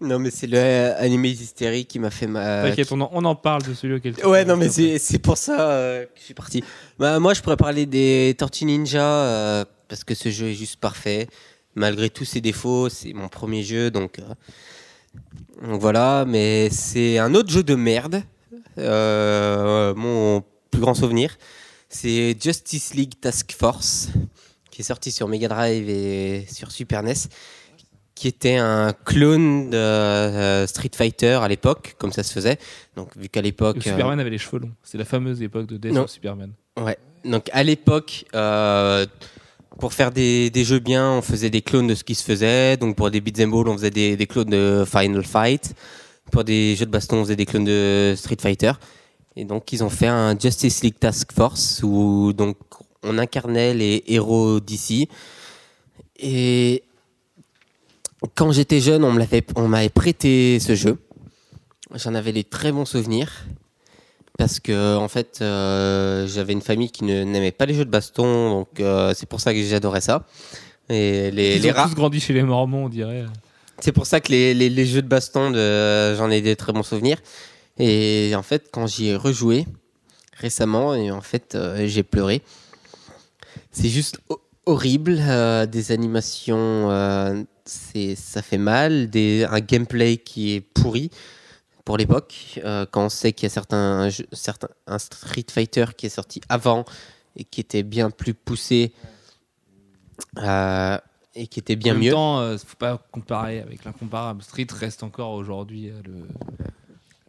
Non, 0.00 0.18
mais 0.18 0.30
c'est 0.30 0.46
le 0.46 0.58
animé 0.98 1.30
hystérique 1.30 1.88
qui 1.88 1.98
m'a 1.98 2.10
fait 2.10 2.26
ma. 2.28 2.62
T'inquiète, 2.62 2.92
on, 2.92 3.00
en- 3.00 3.10
on 3.12 3.24
en 3.24 3.34
parle 3.34 3.62
de 3.62 3.74
celui 3.74 3.94
auquel 3.94 4.14
tu 4.14 4.24
Ouais, 4.24 4.44
non, 4.44 4.56
mais 4.56 4.68
c'est 4.68 4.98
c'est 4.98 5.18
pour 5.18 5.36
ça 5.36 5.60
euh, 5.72 6.04
que 6.04 6.10
je 6.16 6.22
suis 6.22 6.34
parti. 6.34 6.62
Bah, 6.98 7.18
moi, 7.18 7.34
je 7.34 7.42
pourrais 7.42 7.56
parler 7.56 7.86
des 7.86 8.34
Tortues 8.38 8.66
Ninja 8.66 9.02
euh, 9.02 9.64
parce 9.88 10.04
que 10.04 10.14
ce 10.14 10.28
jeu 10.30 10.48
est 10.50 10.54
juste 10.54 10.76
parfait. 10.76 11.26
Malgré 11.74 12.08
tous 12.08 12.24
ses 12.24 12.40
défauts, 12.40 12.88
c'est 12.88 13.12
mon 13.12 13.28
premier 13.28 13.62
jeu, 13.62 13.90
donc, 13.90 14.20
euh, 14.20 14.22
donc 15.68 15.80
voilà. 15.80 16.24
Mais 16.26 16.68
c'est 16.70 17.18
un 17.18 17.34
autre 17.34 17.50
jeu 17.50 17.62
de 17.62 17.74
merde. 17.74 18.22
Euh, 18.80 19.94
mon 19.94 20.42
plus 20.70 20.80
grand 20.80 20.94
souvenir, 20.94 21.36
c'est 21.88 22.36
Justice 22.40 22.94
League 22.94 23.14
Task 23.20 23.54
Force, 23.58 24.08
qui 24.70 24.82
est 24.82 24.84
sorti 24.84 25.12
sur 25.12 25.28
Mega 25.28 25.48
Drive 25.48 25.88
et 25.88 26.46
sur 26.50 26.70
Super 26.70 27.02
NES, 27.02 27.14
qui 28.14 28.28
était 28.28 28.56
un 28.56 28.92
clone 28.92 29.70
de 29.70 29.76
euh, 29.76 30.66
Street 30.66 30.90
Fighter 30.94 31.38
à 31.42 31.48
l'époque, 31.48 31.96
comme 31.98 32.12
ça 32.12 32.22
se 32.22 32.32
faisait. 32.32 32.58
Donc, 32.96 33.16
vu 33.16 33.28
qu'à 33.28 33.42
l'époque. 33.42 33.78
Euh, 33.78 33.90
Superman 33.90 34.20
avait 34.20 34.30
les 34.30 34.38
cheveux 34.38 34.58
longs. 34.58 34.72
C'est 34.82 34.98
la 34.98 35.04
fameuse 35.04 35.42
époque 35.42 35.66
de 35.66 35.76
Death 35.76 35.96
of 35.96 36.10
Superman. 36.10 36.52
Ouais. 36.80 36.98
Donc 37.24 37.50
à 37.52 37.62
l'époque, 37.62 38.24
pour 39.78 39.92
faire 39.92 40.10
des, 40.10 40.50
des 40.50 40.64
jeux 40.64 40.78
bien, 40.78 41.10
on 41.10 41.22
faisait 41.22 41.50
des 41.50 41.62
clones 41.62 41.86
de 41.86 41.94
ce 41.94 42.04
qui 42.04 42.14
se 42.14 42.24
faisait. 42.24 42.76
Donc 42.76 42.96
pour 42.96 43.10
des 43.10 43.20
beat'em 43.20 43.52
all, 43.52 43.68
on 43.68 43.76
faisait 43.76 43.90
des, 43.90 44.16
des 44.16 44.26
clones 44.26 44.50
de 44.50 44.84
Final 44.86 45.24
Fight. 45.24 45.74
Pour 46.30 46.44
des 46.44 46.76
jeux 46.76 46.86
de 46.86 46.90
baston, 46.90 47.18
on 47.18 47.24
faisait 47.24 47.36
des 47.36 47.46
clones 47.46 47.64
de 47.64 48.14
Street 48.16 48.36
Fighter. 48.40 48.72
Et 49.36 49.44
donc 49.44 49.72
ils 49.72 49.82
ont 49.84 49.90
fait 49.90 50.06
un 50.06 50.38
Justice 50.38 50.82
League 50.82 50.98
Task 50.98 51.32
Force 51.32 51.82
où 51.82 52.32
donc 52.32 52.56
on 53.02 53.18
incarnait 53.18 53.74
les 53.74 54.02
héros 54.06 54.60
d'ici. 54.60 55.08
Et 56.18 56.82
quand 58.34 58.52
j'étais 58.52 58.80
jeune, 58.80 59.04
on 59.04 59.68
m'avait 59.68 59.88
prêté 59.88 60.58
ce 60.60 60.74
jeu. 60.74 60.98
J'en 61.94 62.14
avais 62.14 62.32
des 62.32 62.44
très 62.44 62.70
bons 62.72 62.84
souvenirs 62.84 63.46
parce 64.38 64.60
que 64.60 64.96
en 64.96 65.08
fait 65.08 65.40
euh, 65.42 66.26
j'avais 66.26 66.52
une 66.52 66.62
famille 66.62 66.90
qui 66.90 67.04
n'aimait 67.04 67.50
pas 67.50 67.66
les 67.66 67.74
jeux 67.74 67.84
de 67.84 67.90
baston 67.90 68.50
donc 68.50 68.80
euh, 68.80 69.12
c'est 69.14 69.28
pour 69.28 69.38
ça 69.38 69.52
que 69.52 69.60
j'adorais 69.62 70.00
ça 70.00 70.24
et 70.88 71.30
les, 71.30 71.56
Ils 71.56 71.62
les 71.62 71.70
ont 71.70 71.84
tous 71.84 71.94
grandi 71.94 72.20
chez 72.20 72.32
les 72.32 72.42
Mormons, 72.42 72.86
on 72.86 72.88
dirait. 72.88 73.24
C'est 73.80 73.92
pour 73.92 74.06
ça 74.06 74.20
que 74.20 74.30
les, 74.30 74.54
les, 74.54 74.86
jeux 74.86 75.02
de 75.02 75.08
baston 75.08 75.50
de 75.50 76.14
j'en 76.14 76.30
ai 76.30 76.40
des 76.40 76.56
très 76.56 76.72
bons 76.72 76.82
souvenirs. 76.82 77.18
Et 77.78 78.32
en 78.36 78.42
fait 78.42 78.68
quand 78.72 78.86
j'y 78.86 79.08
ai 79.08 79.16
rejoué 79.16 79.66
récemment 80.36 80.94
et 80.94 81.10
en 81.10 81.20
fait 81.20 81.54
euh, 81.54 81.86
j'ai 81.86 82.02
pleuré. 82.02 82.42
C'est 83.72 83.88
juste 83.88 84.18
ho- 84.28 84.40
horrible 84.66 85.16
euh, 85.20 85.66
des 85.66 85.92
animations 85.92 86.90
euh, 86.90 87.42
c'est 87.64 88.16
ça 88.16 88.42
fait 88.42 88.58
mal 88.58 89.08
des 89.10 89.44
un 89.44 89.60
gameplay 89.60 90.16
qui 90.18 90.54
est 90.54 90.60
pourri 90.60 91.10
pour 91.84 91.96
l'époque 91.96 92.60
euh, 92.64 92.84
quand 92.90 93.06
on 93.06 93.08
sait 93.08 93.32
qu'il 93.32 93.44
y 93.44 93.50
a 93.50 93.54
certains 93.54 94.08
jeux- 94.08 94.26
certains 94.32 94.68
un 94.86 94.98
Street 94.98 95.46
Fighter 95.50 95.86
qui 95.96 96.06
est 96.06 96.10
sorti 96.10 96.40
avant 96.48 96.84
et 97.36 97.44
qui 97.44 97.60
était 97.60 97.82
bien 97.82 98.10
plus 98.10 98.34
poussé 98.34 98.92
euh, 100.38 100.98
et 101.34 101.46
qui 101.46 101.60
était 101.60 101.76
bien 101.76 101.92
en 101.92 101.96
même 101.96 102.04
mieux 102.04 102.12
temps, 102.12 102.40
euh, 102.40 102.56
faut 102.58 102.76
pas 102.76 102.98
comparer 103.12 103.60
avec 103.60 103.84
l'incomparable. 103.84 104.42
Street 104.42 104.66
reste 104.72 105.02
encore 105.02 105.32
aujourd'hui 105.32 105.88
euh, 105.90 106.00
le, 106.04 106.12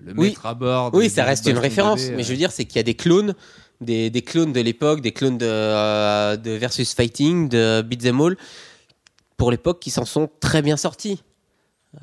le 0.05 0.13
Oui. 0.17 0.29
maître 0.29 0.45
à 0.45 0.53
bord. 0.53 0.91
Oui, 0.93 1.09
ça 1.09 1.23
reste 1.23 1.45
une 1.45 1.57
référence, 1.59 2.01
mais 2.09 2.21
euh. 2.21 2.23
je 2.23 2.31
veux 2.31 2.37
dire, 2.37 2.51
c'est 2.51 2.65
qu'il 2.65 2.77
y 2.77 2.79
a 2.79 2.83
des 2.83 2.95
clones, 2.95 3.35
des, 3.79 4.09
des 4.09 4.21
clones 4.21 4.53
de 4.53 4.61
l'époque, 4.61 5.01
des 5.01 5.11
clones 5.11 5.37
de, 5.37 5.45
euh, 5.47 6.35
de 6.37 6.51
versus 6.51 6.93
fighting, 6.93 7.49
de 7.49 7.81
beat'em 7.81 8.19
all, 8.21 8.37
pour 9.37 9.51
l'époque, 9.51 9.79
qui 9.79 9.91
s'en 9.91 10.05
sont 10.05 10.29
très 10.39 10.61
bien 10.61 10.77
sortis. 10.77 11.21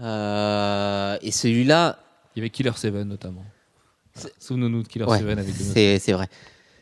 Euh, 0.01 1.17
et 1.23 1.31
celui-là, 1.33 1.99
Il 2.37 2.39
y 2.39 2.43
avait 2.43 2.51
Killer 2.51 2.73
7 2.77 2.95
notamment. 2.95 3.45
Souvenons-nous 4.39 4.83
de 4.83 4.89
Killer 4.89 5.05
ouais, 5.07 5.19
7 5.19 5.29
avec 5.29 5.47
des 5.57 5.65
c'est 5.65 5.99
c'est 5.99 6.13
vrai. 6.13 6.29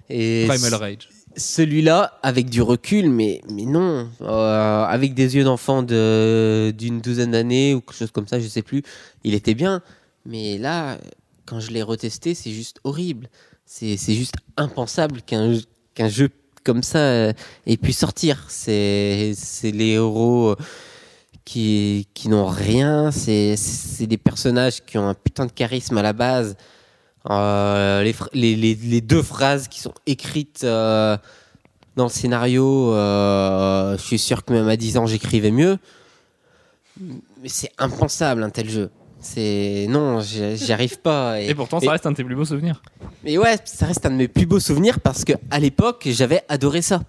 Et 0.09 0.45
Primal 0.49 0.75
Rage. 0.75 1.09
Celui-là, 1.37 2.19
avec 2.23 2.49
du 2.51 2.63
recul, 2.63 3.11
mais, 3.11 3.41
mais 3.51 3.65
non, 3.67 4.09
euh, 4.23 4.85
avec 4.85 5.15
des 5.15 5.37
yeux 5.37 5.45
d'enfant 5.45 5.83
de- 5.83 6.73
d'une 6.77 7.01
douzaine 7.01 7.33
d'années 7.33 7.75
ou 7.75 7.81
quelque 7.81 7.97
chose 7.97 8.11
comme 8.11 8.27
ça, 8.27 8.41
je 8.41 8.49
sais 8.49 8.63
plus, 8.63 8.83
il 9.25 9.35
était 9.35 9.55
bien. 9.55 9.83
Mais 10.25 10.59
là, 10.59 10.99
quand 11.47 11.61
je 11.61 11.71
l'ai 11.71 11.83
retesté, 11.83 12.35
c'est 12.35 12.51
juste 12.53 12.81
horrible. 12.85 13.29
C'est 13.65 13.97
juste 13.97 14.35
impensable 14.57 15.23
qu'un 15.23 15.59
qu'un 15.95 16.09
jeu 16.09 16.29
comme 16.65 16.83
ça 16.83 16.99
euh, 16.99 17.33
ait 17.67 17.77
pu 17.77 17.93
sortir. 17.93 18.45
C'est 18.49 19.33
c'est 19.37 19.73
les 19.73 19.91
héros 19.93 20.51
euh, 20.51 20.57
qui, 21.45 22.09
qui 22.15 22.29
n'ont 22.29 22.47
rien. 22.47 23.11
C'est 23.11 23.57
c'est 23.57 24.07
des 24.07 24.17
personnages 24.19 24.85
qui 24.85 24.99
ont 24.99 25.09
un 25.09 25.15
putain 25.15 25.47
de 25.47 25.53
charisme 25.53 25.97
à 25.99 26.03
la 26.03 26.13
base. 26.13 26.57
Euh, 27.31 28.03
les, 28.03 28.15
les, 28.33 28.57
les, 28.57 28.75
les 28.75 29.01
deux 29.01 29.23
phrases 29.23 29.69
qui 29.69 29.81
sont 29.81 29.95
écrites 30.07 30.63
euh, 30.65 31.17
dans 31.97 32.05
le 32.05 32.11
scénario, 32.11 32.93
euh, 32.95 33.97
je 33.97 34.03
suis 34.03 34.19
sûr 34.19 34.45
que 34.45 34.53
même 34.53 34.69
à 34.69 34.77
10 34.77 34.99
ans, 34.99 35.07
j'écrivais 35.07 35.51
mieux. 35.51 35.79
Mais 37.01 37.49
c'est 37.49 37.73
impensable 37.79 38.43
un 38.43 38.51
tel 38.51 38.71
jeu. 38.71 38.91
C'est 39.21 39.87
non, 39.89 40.21
j'y 40.21 40.57
j'y 40.57 40.73
arrive 40.73 41.01
pas. 41.01 41.41
Et 41.41 41.55
pourtant, 41.55 41.81
ça 41.81 41.91
reste 41.91 42.07
un 42.07 42.13
de 42.13 42.17
tes 42.17 42.25
plus 42.25 42.37
beaux 42.37 42.45
souvenirs. 42.45 42.83
Mais 43.25 43.39
ouais, 43.39 43.57
ça 43.65 43.87
reste 43.87 44.07
un 44.07 44.11
de 44.11 44.17
mes 44.17 44.29
plus 44.29 44.47
beaux 44.47 44.61
souvenirs 44.61 45.01
parce 45.01 45.25
que 45.25 45.33
à 45.51 45.59
l'époque, 45.59 46.07
j'avais 46.11 46.43
adoré 46.49 46.83
ça. 46.83 47.01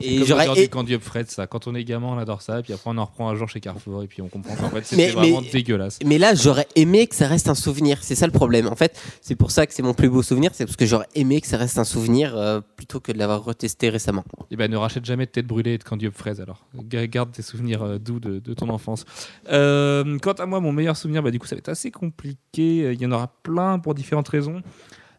Et 0.00 0.24
j'aurais 0.24 0.48
et- 0.58 0.62
du 0.62 0.68
Candy 0.68 0.94
Up 0.94 1.02
Fred, 1.02 1.30
ça. 1.30 1.46
Quand 1.46 1.66
on 1.66 1.74
est 1.74 1.84
gamin, 1.84 2.08
on 2.08 2.18
adore 2.18 2.42
ça. 2.42 2.60
Et 2.60 2.62
puis 2.62 2.72
après, 2.72 2.90
on 2.90 2.98
en 2.98 3.04
reprend 3.04 3.28
un 3.28 3.34
jour 3.34 3.48
chez 3.48 3.60
Carrefour. 3.60 4.02
Et 4.02 4.06
puis 4.06 4.22
on 4.22 4.28
comprend 4.28 4.54
qu'en 4.56 4.70
fait, 4.70 4.84
c'était 4.86 5.10
vraiment 5.10 5.40
mais- 5.42 5.50
dégueulasse. 5.50 5.98
Mais 6.04 6.18
là, 6.18 6.34
j'aurais 6.34 6.66
aimé 6.76 7.06
que 7.06 7.14
ça 7.14 7.26
reste 7.26 7.48
un 7.48 7.54
souvenir. 7.54 7.98
C'est 8.02 8.14
ça 8.14 8.26
le 8.26 8.32
problème. 8.32 8.66
En 8.68 8.76
fait, 8.76 9.00
c'est 9.20 9.36
pour 9.36 9.50
ça 9.50 9.66
que 9.66 9.74
c'est 9.74 9.82
mon 9.82 9.94
plus 9.94 10.08
beau 10.08 10.22
souvenir. 10.22 10.50
C'est 10.54 10.64
parce 10.66 10.76
que 10.76 10.86
j'aurais 10.86 11.08
aimé 11.14 11.40
que 11.40 11.46
ça 11.46 11.56
reste 11.56 11.78
un 11.78 11.84
souvenir 11.84 12.36
euh, 12.36 12.60
plutôt 12.76 13.00
que 13.00 13.12
de 13.12 13.18
l'avoir 13.18 13.44
retesté 13.44 13.88
récemment. 13.90 14.24
Et 14.50 14.56
ben, 14.56 14.70
ne 14.70 14.76
rachète 14.76 15.04
jamais 15.04 15.26
de 15.26 15.30
tête 15.30 15.46
brûlée 15.46 15.72
et 15.74 15.78
de 15.78 15.84
Candy 15.84 16.06
Up 16.06 16.14
Fraise 16.16 16.40
alors. 16.40 16.64
Ga- 16.74 17.06
Garde 17.06 17.32
tes 17.32 17.42
souvenirs 17.42 17.82
euh, 17.82 17.98
doux 17.98 18.20
de, 18.20 18.38
de 18.38 18.54
ton 18.54 18.68
enfance. 18.70 19.04
Euh, 19.50 20.18
quant 20.20 20.32
à 20.32 20.46
moi, 20.46 20.60
mon 20.60 20.72
meilleur 20.72 20.96
souvenir, 20.96 21.22
bah, 21.22 21.30
du 21.30 21.38
coup, 21.38 21.46
ça 21.46 21.54
va 21.54 21.58
être 21.60 21.68
assez 21.68 21.90
compliqué. 21.90 22.92
Il 22.92 23.00
y 23.00 23.06
en 23.06 23.12
aura 23.12 23.28
plein 23.42 23.78
pour 23.78 23.94
différentes 23.94 24.28
raisons. 24.28 24.62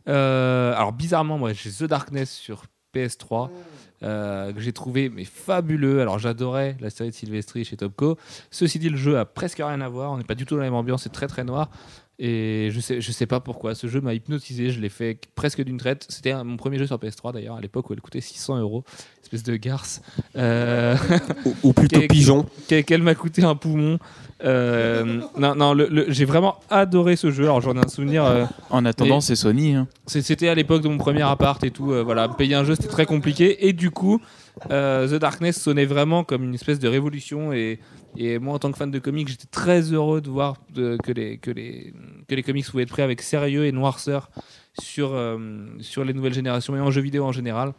Alors, 0.08 0.94
bizarrement, 0.94 1.38
moi, 1.38 1.54
j'ai 1.54 1.70
The 1.72 1.84
Darkness 1.84 2.32
sur 2.32 2.64
PS3 2.96 3.50
euh, 4.04 4.52
que 4.52 4.60
j'ai 4.60 4.74
trouvé 4.74 5.10
mais 5.10 5.26
fabuleux. 5.26 6.02
Alors, 6.02 6.20
j'adorais 6.20 6.78
la 6.80 6.90
série 6.90 7.10
de 7.10 7.16
Sylvestri 7.16 7.66
chez 7.66 7.78
Topco. 7.78 8.18
Ceci 8.50 8.80
dit, 8.80 8.90
le 8.90 8.98
jeu 8.98 9.18
a 9.18 9.26
presque 9.26 9.58
rien 9.58 9.82
à 9.82 9.90
voir. 9.90 10.12
On 10.12 10.18
n'est 10.18 10.24
pas 10.24 10.36
du 10.36 10.46
tout 10.46 10.56
dans 10.56 10.62
la 10.62 10.68
même 10.68 10.76
ambiance. 10.76 11.04
C'est 11.04 11.12
très 11.12 11.28
très 11.28 11.44
noir. 11.44 11.70
Et 12.24 12.70
je 12.72 12.80
sais, 12.80 13.02
je 13.02 13.12
sais 13.12 13.26
pas 13.26 13.40
pourquoi. 13.40 13.74
Ce 13.74 13.88
jeu 13.88 14.00
m'a 14.00 14.14
hypnotisé. 14.14 14.70
Je 14.70 14.80
l'ai 14.80 14.90
fait 14.90 15.18
presque 15.34 15.64
d'une 15.64 15.78
traite. 15.78 16.06
C'était 16.08 16.36
mon 16.44 16.56
premier 16.56 16.78
jeu 16.78 16.86
sur 16.86 16.98
PS3 16.98 17.34
d'ailleurs, 17.34 17.56
à 17.56 17.62
l'époque 17.62 17.90
où 17.90 17.94
elle 17.94 18.02
coûtait 18.02 18.22
600 18.22 18.60
euros. 18.60 18.84
Espèce 19.24 19.42
de 19.42 19.56
garce. 19.56 20.02
Euh, 20.36 20.96
Ou, 21.46 21.56
ou 21.64 21.74
plutôt 21.74 22.00
pigeon. 22.08 22.46
qu'elle 22.68 23.02
m'a 23.02 23.16
coûté 23.16 23.44
un 23.44 23.56
poumon. 23.56 23.98
Euh, 24.44 25.22
non, 25.38 25.56
non, 25.56 25.76
j'ai 26.10 26.26
vraiment 26.26 26.58
adoré 26.70 27.16
ce 27.16 27.32
jeu. 27.32 27.46
Alors 27.46 27.62
j'en 27.62 27.76
ai 27.76 27.80
un 27.80 27.88
souvenir. 27.88 28.24
euh, 28.26 28.46
En 28.70 28.86
attendant, 28.86 29.18
Et- 29.18 29.22
c'est 29.22 29.36
Sony. 29.36 29.74
hein. 29.76 29.88
c'était 30.06 30.48
à 30.48 30.54
l'époque 30.56 30.82
de 30.84 30.88
mon 30.90 30.98
premier 30.98 31.24
appart 31.24 31.64
et 31.64 31.72
tout. 31.72 31.92
euh, 31.92 32.04
voilà, 32.04 32.28
payer 32.30 32.54
un 32.56 32.64
jeu 32.64 32.76
c'était 32.76 32.88
très 32.88 33.06
compliqué. 33.06 33.68
Et 33.68 33.74
du 33.74 33.90
coup, 33.92 34.22
euh, 34.70 35.08
The 35.08 35.20
Darkness 35.22 35.60
sonnait 35.62 35.86
vraiment 35.86 36.24
comme 36.24 36.44
une 36.44 36.54
espèce 36.56 36.78
de 36.80 36.88
révolution. 36.88 37.52
Et, 37.54 37.80
et 38.18 38.40
moi, 38.40 38.56
en 38.56 38.60
tant 38.60 38.72
que 38.72 38.78
fan 38.78 38.92
de 38.92 39.00
comics, 39.00 39.28
j'étais 39.28 39.48
très 39.48 39.94
heureux 39.94 40.22
de 40.22 40.30
voir 40.30 40.58
que, 40.76 41.12
les, 41.12 41.38
que, 41.38 42.42
comics 42.42 42.66
pouvaient 42.66 42.84
être 42.84 42.90
pris 42.90 43.02
avec 43.02 43.22
sérieux 43.22 43.66
et 43.66 43.72
noirceur 43.72 44.30
sur, 44.82 45.14
euh, 45.14 45.38
les 46.06 46.14
nouvelles 46.14 46.34
générations 46.34 46.76
et 46.76 46.80
en 46.80 46.92
jeux 46.92 47.02
vidéo 47.02 47.24
en 47.26 47.32
général. 47.32 47.74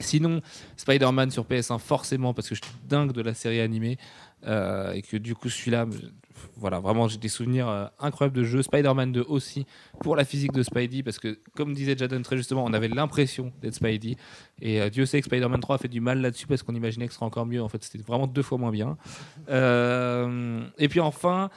Sinon, 0.00 0.42
Spider-Man 0.76 1.30
sur 1.30 1.44
PS1, 1.44 1.78
forcément, 1.78 2.34
parce 2.34 2.48
que 2.48 2.54
je 2.54 2.62
suis 2.62 2.72
dingue 2.88 3.12
de 3.12 3.22
la 3.22 3.34
série 3.34 3.60
animée. 3.60 3.98
euh, 4.46 4.92
et 4.92 5.02
que 5.02 5.16
du 5.16 5.34
coup, 5.34 5.48
celui-là, 5.48 5.86
voilà, 6.56 6.80
vraiment, 6.80 7.08
j'ai 7.08 7.18
des 7.18 7.28
souvenirs 7.28 7.68
euh, 7.68 7.86
incroyables 7.98 8.36
de 8.36 8.44
jeux. 8.44 8.62
Spider-Man 8.62 9.12
2 9.12 9.24
aussi, 9.28 9.66
pour 10.00 10.16
la 10.16 10.24
physique 10.24 10.52
de 10.52 10.62
Spidey, 10.62 11.02
parce 11.02 11.18
que, 11.18 11.38
comme 11.54 11.74
disait 11.74 11.96
Jadon 11.96 12.22
très 12.22 12.36
justement, 12.36 12.64
on 12.64 12.72
avait 12.72 12.88
l'impression 12.88 13.52
d'être 13.60 13.74
Spidey. 13.74 14.16
Et 14.60 14.80
euh, 14.80 14.90
Dieu 14.90 15.06
sait 15.06 15.20
que 15.20 15.26
Spider-Man 15.26 15.60
3 15.60 15.76
a 15.76 15.78
fait 15.78 15.88
du 15.88 16.00
mal 16.00 16.20
là-dessus, 16.20 16.46
parce 16.46 16.62
qu'on 16.62 16.74
imaginait 16.74 17.06
que 17.06 17.12
ce 17.12 17.18
serait 17.18 17.26
encore 17.26 17.46
mieux. 17.46 17.62
En 17.62 17.68
fait, 17.68 17.82
c'était 17.82 18.02
vraiment 18.02 18.26
deux 18.26 18.42
fois 18.42 18.58
moins 18.58 18.72
bien. 18.72 18.96
Euh, 19.48 20.62
et 20.78 20.88
puis 20.88 21.00
enfin, 21.00 21.50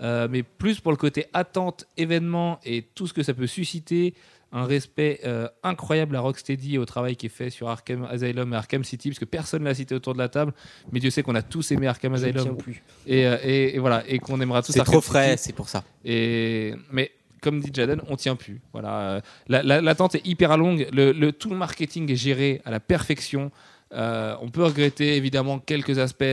mais 0.00 0.42
plus 0.42 0.80
pour 0.80 0.92
le 0.92 0.96
côté 0.96 1.26
attente, 1.32 1.86
événement 1.96 2.60
et 2.64 2.82
tout 2.82 3.06
ce 3.06 3.12
que 3.12 3.22
ça 3.22 3.34
peut 3.34 3.46
susciter, 3.46 4.14
un 4.52 4.64
respect 4.64 5.20
euh, 5.24 5.46
incroyable 5.62 6.16
à 6.16 6.20
Rocksteady 6.20 6.76
et 6.76 6.78
au 6.78 6.86
travail 6.86 7.16
qui 7.16 7.26
est 7.26 7.28
fait 7.30 7.50
sur 7.50 7.68
Arkham 7.68 8.04
Asylum 8.10 8.52
et 8.52 8.56
Arkham 8.56 8.82
City, 8.84 9.10
parce 9.10 9.18
que 9.18 9.24
personne 9.26 9.64
l'a 9.64 9.74
cité 9.74 9.94
autour 9.94 10.14
de 10.14 10.18
la 10.18 10.28
table, 10.28 10.52
mais 10.90 11.00
Dieu 11.00 11.10
sait 11.10 11.22
qu'on 11.22 11.34
a 11.34 11.42
tous 11.42 11.70
aimé 11.72 11.86
Arkham 11.86 12.12
ne 12.12 12.16
Asylum 12.16 12.56
plus. 12.56 12.82
et, 13.06 13.26
euh, 13.26 13.36
et- 13.42 13.74
et 13.76 13.78
voilà 13.78 14.04
et 14.08 14.18
qu'on 14.18 14.40
aimera 14.40 14.62
tous 14.62 14.72
C'est 14.72 14.84
trop 14.84 15.00
frais, 15.02 15.36
c'est 15.36 15.52
pour 15.52 15.68
ça. 15.68 15.84
Et 16.04 16.74
mais 16.90 17.12
comme 17.40 17.60
dit 17.60 17.70
Jaden, 17.72 18.00
on 18.08 18.16
tient 18.16 18.34
plus. 18.36 18.60
Voilà, 18.72 18.98
Euh, 18.98 19.20
la- 19.48 19.62
la- 19.62 19.80
l'attente 19.80 20.14
est 20.16 20.26
hyper 20.26 20.56
longue. 20.56 20.88
Le, 20.92 21.12
le- 21.12 21.30
tout 21.32 21.50
le 21.50 21.56
marketing 21.56 22.10
est 22.10 22.16
géré 22.16 22.60
à 22.64 22.70
la 22.70 22.80
perfection. 22.80 23.50
Euh, 23.92 24.34
on 24.42 24.48
peut 24.48 24.64
regretter 24.64 25.14
évidemment 25.16 25.58
quelques 25.60 25.98
aspects 25.98 26.24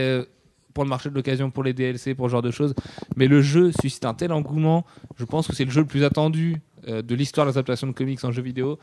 pour 0.74 0.84
le 0.84 0.90
marché 0.90 1.08
de 1.08 1.14
l'occasion, 1.14 1.50
pour 1.50 1.62
les 1.64 1.72
DLC, 1.72 2.14
pour 2.14 2.26
ce 2.26 2.32
genre 2.32 2.42
de 2.42 2.50
choses. 2.50 2.74
Mais 3.16 3.28
le 3.28 3.40
jeu 3.40 3.70
suscite 3.80 4.04
un 4.04 4.14
tel 4.14 4.32
engouement. 4.32 4.84
Je 5.16 5.24
pense 5.24 5.46
que 5.46 5.54
c'est 5.54 5.64
le 5.64 5.70
jeu 5.70 5.80
le 5.82 5.86
plus 5.86 6.02
attendu 6.04 6.56
euh, 6.88 7.02
de 7.02 7.14
l'histoire 7.14 7.46
de 7.46 7.50
l'adaptation 7.50 7.86
de 7.86 7.92
comics 7.92 8.22
en 8.24 8.32
jeu 8.32 8.42
vidéo. 8.42 8.78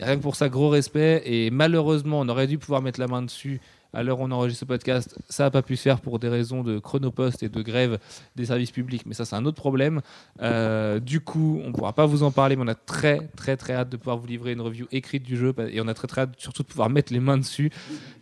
Rien 0.00 0.16
que 0.16 0.22
pour 0.22 0.36
ça, 0.36 0.48
gros 0.48 0.68
respect. 0.68 1.22
Et 1.24 1.50
malheureusement, 1.50 2.20
on 2.20 2.28
aurait 2.28 2.46
dû 2.46 2.58
pouvoir 2.58 2.82
mettre 2.82 3.00
la 3.00 3.06
main 3.06 3.22
dessus 3.22 3.60
à 3.94 4.02
l'heure 4.02 4.20
où 4.20 4.24
on 4.24 4.30
enregistre 4.30 4.60
ce 4.60 4.64
podcast. 4.64 5.16
Ça 5.28 5.44
n'a 5.44 5.50
pas 5.50 5.62
pu 5.62 5.76
se 5.76 5.82
faire 5.82 6.00
pour 6.00 6.18
des 6.18 6.28
raisons 6.28 6.62
de 6.62 6.78
chronopost 6.78 7.42
et 7.42 7.48
de 7.48 7.62
grève 7.62 7.98
des 8.36 8.46
services 8.46 8.70
publics. 8.70 9.04
Mais 9.06 9.14
ça, 9.14 9.24
c'est 9.24 9.36
un 9.36 9.44
autre 9.44 9.56
problème. 9.56 10.00
Euh, 10.42 10.98
du 11.00 11.20
coup, 11.20 11.60
on 11.64 11.68
ne 11.68 11.72
pourra 11.72 11.92
pas 11.92 12.06
vous 12.06 12.22
en 12.22 12.30
parler, 12.30 12.56
mais 12.56 12.64
on 12.64 12.68
a 12.68 12.74
très, 12.74 13.28
très, 13.36 13.56
très 13.56 13.72
hâte 13.74 13.88
de 13.90 13.96
pouvoir 13.96 14.18
vous 14.18 14.26
livrer 14.26 14.52
une 14.52 14.60
review 14.60 14.86
écrite 14.92 15.22
du 15.22 15.36
jeu. 15.36 15.54
Et 15.70 15.80
on 15.80 15.88
a 15.88 15.94
très, 15.94 16.08
très 16.08 16.22
hâte 16.22 16.34
surtout 16.38 16.62
de 16.62 16.68
pouvoir 16.68 16.90
mettre 16.90 17.12
les 17.12 17.20
mains 17.20 17.38
dessus, 17.38 17.70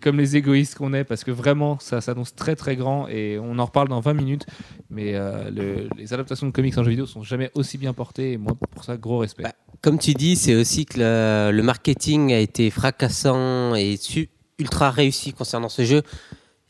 comme 0.00 0.18
les 0.18 0.36
égoïstes 0.36 0.76
qu'on 0.76 0.92
est, 0.92 1.04
parce 1.04 1.24
que 1.24 1.30
vraiment, 1.30 1.78
ça 1.80 2.00
s'annonce 2.00 2.34
très, 2.34 2.54
très 2.56 2.76
grand. 2.76 3.08
Et 3.08 3.38
on 3.42 3.58
en 3.58 3.64
reparle 3.64 3.88
dans 3.88 4.00
20 4.00 4.14
minutes. 4.14 4.46
Mais 4.90 5.14
euh, 5.14 5.50
le- 5.50 5.88
les 5.96 6.12
adaptations 6.12 6.46
de 6.46 6.52
comics 6.52 6.76
en 6.76 6.84
jeu 6.84 6.90
vidéo 6.90 7.06
sont 7.06 7.22
jamais 7.22 7.50
aussi 7.54 7.78
bien 7.78 7.92
portées. 7.92 8.32
Et 8.32 8.36
moi, 8.36 8.54
pour 8.70 8.84
ça, 8.84 8.96
gros 8.96 9.18
respect. 9.18 9.42
Bah, 9.44 9.52
Comme 9.80 9.98
tu 9.98 10.12
dis, 10.14 10.36
c'est 10.36 10.54
aussi 10.54 10.84
que 10.86 10.98
le, 11.00 11.50
le 11.56 11.62
marketing 11.62 12.32
a 12.32 12.38
été 12.38 12.70
fracassant 12.70 13.74
et 13.74 13.96
su- 13.96 14.28
ultra 14.58 14.90
réussi 14.90 15.32
concernant 15.32 15.68
ce 15.68 15.84
jeu. 15.84 16.02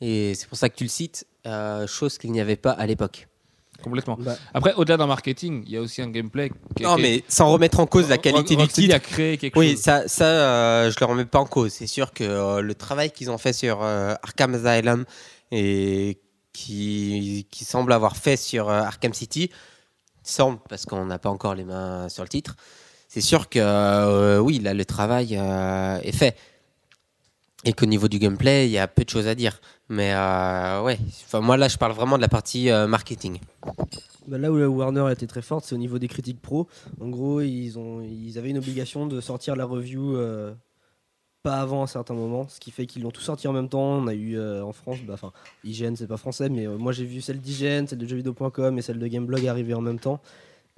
Et 0.01 0.35
c'est 0.35 0.49
pour 0.49 0.59
ça 0.59 0.68
que 0.68 0.76
tu 0.76 0.85
le 0.85 0.91
cites, 0.91 1.26
euh, 1.47 1.87
chose 1.87 2.18
qu'il 2.18 2.33
n'y 2.33 2.41
avait 2.41 2.57
pas 2.57 2.72
à 2.72 2.87
l'époque. 2.87 3.28
Complètement. 3.83 4.16
Bah, 4.20 4.37
Après, 4.55 4.74
au-delà 4.74 4.97
d'un 4.97 5.07
marketing, 5.09 5.64
il 5.66 5.72
y 5.72 5.76
a 5.76 5.80
aussi 5.80 6.03
un 6.03 6.09
gameplay. 6.09 6.51
qui- 6.76 6.85
Non, 6.85 6.95
qui- 6.97 7.03
mais 7.03 7.24
sans 7.28 7.51
remettre 7.53 7.80
en 7.80 7.87
cause 7.87 8.09
la 8.09 8.18
qualité 8.18 8.55
du 8.55 8.68
titre. 8.68 8.95
a 8.95 9.01
créé 9.01 9.39
quelque 9.39 9.59
Oui, 9.59 9.72
chose. 9.72 9.80
ça, 9.80 10.07
ça 10.09 10.24
euh, 10.24 10.91
je 10.91 10.97
le 11.01 11.07
remets 11.07 11.24
pas 11.24 11.41
en 11.41 11.47
cause. 11.47 11.72
C'est 11.72 11.89
sûr 11.89 12.12
que 12.12 12.22
euh, 12.22 12.61
le 12.61 12.74
travail 12.76 13.11
qu'ils 13.11 13.30
ont 13.30 13.39
fait 13.39 13.53
sur 13.53 13.83
euh, 13.83 14.14
Arkham 14.22 14.55
Asylum 14.55 15.05
et 15.51 16.20
qui, 16.53 17.47
qui 17.51 17.64
semble 17.64 17.93
avoir 17.93 18.16
fait 18.16 18.37
sur 18.37 18.68
euh, 18.68 18.83
Arkham 18.83 19.12
City, 19.14 19.51
semble, 20.22 20.59
parce 20.68 20.87
qu'on 20.87 21.05
n'a 21.07 21.18
pas 21.18 21.30
encore 21.30 21.55
les 21.57 21.64
mains 21.64 22.09
sur 22.09 22.22
le 22.22 22.28
titre, 22.28 22.55
c'est 23.09 23.20
sûr 23.20 23.49
que 23.49 23.59
euh, 23.61 24.39
oui, 24.39 24.59
là, 24.61 24.74
le 24.74 24.85
travail 24.85 25.37
euh, 25.37 25.99
est 26.03 26.12
fait. 26.12 26.37
Et 27.64 27.72
qu'au 27.72 27.86
niveau 27.86 28.08
du 28.08 28.18
gameplay, 28.18 28.66
il 28.66 28.72
y 28.72 28.78
a 28.78 28.88
peu 28.88 29.04
de 29.04 29.08
choses 29.08 29.28
à 29.28 29.34
dire. 29.34 29.60
Mais 29.88 30.12
euh, 30.14 30.82
ouais, 30.82 30.98
enfin, 31.24 31.40
moi 31.40 31.56
là, 31.56 31.68
je 31.68 31.76
parle 31.76 31.92
vraiment 31.92 32.16
de 32.16 32.22
la 32.22 32.28
partie 32.28 32.70
euh, 32.70 32.88
marketing. 32.88 33.38
Bah, 34.26 34.38
là 34.38 34.50
où 34.50 34.58
Warner 34.58 35.12
était 35.12 35.26
très 35.26 35.42
forte, 35.42 35.64
c'est 35.64 35.74
au 35.74 35.78
niveau 35.78 35.98
des 35.98 36.08
critiques 36.08 36.40
pro. 36.40 36.66
En 37.00 37.08
gros, 37.08 37.40
ils, 37.40 37.78
ont, 37.78 38.00
ils 38.00 38.36
avaient 38.36 38.50
une 38.50 38.58
obligation 38.58 39.06
de 39.06 39.20
sortir 39.20 39.54
la 39.54 39.64
review 39.64 40.16
euh, 40.16 40.52
pas 41.44 41.60
avant 41.60 41.82
un 41.84 41.86
certain 41.86 42.14
moment, 42.14 42.48
ce 42.48 42.58
qui 42.58 42.72
fait 42.72 42.86
qu'ils 42.86 43.02
l'ont 43.02 43.10
tout 43.10 43.20
sorti 43.20 43.46
en 43.46 43.52
même 43.52 43.68
temps. 43.68 43.98
On 43.98 44.08
a 44.08 44.14
eu 44.14 44.40
en 44.40 44.72
France, 44.72 44.98
bah, 45.06 45.14
enfin, 45.14 45.32
IGN, 45.62 45.94
c'est 45.94 46.08
pas 46.08 46.16
français, 46.16 46.48
mais 46.48 46.66
moi 46.66 46.92
j'ai 46.92 47.04
vu 47.04 47.20
celle 47.20 47.40
d'IGN, 47.40 47.86
celle 47.86 47.98
de 47.98 48.06
jeuxvideo.com 48.06 48.78
et 48.78 48.82
celle 48.82 48.98
de 48.98 49.06
Gameblog 49.06 49.46
arriver 49.46 49.74
en 49.74 49.80
même 49.80 49.98
temps. 49.98 50.20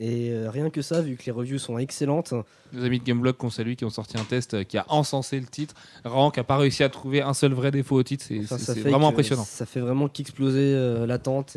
Et 0.00 0.30
euh, 0.30 0.50
rien 0.50 0.70
que 0.70 0.82
ça, 0.82 1.00
vu 1.02 1.16
que 1.16 1.24
les 1.24 1.30
reviews 1.32 1.58
sont 1.58 1.78
excellentes, 1.78 2.34
Nos 2.72 2.84
amis 2.84 2.98
de 2.98 3.04
Gameblog 3.04 3.36
qu'on 3.36 3.50
salue, 3.50 3.74
qui 3.74 3.84
ont 3.84 3.90
sorti 3.90 4.18
un 4.18 4.24
test 4.24 4.54
euh, 4.54 4.64
qui 4.64 4.76
a 4.76 4.84
encensé 4.88 5.38
le 5.38 5.46
titre. 5.46 5.74
Rank 6.04 6.36
n'a 6.36 6.42
pas 6.42 6.56
réussi 6.56 6.82
à 6.82 6.88
trouver 6.88 7.22
un 7.22 7.32
seul 7.32 7.52
vrai 7.52 7.70
défaut 7.70 7.96
au 7.96 8.02
titre. 8.02 8.24
C'est 8.26 8.40
enfin, 8.40 8.58
ça 8.58 8.74
vraiment 8.74 9.08
impressionnant. 9.08 9.44
Ça 9.44 9.66
fait 9.66 9.78
vraiment 9.78 10.08
qu'exploser 10.08 10.74
euh, 10.74 11.06
l'attente. 11.06 11.56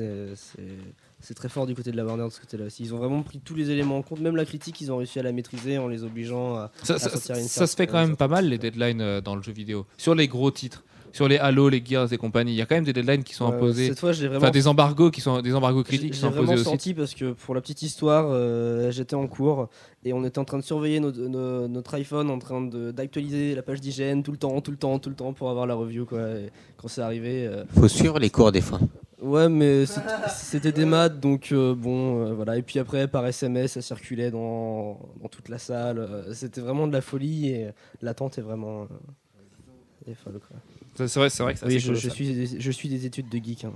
C'est 1.19 1.33
très 1.33 1.49
fort 1.49 1.65
du 1.65 1.73
côté 1.73 1.91
de 1.91 1.97
la 1.97 2.05
Warner 2.05 2.25
de 2.25 2.29
ce 2.29 2.39
côté-là 2.39 2.65
aussi. 2.65 2.83
Ils 2.83 2.93
ont 2.93 2.99
vraiment 2.99 3.23
pris 3.23 3.39
tous 3.39 3.55
les 3.55 3.71
éléments 3.71 3.97
en 3.97 4.01
compte, 4.03 4.19
même 4.19 4.35
la 4.35 4.45
critique, 4.45 4.79
ils 4.81 4.91
ont 4.91 4.97
réussi 4.97 5.19
à 5.19 5.23
la 5.23 5.31
maîtriser 5.31 5.79
en 5.79 5.87
les 5.87 6.03
obligeant 6.03 6.55
à, 6.57 6.71
Ça, 6.83 6.93
à 6.93 6.99
ça- 6.99 7.09
sortir 7.09 7.35
une 7.37 7.47
ça 7.47 7.65
se 7.65 7.75
fait 7.75 7.87
quand 7.87 7.97
même 7.99 8.15
pas 8.15 8.27
mal 8.27 8.47
les 8.47 8.59
deadlines 8.59 9.19
dans 9.21 9.35
le 9.35 9.41
jeu 9.41 9.51
vidéo. 9.51 9.87
Sur 9.97 10.13
les 10.13 10.27
gros 10.27 10.51
titres, 10.51 10.83
sur 11.17 11.27
les 11.27 11.37
Halo, 11.39 11.67
les 11.67 11.83
Gears 11.83 12.13
et 12.13 12.17
compagnie, 12.17 12.51
il 12.53 12.57
y 12.57 12.61
a 12.61 12.65
quand 12.67 12.75
même 12.75 12.83
des 12.83 12.93
deadlines 12.93 13.23
qui 13.23 13.33
sont 13.33 13.47
imposées. 13.47 13.87
Cette 13.87 13.99
fois, 13.99 14.11
je 14.11 14.21
l'ai 14.21 14.27
vraiment 14.27 14.43
Enfin, 14.43 14.51
des 14.51 14.67
embargos 14.67 15.09
qui 15.11 15.19
sont 15.21 15.41
des 15.41 15.53
embargos 15.55 15.79
J'ai 15.79 15.83
critiques 15.97 16.11
qui 16.11 16.15
j'ai 16.17 16.21
sont 16.21 16.29
vraiment 16.29 16.43
imposés 16.51 16.61
aussi. 16.61 16.69
senti 16.69 16.93
parce 16.93 17.13
que 17.15 17.31
pour 17.31 17.55
la 17.55 17.61
petite 17.61 17.81
histoire, 17.81 18.27
euh, 18.29 18.91
j'étais 18.91 19.15
en 19.15 19.25
cours 19.27 19.67
et 20.05 20.13
on 20.13 20.23
était 20.23 20.37
en 20.39 20.45
train 20.45 20.59
de 20.59 20.63
surveiller 20.63 20.99
notre, 20.99 21.19
nos- 21.19 21.67
notre 21.67 21.93
iPhone 21.95 22.29
en 22.29 22.37
train 22.39 22.61
d'actualiser 22.93 23.55
la 23.55 23.63
page 23.63 23.81
d'hygiène 23.81 24.21
tout 24.23 24.31
le 24.31 24.37
temps, 24.37 24.61
tout 24.61 24.71
le 24.71 24.77
temps, 24.77 24.99
tout 24.99 25.09
le 25.09 25.15
temps 25.15 25.33
pour 25.33 25.49
avoir 25.49 25.65
la 25.65 25.73
review. 25.73 26.05
Quoi. 26.05 26.21
Et 26.21 26.49
quand 26.77 26.87
c'est 26.87 27.01
arrivé, 27.01 27.47
euh, 27.47 27.63
Faut 27.75 27.87
suivre 27.87 28.19
les 28.19 28.29
cours 28.29 28.51
des 28.51 28.61
fois. 28.61 28.79
ouais, 29.21 29.49
mais 29.49 29.85
c'était 30.29 30.71
des 30.71 30.85
maths 30.85 31.19
donc 31.19 31.49
euh, 31.51 31.73
bon, 31.73 32.25
euh, 32.27 32.33
voilà. 32.33 32.57
Et 32.57 32.61
puis 32.61 32.77
après, 32.77 33.07
par 33.07 33.25
SMS, 33.25 33.71
ça 33.73 33.81
circulait 33.81 34.29
dans, 34.29 34.99
dans 35.21 35.29
toute 35.29 35.49
la 35.49 35.57
salle. 35.57 36.07
C'était 36.33 36.61
vraiment 36.61 36.85
de 36.87 36.93
la 36.93 37.01
folie 37.01 37.49
et 37.49 37.69
l'attente 38.03 38.37
est 38.37 38.41
vraiment. 38.43 38.83
euh, 38.83 40.11
est 40.11 40.15
folle, 40.15 40.39
quoi. 40.47 40.57
C'est 40.97 41.19
vrai, 41.19 41.29
c'est 41.29 41.43
vrai 41.43 41.53
que 41.53 41.59
ça 41.59 41.67
Oui, 41.67 41.79
je, 41.79 41.93
je 41.93 42.09
suis 42.09 42.33
des, 42.33 42.59
je 42.59 42.71
suis 42.71 42.89
des 42.89 43.05
études 43.05 43.29
de 43.29 43.37
geek. 43.37 43.65
hein. 43.65 43.73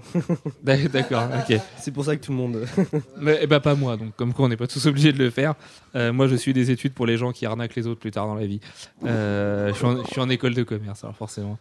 D'accord, 0.64 1.28
ok. 1.48 1.60
C'est 1.78 1.92
pour 1.92 2.04
ça 2.04 2.16
que 2.16 2.26
tout 2.26 2.32
le 2.32 2.38
monde. 2.38 2.66
Mais 3.20 3.38
eh 3.42 3.48
ben, 3.48 3.60
pas 3.60 3.76
moi, 3.76 3.96
donc 3.98 4.16
comme 4.16 4.34
quoi 4.34 4.46
on 4.46 4.50
n'est 4.50 4.58
pas 4.58 4.68
tous 4.68 4.86
obligés 4.88 5.14
de 5.14 5.20
le 5.20 5.30
faire. 5.30 5.54
Euh, 5.96 6.12
moi 6.12 6.28
je 6.28 6.36
suis 6.36 6.54
des 6.54 6.72
études 6.72 6.94
pour 6.94 7.06
les 7.06 7.18
gens 7.18 7.32
qui 7.32 7.46
arnaquent 7.46 7.76
les 7.76 7.86
autres 7.86 8.00
plus 8.00 8.12
tard 8.12 8.26
dans 8.26 8.36
la 8.36 8.46
vie. 8.48 8.60
Euh, 9.06 9.70
je, 9.70 9.74
suis 9.76 9.86
en, 9.86 10.04
je 10.04 10.10
suis 10.10 10.22
en 10.22 10.30
école 10.30 10.56
de 10.56 10.64
commerce, 10.64 11.04
alors 11.04 11.16
forcément. 11.16 11.60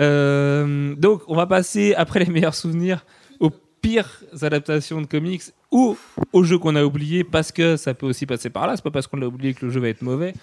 Euh, 0.00 0.94
donc 0.96 1.22
on 1.26 1.34
va 1.34 1.46
passer, 1.46 1.94
après 1.94 2.20
les 2.20 2.30
meilleurs 2.30 2.54
souvenirs, 2.54 3.04
au 3.40 3.50
pires 3.80 4.22
adaptations 4.42 5.00
de 5.00 5.06
comics 5.06 5.42
ou 5.70 5.96
aux 6.32 6.42
jeux 6.42 6.58
qu'on 6.58 6.76
a 6.76 6.84
oubliés 6.84 7.24
parce 7.24 7.52
que 7.52 7.76
ça 7.76 7.94
peut 7.94 8.06
aussi 8.06 8.26
passer 8.26 8.50
par 8.50 8.66
là. 8.66 8.76
C'est 8.76 8.82
pas 8.84 8.90
parce 8.90 9.06
qu'on 9.06 9.16
l'a 9.16 9.26
oublié 9.28 9.54
que 9.54 9.64
le 9.66 9.72
jeu 9.72 9.80
va 9.80 9.88
être 9.88 10.02
mauvais. 10.02 10.34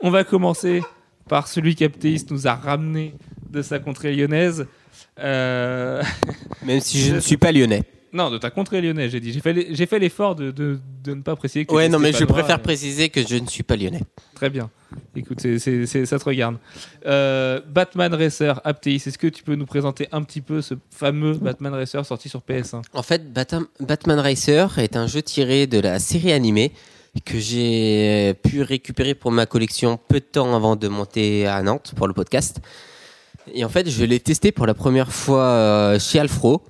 On 0.00 0.10
va 0.10 0.24
commencer 0.24 0.82
par 1.28 1.48
celui 1.48 1.74
qu'Aptéis 1.74 2.24
nous 2.30 2.46
a 2.46 2.54
ramené 2.54 3.14
de 3.56 3.62
sa 3.62 3.78
contrée 3.78 4.14
lyonnaise. 4.14 4.66
Euh, 5.18 6.02
Même 6.64 6.80
si 6.80 7.00
je 7.00 7.14
ne 7.16 7.20
suis 7.28 7.36
pas 7.36 7.52
lyonnais. 7.52 7.82
Non, 8.12 8.30
de 8.30 8.38
ta 8.38 8.50
contrée 8.50 8.80
lyonnaise, 8.80 9.10
j'ai 9.10 9.20
dit. 9.20 9.32
J'ai 9.70 9.86
fait 9.86 9.98
l'effort 9.98 10.34
de, 10.36 10.50
de, 10.50 10.78
de 11.04 11.14
ne 11.14 11.20
pas 11.22 11.36
préciser 11.36 11.66
que. 11.66 11.74
Ouais, 11.74 11.88
non, 11.88 11.98
mais 11.98 12.12
je 12.12 12.24
préfère 12.24 12.62
préciser 12.62 13.08
que 13.10 13.26
je 13.26 13.36
ne 13.36 13.46
suis 13.46 13.62
pas 13.62 13.76
lyonnais. 13.76 14.00
Très 14.34 14.48
bien. 14.48 14.70
Écoute, 15.14 15.40
ça 15.40 16.18
te 16.18 16.24
regarde. 16.24 16.56
Euh, 17.04 17.60
Batman 17.68 18.14
Racer, 18.14 18.60
Aptéis, 18.64 19.02
est-ce 19.06 19.18
que 19.18 19.26
tu 19.26 19.42
peux 19.42 19.54
nous 19.54 19.66
présenter 19.66 20.08
un 20.12 20.22
petit 20.22 20.40
peu 20.40 20.62
ce 20.62 20.74
fameux 20.90 21.34
Batman 21.34 21.74
Racer 21.74 22.06
sorti 22.06 22.28
sur 22.30 22.40
PS1 22.48 22.82
En 22.94 23.02
fait, 23.02 23.30
Batam- 23.34 23.66
Batman 23.80 24.18
Racer 24.20 24.78
est 24.78 24.96
un 24.96 25.06
jeu 25.06 25.20
tiré 25.22 25.66
de 25.66 25.78
la 25.80 25.98
série 25.98 26.32
animée 26.32 26.72
que 27.24 27.38
j'ai 27.38 28.34
pu 28.44 28.62
récupérer 28.62 29.14
pour 29.14 29.30
ma 29.32 29.44
collection 29.46 29.98
peu 30.08 30.20
de 30.20 30.24
temps 30.24 30.54
avant 30.54 30.76
de 30.76 30.88
monter 30.88 31.46
à 31.46 31.62
Nantes 31.62 31.92
pour 31.96 32.06
le 32.08 32.14
podcast. 32.14 32.60
Et 33.52 33.64
en 33.64 33.68
fait, 33.68 33.88
je 33.88 34.04
l'ai 34.04 34.20
testé 34.20 34.52
pour 34.52 34.66
la 34.66 34.74
première 34.74 35.12
fois 35.12 35.44
euh, 35.44 35.98
chez 35.98 36.18
Alfro 36.18 36.62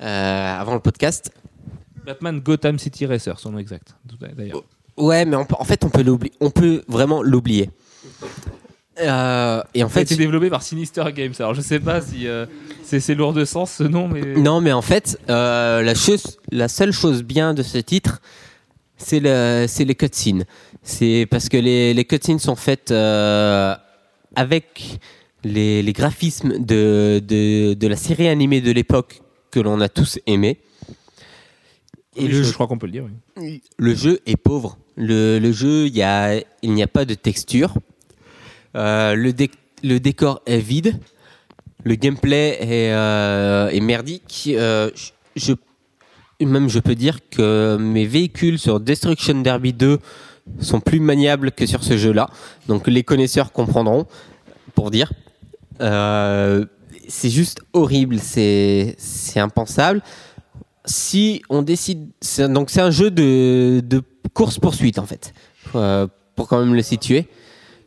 euh, 0.00 0.60
avant 0.60 0.74
le 0.74 0.80
podcast. 0.80 1.32
Batman 2.04 2.40
Gotham 2.40 2.78
City 2.78 3.06
Racer, 3.06 3.38
son 3.38 3.52
nom 3.52 3.58
exact. 3.58 3.94
D'ailleurs. 4.36 4.64
Ouais, 4.96 5.24
mais 5.24 5.36
on 5.36 5.46
en 5.58 5.64
fait, 5.64 5.84
on 5.84 5.88
peut 5.88 6.02
l'oublier. 6.02 6.34
On 6.40 6.50
peut 6.50 6.82
vraiment 6.88 7.22
l'oublier. 7.22 7.70
Euh, 9.00 9.62
et 9.74 9.82
en 9.82 9.88
fait, 9.88 10.02
été 10.02 10.16
développé 10.16 10.50
par 10.50 10.62
Sinister 10.62 11.04
Games. 11.14 11.32
Alors, 11.38 11.54
je 11.54 11.60
sais 11.62 11.80
pas 11.80 12.00
si 12.00 12.28
euh, 12.28 12.46
c'est 12.82 13.00
c'est 13.00 13.14
lourd 13.14 13.32
de 13.32 13.44
sens 13.44 13.72
ce 13.72 13.84
nom, 13.84 14.06
mais. 14.06 14.20
Non, 14.20 14.60
mais 14.60 14.72
en 14.72 14.82
fait, 14.82 15.18
euh, 15.30 15.82
la, 15.82 15.94
chose, 15.94 16.38
la 16.50 16.68
seule 16.68 16.92
chose 16.92 17.22
bien 17.22 17.54
de 17.54 17.62
ce 17.62 17.78
titre, 17.78 18.20
c'est 18.98 19.20
le, 19.20 19.64
c'est 19.66 19.84
les 19.84 19.94
cutscenes. 19.94 20.44
C'est 20.82 21.26
parce 21.30 21.48
que 21.48 21.56
les, 21.56 21.94
les 21.94 22.04
cutscenes 22.04 22.38
sont 22.38 22.56
faites 22.56 22.90
avec 24.34 25.00
les, 25.44 25.82
les 25.82 25.92
graphismes 25.92 26.58
de, 26.64 27.20
de, 27.26 27.74
de 27.74 27.86
la 27.88 27.96
série 27.96 28.28
animée 28.28 28.60
de 28.60 28.70
l'époque 28.72 29.20
que 29.50 29.60
l'on 29.60 29.80
a 29.80 29.88
tous 29.88 30.18
aimé. 30.26 30.58
Et 32.16 32.22
Oui, 32.22 32.28
le 32.28 32.32
je, 32.34 32.36
jeu- 32.38 32.48
je 32.48 32.52
crois 32.52 32.66
qu'on 32.66 32.78
peut 32.78 32.86
le 32.86 32.92
dire. 32.92 33.04
Oui. 33.36 33.62
le 33.78 33.94
jeu 33.94 34.20
est 34.26 34.36
pauvre. 34.36 34.78
Le, 34.96 35.38
le 35.38 35.52
jeu, 35.52 35.86
il 35.86 35.96
y 35.96 36.02
a, 36.02 36.36
il 36.62 36.72
n'y 36.72 36.82
a 36.82 36.86
pas 36.86 37.04
de 37.04 37.14
texture. 37.14 37.74
Euh, 38.76 39.14
le, 39.14 39.32
dé- 39.32 39.50
le 39.82 39.98
décor 39.98 40.42
est 40.46 40.58
vide. 40.58 40.98
Le 41.84 41.94
gameplay 41.96 42.58
est, 42.60 42.92
euh, 42.92 43.68
est 43.70 43.80
merdique. 43.80 44.50
Euh, 44.52 44.90
je- 45.36 45.52
même 46.40 46.68
je 46.68 46.80
peux 46.80 46.94
dire 46.96 47.18
que 47.30 47.76
mes 47.78 48.04
véhicules 48.04 48.58
sur 48.58 48.80
Destruction 48.80 49.40
Derby 49.42 49.72
2 49.72 49.98
sont 50.60 50.80
plus 50.80 50.98
maniables 51.00 51.52
que 51.52 51.66
sur 51.66 51.84
ce 51.84 51.96
jeu-là. 51.96 52.28
Donc 52.66 52.88
les 52.88 53.04
connaisseurs 53.04 53.52
comprendront, 53.52 54.06
pour 54.74 54.90
dire. 54.90 55.12
Euh, 55.80 56.64
c'est 57.08 57.30
juste 57.30 57.60
horrible, 57.72 58.18
c'est 58.18 58.96
impensable. 59.36 60.02
Si 60.84 61.42
on 61.48 61.62
décide, 61.62 62.08
donc 62.48 62.70
c'est 62.70 62.80
un 62.80 62.90
jeu 62.90 63.10
de, 63.10 63.80
de 63.84 64.02
course 64.34 64.58
poursuite 64.58 64.98
en 64.98 65.06
fait, 65.06 65.32
euh, 65.74 66.06
pour 66.34 66.48
quand 66.48 66.58
même 66.58 66.74
le 66.74 66.82
situer. 66.82 67.28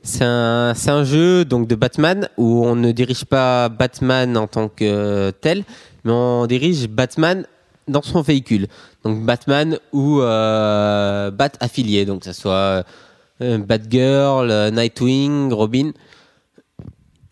C'est 0.03 0.23
un, 0.23 0.73
un 0.87 1.03
jeu 1.03 1.45
donc 1.45 1.67
de 1.67 1.75
Batman 1.75 2.29
où 2.37 2.65
on 2.65 2.75
ne 2.75 2.91
dirige 2.91 3.25
pas 3.25 3.69
Batman 3.69 4.37
en 4.37 4.47
tant 4.47 4.69
que 4.69 5.31
tel, 5.41 5.63
mais 6.03 6.11
on 6.11 6.45
dirige 6.45 6.87
Batman 6.87 7.45
dans 7.87 8.03
son 8.03 8.21
véhicule. 8.21 8.67
Donc 9.03 9.25
Batman 9.25 9.77
ou 9.91 10.21
euh, 10.21 11.31
Bat 11.31 11.51
affilié, 11.59 12.05
donc 12.05 12.19
que 12.21 12.25
ce 12.27 12.33
soit 12.33 12.83
Batgirl, 13.39 14.71
Nightwing, 14.71 15.51
Robin. 15.51 15.91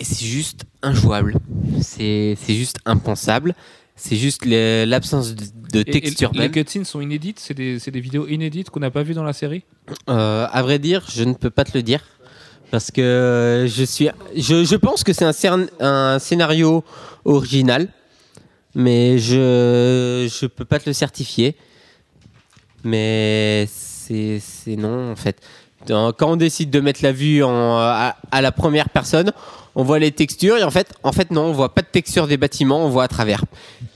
Et 0.04 0.06
c'est 0.06 0.26
juste 0.26 0.66
injouable. 0.82 1.36
C'est 1.80 2.36
juste 2.50 2.80
impensable. 2.86 3.56
C'est 3.96 4.18
juste 4.18 4.46
l'absence 4.46 5.34
de, 5.34 5.46
de 5.72 5.80
Et- 5.80 5.96
et 5.96 6.02
texture 6.02 6.32
les 6.34 6.52
cutscenes 6.52 6.84
sont 6.84 7.00
inédites? 7.00 7.40
C'est 7.40 7.54
des, 7.54 7.78
des 7.78 8.00
vidéos 8.02 8.28
inédites 8.28 8.70
qu'on 8.70 8.82
n'a 8.82 8.92
pas 8.92 9.04
vues 9.04 9.14
dans 9.14 9.24
la 9.24 9.32
série? 9.32 9.64
Euh, 10.10 10.46
à 10.52 10.62
vrai 10.62 10.78
dire, 10.78 11.06
je 11.10 11.24
ne 11.24 11.34
peux 11.34 11.50
pas 11.50 11.64
te 11.64 11.72
le 11.78 11.84
dire 11.84 12.04
parce 12.70 12.92
que 12.92 13.66
je 13.70 13.84
suis, 13.86 14.10
je, 14.36 14.66
je 14.66 14.76
pense 14.76 15.06
que 15.06 15.14
c'est 15.14 15.48
un, 15.48 15.66
un 15.80 16.20
scénario 16.20 16.84
original, 17.24 17.88
mais 18.76 19.18
je 19.20 20.28
je 20.30 20.46
peux 20.48 20.66
pas 20.66 20.80
te 20.80 20.90
le 20.90 20.94
certifier. 20.94 21.56
Mais 22.84 23.70
c'est 23.72 24.42
c'est 24.42 24.76
non 24.76 25.12
en 25.14 25.16
fait. 25.16 25.38
Quand 25.88 26.32
on 26.32 26.36
décide 26.36 26.70
de 26.70 26.80
mettre 26.80 27.02
la 27.04 27.12
vue 27.12 27.44
en, 27.44 27.78
à, 27.78 28.16
la 28.42 28.52
première 28.52 28.90
personne, 28.90 29.32
on 29.76 29.84
voit 29.84 30.00
les 30.00 30.12
textures 30.12 30.58
et 30.58 30.64
en 30.64 30.72
fait, 30.72 30.94
en 31.04 31.12
fait 31.12 31.32
non, 31.32 31.46
on 31.46 31.52
voit 31.52 31.74
pas 31.74 31.82
de 31.82 31.88
texture 31.88 32.28
des 32.28 32.38
bâtiments, 32.38 32.86
on 32.86 32.90
voit 32.90 33.04
à 33.04 33.08
travers. 33.08 33.44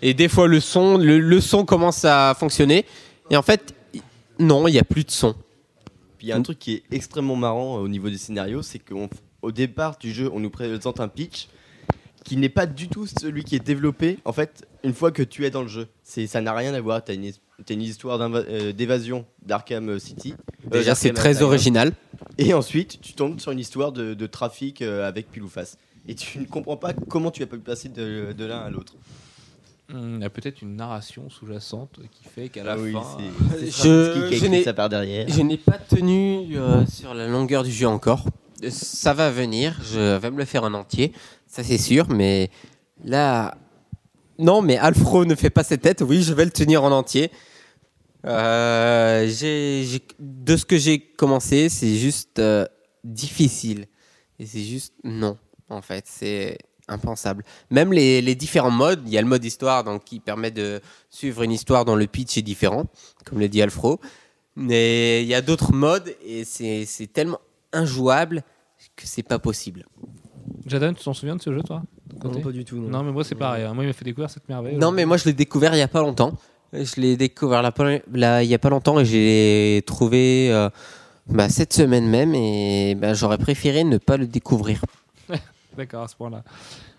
Et 0.01 0.13
des 0.13 0.27
fois 0.27 0.47
le 0.47 0.59
son, 0.59 0.97
le, 0.97 1.41
son 1.41 1.65
commence 1.65 2.03
à 2.05 2.35
fonctionner 2.37 2.85
et 3.29 3.37
en 3.37 3.41
fait, 3.41 3.73
non, 4.39 4.67
il 4.67 4.73
y 4.73 4.79
a 4.79 4.83
plus 4.83 5.03
de 5.03 5.11
son. 5.11 5.35
Il 6.21 6.27
y 6.27 6.31
a 6.31 6.35
un 6.35 6.41
truc 6.41 6.59
qui 6.59 6.73
est 6.73 6.83
extrêmement 6.91 7.35
marrant 7.35 7.77
euh, 7.77 7.81
au 7.81 7.87
niveau 7.87 8.09
des 8.09 8.17
scénarios, 8.17 8.63
c'est 8.63 8.79
qu'au 8.79 9.51
départ 9.51 9.97
du 9.97 10.11
jeu, 10.11 10.29
on 10.33 10.39
nous 10.39 10.49
présente 10.49 10.99
un 10.99 11.07
pitch 11.07 11.47
qui 12.27 12.35
n'est 12.35 12.49
pas 12.49 12.65
du 12.65 12.89
tout 12.89 13.07
celui 13.07 13.43
qui 13.45 13.55
est 13.55 13.65
développé 13.65 14.19
en 14.25 14.33
fait 14.33 14.67
une 14.83 14.93
fois 14.93 15.11
que 15.11 15.23
tu 15.23 15.45
es 15.45 15.49
dans 15.49 15.61
le 15.61 15.67
jeu. 15.69 15.87
C'est 16.03 16.27
ça 16.27 16.41
n'a 16.41 16.53
rien 16.53 16.73
à 16.73 16.81
voir. 16.81 17.01
T'as 17.03 17.13
une, 17.13 17.31
t'as 17.65 17.73
une 17.73 17.81
histoire 17.81 18.19
euh, 18.21 18.73
d'évasion 18.73 19.25
d'Arkham 19.45 19.97
City. 19.97 20.33
euh, 20.65 20.69
Déjà, 20.71 20.93
c'est 20.93 21.13
très 21.13 21.41
original. 21.41 21.93
Et 22.37 22.53
ensuite, 22.53 22.99
tu 23.01 23.13
tombes 23.13 23.39
sur 23.39 23.51
une 23.53 23.59
histoire 23.59 23.91
de, 23.93 24.13
de 24.13 24.27
trafic 24.27 24.81
euh, 24.81 25.07
avec 25.07 25.31
pile 25.31 25.43
ou 25.43 25.47
face. 25.47 25.77
Et 26.07 26.15
tu 26.15 26.39
ne 26.39 26.45
comprends 26.45 26.75
pas 26.77 26.91
comment 26.93 27.31
tu 27.31 27.43
as 27.43 27.47
pu 27.47 27.57
passer 27.59 27.87
de, 27.89 28.33
de 28.37 28.45
l'un 28.45 28.59
à 28.59 28.69
l'autre. 28.69 28.93
Hmm, 29.89 30.15
Il 30.17 30.21
y 30.21 30.25
a 30.25 30.29
peut-être 30.29 30.61
une 30.61 30.75
narration 30.75 31.29
sous-jacente 31.29 31.99
qui 32.11 32.27
fait 32.27 32.49
qu'à 32.49 32.63
la 32.65 32.73
Ah 32.73 32.77
oui, 32.77 32.91
fin. 32.91 33.03
c'est- 33.57 33.71
c'est 33.71 33.83
Je- 33.87 34.11
qui 34.13 34.19
a 34.19 34.29
je 34.31 34.35
écrit 34.35 34.49
n'ai- 34.49 34.63
ça 34.63 34.73
par 34.73 34.89
derrière. 34.89 35.25
Je 35.29 35.41
n'ai 35.41 35.57
pas 35.57 35.77
tenu 35.77 36.57
euh, 36.57 36.85
sur 36.87 37.13
la 37.13 37.27
longueur 37.29 37.63
du 37.63 37.71
jeu 37.71 37.87
encore. 37.87 38.25
Ça 38.69 39.13
va 39.13 39.29
venir, 39.29 39.79
je 39.83 40.17
vais 40.17 40.31
me 40.31 40.37
le 40.37 40.45
faire 40.45 40.63
en 40.63 40.73
entier, 40.73 41.13
ça 41.45 41.63
c'est 41.63 41.77
sûr, 41.77 42.09
mais 42.09 42.49
là. 43.03 43.55
Non, 44.39 44.61
mais 44.61 44.77
Alfro 44.77 45.25
ne 45.25 45.35
fait 45.35 45.49
pas 45.49 45.63
cette 45.63 45.81
tête, 45.81 46.01
oui, 46.01 46.21
je 46.21 46.33
vais 46.33 46.45
le 46.45 46.51
tenir 46.51 46.83
en 46.83 46.91
entier. 46.91 47.31
Euh, 48.25 49.27
de 50.19 50.57
ce 50.57 50.65
que 50.65 50.77
j'ai 50.77 50.99
commencé, 50.99 51.69
c'est 51.69 51.95
juste 51.95 52.39
euh, 52.39 52.65
difficile. 53.03 53.87
Et 54.39 54.45
c'est 54.45 54.63
juste 54.63 54.93
non, 55.03 55.37
en 55.69 55.81
fait, 55.81 56.05
c'est 56.07 56.57
impensable. 56.87 57.43
Même 57.69 57.93
les, 57.93 58.35
différents 58.35 58.71
modes, 58.71 59.01
il 59.05 59.13
y 59.13 59.17
a 59.17 59.21
le 59.21 59.27
mode 59.27 59.43
histoire 59.43 59.83
donc, 59.83 60.03
qui 60.03 60.19
permet 60.19 60.51
de 60.51 60.81
suivre 61.09 61.43
une 61.43 61.51
histoire 61.51 61.85
dont 61.85 61.95
le 61.95 62.07
pitch 62.07 62.37
est 62.37 62.41
différent, 62.41 62.85
comme 63.25 63.39
le 63.39 63.49
dit 63.49 63.61
Alfro. 63.61 63.99
Mais 64.55 65.21
il 65.21 65.27
y 65.27 65.35
a 65.35 65.41
d'autres 65.41 65.73
modes 65.73 66.15
et 66.25 66.43
c'est 66.43 67.13
tellement 67.13 67.39
injouable 67.73 68.43
que 68.95 69.03
c'est 69.07 69.23
pas 69.23 69.39
possible. 69.39 69.85
Jadon, 70.65 70.93
tu 70.93 71.03
t'en 71.03 71.13
souviens 71.13 71.35
de 71.35 71.41
ce 71.41 71.53
jeu, 71.53 71.61
toi 71.63 71.83
Non, 72.23 72.41
pas 72.41 72.51
du 72.51 72.65
tout. 72.65 72.77
Non. 72.77 72.89
Non, 72.89 73.03
mais 73.03 73.11
moi, 73.11 73.23
c'est 73.23 73.35
pareil. 73.35 73.63
hein. 73.63 73.73
Moi, 73.73 73.83
il 73.83 73.87
m'a 73.87 73.93
fait 73.93 74.05
découvrir 74.05 74.29
cette 74.29 74.47
merveille. 74.49 74.77
Non, 74.77 74.91
mais 74.91 75.05
moi 75.05 75.17
je 75.17 75.25
l'ai 75.25 75.33
découvert 75.33 75.73
il 75.75 75.79
y 75.79 75.81
a 75.81 75.87
pas 75.87 76.01
longtemps. 76.01 76.33
Je 76.73 76.99
l'ai 76.99 77.15
découvert 77.15 77.61
là, 77.61 78.43
il 78.43 78.49
y 78.49 78.53
a 78.53 78.59
pas 78.59 78.69
longtemps 78.69 78.99
et 78.99 79.05
j'ai 79.05 79.81
trouvé 79.85 80.51
euh, 80.51 80.69
bah, 81.27 81.47
cette 81.47 81.71
semaine 81.73 82.07
même 82.07 82.35
et 82.35 82.95
bah, 82.95 83.13
j'aurais 83.13 83.37
préféré 83.37 83.85
ne 83.85 83.97
pas 83.97 84.17
le 84.17 84.27
découvrir. 84.27 84.81
D'accord, 85.77 86.03
à 86.03 86.07
ce 86.09 86.15
point-là. 86.17 86.43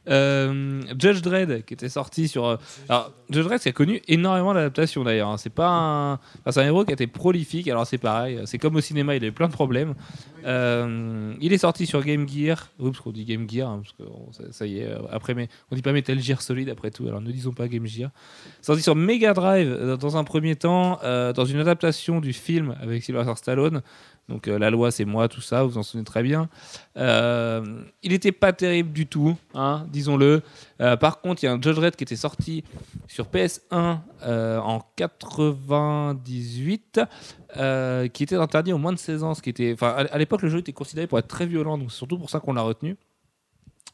Euh, 0.08 0.82
Judge 0.98 1.20
Dredd, 1.22 1.64
qui 1.64 1.74
était 1.74 1.88
sorti 1.88 2.28
sur. 2.28 2.46
euh, 2.46 2.56
Alors, 2.88 3.12
Judge 3.30 3.44
Dredd, 3.44 3.60
qui 3.60 3.68
a 3.68 3.72
connu 3.72 4.00
énormément 4.08 4.54
d'adaptations 4.54 5.04
d'ailleurs. 5.04 5.28
hein. 5.28 5.36
C'est 5.36 5.52
pas 5.52 5.68
un. 5.68 6.18
c'est 6.50 6.60
un 6.60 6.66
héros 6.66 6.84
qui 6.84 6.90
a 6.90 6.94
été 6.94 7.06
prolifique. 7.06 7.68
Alors, 7.68 7.86
c'est 7.86 7.98
pareil. 7.98 8.40
C'est 8.46 8.58
comme 8.58 8.76
au 8.76 8.80
cinéma, 8.80 9.14
il 9.16 9.24
a 9.24 9.26
eu 9.28 9.32
plein 9.32 9.48
de 9.48 9.52
problèmes. 9.52 9.94
Euh, 10.46 11.34
il 11.40 11.52
est 11.52 11.58
sorti 11.58 11.84
sur 11.86 12.02
Game 12.02 12.28
Gear. 12.28 12.70
Oups, 12.78 12.98
qu'on 13.00 13.10
dit 13.10 13.24
Game 13.24 13.48
Gear, 13.48 13.68
hein, 13.68 13.80
parce 13.82 13.92
que 13.92 14.02
bon, 14.04 14.28
ça, 14.50 14.66
y 14.66 14.78
est. 14.80 14.86
euh, 14.86 14.98
Après, 15.10 15.34
mais 15.34 15.48
on 15.70 15.76
dit 15.76 15.82
pas 15.82 15.92
Metal 15.92 16.18
Gear 16.20 16.40
Solid 16.40 16.68
après 16.70 16.90
tout. 16.90 17.06
Alors, 17.06 17.20
ne 17.20 17.30
disons 17.30 17.52
pas 17.52 17.68
Game 17.68 17.86
Gear. 17.86 18.10
Sorti 18.62 18.82
sur 18.82 18.94
Mega 18.96 19.34
Drive 19.34 19.68
euh, 19.70 19.96
dans 19.96 20.16
un 20.16 20.24
premier 20.24 20.56
temps, 20.56 20.98
euh, 21.04 21.32
dans 21.32 21.44
une 21.44 21.58
adaptation 21.60 22.20
du 22.20 22.32
film 22.32 22.76
avec 22.80 23.02
Sylvester 23.02 23.34
Stallone. 23.36 23.82
Donc, 24.28 24.46
euh, 24.46 24.58
la 24.58 24.68
loi, 24.70 24.90
c'est 24.90 25.06
moi, 25.06 25.28
tout 25.28 25.40
ça. 25.40 25.64
Vous 25.64 25.78
en 25.78 25.82
souvenez 25.82 26.04
très 26.04 26.22
bien. 26.22 26.50
Euh, 26.96 27.82
il 28.02 28.12
n'était 28.12 28.32
pas 28.32 28.52
terrible 28.52 28.92
du 28.92 29.06
tout, 29.06 29.36
hein, 29.54 29.86
disons-le. 29.90 30.42
Euh, 30.80 30.96
par 30.96 31.20
contre, 31.20 31.42
il 31.42 31.46
y 31.46 31.48
a 31.48 31.52
un 31.52 31.60
Judge 31.60 31.78
Red 31.78 31.96
qui 31.96 32.04
était 32.04 32.16
sorti 32.16 32.62
sur 33.06 33.28
PS1 33.28 34.00
euh, 34.22 34.58
en 34.58 34.82
98, 34.96 37.00
euh, 37.56 38.08
qui 38.08 38.22
était 38.22 38.36
interdit 38.36 38.72
au 38.72 38.78
moins 38.78 38.92
de 38.92 38.98
16 38.98 39.22
ans. 39.22 39.34
Ce 39.34 39.40
qui 39.40 39.50
était, 39.50 39.76
à 39.80 40.18
l'époque, 40.18 40.42
le 40.42 40.50
jeu 40.50 40.58
était 40.58 40.72
considéré 40.72 41.06
pour 41.06 41.18
être 41.18 41.28
très 41.28 41.46
violent, 41.46 41.78
donc 41.78 41.90
c'est 41.90 41.98
surtout 41.98 42.18
pour 42.18 42.28
ça 42.28 42.40
qu'on 42.40 42.52
l'a 42.52 42.62
retenu. 42.62 42.96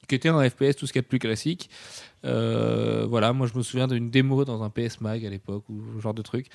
qui 0.09 0.17
était 0.17 0.29
un 0.29 0.51
FPS 0.51 0.75
tout 0.77 0.87
ce 0.87 0.93
qu'il 0.93 0.99
y 0.99 1.01
a 1.01 1.03
de 1.03 1.09
plus 1.09 1.21
classique. 1.21 1.71
Voilà, 2.25 3.33
moi 3.33 3.47
je 3.47 3.57
me 3.57 3.63
souviens 3.63 3.87
d'une 3.87 4.11
démo 4.11 4.45
dans 4.45 4.65
un 4.65 4.71
PS 4.71 5.01
Mag 5.01 5.25
à 5.25 5.31
l'époque 5.31 5.63
ou 5.69 5.81
ce 5.97 6.03
genre 6.03 6.15
de 6.15 6.23
truc. 6.23 6.49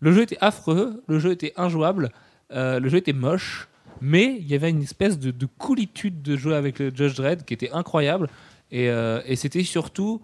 Le 0.00 0.12
jeu 0.12 0.22
était 0.22 0.38
affreux, 0.40 1.02
le 1.06 1.18
jeu 1.18 1.32
était 1.32 1.52
injouable, 1.56 2.10
euh, 2.52 2.80
le 2.80 2.88
jeu 2.88 2.98
était 2.98 3.12
moche, 3.12 3.68
mais 4.00 4.36
il 4.38 4.46
y 4.46 4.54
avait 4.54 4.70
une 4.70 4.82
espèce 4.82 5.18
de, 5.18 5.30
de 5.30 5.46
coolitude 5.58 6.22
de 6.22 6.36
jouer 6.36 6.54
avec 6.54 6.78
le 6.78 6.94
Judge 6.94 7.16
Dredd 7.16 7.44
qui 7.44 7.54
était 7.54 7.70
incroyable. 7.70 8.28
Et, 8.70 8.90
euh, 8.90 9.20
et 9.26 9.36
c'était 9.36 9.62
surtout 9.64 10.20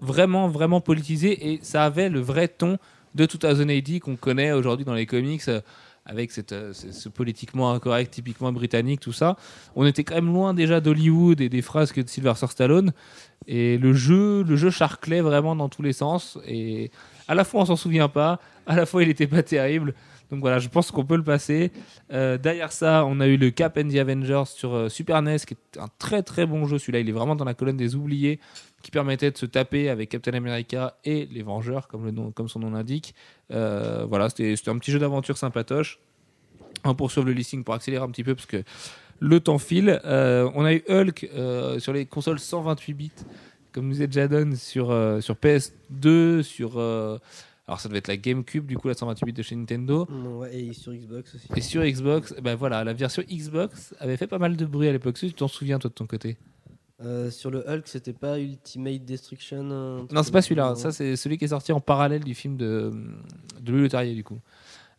vraiment, 0.00 0.48
vraiment 0.48 0.80
politisé 0.80 1.52
et 1.52 1.60
ça 1.62 1.84
avait 1.84 2.08
le 2.08 2.20
vrai 2.20 2.48
ton 2.48 2.78
de 3.14 3.26
2080 3.26 3.98
qu'on 4.00 4.16
connaît 4.16 4.52
aujourd'hui 4.52 4.84
dans 4.84 4.94
les 4.94 5.06
comics. 5.06 5.42
euh, 5.48 5.60
avec 6.04 6.32
ce, 6.32 7.08
politiquement 7.08 7.72
incorrect, 7.72 8.12
typiquement 8.12 8.52
britannique, 8.52 9.00
tout 9.00 9.12
ça. 9.12 9.36
On 9.76 9.86
était 9.86 10.02
quand 10.02 10.16
même 10.16 10.32
loin 10.32 10.54
déjà 10.54 10.80
d'Hollywood 10.80 11.40
et 11.40 11.48
des 11.48 11.62
phrases 11.62 11.92
que 11.92 12.00
de 12.00 12.08
Sylvester 12.08 12.48
Stallone. 12.48 12.92
Et 13.46 13.78
le 13.78 13.92
jeu, 13.92 14.42
le 14.42 14.56
jeu 14.56 14.70
charclait 14.70 15.20
vraiment 15.20 15.54
dans 15.54 15.68
tous 15.68 15.82
les 15.82 15.92
sens. 15.92 16.38
Et 16.46 16.90
à 17.28 17.34
la 17.34 17.44
fois, 17.44 17.62
on 17.62 17.66
s'en 17.66 17.76
souvient 17.76 18.08
pas. 18.08 18.40
À 18.66 18.76
la 18.76 18.86
fois, 18.86 19.02
il 19.02 19.10
était 19.10 19.26
pas 19.26 19.42
terrible. 19.42 19.94
Donc 20.32 20.40
voilà, 20.40 20.58
je 20.58 20.68
pense 20.70 20.90
qu'on 20.90 21.04
peut 21.04 21.18
le 21.18 21.22
passer. 21.22 21.70
Euh, 22.10 22.38
derrière 22.38 22.72
ça, 22.72 23.04
on 23.04 23.20
a 23.20 23.26
eu 23.26 23.36
le 23.36 23.50
Cap 23.50 23.76
and 23.76 23.90
the 23.90 23.96
Avengers 23.96 24.44
sur 24.46 24.74
euh, 24.74 24.88
Super 24.88 25.20
NES, 25.20 25.36
qui 25.46 25.52
est 25.52 25.78
un 25.78 25.88
très 25.98 26.22
très 26.22 26.46
bon 26.46 26.64
jeu. 26.64 26.78
Celui-là, 26.78 27.00
il 27.00 27.08
est 27.10 27.12
vraiment 27.12 27.36
dans 27.36 27.44
la 27.44 27.52
colonne 27.52 27.76
des 27.76 27.96
oubliés, 27.96 28.40
qui 28.80 28.90
permettait 28.90 29.30
de 29.30 29.36
se 29.36 29.44
taper 29.44 29.90
avec 29.90 30.08
Captain 30.08 30.32
America 30.32 30.96
et 31.04 31.28
les 31.30 31.42
Vengeurs, 31.42 31.86
comme, 31.86 32.48
son 32.48 32.60
nom 32.60 32.70
l'indique. 32.70 33.14
Euh, 33.50 34.06
voilà, 34.08 34.30
c'était 34.30 34.70
un 34.70 34.78
petit 34.78 34.90
jeu 34.90 34.98
d'aventure 34.98 35.36
sympatoche. 35.36 35.98
Un 36.82 36.94
poursuivre 36.94 37.26
le 37.26 37.34
listing 37.34 37.62
pour 37.62 37.74
accélérer 37.74 38.02
un 38.02 38.10
petit 38.10 38.24
peu, 38.24 38.34
parce 38.34 38.46
que 38.46 38.64
le 39.20 39.38
temps 39.38 39.58
file. 39.58 40.00
On 40.02 40.64
a 40.64 40.72
eu 40.72 40.82
Hulk 40.88 41.28
sur 41.78 41.92
les 41.92 42.06
consoles 42.06 42.38
128 42.38 42.94
bits, 42.94 43.10
comme 43.72 43.84
nous 43.84 43.92
disait 43.92 44.08
Jadon, 44.10 44.52
sur, 44.56 44.86
sur 45.20 45.34
PS2, 45.34 46.40
sur. 46.40 46.80
Alors 47.68 47.80
ça 47.80 47.88
devait 47.88 47.98
être 47.98 48.08
la 48.08 48.16
GameCube, 48.16 48.66
du 48.66 48.76
coup, 48.76 48.88
la 48.88 48.94
128 48.94 49.24
bits 49.24 49.32
de 49.32 49.42
chez 49.42 49.54
Nintendo. 49.56 50.06
Ouais, 50.38 50.54
et 50.54 50.72
sur 50.72 50.92
Xbox 50.92 51.34
aussi. 51.34 51.46
Et 51.56 51.60
sur 51.60 51.82
Xbox, 51.84 52.34
ben 52.42 52.54
voilà, 52.56 52.82
la 52.84 52.92
version 52.92 53.22
Xbox 53.30 53.94
avait 54.00 54.16
fait 54.16 54.26
pas 54.26 54.38
mal 54.38 54.56
de 54.56 54.66
bruit 54.66 54.88
à 54.88 54.92
l'époque. 54.92 55.14
Tu 55.16 55.32
t'en 55.32 55.48
souviens, 55.48 55.78
toi, 55.78 55.88
de 55.88 55.94
ton 55.94 56.06
côté 56.06 56.36
Euh, 57.04 57.30
sur 57.30 57.50
le 57.50 57.64
Hulk, 57.68 57.86
c'était 57.86 58.12
pas 58.12 58.38
Ultimate 58.40 59.04
Destruction 59.04 59.62
Non, 59.62 60.22
c'est 60.22 60.32
pas 60.32 60.42
celui-là. 60.42 60.74
Ça, 60.76 60.92
c'est 60.92 61.16
celui 61.16 61.38
qui 61.38 61.44
est 61.44 61.48
sorti 61.48 61.72
en 61.72 61.80
parallèle 61.80 62.22
du 62.24 62.34
film 62.34 62.56
de, 62.56 62.92
de 63.60 63.72
Louis 63.72 63.82
Leterrier, 63.82 64.14
du 64.14 64.24
coup. 64.24 64.38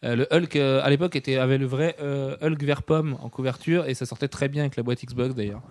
Euh, 0.03 0.15
le 0.15 0.27
Hulk, 0.31 0.55
euh, 0.57 0.81
à 0.83 0.89
l'époque, 0.89 1.15
était- 1.15 1.37
avait 1.37 1.57
le 1.57 1.65
vrai 1.65 1.95
euh, 2.01 2.35
Hulk 2.41 2.61
vert 2.63 2.83
pomme 2.83 3.15
en 3.21 3.29
couverture 3.29 3.87
et 3.87 3.93
ça 3.93 4.05
sortait 4.05 4.27
très 4.27 4.49
bien 4.49 4.63
avec 4.63 4.75
la 4.75 4.83
boîte 4.83 5.03
Xbox, 5.05 5.33
d'ailleurs. 5.33 5.61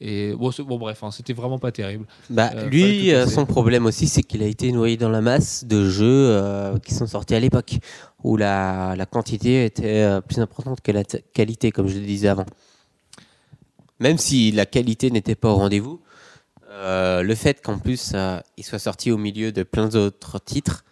Et 0.00 0.32
bon, 0.34 0.78
bref, 0.78 1.02
hein, 1.04 1.10
c'était 1.10 1.32
vraiment 1.32 1.58
pas 1.58 1.70
terrible. 1.72 2.06
Bah, 2.28 2.50
lui, 2.70 3.12
son 3.28 3.46
problème 3.46 3.86
aussi, 3.86 4.08
c'est 4.08 4.22
qu'il 4.22 4.42
a 4.42 4.46
été 4.46 4.72
noyé 4.72 4.96
dans 4.96 5.08
la 5.08 5.20
masse 5.20 5.64
de 5.64 5.88
jeux 5.88 6.42
qui 6.84 6.92
sont 6.94 7.06
sortis 7.06 7.34
à 7.34 7.40
l'époque, 7.40 7.78
où 8.24 8.36
la, 8.36 8.94
la 8.96 9.06
quantité 9.06 9.64
était 9.64 10.20
plus 10.28 10.40
importante 10.40 10.80
que 10.82 10.92
la 10.92 11.04
qualité, 11.04 11.70
comme 11.70 11.88
je 11.88 11.98
le 11.98 12.04
disais 12.04 12.28
avant. 12.28 12.46
Même 14.00 14.18
si 14.18 14.52
la 14.52 14.66
qualité 14.66 15.10
n'était 15.10 15.34
pas 15.36 15.48
au 15.50 15.54
rendez-vous, 15.56 16.00
le 16.68 17.34
fait 17.34 17.62
qu'en 17.62 17.78
plus 17.78 18.12
il 18.58 18.64
soit 18.64 18.78
sorti 18.78 19.10
au 19.10 19.16
milieu 19.16 19.52
de 19.52 19.62
plein 19.62 19.88
d'autres 19.88 20.38
titres, 20.40 20.84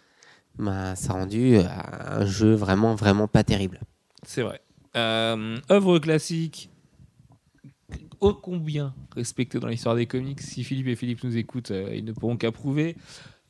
bah, 0.57 0.95
ça 0.95 1.13
a 1.13 1.15
rendu 1.17 1.57
euh, 1.57 1.63
un 2.07 2.25
jeu 2.25 2.53
vraiment, 2.53 2.95
vraiment 2.95 3.27
pas 3.27 3.43
terrible. 3.43 3.79
C'est 4.25 4.41
vrai. 4.41 4.61
Euh, 4.95 5.57
œuvre 5.69 5.99
classique, 5.99 6.69
ô 8.21 8.33
combien 8.33 8.93
respectée 9.15 9.59
dans 9.59 9.67
l'histoire 9.67 9.95
des 9.95 10.05
comics. 10.05 10.41
Si 10.41 10.63
Philippe 10.63 10.87
et 10.87 10.95
Philippe 10.95 11.23
nous 11.23 11.35
écoutent, 11.35 11.71
euh, 11.71 11.93
ils 11.93 12.05
ne 12.05 12.13
pourront 12.13 12.37
qu'approuver. 12.37 12.95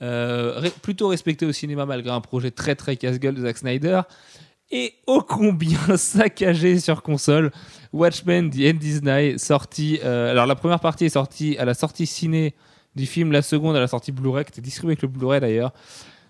Euh, 0.01 0.70
plutôt 0.82 1.08
respecté 1.08 1.45
au 1.45 1.51
cinéma 1.51 1.86
malgré 1.86 2.12
un 2.12 2.22
projet 2.22 2.51
très 2.51 2.76
très 2.76 2.97
casse-gueule 2.97 3.36
de 3.36 3.41
Zack 3.41 3.60
Snyder. 3.60 4.01
Et 4.72 4.95
ô 5.06 5.22
combien 5.22 5.80
saccagé 5.97 6.80
sur 6.80 7.03
console. 7.03 7.51
Watchmen 7.93 8.49
The 8.49 8.62
End 8.62 8.80
is 8.82 9.01
Nigh, 9.03 9.38
sorti. 9.38 9.99
alors 10.01 10.47
la 10.47 10.56
première 10.56 10.80
partie 10.80 11.06
est 11.06 11.10
sortie 11.10 11.58
à 11.58 11.66
la 11.66 11.76
sortie 11.76 12.08
ciné 12.08 12.56
du 12.95 13.06
film, 13.06 13.32
la 13.32 13.43
seconde 13.43 13.76
à 13.76 13.80
la 13.80 13.88
sortie 13.88 14.12
Blu-ray, 14.12 14.45
qui 14.45 14.51
était 14.51 14.62
distribuée 14.62 14.93
avec 14.93 15.03
le 15.03 15.08
Blu-ray 15.10 15.39
d'ailleurs. 15.39 15.72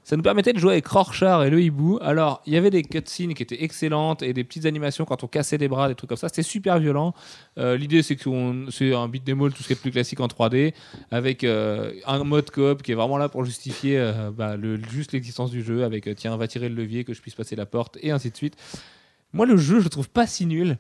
Ça 0.06 0.16
nous 0.16 0.22
permettait 0.22 0.54
de 0.54 0.60
jouer 0.60 0.74
avec 0.74 0.86
Rorschach 0.86 1.48
et 1.48 1.50
le 1.50 1.60
hibou. 1.60 1.98
Alors, 2.00 2.44
il 2.46 2.54
y 2.54 2.58
avait 2.58 2.70
des 2.70 2.84
cutscenes 2.84 3.34
qui 3.34 3.42
étaient 3.42 3.64
excellentes 3.64 4.22
et 4.22 4.34
des 4.34 4.44
petites 4.44 4.68
animations 4.68 5.04
quand 5.04 5.24
on 5.24 5.28
cassait 5.28 5.58
des 5.58 5.68
bras, 5.68 5.88
des 5.88 5.96
trucs 5.96 6.10
comme 6.10 6.16
ça. 6.16 6.30
C'était 6.30 6.44
super 6.44 6.78
violent. 6.78 7.16
Euh, 7.58 7.76
L'idée, 7.76 8.04
c'est 8.04 8.16
que 8.16 8.30
c'est 8.70 8.94
un 8.94 9.08
beat 9.08 9.28
all, 9.28 9.52
tout 9.52 9.64
ce 9.64 9.68
qui 9.68 9.74
est 9.74 9.82
plus 9.82 9.90
classique 9.90 10.20
en 10.20 10.28
3D, 10.28 10.76
avec 11.10 11.44
euh, 11.44 11.92
un 12.06 12.24
mode 12.24 12.52
coop 12.52 12.84
qui 12.84 12.92
est 12.92 12.96
vraiment 12.96 13.18
là 13.18 13.30
pour 13.30 13.46
justifier 13.46 13.98
euh, 13.98 14.30
bah, 14.30 14.58
juste 14.92 15.12
l'existence 15.12 15.50
du 15.50 15.64
jeu, 15.64 15.84
avec 15.84 16.08
tiens, 16.16 16.38
va 16.38 16.48
tirer 16.48 16.70
le 16.70 16.76
levier, 16.76 17.04
que 17.04 17.16
je 17.16 17.22
puisse 17.22 17.34
passer 17.34 17.56
la 17.56 17.66
porte, 17.66 17.98
et 18.04 18.12
ainsi 18.12 18.30
de 18.30 18.38
suite. 18.38 18.58
Moi, 19.34 19.48
le 19.48 19.58
jeu, 19.58 19.80
je 19.80 19.86
le 19.86 19.90
trouve 19.90 20.10
pas 20.10 20.28
si 20.28 20.46
nul, 20.46 20.78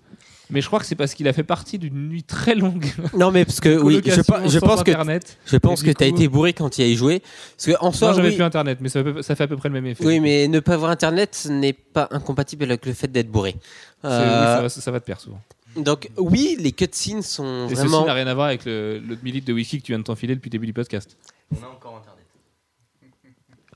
mais 0.49 0.61
je 0.61 0.67
crois 0.67 0.79
que 0.79 0.85
c'est 0.85 0.95
parce 0.95 1.13
qu'il 1.13 1.27
a 1.27 1.33
fait 1.33 1.43
partie 1.43 1.79
d'une 1.79 2.07
nuit 2.09 2.23
très 2.23 2.55
longue. 2.55 2.85
Non, 3.17 3.31
mais 3.31 3.45
parce 3.45 3.59
que 3.59 3.77
oui, 3.81 4.01
je, 4.05 4.59
pense 4.59 4.83
que 4.83 4.91
Internet. 4.91 5.37
je 5.45 5.57
pense 5.57 5.81
que 5.81 5.87
du 5.87 5.95
tu 5.95 6.03
as 6.03 6.09
coup- 6.09 6.15
été 6.15 6.27
bourré 6.27 6.53
quand 6.53 6.69
tu 6.69 6.81
y 6.81 6.91
as 6.91 6.95
joué. 6.95 7.21
Parce 7.57 7.65
que 7.67 7.83
en 7.83 7.91
soi, 7.91 8.13
j'avais 8.13 8.29
oui, 8.29 8.35
plus 8.35 8.43
Internet, 8.43 8.77
mais 8.81 8.89
ça 8.89 9.03
fait, 9.03 9.23
ça 9.23 9.35
fait 9.35 9.43
à 9.43 9.47
peu 9.47 9.57
près 9.57 9.69
le 9.69 9.73
même 9.73 9.85
effet. 9.87 10.05
Oui, 10.05 10.19
mais 10.19 10.47
ne 10.47 10.59
pas 10.59 10.73
avoir 10.75 10.91
internet 10.91 11.47
n'est 11.49 11.73
pas 11.73 12.07
incompatible 12.11 12.63
avec 12.65 12.85
le 12.85 12.93
fait 12.93 13.07
d'être 13.11 13.29
bourré. 13.31 13.55
Euh, 14.03 14.09
oui, 14.09 14.55
ça, 14.55 14.61
va- 14.61 14.69
ça 14.69 14.91
va 14.91 14.99
de 14.99 15.03
pair 15.03 15.19
souvent. 15.19 15.41
donc 15.77 16.09
oui, 16.17 16.57
les 16.59 16.71
cutscenes 16.71 17.21
sont 17.23 17.65
Et 17.67 17.75
ceci 17.75 17.81
vraiment. 17.87 18.05
n'a 18.05 18.13
rien 18.13 18.27
à 18.27 18.33
voir 18.33 18.47
avec 18.47 18.65
le, 18.65 18.99
le 18.99 19.15
demi-litre 19.15 19.47
de 19.47 19.53
whisky 19.53 19.79
que 19.81 19.85
tu 19.85 19.91
viens 19.93 19.99
de 19.99 20.03
t'enfiler 20.03 20.35
depuis 20.35 20.49
le 20.49 20.51
début 20.51 20.67
du 20.67 20.73
podcast. 20.73 21.17
On 21.51 21.63
a 21.63 21.67
encore 21.69 21.95
Internet. 21.97 22.25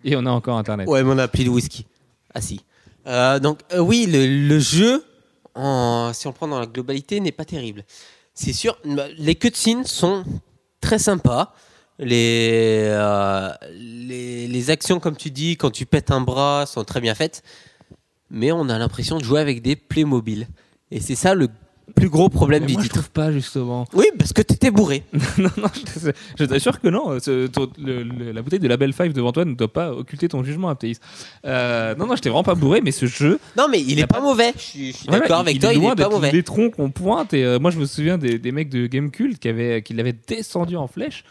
Et 0.04 0.16
on 0.16 0.26
a 0.26 0.30
encore 0.32 0.58
Internet. 0.58 0.88
Ouais, 0.88 1.04
mais 1.04 1.12
on 1.12 1.18
a 1.18 1.28
plus 1.28 1.44
de 1.44 1.50
whisky. 1.50 1.86
Ah 2.34 2.42
si. 2.42 2.62
Euh, 3.08 3.40
donc 3.40 3.60
euh, 3.74 3.80
oui, 3.80 4.06
le, 4.10 4.48
le 4.48 4.60
jeu, 4.60 5.04
si 6.14 6.28
on 6.28 6.30
le 6.30 6.34
prend 6.34 6.48
dans 6.48 6.60
la 6.60 6.66
globalité, 6.66 7.20
n'est 7.20 7.32
pas 7.32 7.46
terrible. 7.46 7.84
C'est 8.34 8.54
sûr, 8.54 8.78
bah, 8.86 9.08
les 9.18 9.36
cutscenes 9.36 9.86
sont 9.86 10.24
très 10.82 11.00
sympas. 11.00 11.54
Les, 11.98 12.84
euh, 12.86 13.50
les, 13.74 14.48
les 14.48 14.70
actions, 14.70 15.00
comme 15.00 15.18
tu 15.18 15.32
dis, 15.32 15.58
quand 15.58 15.72
tu 15.72 15.86
pètes 15.86 16.12
un 16.12 16.22
bras, 16.22 16.66
sont 16.66 16.86
très 16.86 17.02
bien 17.02 17.14
faites. 17.16 17.44
Mais 18.30 18.52
on 18.52 18.70
a 18.70 18.78
l'impression 18.78 19.18
de 19.18 19.24
jouer 19.24 19.42
avec 19.42 19.62
des 19.62 19.76
Playmobil. 19.76 20.48
Et 20.92 21.02
c'est 21.02 21.16
ça 21.16 21.34
le 21.34 21.50
plus 21.90 22.10
gros 22.10 22.30
problème 22.30 22.62
Mais 22.64 22.68
du 22.68 22.74
moi, 22.74 22.84
je 22.84 22.90
trouve 22.90 23.10
pas, 23.10 23.32
justement. 23.32 23.86
Oui, 23.94 24.06
parce 24.18 24.34
que 24.34 24.42
t'étais 24.42 24.72
bourré. 24.72 25.04
non, 25.38 25.50
non, 25.58 25.68
je, 25.76 26.12
je 26.40 26.46
t'assure 26.46 26.80
que 26.80 26.88
non. 26.88 27.20
Ce- 27.20 27.48
ton- 27.48 27.70
le- 27.78 28.04
le- 28.04 28.32
la 28.32 28.42
bouteille 28.42 28.60
de 28.60 28.68
Label 28.68 28.94
5 28.94 29.14
devant 29.14 29.32
toi 29.32 29.46
ne 29.46 29.54
doit 29.54 29.72
pas 29.72 29.92
occulter 29.94 30.28
ton 30.30 30.44
jugement, 30.44 30.70
Aptéis. 30.70 30.98
Euh, 31.46 31.96
non, 31.96 32.06
non, 32.08 32.16
j'étais 32.16 32.30
vraiment 32.30 32.44
pas 32.44 32.56
bourré, 32.56 32.82
mais 32.82 32.92
ce 32.92 33.06
jeu. 33.06 33.40
Non, 33.58 33.68
mais 33.70 33.82
il 33.82 34.00
est 34.00 34.08
pas 34.08 34.22
mauvais. 34.22 34.52
Je 34.56 34.62
suis, 34.62 34.92
je 34.92 34.98
suis 34.98 35.06
voilà, 35.08 35.22
d'accord 35.22 35.40
avec 35.40 35.56
il 35.56 35.62
toi, 35.62 35.72
est 35.74 35.78
il 35.78 35.84
est 35.84 35.96
pas 35.96 36.10
mauvais. 36.10 36.32
des 36.32 36.44
troncs 36.44 36.76
qu'on 36.76 36.92
pointe. 36.92 37.34
Et 37.34 37.44
euh, 37.44 37.60
moi, 37.60 37.72
je 37.72 37.80
me 37.80 37.86
souviens 37.86 38.18
des, 38.18 38.40
des 38.40 38.52
mecs 38.52 38.70
de 38.70 38.88
Gamecult 38.88 39.40
qui, 39.40 39.48
avaient, 39.50 39.82
qui 39.82 39.94
l'avaient 39.94 40.16
descendu 40.28 40.76
en 40.76 40.88
flèche. 40.88 41.24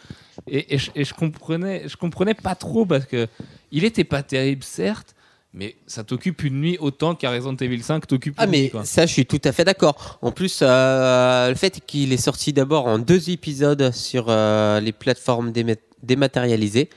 Et, 0.47 0.75
et 0.75 0.79
je, 0.79 0.91
et 0.95 1.05
je 1.05 1.13
comprenais, 1.15 1.83
je 1.89 1.97
comprenais 1.97 2.35
pas 2.35 2.55
trop 2.55 2.87
parce 2.87 3.07
que 3.07 3.27
il 3.73 3.85
était 3.85 4.05
pas 4.05 4.23
terrible, 4.23 4.63
certes. 4.63 5.15
Mais 5.55 5.77
ça 5.87 6.05
t'occupe 6.05 6.45
une 6.45 6.61
nuit 6.61 6.77
autant 6.79 7.15
qu'un 7.15 7.31
Resident 7.31 7.57
Evil 7.57 7.83
5 7.83 8.07
t'occupe 8.07 8.35
Ah 8.37 8.45
une 8.45 8.51
nuit. 8.51 8.63
mais 8.65 8.69
quoi. 8.69 8.85
ça 8.85 9.07
je 9.07 9.13
suis 9.13 9.25
tout 9.27 9.41
à 9.45 9.53
fait 9.53 9.65
d'accord. 9.65 10.19
En 10.23 10.31
plus 10.31 10.61
euh, 10.63 11.49
le 11.49 11.55
fait 11.55 11.81
qu'il 11.87 12.13
est 12.13 12.17
sorti 12.19 12.53
d'abord 12.53 12.87
en 12.87 12.99
deux 12.99 13.31
épisodes 13.31 13.91
sur 13.93 14.27
euh, 14.29 14.79
les 14.81 14.93
plateformes 14.93 15.51
déma- 15.51 15.77
dématérialisées 16.03 16.91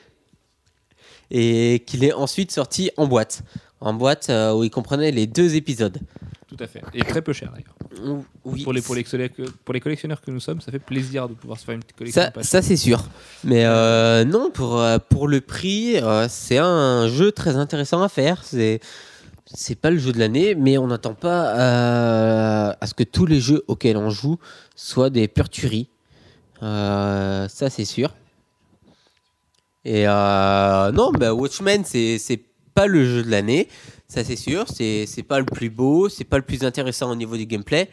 et 1.32 1.82
qu'il 1.88 2.04
est 2.04 2.14
ensuite 2.14 2.52
sorti 2.52 2.92
en 2.98 3.08
boîte. 3.08 3.42
En 3.80 3.94
boîte 3.94 4.30
euh, 4.30 4.54
où 4.54 4.64
il 4.64 4.70
comprenait 4.70 5.12
les 5.12 5.28
deux 5.28 5.56
épisodes. 5.56 5.98
Tout 6.52 6.62
à 6.62 6.68
fait. 6.68 6.82
Et 6.94 7.02
très 7.04 7.22
peu 7.22 7.32
cher 7.32 7.50
d'ailleurs. 7.54 8.26
Oui. 8.44 8.64
Pour 8.64 8.74
les, 8.74 8.82
pour, 8.82 8.94
les, 8.94 9.06
pour 9.64 9.74
les 9.74 9.80
collectionneurs 9.80 10.20
que 10.20 10.32
nous 10.32 10.42
sommes, 10.42 10.60
ça 10.60 10.70
fait 10.70 10.80
plaisir 10.80 11.30
de 11.30 11.34
pouvoir 11.34 11.58
se 11.58 11.64
faire 11.64 11.76
une 11.76 11.82
petite 11.82 11.96
collection. 11.96 12.24
Ça, 12.42 12.62
c'est 12.62 12.76
sûr. 12.76 13.06
Mais 13.46 13.64
euh, 13.66 14.26
non, 14.26 14.52
pour, 14.52 14.78
euh, 14.78 14.98
pour 14.98 15.30
le 15.30 15.40
prix, 15.40 15.96
euh, 15.96 16.28
c'est 16.30 16.58
un 16.58 17.08
jeu 17.08 17.32
très 17.32 17.56
intéressant 17.56 18.02
à 18.02 18.10
faire. 18.10 18.44
C'est 18.44 18.82
c'est 19.54 19.76
pas 19.76 19.92
le 19.92 19.98
jeu 19.98 20.12
de 20.12 20.20
l'année, 20.20 20.56
mais 20.56 20.78
on 20.78 20.88
n'attend 20.88 21.14
pas 21.14 22.74
à 22.74 22.86
ce 22.86 22.94
que 22.94 23.04
tous 23.04 23.26
les 23.26 23.40
jeux 23.40 23.64
auxquels 23.68 23.98
on 23.98 24.10
joue 24.10 24.38
soient 24.76 25.10
des 25.10 25.30
pures 25.30 25.50
tueries. 25.50 25.88
Euh, 26.64 27.48
ça 27.48 27.70
c'est 27.70 27.86
sûr. 27.86 28.14
Et 29.86 30.04
non, 30.04 31.12
bah, 31.14 31.34
Watchmen, 31.34 31.84
c'est 31.86 32.18
c'est 32.18 32.42
pas 32.74 32.88
le 32.88 33.06
jeu 33.06 33.24
de 33.24 33.30
l'année, 33.30 33.68
ça 34.14 34.24
c'est 34.24 34.36
sûr. 34.48 34.66
C'est 34.76 35.06
c'est 35.08 35.24
pas 35.32 35.40
le 35.40 35.46
plus 35.46 35.70
beau, 35.70 36.10
c'est 36.10 36.26
pas 36.32 36.38
le 36.38 36.44
plus 36.44 36.64
intéressant 36.64 37.10
au 37.12 37.16
niveau 37.16 37.36
du 37.38 37.46
gameplay, 37.46 37.90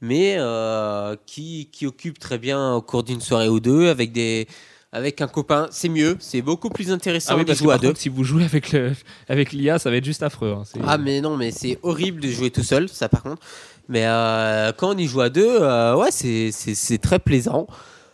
mais 0.00 0.36
euh, 0.38 1.14
qui, 1.26 1.68
qui 1.72 1.86
occupe 1.86 2.18
très 2.18 2.38
bien 2.38 2.72
au 2.74 2.82
cours 2.82 3.02
d'une 3.04 3.20
soirée 3.20 3.48
ou 3.48 3.60
deux 3.60 3.88
avec 3.88 4.12
des 4.12 4.46
avec 4.90 5.20
un 5.20 5.28
copain, 5.28 5.66
c'est 5.70 5.90
mieux, 5.90 6.16
c'est 6.18 6.40
beaucoup 6.40 6.70
plus 6.70 6.90
intéressant 6.90 7.32
Ah 7.34 7.36
oui, 7.36 7.42
de 7.42 7.48
parce 7.48 7.58
que 7.58 7.64
jouer 7.64 7.74
à 7.74 7.78
deux. 7.78 7.88
contre, 7.88 8.00
si 8.00 8.08
vous 8.08 8.24
jouez 8.24 8.44
avec 8.44 8.72
le 8.72 8.92
avec 9.28 9.52
l'IA, 9.52 9.78
ça 9.78 9.90
va 9.90 9.96
être 9.96 10.04
juste 10.12 10.22
affreux. 10.22 10.54
hein. 10.58 10.62
Ah 10.86 10.96
mais 10.96 11.20
non, 11.20 11.36
mais 11.36 11.50
c'est 11.50 11.78
horrible 11.82 12.20
de 12.22 12.28
jouer 12.28 12.50
tout 12.50 12.62
seul, 12.62 12.88
ça 12.88 13.08
par 13.10 13.22
contre. 13.22 13.42
Mais 13.90 14.04
euh, 14.06 14.72
quand 14.76 14.94
on 14.94 14.98
y 14.98 15.06
joue 15.06 15.20
à 15.20 15.28
deux, 15.28 15.46
euh, 15.60 15.94
ouais, 15.96 16.10
c'est- 16.10 16.50
c'est 16.52 16.74
c'est 16.74 16.98
très 16.98 17.18
plaisant. 17.18 17.66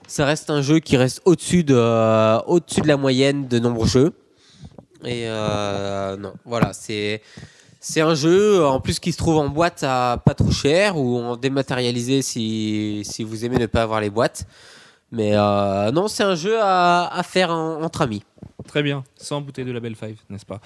ça 0.06 0.26
reste 0.26 0.50
un 0.50 0.60
jeu 0.62 0.80
qui 0.80 0.96
reste 0.98 1.22
au-dessus 1.24 1.62
de, 1.64 1.74
euh, 1.76 2.38
au-dessus 2.46 2.80
de 2.82 2.88
la 2.88 2.96
moyenne 2.98 3.46
de 3.48 3.58
nombreux 3.60 3.86
jeux. 3.88 4.12
Et 5.04 5.24
euh, 5.26 6.16
non, 6.16 6.34
voilà, 6.44 6.72
c'est 6.72 7.22
c'est 7.80 8.00
un 8.00 8.14
jeu 8.14 8.64
en 8.64 8.80
plus 8.80 8.98
qui 8.98 9.12
se 9.12 9.18
trouve 9.18 9.36
en 9.36 9.48
boîte 9.48 9.82
à 9.86 10.20
pas 10.24 10.34
trop 10.34 10.50
cher 10.50 10.96
ou 10.96 11.18
en 11.18 11.36
dématérialisé 11.36 12.22
si, 12.22 13.02
si 13.04 13.22
vous 13.24 13.44
aimez 13.44 13.58
ne 13.58 13.66
pas 13.66 13.82
avoir 13.82 14.00
les 14.00 14.08
boîtes. 14.10 14.46
Mais 15.12 15.32
euh, 15.36 15.92
non, 15.92 16.08
c'est 16.08 16.22
un 16.24 16.34
jeu 16.34 16.58
à, 16.60 17.06
à 17.14 17.22
faire 17.22 17.50
en- 17.50 17.82
entre 17.82 18.02
amis. 18.02 18.22
Très 18.66 18.82
bien, 18.82 19.04
sans 19.16 19.42
bouteille 19.42 19.66
de 19.66 19.72
Label 19.72 19.94
5, 19.94 20.16
n'est-ce 20.30 20.46
pas? 20.46 20.60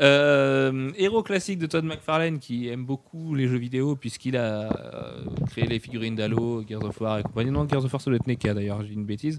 Euh, 0.00 0.90
Héros 0.96 1.22
classique 1.22 1.58
de 1.58 1.66
Todd 1.66 1.84
McFarlane 1.84 2.38
qui 2.38 2.68
aime 2.68 2.84
beaucoup 2.86 3.34
les 3.34 3.46
jeux 3.46 3.58
vidéo 3.58 3.94
puisqu'il 3.94 4.36
a 4.38 4.70
créé 5.50 5.66
les 5.66 5.78
figurines 5.78 6.16
d'Halo, 6.16 6.64
Gears 6.66 6.82
of 6.84 6.98
War 7.00 7.18
et 7.18 7.22
compagnie. 7.22 7.50
Non, 7.50 7.68
Gears 7.68 7.84
of 7.84 7.92
War, 7.92 8.00
ça 8.00 8.10
doit 8.10 8.18
NECA 8.26 8.54
d'ailleurs, 8.54 8.82
j'ai 8.82 8.94
une 8.94 9.04
bêtise. 9.04 9.38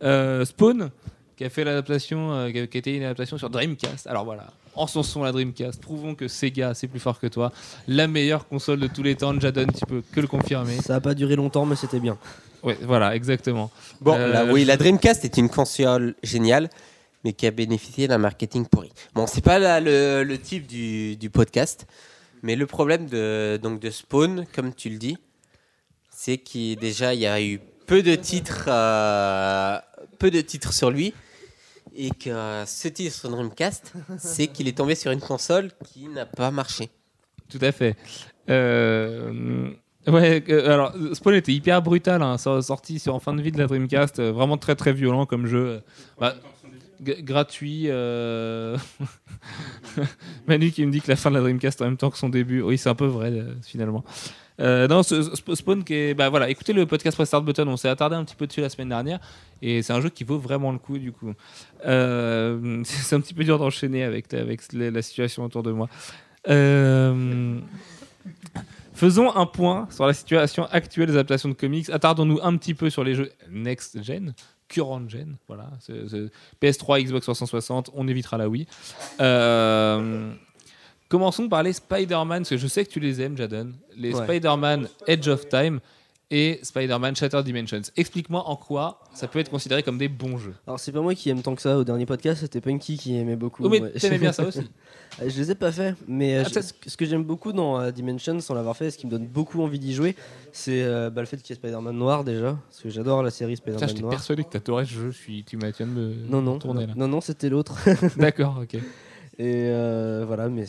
Spawn 0.00 0.90
qui 1.38 1.44
a 1.44 1.50
fait 1.50 1.64
l'adaptation, 1.64 2.32
euh, 2.32 2.50
qui 2.50 2.58
a- 2.58 2.66
qui 2.66 2.76
a 2.76 2.80
été 2.80 2.96
une 2.96 3.04
adaptation 3.04 3.38
sur 3.38 3.48
Dreamcast. 3.48 4.06
Alors 4.08 4.24
voilà, 4.24 4.48
encensons 4.74 5.22
la 5.22 5.30
Dreamcast, 5.32 5.80
prouvons 5.80 6.14
que 6.16 6.26
Sega 6.28 6.74
c'est 6.74 6.88
plus 6.88 7.00
fort 7.00 7.18
que 7.20 7.28
toi. 7.28 7.52
La 7.86 8.08
meilleure 8.08 8.46
console 8.48 8.80
de 8.80 8.88
tous 8.88 9.02
les 9.04 9.14
temps, 9.14 9.38
Jadon, 9.40 9.66
tu 9.66 9.86
peux 9.86 10.02
que 10.12 10.20
le 10.20 10.26
confirmer. 10.26 10.76
Ça 10.82 10.96
a 10.96 11.00
pas 11.00 11.14
duré 11.14 11.36
longtemps, 11.36 11.64
mais 11.64 11.76
c'était 11.76 12.00
bien. 12.00 12.18
Ouais, 12.64 12.76
voilà, 12.82 13.14
exactement. 13.14 13.70
Bon, 14.00 14.14
Euh, 14.14 14.32
là, 14.32 14.44
oui, 14.52 14.64
la 14.64 14.76
Dreamcast 14.76 15.24
est 15.24 15.36
une 15.36 15.48
console 15.48 16.16
géniale, 16.24 16.68
mais 17.24 17.32
qui 17.32 17.46
a 17.46 17.52
bénéficié 17.52 18.08
d'un 18.08 18.18
marketing 18.18 18.66
pourri. 18.66 18.90
Bon, 19.14 19.28
c'est 19.28 19.44
pas 19.44 19.60
là 19.60 19.78
le, 19.80 20.24
le 20.24 20.38
type 20.38 20.66
du, 20.66 21.16
du 21.16 21.30
podcast, 21.30 21.86
mais 22.42 22.56
le 22.56 22.66
problème 22.66 23.06
de, 23.06 23.60
donc 23.62 23.78
de 23.78 23.90
Spawn, 23.90 24.44
comme 24.52 24.74
tu 24.74 24.90
le 24.90 24.98
dis, 24.98 25.16
c'est 26.10 26.38
qu'il 26.38 26.76
déjà 26.78 27.14
il 27.14 27.20
y 27.20 27.26
a 27.26 27.40
eu 27.40 27.60
peu 27.86 28.02
de 28.02 28.16
titres, 28.16 28.64
euh, 28.66 29.78
peu 30.18 30.30
de 30.32 30.40
titres 30.40 30.72
sur 30.72 30.90
lui, 30.90 31.14
et 31.94 32.10
que 32.10 32.64
ce 32.66 32.88
titre 32.88 33.14
sur 33.14 33.28
Dreamcast, 33.30 33.92
c'est 34.18 34.46
qu'il 34.48 34.68
est 34.68 34.76
tombé 34.76 34.94
sur 34.94 35.10
une 35.12 35.20
console 35.20 35.70
qui 35.84 36.08
n'a 36.08 36.26
pas 36.26 36.50
marché. 36.50 36.88
Tout 37.48 37.58
à 37.62 37.72
fait. 37.72 37.96
Euh, 38.50 39.70
ouais, 40.06 40.42
euh, 40.48 40.72
alors 40.72 40.92
Spawn 41.12 41.34
était 41.34 41.52
hyper 41.52 41.82
brutal, 41.82 42.22
hein, 42.22 42.38
so- 42.38 42.60
sorti 42.62 42.98
sur 42.98 43.14
en 43.14 43.20
fin 43.20 43.32
de 43.34 43.42
vie 43.42 43.52
de 43.52 43.58
la 43.58 43.66
Dreamcast, 43.66 44.18
euh, 44.20 44.32
vraiment 44.32 44.56
très 44.58 44.74
très 44.74 44.92
violent 44.92 45.26
comme 45.26 45.46
jeu. 45.46 45.80
Bah, 46.18 46.34
gratuit. 47.00 47.84
euh, 47.88 48.76
Manu 50.46 50.70
qui 50.70 50.84
me 50.84 50.90
dit 50.92 51.00
que 51.00 51.08
la 51.10 51.16
fin 51.16 51.30
de 51.30 51.36
la 51.36 51.42
Dreamcast 51.42 51.80
en 51.82 51.86
même 51.86 51.96
temps 51.96 52.10
que 52.10 52.18
son 52.18 52.28
début. 52.28 52.60
Oui, 52.62 52.78
c'est 52.78 52.88
un 52.88 52.94
peu 52.94 53.06
vrai 53.06 53.30
euh, 53.30 53.54
finalement. 53.62 54.04
Euh, 54.60 54.88
non, 54.88 55.02
ce- 55.04 55.22
ce- 55.22 55.54
Spawn 55.54 55.84
qui 55.84 55.94
est, 55.94 56.14
bah 56.14 56.28
voilà, 56.30 56.50
écoutez 56.50 56.72
le 56.72 56.84
podcast 56.86 57.16
Restart 57.16 57.42
Button, 57.42 57.68
on 57.68 57.76
s'est 57.76 57.88
attardé 57.88 58.16
un 58.16 58.24
petit 58.24 58.34
peu 58.34 58.46
dessus 58.46 58.60
la 58.60 58.68
semaine 58.68 58.88
dernière 58.88 59.20
et 59.62 59.82
c'est 59.82 59.92
un 59.92 60.00
jeu 60.00 60.08
qui 60.08 60.24
vaut 60.24 60.38
vraiment 60.38 60.72
le 60.72 60.78
coup 60.78 60.98
du 60.98 61.12
coup. 61.12 61.32
Euh, 61.86 62.82
c'est 62.84 63.14
un 63.16 63.20
petit 63.20 63.34
peu 63.34 63.44
dur 63.44 63.58
d'enchaîner 63.58 64.02
avec 64.04 64.32
avec 64.34 64.72
la, 64.72 65.02
situation 65.02 65.44
autour 65.44 65.62
de 65.62 65.72
moi. 65.72 65.88
Euh, 66.48 67.58
Faisons 68.94 69.32
un 69.36 69.46
point 69.46 69.86
sur 69.90 70.06
la 70.08 70.12
situation 70.12 70.66
actuelle 70.72 71.06
des 71.06 71.12
adaptations 71.12 71.48
de 71.48 71.54
comics. 71.54 71.88
Attardons-nous 71.88 72.40
un 72.42 72.56
petit 72.56 72.74
peu 72.74 72.90
sur 72.90 73.04
les 73.04 73.14
jeux 73.14 73.30
next 73.48 74.02
gen, 74.02 74.34
current 74.66 75.08
gen, 75.08 75.36
voilà, 75.46 75.70
c'est- 75.78 76.08
c'est 76.08 76.30
PS3, 76.60 77.00
Xbox 77.04 77.22
360. 77.24 77.90
On 77.94 78.08
évitera 78.08 78.38
la 78.38 78.48
Wii. 78.48 78.66
Euh, 79.20 80.32
commençons 81.08 81.48
par 81.48 81.62
les 81.62 81.74
Spider-Man, 81.74 82.40
parce 82.40 82.50
que 82.50 82.56
je 82.56 82.66
sais 82.66 82.84
que 82.84 82.90
tu 82.90 82.98
les 82.98 83.20
aimes, 83.22 83.36
Jadon. 83.36 83.70
Les 83.96 84.12
Ouais. 84.12 84.24
Spider-Man 84.24 84.88
Edge 85.06 85.28
of 85.28 85.48
Time 85.48 85.78
et 86.30 86.60
Spider-Man 86.62 87.16
Shattered 87.16 87.44
Dimensions. 87.44 87.80
Explique-moi 87.96 88.42
en 88.46 88.54
quoi 88.56 89.00
ça 89.14 89.26
peut 89.28 89.38
être 89.38 89.50
considéré 89.50 89.82
comme 89.82 89.96
des 89.96 90.08
bons 90.08 90.36
jeux. 90.36 90.54
Alors 90.66 90.78
c'est 90.78 90.92
pas 90.92 91.00
moi 91.00 91.14
qui 91.14 91.30
aime 91.30 91.40
tant 91.42 91.54
que 91.54 91.62
ça. 91.62 91.78
Au 91.78 91.84
dernier 91.84 92.04
podcast, 92.04 92.40
c'était 92.42 92.60
Punky 92.60 92.98
qui 92.98 93.16
aimait 93.16 93.36
beaucoup. 93.36 93.64
Oh, 93.64 93.68
mais 93.70 93.80
Ouais. 93.80 93.90
t'aimais 93.92 94.18
bien 94.18 94.32
ça 94.32 94.44
aussi. 94.46 94.68
je 95.20 95.24
les 95.24 95.50
ai 95.50 95.54
pas 95.54 95.72
fait, 95.72 95.94
mais 96.06 96.36
euh, 96.36 96.42
Ah, 96.44 96.48
je- 96.54 96.88
ce 96.90 96.96
que- 96.96 97.06
j'aime 97.06 97.24
beaucoup 97.24 97.52
dans 97.54 97.80
euh, 97.80 97.90
Dimension, 97.90 98.38
sans 98.40 98.52
l'avoir 98.54 98.76
fait, 98.76 98.90
ce 98.90 98.98
qui 98.98 99.06
me 99.06 99.10
donne 99.10 99.26
beaucoup 99.26 99.62
envie 99.62 99.78
d'y 99.78 99.94
jouer, 99.94 100.14
c'est 100.52 100.82
euh, 100.82 101.08
bah, 101.08 101.22
le 101.22 101.26
fait 101.26 101.38
qu'il 101.38 101.50
y 101.50 101.52
ait 101.52 101.60
Spider-Man 101.60 101.96
noir 101.96 102.24
déjà, 102.24 102.58
parce 102.68 102.82
que 102.82 102.90
j'adore 102.90 103.22
la 103.22 103.30
série 103.30 103.56
Spider-Man 103.56 103.88
j'étais 103.88 104.02
noir. 104.02 104.10
persuadé 104.10 104.44
que 104.44 104.50
t'adorais 104.50 104.84
ce 104.84 104.90
jeu. 104.92 105.10
Je 105.10 105.16
suis, 105.16 105.44
tu 105.44 105.56
m'as 105.56 105.70
me 105.80 106.14
Non 106.28 106.42
non, 106.42 106.58
tourner 106.58 106.86
là. 106.86 106.92
non 106.96 107.08
non, 107.08 107.20
c'était 107.22 107.48
l'autre. 107.48 107.78
D'accord, 108.18 108.58
ok. 108.62 108.74
Et 109.40 109.66
euh, 109.68 110.24
voilà, 110.26 110.48
mais 110.48 110.64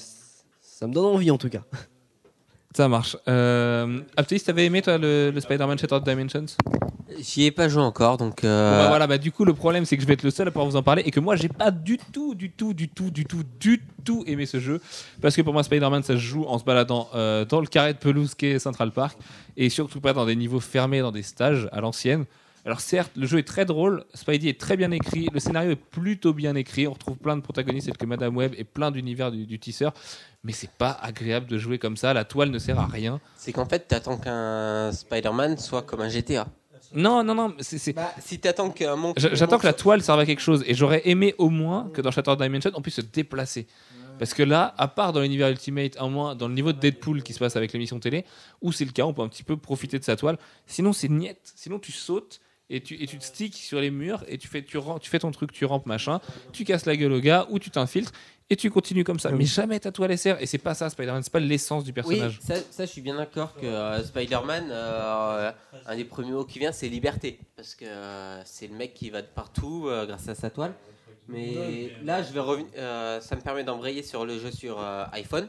ça 0.62 0.88
me 0.88 0.94
donne 0.94 1.06
envie 1.06 1.32
en 1.32 1.38
tout 1.38 1.50
cas. 1.50 1.64
Ça 2.76 2.88
marche. 2.88 3.18
Euh, 3.28 4.02
Aptis, 4.16 4.40
t'avais 4.42 4.66
aimé 4.66 4.82
toi 4.82 4.98
le, 4.98 5.32
le 5.32 5.40
Spider-Man 5.40 5.78
Shattered 5.80 6.04
Dimensions? 6.04 6.46
J'y 7.20 7.46
ai 7.46 7.52
pas 7.52 7.68
joué 7.68 7.82
encore, 7.82 8.18
donc. 8.18 8.44
Euh, 8.44 8.84
bah, 8.84 8.88
voilà, 8.90 9.08
bah, 9.08 9.18
du 9.18 9.32
coup, 9.32 9.44
le 9.44 9.56
problème, 9.56 9.84
c'est 9.86 9.96
que 9.98 10.04
je 10.04 10.08
vais 10.08 10.14
être 10.14 10.24
le 10.24 10.30
seul 10.30 10.48
à 10.48 10.52
pouvoir 10.52 10.70
vous 10.70 10.76
en 10.76 10.84
parler 10.84 11.02
et 11.04 11.12
que 11.12 11.20
moi, 11.20 11.36
j'ai 11.36 11.50
pas 11.50 11.72
du 11.72 11.98
tout, 11.98 12.36
du 12.36 12.52
tout, 12.52 12.76
du 12.76 12.88
tout, 12.88 13.10
du 13.10 13.26
tout, 13.26 13.42
du 13.60 13.82
tout 14.06 14.24
aimé 14.28 14.46
ce 14.46 14.60
jeu. 14.60 14.80
Parce 15.20 15.36
que 15.36 15.42
pour 15.42 15.52
moi, 15.52 15.64
Spider-Man, 15.64 16.04
ça 16.04 16.14
se 16.14 16.20
joue 16.20 16.46
en 16.46 16.60
se 16.60 16.64
baladant 16.64 17.10
euh, 17.16 17.44
dans 17.46 17.60
le 17.60 17.68
carré 17.68 17.94
de 17.94 17.98
pelouse 17.98 18.36
qu'est 18.36 18.60
Central 18.60 18.92
Park 18.92 19.18
et 19.58 19.70
surtout 19.70 20.00
pas 20.00 20.14
dans 20.14 20.28
des 20.28 20.36
niveaux 20.36 20.60
fermés, 20.60 21.00
dans 21.02 21.12
des 21.12 21.24
stages 21.24 21.68
à 21.72 21.82
l'ancienne. 21.82 22.26
Alors 22.66 22.82
certes, 22.82 23.12
le 23.16 23.26
jeu 23.26 23.40
est 23.40 23.48
très 23.48 23.66
drôle, 23.66 24.04
Spidey 24.14 24.50
est 24.50 24.60
très 24.60 24.76
bien 24.78 24.92
écrit, 24.92 25.28
le 25.34 25.40
scénario 25.40 25.72
est 25.72 25.76
plutôt 25.76 26.34
bien 26.34 26.56
écrit, 26.56 26.88
on 26.88 26.94
retrouve 26.94 27.18
plein 27.18 27.36
de 27.38 27.42
protagonistes 27.42 27.88
tels 27.88 27.98
que 27.98 28.06
Madame 28.06 28.36
Web 28.36 28.54
et 28.58 28.64
plein 28.64 28.92
d'univers 28.92 29.32
du, 29.32 29.46
du 29.46 29.60
tisseur, 29.60 29.94
mais 30.44 30.52
c'est 30.52 30.70
pas 30.70 30.92
agréable 30.92 31.48
de 31.48 31.58
jouer 31.58 31.80
comme 31.80 31.96
ça, 31.98 32.14
la 32.14 32.26
toile 32.26 32.50
ne 32.52 32.60
sert 32.60 32.78
à 32.80 32.86
rien. 32.86 33.20
C'est 33.38 33.54
qu'en 33.54 33.66
fait, 33.66 33.88
t'attends 33.88 34.18
qu'un 34.18 34.92
Spider-Man 34.92 35.58
soit 35.58 35.84
comme 35.84 36.02
un 36.02 36.10
GTA. 36.10 36.48
Non, 36.94 37.24
non, 37.24 37.36
non, 37.36 37.54
c'est- 37.60 37.94
Bah, 37.94 38.14
si 38.20 38.40
t'attends 38.40 38.72
qu'un 38.72 38.96
monde. 38.96 39.14
J'a- 39.18 39.34
J'attends 39.36 39.58
que 39.60 39.66
la 39.68 39.74
toile 39.74 40.02
serve 40.02 40.20
à 40.20 40.26
quelque 40.26 40.42
chose 40.42 40.64
et 40.68 40.74
j'aurais 40.74 41.04
aimé 41.06 41.36
au 41.38 41.50
moins 41.50 41.90
que 41.94 42.02
dans 42.02 42.12
Shattered 42.12 42.42
Dimension 42.42 42.72
on 42.74 42.82
puisse 42.82 42.96
se 42.96 43.02
déplacer. 43.02 43.68
Parce 44.18 44.34
que 44.34 44.44
là, 44.44 44.74
à 44.78 44.90
part 44.90 45.14
dans 45.14 45.22
l'univers 45.22 45.48
Ultimate, 45.50 45.96
un 45.98 46.10
moins 46.10 46.36
dans 46.36 46.50
le 46.50 46.54
niveau 46.54 46.74
de 46.74 46.78
Deadpool 46.80 47.24
qui 47.24 47.32
se 47.32 47.40
passe 47.40 47.56
avec 47.56 47.72
l'émission 47.72 48.00
télé, 48.02 48.26
où 48.62 48.74
c'est 48.74 48.84
le 48.84 48.92
cas, 48.92 49.04
on 49.04 49.14
peut 49.14 49.22
un 49.22 49.30
petit 49.30 49.44
peu 49.44 49.56
profiter 49.56 49.98
de 49.98 50.04
sa 50.04 50.18
toile. 50.18 50.38
Sinon, 50.68 50.92
c'est 50.92 51.08
niette. 51.08 51.54
Sinon, 51.56 51.80
tu 51.80 51.94
sautes 51.94 52.42
et 52.70 52.82
tu, 52.82 52.96
et 53.02 53.08
tu 53.08 53.18
te 53.18 53.24
sticks 53.24 53.56
sur 53.56 53.80
les 53.80 53.90
murs 53.92 54.24
et 54.28 54.38
tu 54.38 54.48
fais, 54.48 54.64
tu, 54.64 54.78
ram- 54.78 55.00
tu 55.00 55.10
fais 55.10 55.20
ton 55.20 55.32
truc, 55.32 55.52
tu 55.52 55.66
rampes 55.66 55.86
machin, 55.86 56.20
tu 56.54 56.64
casses 56.66 56.86
la 56.86 56.96
gueule 56.96 57.14
au 57.14 57.20
gars 57.20 57.48
ou 57.50 57.58
tu 57.60 57.70
t'infiltres 57.72 58.12
et 58.52 58.56
tu 58.56 58.70
continues 58.72 59.04
comme 59.04 59.20
ça. 59.20 59.32
Mais 59.32 59.46
jamais 59.46 59.80
ta 59.80 59.92
toile 59.92 60.18
sert. 60.18 60.42
Et 60.42 60.46
c'est 60.46 60.58
pas 60.58 60.74
ça, 60.74 60.90
Spider-Man, 60.90 61.22
c'est 61.24 61.32
pas 61.32 61.40
l'essence 61.40 61.84
du 61.84 61.92
Oui, 61.92 61.96
personnage. 61.96 62.40
ça, 62.42 62.56
ça, 62.72 62.86
je 62.86 62.92
suis 62.92 63.02
bien 63.02 63.16
d'accord 63.18 63.56
que 63.58 63.66
euh, 63.66 64.04
Spider-Man, 64.04 64.70
euh, 64.72 65.52
un 65.86 65.96
des 65.96 66.06
premiers 66.06 66.32
mots 66.32 66.46
qui 66.46 66.58
vient, 66.60 66.72
c'est 66.72 66.90
liberté. 66.90 67.40
Parce 67.56 67.76
que 67.76 67.86
euh, 67.86 68.42
c'est 68.46 68.68
le 68.68 68.76
mec 68.76 68.94
qui 68.94 69.10
va 69.12 69.22
de 69.22 69.28
partout 69.28 69.86
euh, 69.88 70.06
grâce 70.08 70.28
à 70.30 70.36
sa 70.36 70.50
toile. 70.50 70.74
Mais 71.28 71.92
là, 72.04 72.24
je 72.24 72.34
vais 72.34 72.40
revenir. 72.40 72.70
euh, 72.78 73.22
ça 73.22 73.36
me 73.36 73.42
permet 73.42 73.64
d'embrayer 73.64 74.02
sur 74.02 74.26
le 74.26 74.40
jeu 74.40 74.50
sur 74.52 74.80
euh, 74.80 75.06
iPhone, 75.14 75.48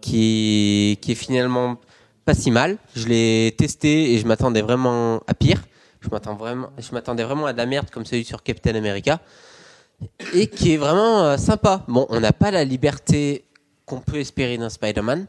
qui, 0.00 0.98
qui 1.00 1.12
est 1.12 1.16
finalement 1.16 1.78
pas 2.24 2.34
si 2.34 2.50
mal. 2.50 2.78
Je 2.94 3.06
l'ai 3.08 3.54
testé 3.56 4.12
et 4.14 4.18
je 4.18 4.26
m'attendais 4.26 4.60
vraiment 4.62 5.22
à 5.26 5.34
pire. 5.34 5.62
Je 6.04 6.92
m'attendais 6.92 7.24
vraiment 7.24 7.46
à 7.46 7.52
de 7.52 7.58
la 7.58 7.66
merde 7.66 7.90
comme 7.90 8.04
celui 8.04 8.24
sur 8.24 8.42
Captain 8.42 8.74
America 8.74 9.20
et 10.34 10.46
qui 10.48 10.74
est 10.74 10.76
vraiment 10.76 11.24
euh, 11.24 11.36
sympa. 11.36 11.82
Bon, 11.88 12.06
on 12.10 12.20
n'a 12.20 12.32
pas 12.32 12.50
la 12.50 12.64
liberté 12.64 13.44
qu'on 13.86 14.00
peut 14.00 14.18
espérer 14.18 14.58
d'un 14.58 14.68
Spider-Man, 14.70 15.26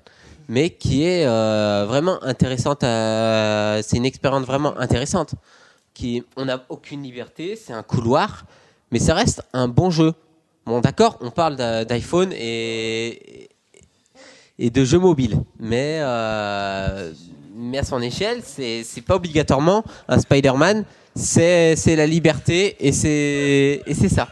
mais 0.47 0.69
qui 0.71 1.03
est 1.03 1.25
euh, 1.25 1.85
vraiment 1.87 2.23
intéressante. 2.23 2.83
à- 2.83 3.79
C'est 3.83 3.97
une 3.97 4.05
expérience 4.05 4.45
vraiment 4.45 4.77
intéressante. 4.77 5.35
On 6.35 6.45
n'a 6.45 6.63
aucune 6.69 7.03
liberté, 7.03 7.55
c'est 7.55 7.71
un 7.73 7.83
couloir, 7.83 8.45
mais 8.91 8.99
ça 8.99 9.13
reste 9.13 9.43
un 9.53 9.67
bon 9.67 9.89
jeu. 9.89 10.13
Bon, 10.65 10.81
d'accord, 10.81 11.17
on 11.21 11.31
parle 11.31 11.55
d'iPhone 11.85 12.33
et, 12.33 13.49
de 14.59 14.83
jeux 14.83 14.99
mobiles, 14.99 15.39
mais, 15.59 15.99
euh, 16.01 17.13
mais 17.55 17.77
à 17.79 17.83
son 17.83 18.01
échelle, 18.01 18.41
c'est 18.43 18.83
pas 19.05 19.15
obligatoirement 19.15 19.83
un 20.07 20.19
Spider-Man, 20.19 20.85
c'est 21.15 21.95
la 21.95 22.05
liberté 22.05 22.75
et 22.79 22.91
c'est 22.91 24.09
ça. 24.09 24.27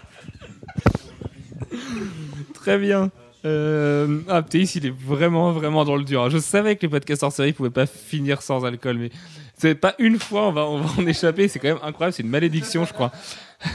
Très 2.54 2.78
bien. 2.78 3.10
Euh, 3.45 4.22
ah, 4.30 4.41
Ptéis, 4.41 4.72
il 4.76 4.86
est 4.86 4.94
vraiment, 4.94 5.52
vraiment 5.52 5.84
dans 5.84 5.98
le 5.98 6.04
dur. 6.04 6.30
Je 6.30 6.38
savais 6.38 6.78
que 6.78 6.84
les 6.84 6.88
podcasts 6.88 7.24
hors 7.24 7.32
série 7.32 7.52
pouvaient 7.52 7.70
pas 7.70 7.86
finir 7.86 8.41
sans 8.41 8.64
alcool, 8.64 8.98
mais 8.98 9.10
c'est 9.58 9.76
pas 9.76 9.95
une 10.00 10.18
fois, 10.18 10.48
on 10.48 10.52
va, 10.54 10.66
on 10.66 10.80
va 10.80 11.02
en 11.02 11.06
échapper. 11.06 11.50
C'est 11.50 11.60
quand 11.60 11.68
même 11.68 11.80
incroyable. 11.84 12.14
C'est 12.14 12.24
une 12.24 12.30
malédiction, 12.30 12.86
je 12.86 12.94
crois. 12.94 13.12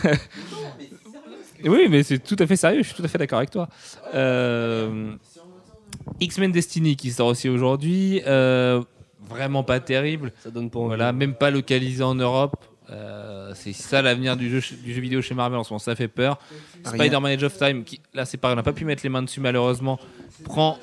oui, 1.65 1.87
mais 1.91 2.03
c'est 2.03 2.19
tout 2.19 2.37
à 2.39 2.47
fait 2.47 2.57
sérieux. 2.57 2.83
Je 2.83 2.89
suis 2.89 2.97
tout 2.97 3.05
à 3.05 3.09
fait 3.09 3.19
d'accord 3.19 3.39
avec 3.39 3.51
toi. 3.51 3.69
Euh, 4.15 5.13
X-Men 6.21 6.51
Destiny 6.51 6.97
qui 6.97 7.11
sort 7.11 7.29
aussi 7.29 7.51
aujourd'hui. 7.51 8.23
Euh, 8.27 8.83
vraiment 9.29 9.63
pas 9.63 9.81
terrible. 9.81 10.33
Ça 10.43 10.51
donne 10.51 10.71
pas. 10.71 10.81
Voilà, 10.81 11.13
même 11.13 11.35
pas 11.35 11.51
localisé 11.51 12.03
en 12.03 12.15
Europe. 12.15 12.57
Euh, 12.91 13.53
c'est 13.55 13.75
ça 13.75 14.01
l'avenir 14.01 14.37
du 14.37 14.49
jeu, 14.49 14.77
du 14.83 14.95
jeu 14.95 15.01
vidéo 15.01 15.21
chez 15.21 15.35
Marvel 15.35 15.59
en 15.59 15.65
ce 15.65 15.71
moment, 15.73 15.79
ça 15.79 15.95
fait 15.95 16.09
peur. 16.09 16.39
Spider-Man 16.85 17.33
Age 17.33 17.43
of 17.45 17.57
Time, 17.59 17.85
qui, 17.85 18.01
là 18.15 18.25
c'est 18.25 18.39
pareil, 18.39 18.55
on 18.55 18.57
n'a 18.57 18.63
pas 18.63 18.73
pu 18.73 18.87
mettre 18.87 19.03
les 19.03 19.11
mains 19.11 19.23
dessus 19.23 19.41
malheureusement, 19.41 19.99
prend 20.45 20.79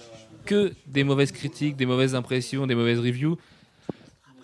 que 0.45 0.71
des 0.85 1.03
mauvaises 1.03 1.31
critiques, 1.31 1.75
des 1.75 1.87
mauvaises 1.87 2.13
impressions, 2.13 2.67
des 2.67 2.75
mauvaises 2.75 2.99
reviews. 2.99 3.37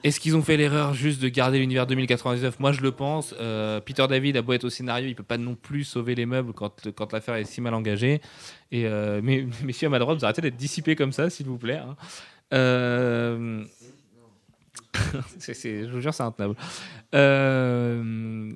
Est-ce 0.03 0.19
qu'ils 0.19 0.35
ont 0.35 0.41
fait 0.41 0.57
l'erreur 0.57 0.95
juste 0.95 1.21
de 1.21 1.29
garder 1.29 1.59
l'univers 1.59 1.85
2099 1.85 2.59
Moi, 2.59 2.71
je 2.71 2.81
le 2.81 2.91
pense. 2.91 3.35
Euh, 3.39 3.79
Peter 3.79 4.07
David 4.09 4.35
a 4.35 4.41
beau 4.41 4.53
être 4.53 4.63
au 4.63 4.71
scénario, 4.71 5.07
il 5.07 5.13
peut 5.13 5.21
pas 5.21 5.37
non 5.37 5.53
plus 5.53 5.83
sauver 5.83 6.15
les 6.15 6.25
meubles 6.25 6.53
quand, 6.53 6.89
quand 6.95 7.13
l'affaire 7.13 7.35
est 7.35 7.43
si 7.45 7.61
mal 7.61 7.75
engagée. 7.75 8.19
Et 8.71 8.87
euh, 8.87 9.21
mais, 9.23 9.45
messieurs, 9.63 9.85
à 9.85 9.89
ma 9.91 9.99
droite, 9.99 10.17
vous 10.17 10.25
arrêtez 10.25 10.41
d'être 10.41 10.57
dissipés 10.57 10.95
comme 10.95 11.11
ça, 11.11 11.29
s'il 11.29 11.45
vous 11.45 11.59
plaît. 11.59 11.77
hein. 11.77 11.95
Euh, 12.53 13.63
c'est- 15.39 15.53
c'est- 15.53 15.87
je 15.87 15.91
vous 15.91 16.01
jure, 16.01 16.13
c'est 16.13 16.23
intenable. 16.23 16.55
Euh, 17.13 18.53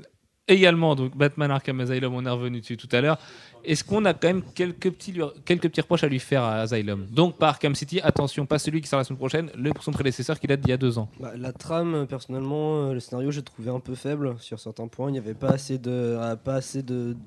également, 0.48 0.96
donc 0.96 1.16
Batman 1.18 1.52
Arkham 1.52 1.80
Asylum, 1.82 2.14
on 2.14 2.26
est 2.26 2.30
revenu 2.30 2.60
dessus 2.62 2.78
tout 2.78 2.90
à 2.92 3.02
l'heure. 3.02 3.18
Est-ce 3.64 3.84
qu'on 3.84 4.06
a 4.06 4.14
quand 4.14 4.28
même 4.28 4.44
quelques 4.54 4.92
petits, 4.92 5.12
lui- 5.12 5.24
quelques 5.44 5.64
petits 5.70 5.82
reproches 5.82 6.04
à 6.04 6.08
lui 6.08 6.20
faire 6.20 6.44
à 6.44 6.58
Asylum? 6.62 7.08
Donc, 7.10 7.38
pas 7.38 7.50
Arkham 7.50 7.74
City, 7.74 8.00
attention, 8.02 8.46
pas 8.46 8.60
celui 8.60 8.80
qui 8.82 8.88
sort 8.88 9.00
la 9.00 9.04
semaine 9.06 9.18
prochaine, 9.18 9.50
le 9.58 9.72
son 9.82 9.92
prédécesseur 9.92 10.40
qui 10.40 10.46
date 10.46 10.62
d'il 10.62 10.70
y 10.70 10.74
a 10.74 10.78
deux 10.78 11.00
ans. 11.00 11.10
Bah, 11.20 11.32
la 11.36 11.52
trame, 11.52 11.96
euh, 11.96 12.06
personnellement, 12.06 12.90
euh, 12.90 12.94
le 12.94 13.00
scénario, 13.00 13.32
j'ai 13.32 13.42
trouvé 13.42 13.72
un 13.72 13.80
peu 13.80 13.96
faible 13.96 14.36
sur 14.40 14.60
certains 14.60 14.88
points. 14.88 15.10
Il 15.10 15.14
n'y 15.14 15.18
avait 15.20 15.34
pas 15.34 15.50
assez 15.50 15.80
de, 15.80 16.36
pas 16.44 16.56
assez 16.56 16.84
de, 16.84 17.18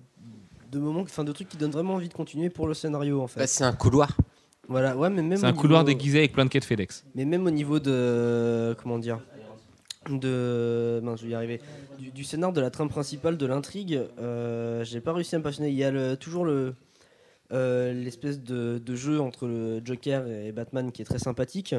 de 0.70 0.78
moments, 0.78 1.00
enfin 1.00 1.24
de 1.24 1.32
trucs 1.32 1.48
qui 1.48 1.56
donnent 1.56 1.72
vraiment 1.72 1.94
envie 1.94 2.08
de 2.08 2.14
continuer 2.14 2.50
pour 2.50 2.68
le 2.68 2.74
scénario 2.74 3.20
en 3.20 3.26
fait. 3.26 3.40
Bah, 3.40 3.46
c'est 3.48 3.64
un 3.64 3.72
couloir. 3.72 4.16
Voilà, 4.68 4.96
ouais, 4.96 5.08
mais 5.10 5.22
même 5.22 5.38
C'est 5.38 5.46
un 5.46 5.52
couloir 5.52 5.82
niveau- 5.84 5.96
déguisé 5.98 6.18
avec 6.18 6.32
plein 6.32 6.44
de 6.44 6.50
quêtes 6.50 6.64
FedEx. 6.64 7.04
Mais 7.14 7.24
même 7.24 7.46
au 7.46 7.50
niveau 7.50 7.80
de. 7.80 8.74
Comment 8.82 8.98
dire 8.98 9.20
de 10.08 11.00
mince, 11.02 11.20
je 11.20 11.26
vais 11.26 11.32
y 11.32 11.34
arriver 11.34 11.60
du, 11.98 12.10
du 12.10 12.24
scénar 12.24 12.52
de 12.54 12.60
la 12.62 12.70
trame 12.70 12.88
principale 12.88 13.36
de 13.36 13.44
l'intrigue 13.44 14.00
euh, 14.18 14.82
j'ai 14.82 15.00
pas 15.02 15.12
réussi 15.12 15.34
à 15.34 15.38
me 15.38 15.42
passionner 15.44 15.68
il 15.68 15.74
y 15.74 15.84
a 15.84 15.90
le- 15.90 16.16
toujours 16.16 16.46
le 16.46 16.74
euh, 17.52 17.92
l'espèce 17.92 18.42
de, 18.42 18.78
de 18.78 18.94
jeu 18.94 19.20
entre 19.20 19.46
le 19.46 19.82
Joker 19.84 20.26
et 20.26 20.50
Batman 20.52 20.92
qui 20.92 21.02
est 21.02 21.04
très 21.04 21.18
sympathique 21.18 21.74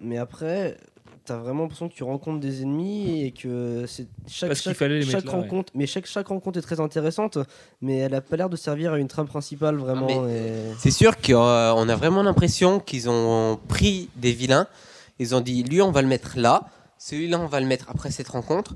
mais 0.00 0.16
après 0.16 0.78
t'as 1.28 1.36
vraiment 1.36 1.62
l'impression 1.62 1.88
que 1.88 1.94
tu 1.94 2.02
rencontres 2.02 2.40
des 2.40 2.62
ennemis 2.62 3.22
et 3.24 3.30
que 3.32 3.84
c'est 3.86 4.06
chaque, 4.26 4.48
Parce 4.50 4.62
chaque, 4.62 4.76
fallait 4.76 4.98
les 4.98 5.04
chaque 5.04 5.14
mettre 5.16 5.26
là, 5.28 5.32
ouais. 5.34 5.40
rencontre 5.42 5.72
mais 5.74 5.86
chaque, 5.86 6.06
chaque 6.06 6.26
rencontre 6.28 6.58
est 6.58 6.62
très 6.62 6.80
intéressante 6.80 7.38
mais 7.80 7.98
elle 7.98 8.14
a 8.14 8.20
pas 8.20 8.36
l'air 8.36 8.48
de 8.48 8.56
servir 8.56 8.92
à 8.92 8.98
une 8.98 9.08
trame 9.08 9.28
principale 9.28 9.76
vraiment 9.76 10.26
et- 10.28 10.72
C'est 10.78 10.90
sûr 10.90 11.16
qu'on 11.20 11.88
a 11.88 11.96
vraiment 11.96 12.22
l'impression 12.22 12.80
qu'ils 12.80 13.08
ont 13.08 13.58
pris 13.68 14.08
des 14.16 14.32
vilains. 14.32 14.66
Ils 15.20 15.34
ont 15.34 15.40
dit, 15.40 15.62
lui, 15.64 15.82
on 15.82 15.90
va 15.90 16.00
le 16.02 16.08
mettre 16.08 16.38
là. 16.38 16.68
Celui-là, 16.98 17.40
on 17.40 17.46
va 17.46 17.58
le 17.60 17.66
mettre 17.66 17.86
après 17.90 18.10
cette 18.12 18.28
rencontre. 18.28 18.74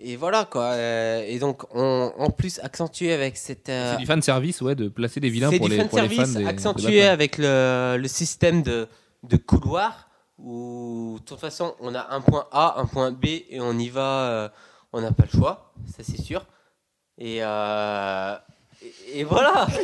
Et 0.00 0.14
voilà, 0.16 0.44
quoi. 0.44 0.66
Euh, 0.74 1.24
Et 1.26 1.38
donc, 1.40 1.62
on, 1.74 2.12
en 2.16 2.30
plus, 2.30 2.60
accentué 2.62 3.12
avec 3.12 3.36
cette. 3.36 3.68
euh, 3.68 3.92
C'est 3.94 3.98
du 3.98 4.06
fan 4.06 4.22
service, 4.22 4.60
ouais, 4.60 4.76
de 4.76 4.88
placer 4.88 5.18
des 5.18 5.28
vilains 5.30 5.50
C'est 5.50 5.58
pour 5.58 5.66
du 5.68 5.72
les, 5.72 5.78
fan 5.80 5.88
pour 5.88 5.98
les 5.98 6.08
fans 6.08 6.14
service 6.14 6.34
des- 6.36 6.42
de 6.44 6.48
accentué 6.48 7.02
avec 7.04 7.38
le, 7.38 7.96
le 8.00 8.08
système 8.08 8.62
de, 8.62 8.86
de 9.24 9.36
couloir 9.36 10.07
où 10.38 11.16
de 11.20 11.24
toute 11.24 11.38
façon 11.40 11.74
on 11.80 11.94
a 11.94 12.06
un 12.14 12.20
point 12.20 12.46
A, 12.52 12.78
un 12.78 12.86
point 12.86 13.10
B 13.10 13.24
et 13.50 13.60
on 13.60 13.72
y 13.78 13.88
va, 13.88 14.28
euh, 14.30 14.48
on 14.92 15.00
n'a 15.00 15.12
pas 15.12 15.24
le 15.32 15.38
choix, 15.38 15.72
ça 15.96 16.02
c'est 16.02 16.20
sûr. 16.20 16.44
Et, 17.18 17.38
euh, 17.42 18.34
et, 18.82 19.20
et 19.20 19.24
voilà. 19.24 19.66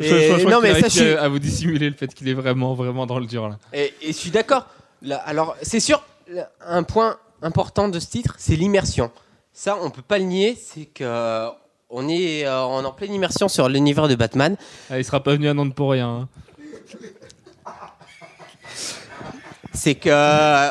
Je- 0.00 0.04
je- 0.04 0.38
je 0.38 0.46
non 0.48 0.60
mais 0.60 0.80
ça 0.80 0.88
je 0.88 1.16
à 1.16 1.22
à 1.24 1.28
vous 1.28 1.40
dissimuler 1.40 1.90
le 1.90 1.96
fait 1.96 2.12
qu'il 2.14 2.28
est 2.28 2.34
vraiment, 2.34 2.74
vraiment 2.74 3.04
dans 3.04 3.18
le 3.18 3.26
dur 3.26 3.48
là. 3.48 3.58
et, 3.72 3.92
et 4.00 4.08
je 4.08 4.12
suis 4.12 4.30
d'accord. 4.30 4.66
Alors, 5.26 5.56
c'est 5.62 5.80
sûr, 5.80 6.02
là, 6.28 6.50
un 6.64 6.82
point 6.84 7.18
important 7.42 7.88
de 7.88 7.98
ce 7.98 8.06
titre, 8.08 8.34
c'est 8.38 8.54
l'immersion. 8.56 9.10
Ça, 9.52 9.76
on 9.82 9.90
peut 9.90 10.02
pas 10.02 10.18
le 10.18 10.24
nier, 10.24 10.54
c'est 10.56 10.84
que 10.86 11.48
on 11.90 12.08
est, 12.08 12.46
euh, 12.46 12.62
on 12.64 12.82
est 12.82 12.86
en 12.86 12.92
pleine 12.92 13.12
immersion 13.12 13.48
sur 13.48 13.68
l'univers 13.68 14.06
de 14.08 14.14
Batman. 14.14 14.56
Ah, 14.90 14.98
il 14.98 15.04
sera 15.04 15.20
pas 15.22 15.32
venu 15.32 15.48
à 15.48 15.54
Nantes 15.54 15.74
pour 15.74 15.90
rien. 15.90 16.08
hein. 16.08 16.28
C'est 19.78 19.94
que 19.94 20.08
euh, 20.10 20.68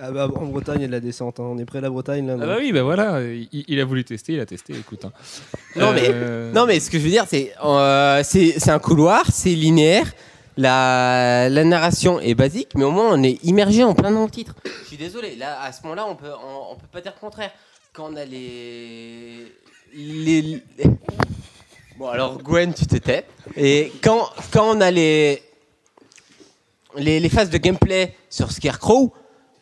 Ah 0.00 0.10
bah, 0.12 0.28
en 0.34 0.46
Bretagne 0.46 0.78
il 0.78 0.82
y 0.82 0.84
a 0.84 0.88
de 0.88 0.92
la 0.92 1.00
descente 1.00 1.38
hein. 1.40 1.44
on 1.44 1.58
est 1.58 1.64
près 1.64 1.78
de 1.78 1.84
la 1.84 1.90
Bretagne 1.90 2.26
là 2.26 2.34
Ah 2.36 2.36
donc. 2.38 2.46
bah 2.46 2.56
oui, 2.60 2.72
bah 2.72 2.82
voilà, 2.82 3.20
il, 3.22 3.48
il 3.68 3.80
a 3.80 3.84
voulu 3.84 4.04
tester, 4.04 4.32
il 4.34 4.40
a 4.40 4.46
testé, 4.46 4.72
écoute. 4.74 5.04
hein. 5.04 5.12
Non, 5.76 5.92
mais- 5.92 6.02
Euh, 6.08 6.52
Non, 6.52 6.66
mais 6.66 6.80
ce 6.80 6.90
que 6.90 6.98
je 6.98 7.04
veux 7.04 7.10
dire, 7.10 7.24
c'est 7.28 7.52
euh, 7.64 8.20
c'est 8.24 8.58
c'est 8.58 8.70
un 8.70 8.78
couloir, 8.78 9.24
c'est 9.32 9.50
linéaire. 9.50 10.06
La, 10.60 11.48
la 11.48 11.62
narration 11.64 12.18
est 12.18 12.34
basique, 12.34 12.70
mais 12.74 12.82
au 12.84 12.90
moins 12.90 13.10
on 13.12 13.22
est 13.22 13.38
immergé 13.44 13.84
en 13.84 13.94
plein 13.94 14.10
dans 14.10 14.24
le 14.24 14.30
titre. 14.30 14.56
Je 14.82 14.88
suis 14.88 14.96
désolé, 14.96 15.36
là 15.36 15.60
à 15.62 15.70
ce 15.72 15.82
moment-là, 15.84 16.04
on 16.08 16.16
peut 16.16 16.26
on, 16.44 16.72
on 16.72 16.76
peut 16.76 16.88
pas 16.90 17.00
dire 17.00 17.12
le 17.14 17.20
contraire. 17.20 17.52
Quand 17.92 18.10
on 18.12 18.16
a 18.16 18.24
les 18.24 19.46
les, 19.94 20.42
les- 20.42 20.62
bon 21.98 22.08
alors 22.08 22.42
Gwen, 22.42 22.74
tu 22.74 22.86
te 22.86 22.96
tais. 22.96 23.24
Et 23.56 23.92
quand 24.02 24.28
quand 24.52 24.76
on 24.76 24.80
a 24.80 24.90
les 24.90 25.42
les, 26.98 27.20
les 27.20 27.28
phases 27.28 27.50
de 27.50 27.58
gameplay 27.58 28.14
sur 28.30 28.52
Scarecrow, 28.52 29.12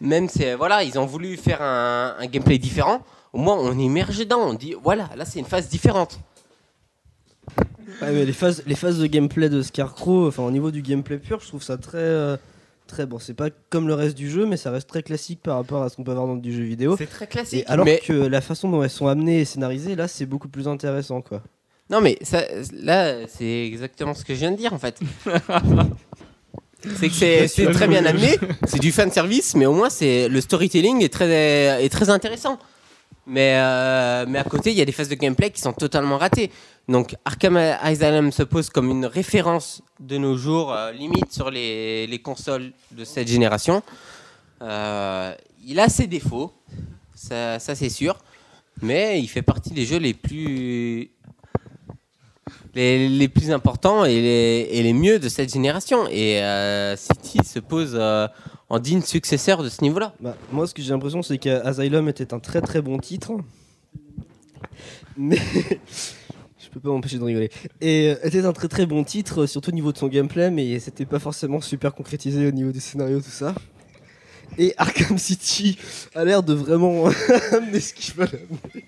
même 0.00 0.28
c'est 0.28 0.54
voilà, 0.54 0.82
ils 0.82 0.98
ont 0.98 1.06
voulu 1.06 1.36
faire 1.36 1.62
un, 1.62 2.16
un 2.18 2.26
gameplay 2.26 2.58
différent. 2.58 3.00
Au 3.32 3.38
moins, 3.38 3.56
on 3.56 3.78
est 3.78 3.82
immergé 3.82 4.24
dedans. 4.24 4.40
On 4.40 4.54
dit 4.54 4.74
voilà, 4.82 5.10
là 5.16 5.24
c'est 5.24 5.38
une 5.38 5.44
phase 5.46 5.68
différente. 5.68 6.18
Ouais, 8.02 8.12
mais 8.12 8.24
les 8.24 8.32
phases, 8.32 8.62
les 8.66 8.74
phases 8.74 8.98
de 8.98 9.06
gameplay 9.06 9.48
de 9.48 9.62
Scarecrow, 9.62 10.28
enfin 10.28 10.42
au 10.42 10.50
niveau 10.50 10.70
du 10.70 10.82
gameplay 10.82 11.18
pur, 11.18 11.40
je 11.40 11.48
trouve 11.48 11.62
ça 11.62 11.78
très, 11.78 11.98
euh, 11.98 12.36
très 12.86 13.06
bon. 13.06 13.18
C'est 13.18 13.34
pas 13.34 13.48
comme 13.70 13.88
le 13.88 13.94
reste 13.94 14.16
du 14.16 14.28
jeu, 14.28 14.44
mais 14.44 14.56
ça 14.56 14.70
reste 14.70 14.88
très 14.88 15.02
classique 15.02 15.40
par 15.42 15.56
rapport 15.56 15.82
à 15.82 15.88
ce 15.88 15.96
qu'on 15.96 16.04
peut 16.04 16.10
avoir 16.10 16.26
dans 16.26 16.36
du 16.36 16.52
jeu 16.52 16.64
vidéo. 16.64 16.96
C'est 16.98 17.06
très 17.06 17.26
classique. 17.26 17.64
Et 17.64 17.66
alors 17.66 17.84
mais 17.84 18.00
que 18.04 18.12
la 18.12 18.40
façon 18.40 18.68
dont 18.70 18.82
elles 18.82 18.90
sont 18.90 19.06
amenées 19.06 19.40
et 19.40 19.44
scénarisées, 19.44 19.96
là, 19.96 20.08
c'est 20.08 20.26
beaucoup 20.26 20.48
plus 20.48 20.68
intéressant, 20.68 21.22
quoi. 21.22 21.42
non, 21.88 22.00
mais 22.00 22.18
ça, 22.22 22.42
là, 22.72 23.26
c'est 23.28 23.66
exactement 23.66 24.14
ce 24.14 24.24
que 24.24 24.34
je 24.34 24.40
viens 24.40 24.52
de 24.52 24.56
dire 24.56 24.74
en 24.74 24.78
fait. 24.78 25.00
c'est 26.98 27.08
que 27.08 27.46
c'est 27.46 27.70
très 27.72 27.88
bien 27.88 28.04
amené, 28.04 28.38
c'est 28.66 28.78
du 28.78 28.92
fan 28.92 29.10
service, 29.10 29.54
mais 29.54 29.66
au 29.66 29.74
moins 29.74 29.90
c'est 29.90 30.28
le 30.28 30.40
storytelling 30.40 31.02
est 31.02 31.12
très 31.12 31.84
est 31.84 31.88
très 31.88 32.10
intéressant. 32.10 32.58
Mais 33.26 33.54
euh, 33.56 34.24
mais 34.28 34.38
à 34.38 34.44
côté, 34.44 34.70
il 34.70 34.76
y 34.76 34.80
a 34.80 34.84
des 34.84 34.92
phases 34.92 35.08
de 35.08 35.16
gameplay 35.16 35.50
qui 35.50 35.60
sont 35.60 35.72
totalement 35.72 36.16
ratées. 36.16 36.50
Donc 36.88 37.16
Arkham 37.24 37.56
Asylum 37.56 38.30
se 38.30 38.44
pose 38.44 38.70
comme 38.70 38.90
une 38.90 39.06
référence 39.06 39.82
de 39.98 40.16
nos 40.16 40.36
jours, 40.36 40.72
euh, 40.72 40.92
limite 40.92 41.32
sur 41.32 41.50
les, 41.50 42.06
les 42.06 42.18
consoles 42.20 42.70
de 42.92 43.04
cette 43.04 43.26
génération. 43.26 43.82
Euh, 44.62 45.34
il 45.66 45.80
a 45.80 45.88
ses 45.88 46.06
défauts, 46.06 46.52
ça 47.16 47.58
c'est 47.58 47.88
sûr, 47.88 48.16
mais 48.80 49.20
il 49.20 49.26
fait 49.26 49.42
partie 49.42 49.70
des 49.70 49.84
jeux 49.84 49.98
les 49.98 50.14
plus 50.14 51.10
les, 52.76 53.28
plus 53.28 53.50
importants 53.50 54.04
et 54.04 54.20
les, 54.20 54.82
les 54.82 54.92
mieux 54.92 55.18
de 55.18 55.28
cette 55.28 55.52
génération. 55.52 56.06
Et 56.10 56.42
euh, 56.42 56.96
City 56.96 57.38
se 57.44 57.58
pose 57.58 57.92
euh, 57.94 58.28
en 58.68 58.78
digne 58.78 59.02
successeur 59.02 59.62
de 59.62 59.68
ce 59.68 59.82
niveau-là? 59.82 60.14
Bah, 60.20 60.36
moi, 60.52 60.66
ce 60.66 60.74
que 60.74 60.82
j'ai 60.82 60.90
l'impression, 60.90 61.22
c'est 61.22 61.38
qu'Asylum 61.38 62.08
était 62.08 62.34
un 62.34 62.38
très 62.38 62.60
très 62.60 62.82
bon 62.82 62.98
titre. 62.98 63.32
Mais. 65.16 65.38
Je 66.58 66.80
peux 66.80 66.80
pas 66.80 66.88
m'empêcher 66.90 67.16
de 67.16 67.24
rigoler. 67.24 67.50
Et 67.80 68.10
euh, 68.10 68.26
était 68.26 68.44
un 68.44 68.52
très 68.52 68.68
très 68.68 68.84
bon 68.84 69.02
titre, 69.02 69.46
surtout 69.46 69.70
au 69.70 69.74
niveau 69.74 69.92
de 69.92 69.96
son 69.96 70.08
gameplay, 70.08 70.50
mais 70.50 70.78
c'était 70.78 71.06
pas 71.06 71.18
forcément 71.18 71.62
super 71.62 71.94
concrétisé 71.94 72.46
au 72.46 72.50
niveau 72.50 72.70
du 72.70 72.80
scénario, 72.80 73.20
tout 73.20 73.30
ça. 73.30 73.54
Et 74.58 74.74
Arkham 74.76 75.16
City 75.16 75.78
a 76.14 76.24
l'air 76.24 76.42
de 76.42 76.52
vraiment 76.52 77.06
amener 77.52 77.80
ce 77.80 77.94
qu'il 77.94 78.14
veulent 78.14 78.28
amener. 78.28 78.84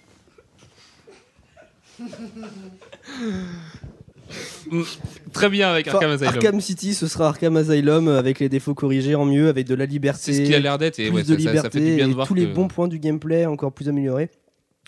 Très 5.32 5.48
bien 5.48 5.70
avec 5.70 5.88
Arkham 5.88 6.10
Asylum. 6.10 6.34
Arkham 6.34 6.60
City, 6.60 6.94
ce 6.94 7.06
sera 7.06 7.28
Arkham 7.28 7.56
Asylum 7.56 8.08
avec 8.08 8.40
les 8.40 8.48
défauts 8.48 8.74
corrigés 8.74 9.14
en 9.14 9.24
mieux, 9.24 9.48
avec 9.48 9.66
de 9.66 9.74
la 9.74 9.86
liberté. 9.86 10.20
C'est 10.32 10.34
ce 10.34 10.42
qu'il 10.42 10.54
a 10.54 10.58
l'air 10.60 10.78
d'être 10.78 10.98
et 10.98 11.06
plus 11.08 11.14
ouais, 11.16 11.22
de 11.22 11.26
ça, 11.26 11.32
ça- 11.34 11.38
ça 11.42 11.50
liberté 11.50 11.78
fait 11.78 11.84
du 11.90 11.96
bien 11.96 12.08
de 12.08 12.14
voir 12.14 12.26
tous 12.26 12.34
les 12.34 12.46
bons 12.46 12.68
points 12.68 12.88
du 12.88 12.98
gameplay 12.98 13.46
encore 13.46 13.72
plus 13.72 13.88
améliorés. 13.88 14.30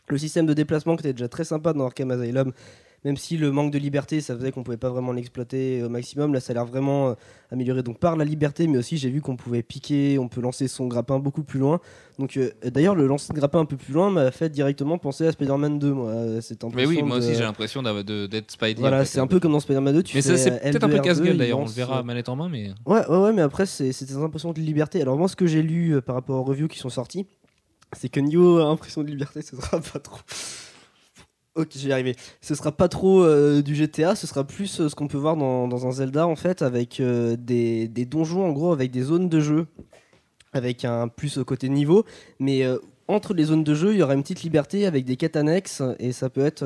Le 0.08 0.18
système 0.18 0.44
de 0.46 0.54
déplacement 0.54 0.96
qui 0.96 1.02
était 1.02 1.12
déjà 1.12 1.28
très 1.28 1.44
sympa 1.44 1.72
dans 1.72 1.86
Arkham 1.86 2.10
Asylum, 2.10 2.52
même 3.05 3.16
si 3.16 3.36
le 3.39 3.51
manque 3.51 3.72
de 3.72 3.78
liberté, 3.78 4.20
ça 4.20 4.36
faisait 4.36 4.52
qu'on 4.52 4.62
pouvait 4.62 4.77
pas 4.77 4.90
vraiment 4.90 5.12
l'exploiter 5.12 5.82
au 5.82 5.89
maximum. 5.89 6.35
Là, 6.35 6.40
ça 6.40 6.52
a 6.52 6.55
l'air 6.55 6.66
vraiment 6.66 7.09
euh, 7.10 7.14
amélioré 7.51 7.82
donc 7.82 7.98
par 7.98 8.16
la 8.16 8.24
liberté, 8.24 8.66
mais 8.66 8.77
aussi 8.78 8.98
j'ai 8.98 9.09
vu 9.09 9.20
qu'on 9.22 9.36
pouvait 9.36 9.62
piquer, 9.62 10.18
on 10.18 10.28
peut 10.28 10.40
lancer 10.43 10.68
son 10.68 10.86
grappin 10.86 11.18
beaucoup 11.18 11.43
plus 11.43 11.59
loin. 11.59 11.81
Donc 12.18 12.36
euh, 12.36 12.51
d'ailleurs, 12.64 12.94
le 12.94 13.06
lancer 13.06 13.32
de 13.32 13.39
grappin 13.39 13.60
un 13.60 13.64
peu 13.64 13.77
plus 13.78 13.94
loin 13.94 14.10
m'a 14.10 14.31
fait 14.31 14.51
directement 14.51 14.98
penser 14.98 15.27
à 15.27 15.32
Spider-Man 15.32 15.78
2. 15.78 15.93
Moi, 15.93 16.10
Euh, 16.10 16.40
cette 16.43 16.62
Mais 16.64 16.70
oui, 16.86 16.98
impression 16.98 17.06
moi 17.06 17.18
de- 17.18 17.22
aussi 17.24 17.35
j'ai 17.35 17.43
l'impression 17.44 17.82
d'être 17.82 18.51
Spidey. 18.51 18.81
Voilà, 18.81 19.05
c'est 19.06 19.20
un 19.20 19.27
peu 19.27 19.40
comme 19.40 19.52
dans 19.52 19.60
Spider-Man 19.60 19.94
2. 19.94 20.02
Tu 20.02 20.16
Mais 20.16 20.22
fais 20.22 20.36
ça, 20.36 20.36
c'est 20.36 20.52
euh, 20.52 20.59
peut-être 20.70 20.85
un 20.85 20.89
L2, 20.89 20.90
peu 20.90 20.97
R2, 20.98 21.02
casse-gueule 21.02 21.28
il 21.32 21.39
d'ailleurs, 21.39 21.59
on 21.60 21.64
le 21.64 21.70
verra 21.70 22.01
euh, 22.01 22.02
manette 22.02 22.28
en 22.28 22.36
main, 22.36 22.48
mais. 22.51 22.70
Ouais, 22.85 23.06
ouais, 23.09 23.16
ouais, 23.18 23.32
mais 23.32 23.43
après, 23.43 23.64
c'est 23.66 23.93
c'est 23.93 24.05
des 24.05 24.16
impressions 24.16 24.52
de 24.52 24.60
liberté. 24.60 25.01
Alors, 25.01 25.16
moi, 25.16 25.28
ce 25.28 25.36
que 25.36 25.47
j'ai 25.47 25.62
lu 25.62 25.94
euh, 25.94 26.01
par 26.02 26.14
rapport 26.16 26.36
aux 26.39 26.44
reviews 26.44 26.68
qui 26.68 26.78
sont 26.78 26.90
sorties, 26.90 27.27
c'est 27.97 28.10
que 28.10 28.20
niveau 28.20 28.59
euh, 28.59 28.66
impression 28.70 29.02
de 29.02 29.09
liberté, 29.09 29.40
ce 29.40 29.56
sera 29.56 29.81
pas 29.93 29.98
trop. 30.01 30.18
Ok, 31.60 31.72
je 31.76 31.82
vais 31.82 31.90
y 31.90 31.92
arriver. 31.92 32.16
Ce 32.40 32.54
sera 32.54 32.72
pas 32.72 32.88
trop 32.88 33.22
euh, 33.22 33.60
du 33.60 33.74
GTA, 33.74 34.14
ce 34.14 34.26
sera 34.26 34.44
plus 34.44 34.80
euh, 34.80 34.88
ce 34.88 34.94
qu'on 34.94 35.08
peut 35.08 35.18
voir 35.18 35.36
dans, 35.36 35.86
un 35.86 35.92
Zelda, 35.92 36.26
en 36.26 36.36
fait, 36.36 36.62
avec 36.62 37.00
euh, 37.00 37.36
des, 37.38 37.88
donjons, 38.06 38.46
en 38.46 38.52
gros, 38.52 38.72
avec 38.72 38.90
des 38.90 39.02
zones 39.02 39.28
de 39.28 39.40
jeu, 39.40 39.66
avec 40.54 40.86
un 40.86 41.08
plus 41.08 41.38
côté 41.44 41.68
niveau. 41.68 42.06
Mais 42.38 42.64
entre 43.08 43.34
les 43.34 43.44
zones 43.44 43.62
de 43.62 43.74
jeu, 43.74 43.92
il 43.92 43.98
y 43.98 44.02
aura 44.02 44.14
une 44.14 44.22
petite 44.22 44.42
liberté 44.42 44.86
avec 44.86 45.04
des 45.04 45.16
quêtes 45.16 45.36
annexes, 45.36 45.82
et 45.98 46.12
ça 46.12 46.30
peut 46.30 46.44
être 46.44 46.64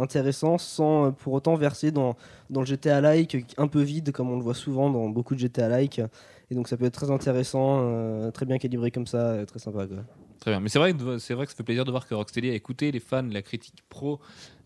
intéressant 0.00 0.56
sans 0.56 1.12
pour 1.12 1.34
autant 1.34 1.54
verser 1.56 1.90
dans, 1.90 2.16
dans 2.48 2.60
le 2.60 2.66
GTA-like 2.66 3.54
un 3.58 3.68
peu 3.68 3.82
vide, 3.82 4.10
comme 4.12 4.30
on 4.30 4.36
le 4.36 4.42
voit 4.42 4.54
souvent 4.54 4.88
dans 4.90 5.08
beaucoup 5.10 5.34
de 5.34 5.40
GTA-like. 5.40 6.00
Et 6.50 6.54
donc 6.54 6.66
ça 6.66 6.76
peut 6.76 6.86
être 6.86 6.94
très 6.94 7.10
intéressant, 7.10 8.30
très 8.32 8.46
bien 8.46 8.58
calibré 8.58 8.90
comme 8.90 9.06
ça, 9.06 9.44
très 9.46 9.58
sympa. 9.58 9.86
Quoi. 9.86 9.98
Très 10.40 10.50
bien. 10.50 10.60
Mais 10.60 10.68
c'est 10.70 10.78
vrai, 10.78 10.94
que- 10.94 11.18
c'est 11.18 11.34
vrai 11.34 11.44
que 11.46 11.52
ça 11.52 11.56
fait 11.56 11.62
plaisir 11.62 11.84
de 11.84 11.90
voir 11.90 12.06
que 12.08 12.14
Rocksteady 12.14 12.50
a 12.50 12.54
écouté 12.54 12.90
les 12.90 13.00
fans, 13.00 13.22
la 13.30 13.42
critique 13.42 13.74
pro 13.90 14.20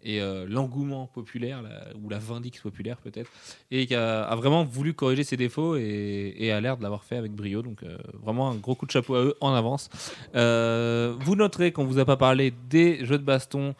et 0.07 0.21
euh, 0.21 0.47
l'engouement 0.49 1.07
populaire, 1.07 1.63
la- 1.63 1.89
ou 2.01 2.09
la 2.09 2.19
vindix 2.19 2.61
populaire 2.61 2.99
peut-être, 2.99 3.31
et 3.71 3.87
qui 3.87 3.95
a, 3.95 4.23
a 4.23 4.37
vraiment 4.37 4.63
voulu 4.63 4.93
corriger 4.95 5.25
ses 5.25 5.37
défauts 5.37 5.77
et, 5.77 6.35
et 6.39 6.53
a 6.53 6.61
l'air 6.61 6.77
de 6.77 6.83
l'avoir 6.83 7.03
fait 7.05 7.17
avec 7.17 7.33
brio. 7.33 7.63
Donc 7.63 7.83
euh, 7.83 7.97
vraiment 8.23 8.51
un 8.51 8.55
gros 8.55 8.75
coup 8.77 8.87
de 8.87 8.91
chapeau 8.93 9.15
à 9.17 9.23
eux 9.25 9.35
en 9.41 9.53
avance. 9.55 9.89
Euh, 10.35 11.15
vous 11.21 11.37
noterez 11.37 11.73
qu'on 11.73 11.85
vous 11.85 11.99
a 11.99 12.05
pas 12.05 12.17
parlé 12.17 12.53
des 12.71 13.05
jeux 13.05 13.19
de 13.19 13.25
baston 13.25 13.75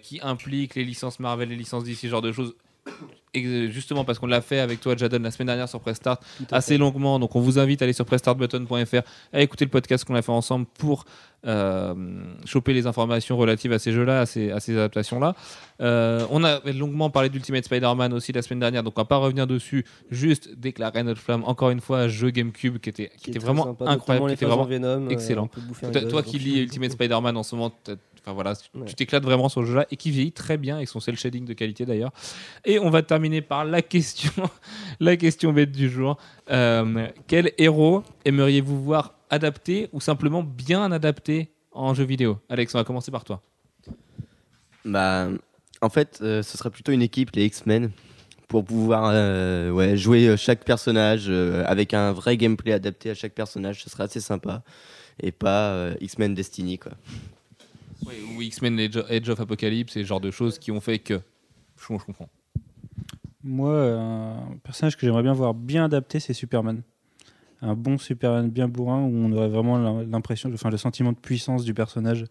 qui 0.00 0.20
impliquent 0.22 0.76
les 0.76 0.84
licences 0.84 1.18
Marvel, 1.18 1.48
les 1.48 1.56
licences 1.56 1.82
DC, 1.82 1.96
ce 1.96 2.06
genre 2.06 2.22
de 2.22 2.30
choses. 2.30 2.54
Et 3.34 3.68
justement 3.68 4.04
parce 4.04 4.18
qu'on 4.20 4.26
l'a 4.28 4.40
fait 4.40 4.60
avec 4.60 4.80
toi 4.80 4.96
Jadon 4.96 5.18
la 5.20 5.30
semaine 5.32 5.46
dernière 5.46 5.68
sur 5.68 5.80
Press 5.80 5.96
Start 5.96 6.22
Tout 6.38 6.44
à 6.52 6.56
assez 6.56 6.76
longuement 6.78 7.18
donc 7.18 7.34
on 7.34 7.40
vous 7.40 7.58
invite 7.58 7.80
à 7.80 7.84
aller 7.84 7.92
sur 7.92 8.04
pressstartbutton.fr 8.04 9.00
à 9.32 9.40
écouter 9.40 9.64
le 9.64 9.70
podcast 9.70 10.04
qu'on 10.04 10.14
a 10.16 10.22
fait 10.22 10.32
ensemble 10.32 10.66
pour 10.78 11.04
euh, 11.46 11.94
choper 12.44 12.72
les 12.72 12.86
informations 12.86 13.36
relatives 13.36 13.72
à 13.72 13.78
ces 13.78 13.92
jeux-là, 13.92 14.20
à 14.20 14.26
ces, 14.26 14.50
adaptations-là. 14.50 15.34
Euh, 15.80 16.24
on 16.30 16.44
a 16.44 16.60
longuement 16.72 17.10
parlé 17.10 17.28
d'Ultimate 17.28 17.64
Spider-Man 17.64 18.12
aussi 18.12 18.32
la 18.32 18.42
semaine 18.42 18.60
dernière, 18.60 18.82
donc 18.82 18.94
on 18.96 19.00
va 19.00 19.06
pas 19.06 19.16
revenir 19.16 19.46
dessus. 19.46 19.84
Juste 20.10 20.54
déclarer 20.56 21.02
notre 21.02 21.20
flamme 21.20 21.42
encore 21.44 21.70
une 21.70 21.80
fois, 21.80 22.08
jeu 22.08 22.30
GameCube 22.30 22.78
qui 22.78 22.88
était, 22.90 23.10
qui 23.20 23.30
était 23.30 23.38
vraiment 23.38 23.64
sympa, 23.64 23.86
incroyable, 23.86 24.28
qui 24.28 24.34
était 24.34 24.46
vraiment 24.46 24.64
Venom, 24.64 25.06
euh, 25.06 25.10
excellent. 25.10 25.48
toi, 26.08 26.22
qui 26.22 26.38
lis 26.38 26.60
Ultimate 26.62 26.92
Spider-Man 26.92 27.36
en 27.36 27.42
ce 27.42 27.56
moment, 27.56 27.72
enfin 28.20 28.32
voilà, 28.32 28.54
tu- 28.54 28.68
Ouais. 28.78 28.86
tu 28.86 28.94
t'éclates 28.94 29.24
vraiment 29.24 29.48
sur 29.48 29.60
le 29.62 29.66
jeu-là 29.66 29.86
et 29.90 29.96
qui 29.96 30.10
vieillit 30.10 30.32
très 30.32 30.56
bien 30.56 30.76
avec 30.76 30.88
son 30.88 31.00
cel 31.00 31.16
shading 31.16 31.44
de 31.44 31.52
qualité 31.54 31.84
d'ailleurs. 31.84 32.12
Et 32.64 32.78
on 32.78 32.88
va 32.90 33.02
terminer 33.02 33.42
par 33.42 33.64
la 33.64 33.82
question, 33.82 34.30
la 35.00 35.16
question 35.16 35.52
bête 35.52 35.72
du 35.72 35.90
jour. 35.90 36.16
Euh, 36.50 37.08
quel 37.26 37.52
héros 37.58 38.04
aimeriez-vous 38.24 38.80
voir 38.82 39.14
adapté 39.32 39.88
ou 39.92 40.00
simplement 40.00 40.44
bien 40.44 40.92
adapté 40.92 41.50
en 41.72 41.94
jeu 41.94 42.04
vidéo 42.04 42.38
Alex, 42.48 42.74
on 42.74 42.78
va 42.78 42.84
commencer 42.84 43.10
par 43.10 43.24
toi. 43.24 43.42
Bah, 44.84 45.28
en 45.80 45.88
fait, 45.88 46.18
euh, 46.22 46.42
ce 46.42 46.56
serait 46.58 46.70
plutôt 46.70 46.92
une 46.92 47.02
équipe, 47.02 47.30
les 47.34 47.46
X-Men, 47.46 47.90
pour 48.46 48.64
pouvoir 48.64 49.10
euh, 49.12 49.70
ouais, 49.70 49.96
jouer 49.96 50.28
euh, 50.28 50.36
chaque 50.36 50.64
personnage 50.64 51.26
euh, 51.28 51.64
avec 51.66 51.94
un 51.94 52.12
vrai 52.12 52.36
gameplay 52.36 52.72
adapté 52.72 53.10
à 53.10 53.14
chaque 53.14 53.32
personnage. 53.32 53.82
Ce 53.82 53.88
serait 53.90 54.04
assez 54.04 54.20
sympa. 54.20 54.62
Et 55.22 55.32
pas 55.32 55.70
euh, 55.70 55.94
X-Men 56.00 56.34
Destiny, 56.34 56.78
quoi. 56.78 56.92
ou 58.04 58.42
X-Men 58.42 58.78
Edge 58.80 58.98
Edge 59.08 59.28
of 59.30 59.40
Apocalypse 59.40 59.96
et 59.96 60.02
ce 60.02 60.06
genre 60.06 60.20
de 60.20 60.30
choses 60.30 60.58
qui 60.58 60.70
ont 60.70 60.80
fait 60.80 60.98
que. 60.98 61.20
Je, 61.78 61.96
je 61.98 62.04
comprends. 62.04 62.28
Moi, 63.42 63.74
un 63.74 64.56
personnage 64.62 64.96
que 64.96 65.06
j'aimerais 65.06 65.22
bien 65.22 65.32
voir 65.32 65.54
bien 65.54 65.84
adapté, 65.84 66.20
c'est 66.20 66.34
Superman. 66.34 66.82
Un 67.62 67.74
bon 67.74 67.96
Superman 67.96 68.50
bien 68.50 68.68
bourrin 68.68 69.00
où 69.02 69.12
on 69.14 69.32
aurait 69.32 69.48
vraiment 69.48 69.78
l'im- 69.78 70.04
l'impression, 70.10 70.50
enfin 70.52 70.68
le 70.70 70.76
sentiment 70.76 71.12
de 71.12 71.16
puissance 71.18 71.64
du 71.64 71.74
personnage 71.74 72.24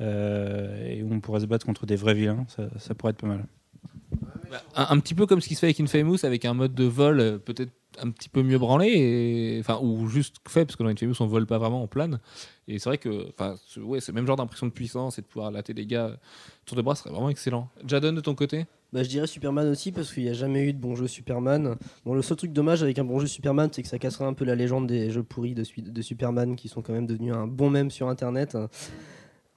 euh, 0.00 0.86
et 0.88 1.02
où 1.02 1.12
on 1.12 1.20
pourrait 1.20 1.40
se 1.40 1.46
battre 1.46 1.66
contre 1.66 1.84
des 1.86 1.96
vrais 1.96 2.14
vilains. 2.14 2.46
Ça, 2.78 2.94
pourrait 2.94 3.10
être 3.10 3.18
pas 3.20 3.26
mal. 3.26 3.44
Un, 4.74 4.86
un 4.90 5.00
petit 5.00 5.14
peu 5.14 5.26
comme 5.26 5.40
ce 5.40 5.48
qui 5.48 5.54
se 5.54 5.60
fait 5.60 5.66
avec 5.66 5.80
Infamous, 5.80 6.24
avec 6.24 6.44
un 6.44 6.54
mode 6.54 6.74
de 6.74 6.84
vol 6.84 7.20
euh, 7.20 7.38
peut-être 7.38 7.72
un 8.00 8.10
petit 8.10 8.28
peu 8.28 8.42
mieux 8.42 8.58
branlé, 8.58 9.58
enfin, 9.60 9.78
ou 9.82 10.06
juste 10.08 10.36
fait, 10.48 10.64
parce 10.64 10.76
que 10.76 10.82
dans 10.82 10.88
Infamous 10.88 11.14
on 11.20 11.26
vole 11.26 11.46
pas 11.46 11.58
vraiment, 11.58 11.82
on 11.82 11.86
plane. 11.86 12.18
Et 12.68 12.78
c'est 12.78 12.88
vrai 12.88 12.98
que 12.98 13.32
ce- 13.66 13.80
ouais, 13.80 13.98
le 14.06 14.12
même 14.14 14.26
genre 14.26 14.36
d'impression 14.36 14.66
de 14.66 14.72
puissance 14.72 15.18
et 15.18 15.22
de 15.22 15.26
pouvoir 15.26 15.50
latter 15.50 15.74
des 15.74 15.86
gars 15.86 16.06
euh, 16.06 16.16
tour 16.66 16.76
de 16.76 16.82
bras 16.82 16.94
serait 16.94 17.10
vraiment 17.10 17.30
excellent. 17.30 17.68
Jadon, 17.86 18.12
de 18.12 18.20
ton 18.20 18.34
côté? 18.34 18.66
Bah, 18.92 19.02
je 19.04 19.08
dirais 19.08 19.26
Superman 19.28 19.68
aussi 19.68 19.92
parce 19.92 20.12
qu'il 20.12 20.24
n'y 20.24 20.30
a 20.30 20.32
jamais 20.32 20.64
eu 20.64 20.72
de 20.72 20.78
bon 20.78 20.96
jeu 20.96 21.06
Superman. 21.06 21.76
Bon, 22.04 22.14
le 22.14 22.22
seul 22.22 22.36
truc 22.36 22.52
dommage 22.52 22.82
avec 22.82 22.98
un 22.98 23.04
bon 23.04 23.20
jeu 23.20 23.26
Superman, 23.28 23.68
c'est 23.72 23.82
que 23.82 23.88
ça 23.88 23.98
casserait 23.98 24.24
un 24.24 24.32
peu 24.32 24.44
la 24.44 24.56
légende 24.56 24.88
des 24.88 25.10
jeux 25.10 25.22
pourris 25.22 25.54
de, 25.54 25.62
Su- 25.62 25.80
de 25.82 26.02
Superman 26.02 26.56
qui 26.56 26.68
sont 26.68 26.82
quand 26.82 26.92
même 26.92 27.06
devenus 27.06 27.32
un 27.34 27.46
bon 27.46 27.70
mème 27.70 27.90
sur 27.90 28.08
internet. 28.08 28.56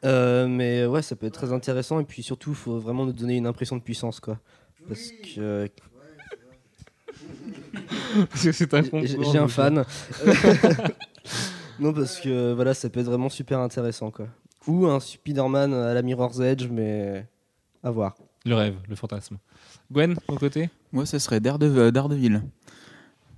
Euh, 0.06 0.48
mais 0.48 0.86
ouais, 0.86 1.02
ça 1.02 1.16
peut 1.16 1.26
être 1.26 1.34
très 1.34 1.52
intéressant 1.54 2.00
et 2.00 2.04
puis 2.04 2.22
surtout, 2.22 2.52
il 2.52 2.56
faut 2.56 2.78
vraiment 2.78 3.06
nous 3.06 3.14
donner 3.14 3.38
une 3.38 3.48
impression 3.48 3.76
de 3.78 3.82
puissance 3.82 4.20
quoi. 4.20 4.38
Parce 4.88 5.12
que 5.36 5.68
C'est 8.36 8.74
un 8.74 8.84
j'ai 8.84 9.24
j'ai 9.32 9.38
un 9.40 9.48
fan. 9.48 9.84
non, 11.80 11.94
parce 11.94 12.20
que 12.20 12.54
voilà, 12.54 12.74
ça 12.74 12.90
peut 12.90 13.00
être 13.00 13.06
vraiment 13.08 13.30
super 13.30 13.60
intéressant 13.60 14.12
quoi. 14.12 14.28
Ou 14.68 14.86
un 14.88 15.00
Spider-Man 15.00 15.74
à 15.74 15.94
la 15.94 16.02
Mirror's 16.02 16.40
Edge, 16.40 16.68
mais 16.70 17.26
à 17.82 17.92
voir. 17.92 18.16
Le 18.46 18.56
rêve, 18.56 18.76
le 18.90 18.96
fantasme. 18.96 19.38
Gwen, 19.92 20.16
ton 20.28 20.36
côté 20.36 20.70
Moi, 20.92 21.06
ça 21.06 21.20
serait 21.20 21.40
Darede- 21.40 21.92
Daredevil. 21.92 22.42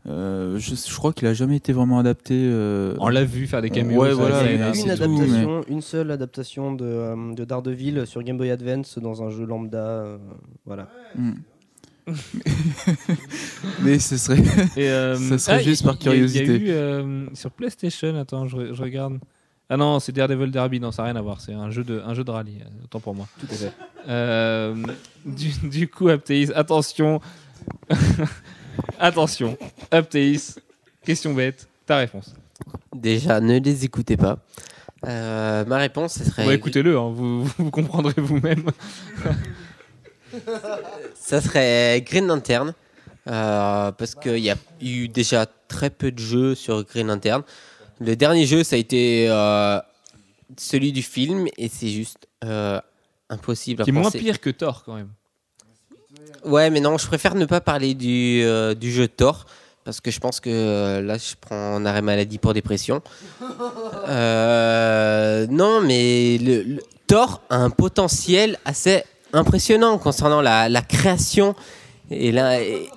Euh, 0.08 0.60
je, 0.60 0.76
je 0.76 0.96
crois 0.96 1.14
qu'il 1.14 1.28
a 1.28 1.34
jamais 1.34 1.56
été 1.58 1.74
vraiment 1.74 1.98
adapté. 2.00 2.34
euh, 2.36 2.96
On 3.00 3.08
l'a 3.10 3.24
vu 3.24 3.48
faire 3.48 3.62
des 3.62 3.70
caméos. 3.72 4.00
Ouais, 4.02 4.14
voilà, 4.14 4.44
une 4.52 4.72
tout, 4.72 5.82
seule 5.82 6.12
adaptation 6.12 6.74
de, 6.74 6.86
euh, 6.86 7.34
de 7.34 7.44
Daredevil 7.44 8.06
sur 8.06 8.22
Game 8.24 8.38
Boy 8.38 8.52
Advance 8.52 9.00
dans 9.00 9.24
un 9.24 9.30
jeu 9.32 9.46
lambda. 9.46 9.78
euh, 9.78 10.18
voilà. 10.66 10.90
Mais 13.84 13.98
ce 14.00 14.18
serait. 14.18 14.42
Et, 14.78 14.88
euh, 14.90 15.16
Ça 15.16 15.38
serait 15.40 15.64
juste 15.64 15.82
il- 15.82 15.86
par 15.86 15.96
Il 16.00 16.06
y 16.06 16.08
a 16.08 16.12
curiosité. 16.12 16.46
eu 16.60 16.70
euh, 16.70 17.26
sur 17.34 17.50
PlayStation, 17.52 18.16
attends, 18.20 18.48
je 18.48 18.80
regarde. 18.82 19.18
Ah 19.70 19.78
non, 19.78 20.00
c'est 20.00 20.12
Daredevil 20.12 20.52
Derby, 20.52 20.80
non, 20.80 20.92
ça 20.92 21.02
n'a 21.04 21.10
rien 21.10 21.16
à 21.16 21.22
voir, 21.22 21.42
c'est 21.42 21.54
un 21.54 21.72
jeu 21.72 21.84
de, 21.84 22.02
un 22.06 22.14
jeu 22.14 22.24
de 22.24 22.30
rallye, 22.32 22.60
autant 22.84 23.00
pour 23.00 23.16
moi. 23.16 23.28
Tout 23.40 23.48
à 23.50 23.56
fait. 23.56 23.74
Euh, 24.08 24.76
du, 25.26 25.50
du 25.68 25.88
coup, 25.88 26.08
Apteis, 26.10 26.52
attention. 26.54 27.20
attention, 29.00 29.58
Apteis, 29.92 30.56
question 31.04 31.34
bête, 31.34 31.68
ta 31.86 31.98
réponse. 31.98 32.34
Déjà, 32.94 33.40
ne 33.42 33.60
les 33.60 33.86
écoutez 33.86 34.18
pas. 34.18 34.38
Euh, 35.08 35.66
ma 35.66 35.78
réponse, 35.78 36.14
ce 36.14 36.24
serait. 36.26 36.54
Écoutez-le, 36.56 36.98
hein, 36.98 37.12
vous, 37.14 37.44
vous 37.58 37.72
comprendrez 37.72 38.14
vous-même. 38.22 38.66
Ça 41.16 41.42
serait 41.42 42.02
Green 42.06 42.28
Lantern. 42.28 42.74
euh, 43.28 43.92
parce 43.92 44.16
qu'il 44.16 44.38
y 44.40 44.50
a 44.52 44.56
eu 44.82 45.08
déjà 45.08 45.46
très 45.68 45.90
peu 45.90 46.12
de 46.12 46.20
jeux 46.20 46.56
sur 46.56 46.84
Green 46.84 47.08
Lantern. 47.08 47.42
Le 48.00 48.16
dernier 48.16 48.46
jeu, 48.46 48.64
ça 48.64 48.76
a 48.76 48.80
été 48.80 49.28
euh, 49.30 49.80
celui 50.58 50.92
du 50.92 51.02
film, 51.02 51.48
et 51.58 51.70
c'est 51.70 51.90
juste 51.90 52.28
euh, 52.44 52.80
impossible 53.30 53.82
à 53.82 53.86
Qui 53.86 53.92
est 53.92 53.94
moins 53.94 54.04
penser. 54.04 54.20
pire 54.20 54.40
que 54.42 54.50
Thor, 54.50 54.84
quand 54.86 54.96
même. 54.96 55.10
Ouais, 56.44 56.70
mais 56.70 56.80
non, 56.80 56.98
je 56.98 57.08
préfère 57.08 57.36
ne 57.36 57.46
pas 57.46 57.62
parler 57.62 57.94
du, 57.94 58.42
euh, 58.44 58.74
du 58.76 58.92
jeu 58.92 59.08
Thor. 59.08 59.46
Parce 59.84 60.02
que 60.02 60.10
je 60.10 60.20
pense 60.20 60.40
que 60.40 60.50
euh, 60.50 61.02
là, 61.02 61.18
je 61.20 61.36
prends 61.40 61.56
un 61.76 61.86
arrêt 61.86 62.02
maladie 62.02 62.38
pour 62.40 62.54
dépression. 62.54 63.02
Euh, 64.08 65.48
non, 65.50 65.82
mais 65.82 66.38
le, 66.40 66.62
le- 66.64 66.84
Thor 67.08 67.42
a 67.50 67.58
un 67.58 67.70
potentiel 67.70 68.58
assez 68.66 69.04
impressionnant 69.34 69.98
concernant 69.98 70.42
la, 70.42 70.70
la 70.70 70.82
création 70.82 71.56
et 72.12 72.32
la, 72.32 72.62
et 72.62 72.90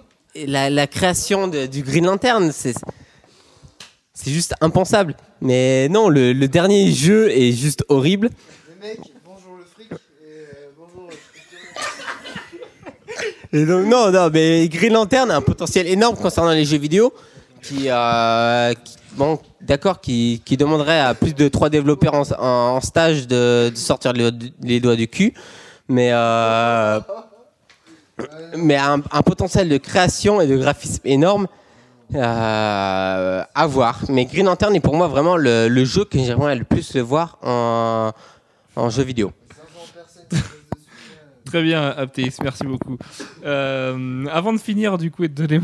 la, 0.46 0.70
la 0.70 0.86
création 0.86 1.48
de- 1.48 1.66
du 1.66 1.82
Green 1.82 2.06
Lantern. 2.06 2.50
C'est 2.52 2.74
c'est 4.20 4.30
juste 4.32 4.54
impensable. 4.60 5.14
Mais 5.40 5.88
non, 5.88 6.08
le, 6.08 6.32
le 6.32 6.48
dernier 6.48 6.90
jeu 6.90 7.30
est 7.30 7.52
juste 7.52 7.84
horrible. 7.88 8.30
Les 8.80 8.88
mecs, 8.88 9.00
bonjour 9.24 9.56
le 9.58 9.64
fric 9.64 9.92
et 9.92 9.96
euh, 10.26 10.70
bonjour. 10.76 11.08
Et 13.52 13.64
donc, 13.64 13.86
non, 13.86 14.10
non, 14.10 14.28
mais 14.32 14.68
Green 14.68 14.92
Lantern 14.92 15.30
a 15.30 15.36
un 15.36 15.40
potentiel 15.40 15.86
énorme 15.86 16.16
concernant 16.16 16.50
les 16.52 16.64
jeux 16.64 16.78
vidéo. 16.78 17.12
Qui, 17.62 17.88
euh, 17.90 18.72
qui- 18.84 18.96
bon, 19.12 19.38
d'accord, 19.60 20.00
qui, 20.00 20.42
qui 20.44 20.56
demanderait 20.56 21.00
à 21.00 21.14
plus 21.14 21.34
de 21.34 21.48
trois 21.48 21.68
développeurs 21.70 22.14
en, 22.14 22.22
en- 22.38 22.76
en 22.76 22.80
stage 22.80 23.26
de, 23.28 23.70
de 23.70 23.76
sortir 23.76 24.12
les, 24.12 24.30
les 24.62 24.80
doigts 24.80 24.96
du 24.96 25.06
cul. 25.08 25.32
Mais, 25.88 26.10
euh, 26.12 27.00
mais 28.56 28.76
un, 28.76 29.00
un 29.12 29.22
potentiel 29.22 29.68
de 29.68 29.76
création 29.76 30.40
et 30.40 30.46
de 30.48 30.56
graphisme 30.56 31.02
énorme 31.04 31.46
euh, 32.14 33.42
à 33.54 33.66
voir. 33.66 34.00
Mais 34.08 34.24
Green 34.24 34.46
Lantern 34.46 34.74
est 34.74 34.80
pour 34.80 34.96
moi 34.96 35.08
vraiment 35.08 35.36
le, 35.36 35.84
jeu 35.84 36.04
que 36.04 36.18
j'aimerais 36.18 36.56
le 36.56 36.64
plus 36.64 36.96
voir 36.96 37.38
en, 37.42 38.12
jeu 38.90 39.02
vidéo. 39.02 39.32
500 39.48 39.62
personnes 39.94 40.22
qui 40.28 40.32
bossent 40.32 40.42
dessus. 40.42 40.58
Très 41.44 41.62
bien, 41.62 41.88
Apteis, 41.96 42.32
merci 42.42 42.64
beaucoup. 42.64 42.96
Euh, 43.44 44.26
avant 44.32 44.52
de 44.52 44.58
finir, 44.58 44.98
du 44.98 45.10
coup, 45.10 45.24
et 45.24 45.28
de 45.28 45.34
donner 45.46 45.60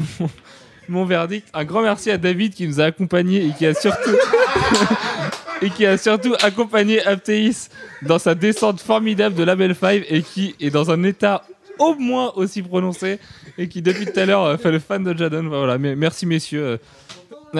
mon, 0.89 1.05
verdict, 1.05 1.49
un 1.55 1.65
grand 1.65 1.83
merci 1.83 2.11
à 2.11 2.19
David 2.19 2.55
qui 2.55 2.67
nous 2.67 2.81
a 2.81 2.85
accompagnés 2.85 3.47
et 3.47 3.53
qui 3.53 3.67
a 3.67 3.75
surtout. 3.75 4.11
et 5.63 5.71
qui 5.71 5.87
a 5.87 5.97
surtout 5.97 6.35
accompagné 6.43 7.05
Apteis 7.07 7.69
dans 8.03 8.19
sa 8.19 8.35
descente 8.35 8.81
formidable 8.81 9.35
de 9.35 9.45
Label 9.45 9.75
5 9.75 10.05
et 10.09 10.23
qui 10.23 10.55
est 10.61 10.71
dans 10.71 10.91
un 10.91 11.03
état 11.05 11.43
au 11.79 11.95
moins 11.95 12.33
aussi 12.37 12.63
prononcé 12.63 13.19
et 13.59 13.69
qui 13.69 13.83
depuis 13.83 14.07
tout 14.07 14.19
à 14.19 14.27
l'heure 14.27 14.45
euh, 14.45 14.57
fait 14.57 14.71
le 14.71 14.79
fan 14.79 15.03
de 15.05 15.17
Jadon. 15.17 15.49
Voilà, 15.49 15.79
mais 15.79 15.97
merci 15.97 16.27
messieurs. 16.27 16.65
Euh, 16.65 16.79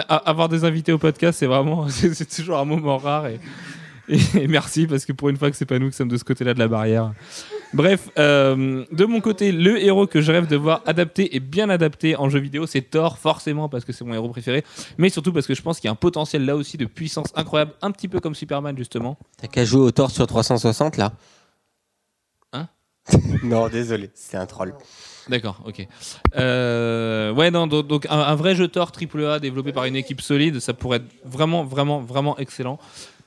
avoir 0.09 0.49
des 0.49 0.65
invités 0.65 0.93
au 0.93 0.99
podcast, 0.99 1.39
c'est 1.39 1.47
vraiment 1.47 1.89
c'est 1.89 2.29
toujours 2.29 2.59
un 2.59 2.65
moment 2.65 2.99
rare 2.99 3.27
et, 3.29 3.39
merci 4.49 4.87
parce 4.87 5.05
que 5.05 5.13
pour 5.13 5.29
une 5.29 5.37
fois 5.37 5.51
que 5.51 5.57
c'est 5.57 5.67
pas 5.67 5.79
nous 5.79 5.89
qui 5.89 5.97
sommes 5.97 6.09
de 6.09 6.17
ce 6.17 6.25
côté-là 6.25 6.53
de 6.53 6.59
la 6.59 6.69
barrière. 6.69 7.13
Bref, 7.73 8.11
euh, 8.19 8.85
de 8.93 9.05
mon 9.05 9.21
côté, 9.21 9.51
le 9.51 9.83
héros 9.83 10.07
que 10.07 10.21
je 10.21 10.31
rêve 10.31 10.47
de 10.47 10.57
voir 10.57 10.83
adapté 10.87 11.35
et 11.35 11.41
bien 11.41 11.71
adapté 11.71 12.15
en 12.15 12.29
jeu 12.29 12.39
vidéo, 12.39 12.67
c'est 12.67 12.83
Thor, 12.83 13.19
forcément 13.19 13.69
parce 13.69 13.85
que 13.85 13.93
c'est 13.93 14.05
mon 14.05 14.15
héros 14.15 14.29
préféré, 14.29 14.63
mais 14.99 15.09
surtout 15.09 15.33
parce 15.33 15.47
que 15.47 15.55
je 15.55 15.63
pense 15.63 15.81
qu'il 15.81 15.89
y 15.89 15.91
a 15.91 15.93
un 15.93 15.97
potentiel 15.97 16.45
là 16.45 16.55
aussi 16.55 16.77
de 16.77 16.85
puissance 16.85 17.29
incroyable, 17.35 17.73
un 17.83 17.91
petit 17.91 18.09
peu 18.09 18.21
comme 18.21 18.35
Superman 18.35 18.77
justement. 18.77 19.19
T'as 19.41 19.49
qu'à 19.49 19.65
jouer 19.65 19.81
au 19.81 19.91
Thor 19.91 20.11
sur 20.11 20.27
360 20.27 20.99
là 20.99 21.15
Non, 23.43 23.69
désolé, 23.69 24.11
c'est 24.15 24.37
un 24.37 24.47
troll. 24.47 24.75
D'accord, 25.29 25.63
ok. 25.67 25.87
Euh, 26.37 27.33
ouais, 27.33 27.51
non, 27.51 27.67
donc, 27.67 27.87
donc 27.87 28.07
un, 28.11 28.19
un 28.19 28.35
vrai 28.35 28.55
jeu 28.55 28.69
Thor 28.69 28.93
AAA 28.93 29.39
développé 29.41 29.73
par 29.73 29.85
une 29.85 29.97
équipe 29.97 30.21
solide, 30.21 30.61
ça 30.61 30.75
pourrait 30.75 30.99
être 30.99 31.07
vraiment, 31.25 31.65
vraiment, 31.65 32.01
vraiment 32.01 32.37
excellent. 32.39 32.79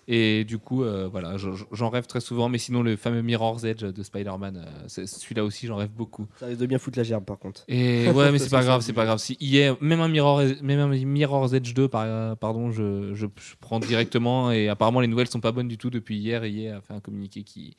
Et 0.09 0.45
du 0.45 0.57
coup, 0.57 0.83
euh, 0.85 1.09
voilà, 1.11 1.35
je- 1.35 1.51
je- 1.51 1.65
j'en 1.73 1.89
rêve 1.89 2.05
très 2.07 2.21
souvent, 2.21 2.47
mais 2.47 2.59
sinon 2.59 2.81
le 2.81 2.95
fameux 2.95 3.21
Mirror's 3.21 3.65
Edge 3.65 3.83
de 3.83 4.03
Spider-Man, 4.03 4.63
euh, 4.65 4.87
celui-là 5.05 5.43
aussi, 5.43 5.67
j'en 5.67 5.75
rêve 5.75 5.89
beaucoup. 5.89 6.27
Ça 6.39 6.45
risque 6.45 6.61
de 6.61 6.65
bien 6.65 6.77
foutre 6.79 6.97
la 6.97 7.03
gerbe 7.03 7.25
par 7.25 7.37
contre. 7.37 7.65
Et 7.67 8.09
ouais, 8.11 8.31
mais 8.31 8.39
c'est 8.39 8.49
pas 8.49 8.63
grave, 8.63 8.79
c'est 8.81 8.93
pas 8.93 9.03
grave. 9.03 9.17
Si 9.17 9.35
hier, 9.41 9.75
même 9.81 9.99
un 9.99 10.07
Mirror, 10.07 10.43
même 10.61 10.79
un 10.79 10.87
Mirror's 10.87 11.51
Edge 11.51 11.73
2, 11.73 11.89
par- 11.89 12.37
pardon, 12.37 12.71
je, 12.71 13.13
je, 13.15 13.25
je 13.35 13.53
prends 13.59 13.81
directement. 13.81 14.49
Et 14.51 14.69
apparemment, 14.69 15.01
les 15.01 15.07
nouvelles 15.07 15.27
sont 15.27 15.41
pas 15.41 15.51
bonnes 15.51 15.67
du 15.67 15.77
tout 15.77 15.89
depuis 15.89 16.17
hier. 16.17 16.45
Et 16.45 16.51
hier 16.51 16.77
a 16.77 16.81
fait 16.81 16.93
un 16.93 17.01
communiqué 17.01 17.43
qui 17.43 17.75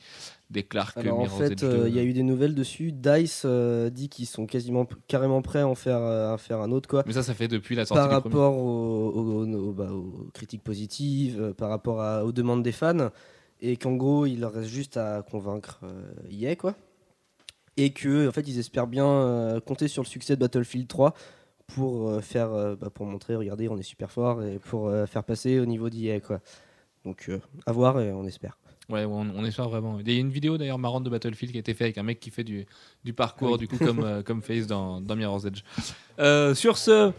déclare 0.50 0.94
que 0.94 1.00
Alors 1.00 1.20
en 1.20 1.26
fait, 1.26 1.52
Edge 1.52 1.60
2. 1.60 1.66
euh, 1.66 1.88
il 1.88 1.94
y 1.94 1.98
a 1.98 2.02
eu 2.02 2.12
des 2.12 2.22
nouvelles 2.22 2.54
dessus. 2.54 2.92
Dice 2.92 3.42
euh, 3.44 3.90
dit 3.90 4.08
qu'ils 4.08 4.26
sont 4.26 4.46
quasiment 4.46 4.86
carrément 5.06 5.42
prêts 5.42 5.60
à 5.60 5.68
en 5.68 5.74
faire, 5.74 5.98
euh, 6.00 6.32
à 6.34 6.38
faire 6.38 6.60
un 6.60 6.70
autre 6.72 6.88
quoi. 6.88 7.02
Mais 7.06 7.12
ça, 7.12 7.22
ça 7.22 7.34
fait 7.34 7.48
depuis 7.48 7.74
la 7.74 7.84
sortie 7.84 7.98
Par 8.00 8.08
du 8.08 8.14
rapport 8.14 8.52
bah, 9.74 9.90
aux 9.92 10.30
critiques 10.32 10.62
positives, 10.64 11.40
euh, 11.40 11.52
par 11.54 11.68
rapport 11.68 12.00
à- 12.00 12.24
aux 12.24 12.32
demandes 12.32 12.62
des 12.62 12.72
fans, 12.72 13.10
et 13.60 13.76
qu'en 13.76 13.94
gros 13.96 14.24
il 14.26 14.40
leur 14.40 14.52
reste 14.52 14.68
juste 14.70 14.96
à 14.96 15.22
convaincre 15.22 15.80
EA 16.30 16.56
quoi. 16.56 16.74
Et 17.76 17.90
que 17.92 18.28
en 18.28 18.32
fait 18.32 18.46
ils 18.48 18.58
espèrent 18.58 18.86
bien 18.86 19.60
compter 19.66 19.86
sur 19.88 20.02
le 20.02 20.08
succès 20.08 20.34
de 20.36 20.40
Battlefield 20.40 20.88
3 20.88 21.14
pour 21.66 22.22
faire, 22.24 22.48
bah, 22.76 22.88
pour 22.92 23.04
montrer, 23.06 23.36
regardez, 23.36 23.68
on 23.68 23.76
est 23.76 23.82
super 23.82 24.10
fort 24.10 24.42
et 24.42 24.58
pour 24.58 24.90
faire 25.06 25.22
passer 25.24 25.60
au 25.60 25.66
niveau 25.66 25.90
d'EA 25.90 26.20
quoi. 26.20 26.40
Donc 27.04 27.30
à 27.66 27.72
voir 27.72 28.00
et 28.00 28.10
on 28.12 28.24
espère. 28.24 28.58
Ouais, 28.90 29.04
on, 29.04 29.26
on 29.36 29.44
espère 29.44 29.68
vraiment. 29.68 29.98
Il 30.00 30.10
y 30.10 30.16
a 30.16 30.20
une 30.20 30.30
vidéo 30.30 30.56
d'ailleurs 30.56 30.78
marrante 30.78 31.04
de 31.04 31.10
Battlefield 31.10 31.52
qui 31.52 31.58
a 31.58 31.60
été 31.60 31.74
faite 31.74 31.82
avec 31.82 31.98
un 31.98 32.02
mec 32.02 32.20
qui 32.20 32.30
fait 32.30 32.44
du, 32.44 32.64
du 33.04 33.12
parcours, 33.12 33.58
du 33.58 33.68
coup, 33.68 33.76
comme, 33.76 34.00
euh, 34.02 34.22
comme 34.22 34.40
Face 34.40 34.66
dans, 34.66 35.02
dans 35.02 35.14
Mirror's 35.14 35.44
Edge. 35.44 35.60
Euh, 36.18 36.54
sur 36.54 36.78
ce, 36.78 37.12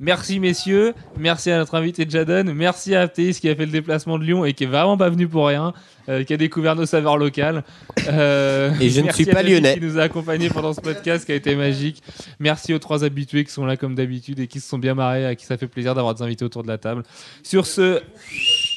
merci 0.00 0.40
messieurs, 0.40 0.94
merci 1.16 1.52
à 1.52 1.58
notre 1.58 1.76
invité 1.76 2.04
Jadon, 2.08 2.52
merci 2.52 2.96
à 2.96 3.02
Aptéis 3.02 3.34
qui 3.34 3.48
a 3.48 3.54
fait 3.54 3.66
le 3.66 3.70
déplacement 3.70 4.18
de 4.18 4.24
Lyon 4.24 4.44
et 4.44 4.52
qui 4.52 4.64
est 4.64 4.66
vraiment 4.66 4.96
pas 4.96 5.10
venu 5.10 5.28
pour 5.28 5.46
rien, 5.46 5.72
euh, 6.08 6.24
qui 6.24 6.34
a 6.34 6.36
découvert 6.36 6.74
nos 6.74 6.86
saveurs 6.86 7.16
locales. 7.16 7.62
Et 7.98 8.88
je 8.90 9.00
ne 9.00 9.12
suis 9.12 9.26
pas 9.26 9.44
lyonnais. 9.44 9.74
Qui 9.74 9.80
nous 9.80 10.00
a 10.00 10.02
accompagnés 10.02 10.48
pendant 10.48 10.72
ce 10.72 10.80
podcast 10.80 11.24
qui 11.24 11.30
a 11.30 11.36
été 11.36 11.54
magique. 11.54 12.02
Merci 12.40 12.74
aux 12.74 12.80
trois 12.80 13.04
habitués 13.04 13.44
qui 13.44 13.52
sont 13.52 13.64
là 13.64 13.76
comme 13.76 13.94
d'habitude 13.94 14.40
et 14.40 14.48
qui 14.48 14.58
se 14.58 14.68
sont 14.68 14.78
bien 14.78 14.94
marrés, 14.94 15.24
à 15.24 15.36
qui 15.36 15.46
ça 15.46 15.56
fait 15.56 15.68
plaisir 15.68 15.94
d'avoir 15.94 16.16
des 16.16 16.22
invités 16.22 16.44
autour 16.44 16.64
de 16.64 16.68
la 16.68 16.78
table. 16.78 17.04
Sur 17.44 17.64
ce, 17.64 18.02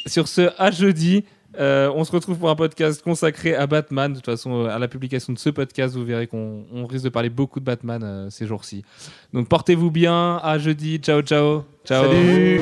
sur 0.06 0.28
ce, 0.28 0.52
à 0.60 0.70
jeudi. 0.70 1.24
Euh, 1.60 1.92
on 1.96 2.04
se 2.04 2.12
retrouve 2.12 2.38
pour 2.38 2.50
un 2.50 2.56
podcast 2.56 3.02
consacré 3.02 3.56
à 3.56 3.68
Batman. 3.68 4.12
De 4.12 4.18
toute 4.18 4.26
façon, 4.26 4.66
euh, 4.66 4.68
à 4.68 4.80
la 4.80 4.88
publication 4.88 5.34
de 5.34 5.40
ce 5.40 5.50
podcast, 5.50 5.96
vous 5.96 6.06
verrez 6.06 6.28
qu'on 6.28 6.66
on 6.74 6.86
risque 6.86 7.06
de 7.06 7.10
parler 7.10 7.30
beaucoup 7.30 7.60
de 7.60 7.66
Batman 7.66 8.02
euh, 8.04 8.30
ces 8.30 8.46
jours-ci. 8.46 8.84
Donc 9.34 9.48
portez-vous 9.48 9.92
bien. 9.92 10.38
À 10.44 10.58
jeudi. 10.58 10.98
Ciao, 11.00 11.22
ciao. 11.22 11.64
Ciao. 11.86 12.06
Salut 12.06 12.62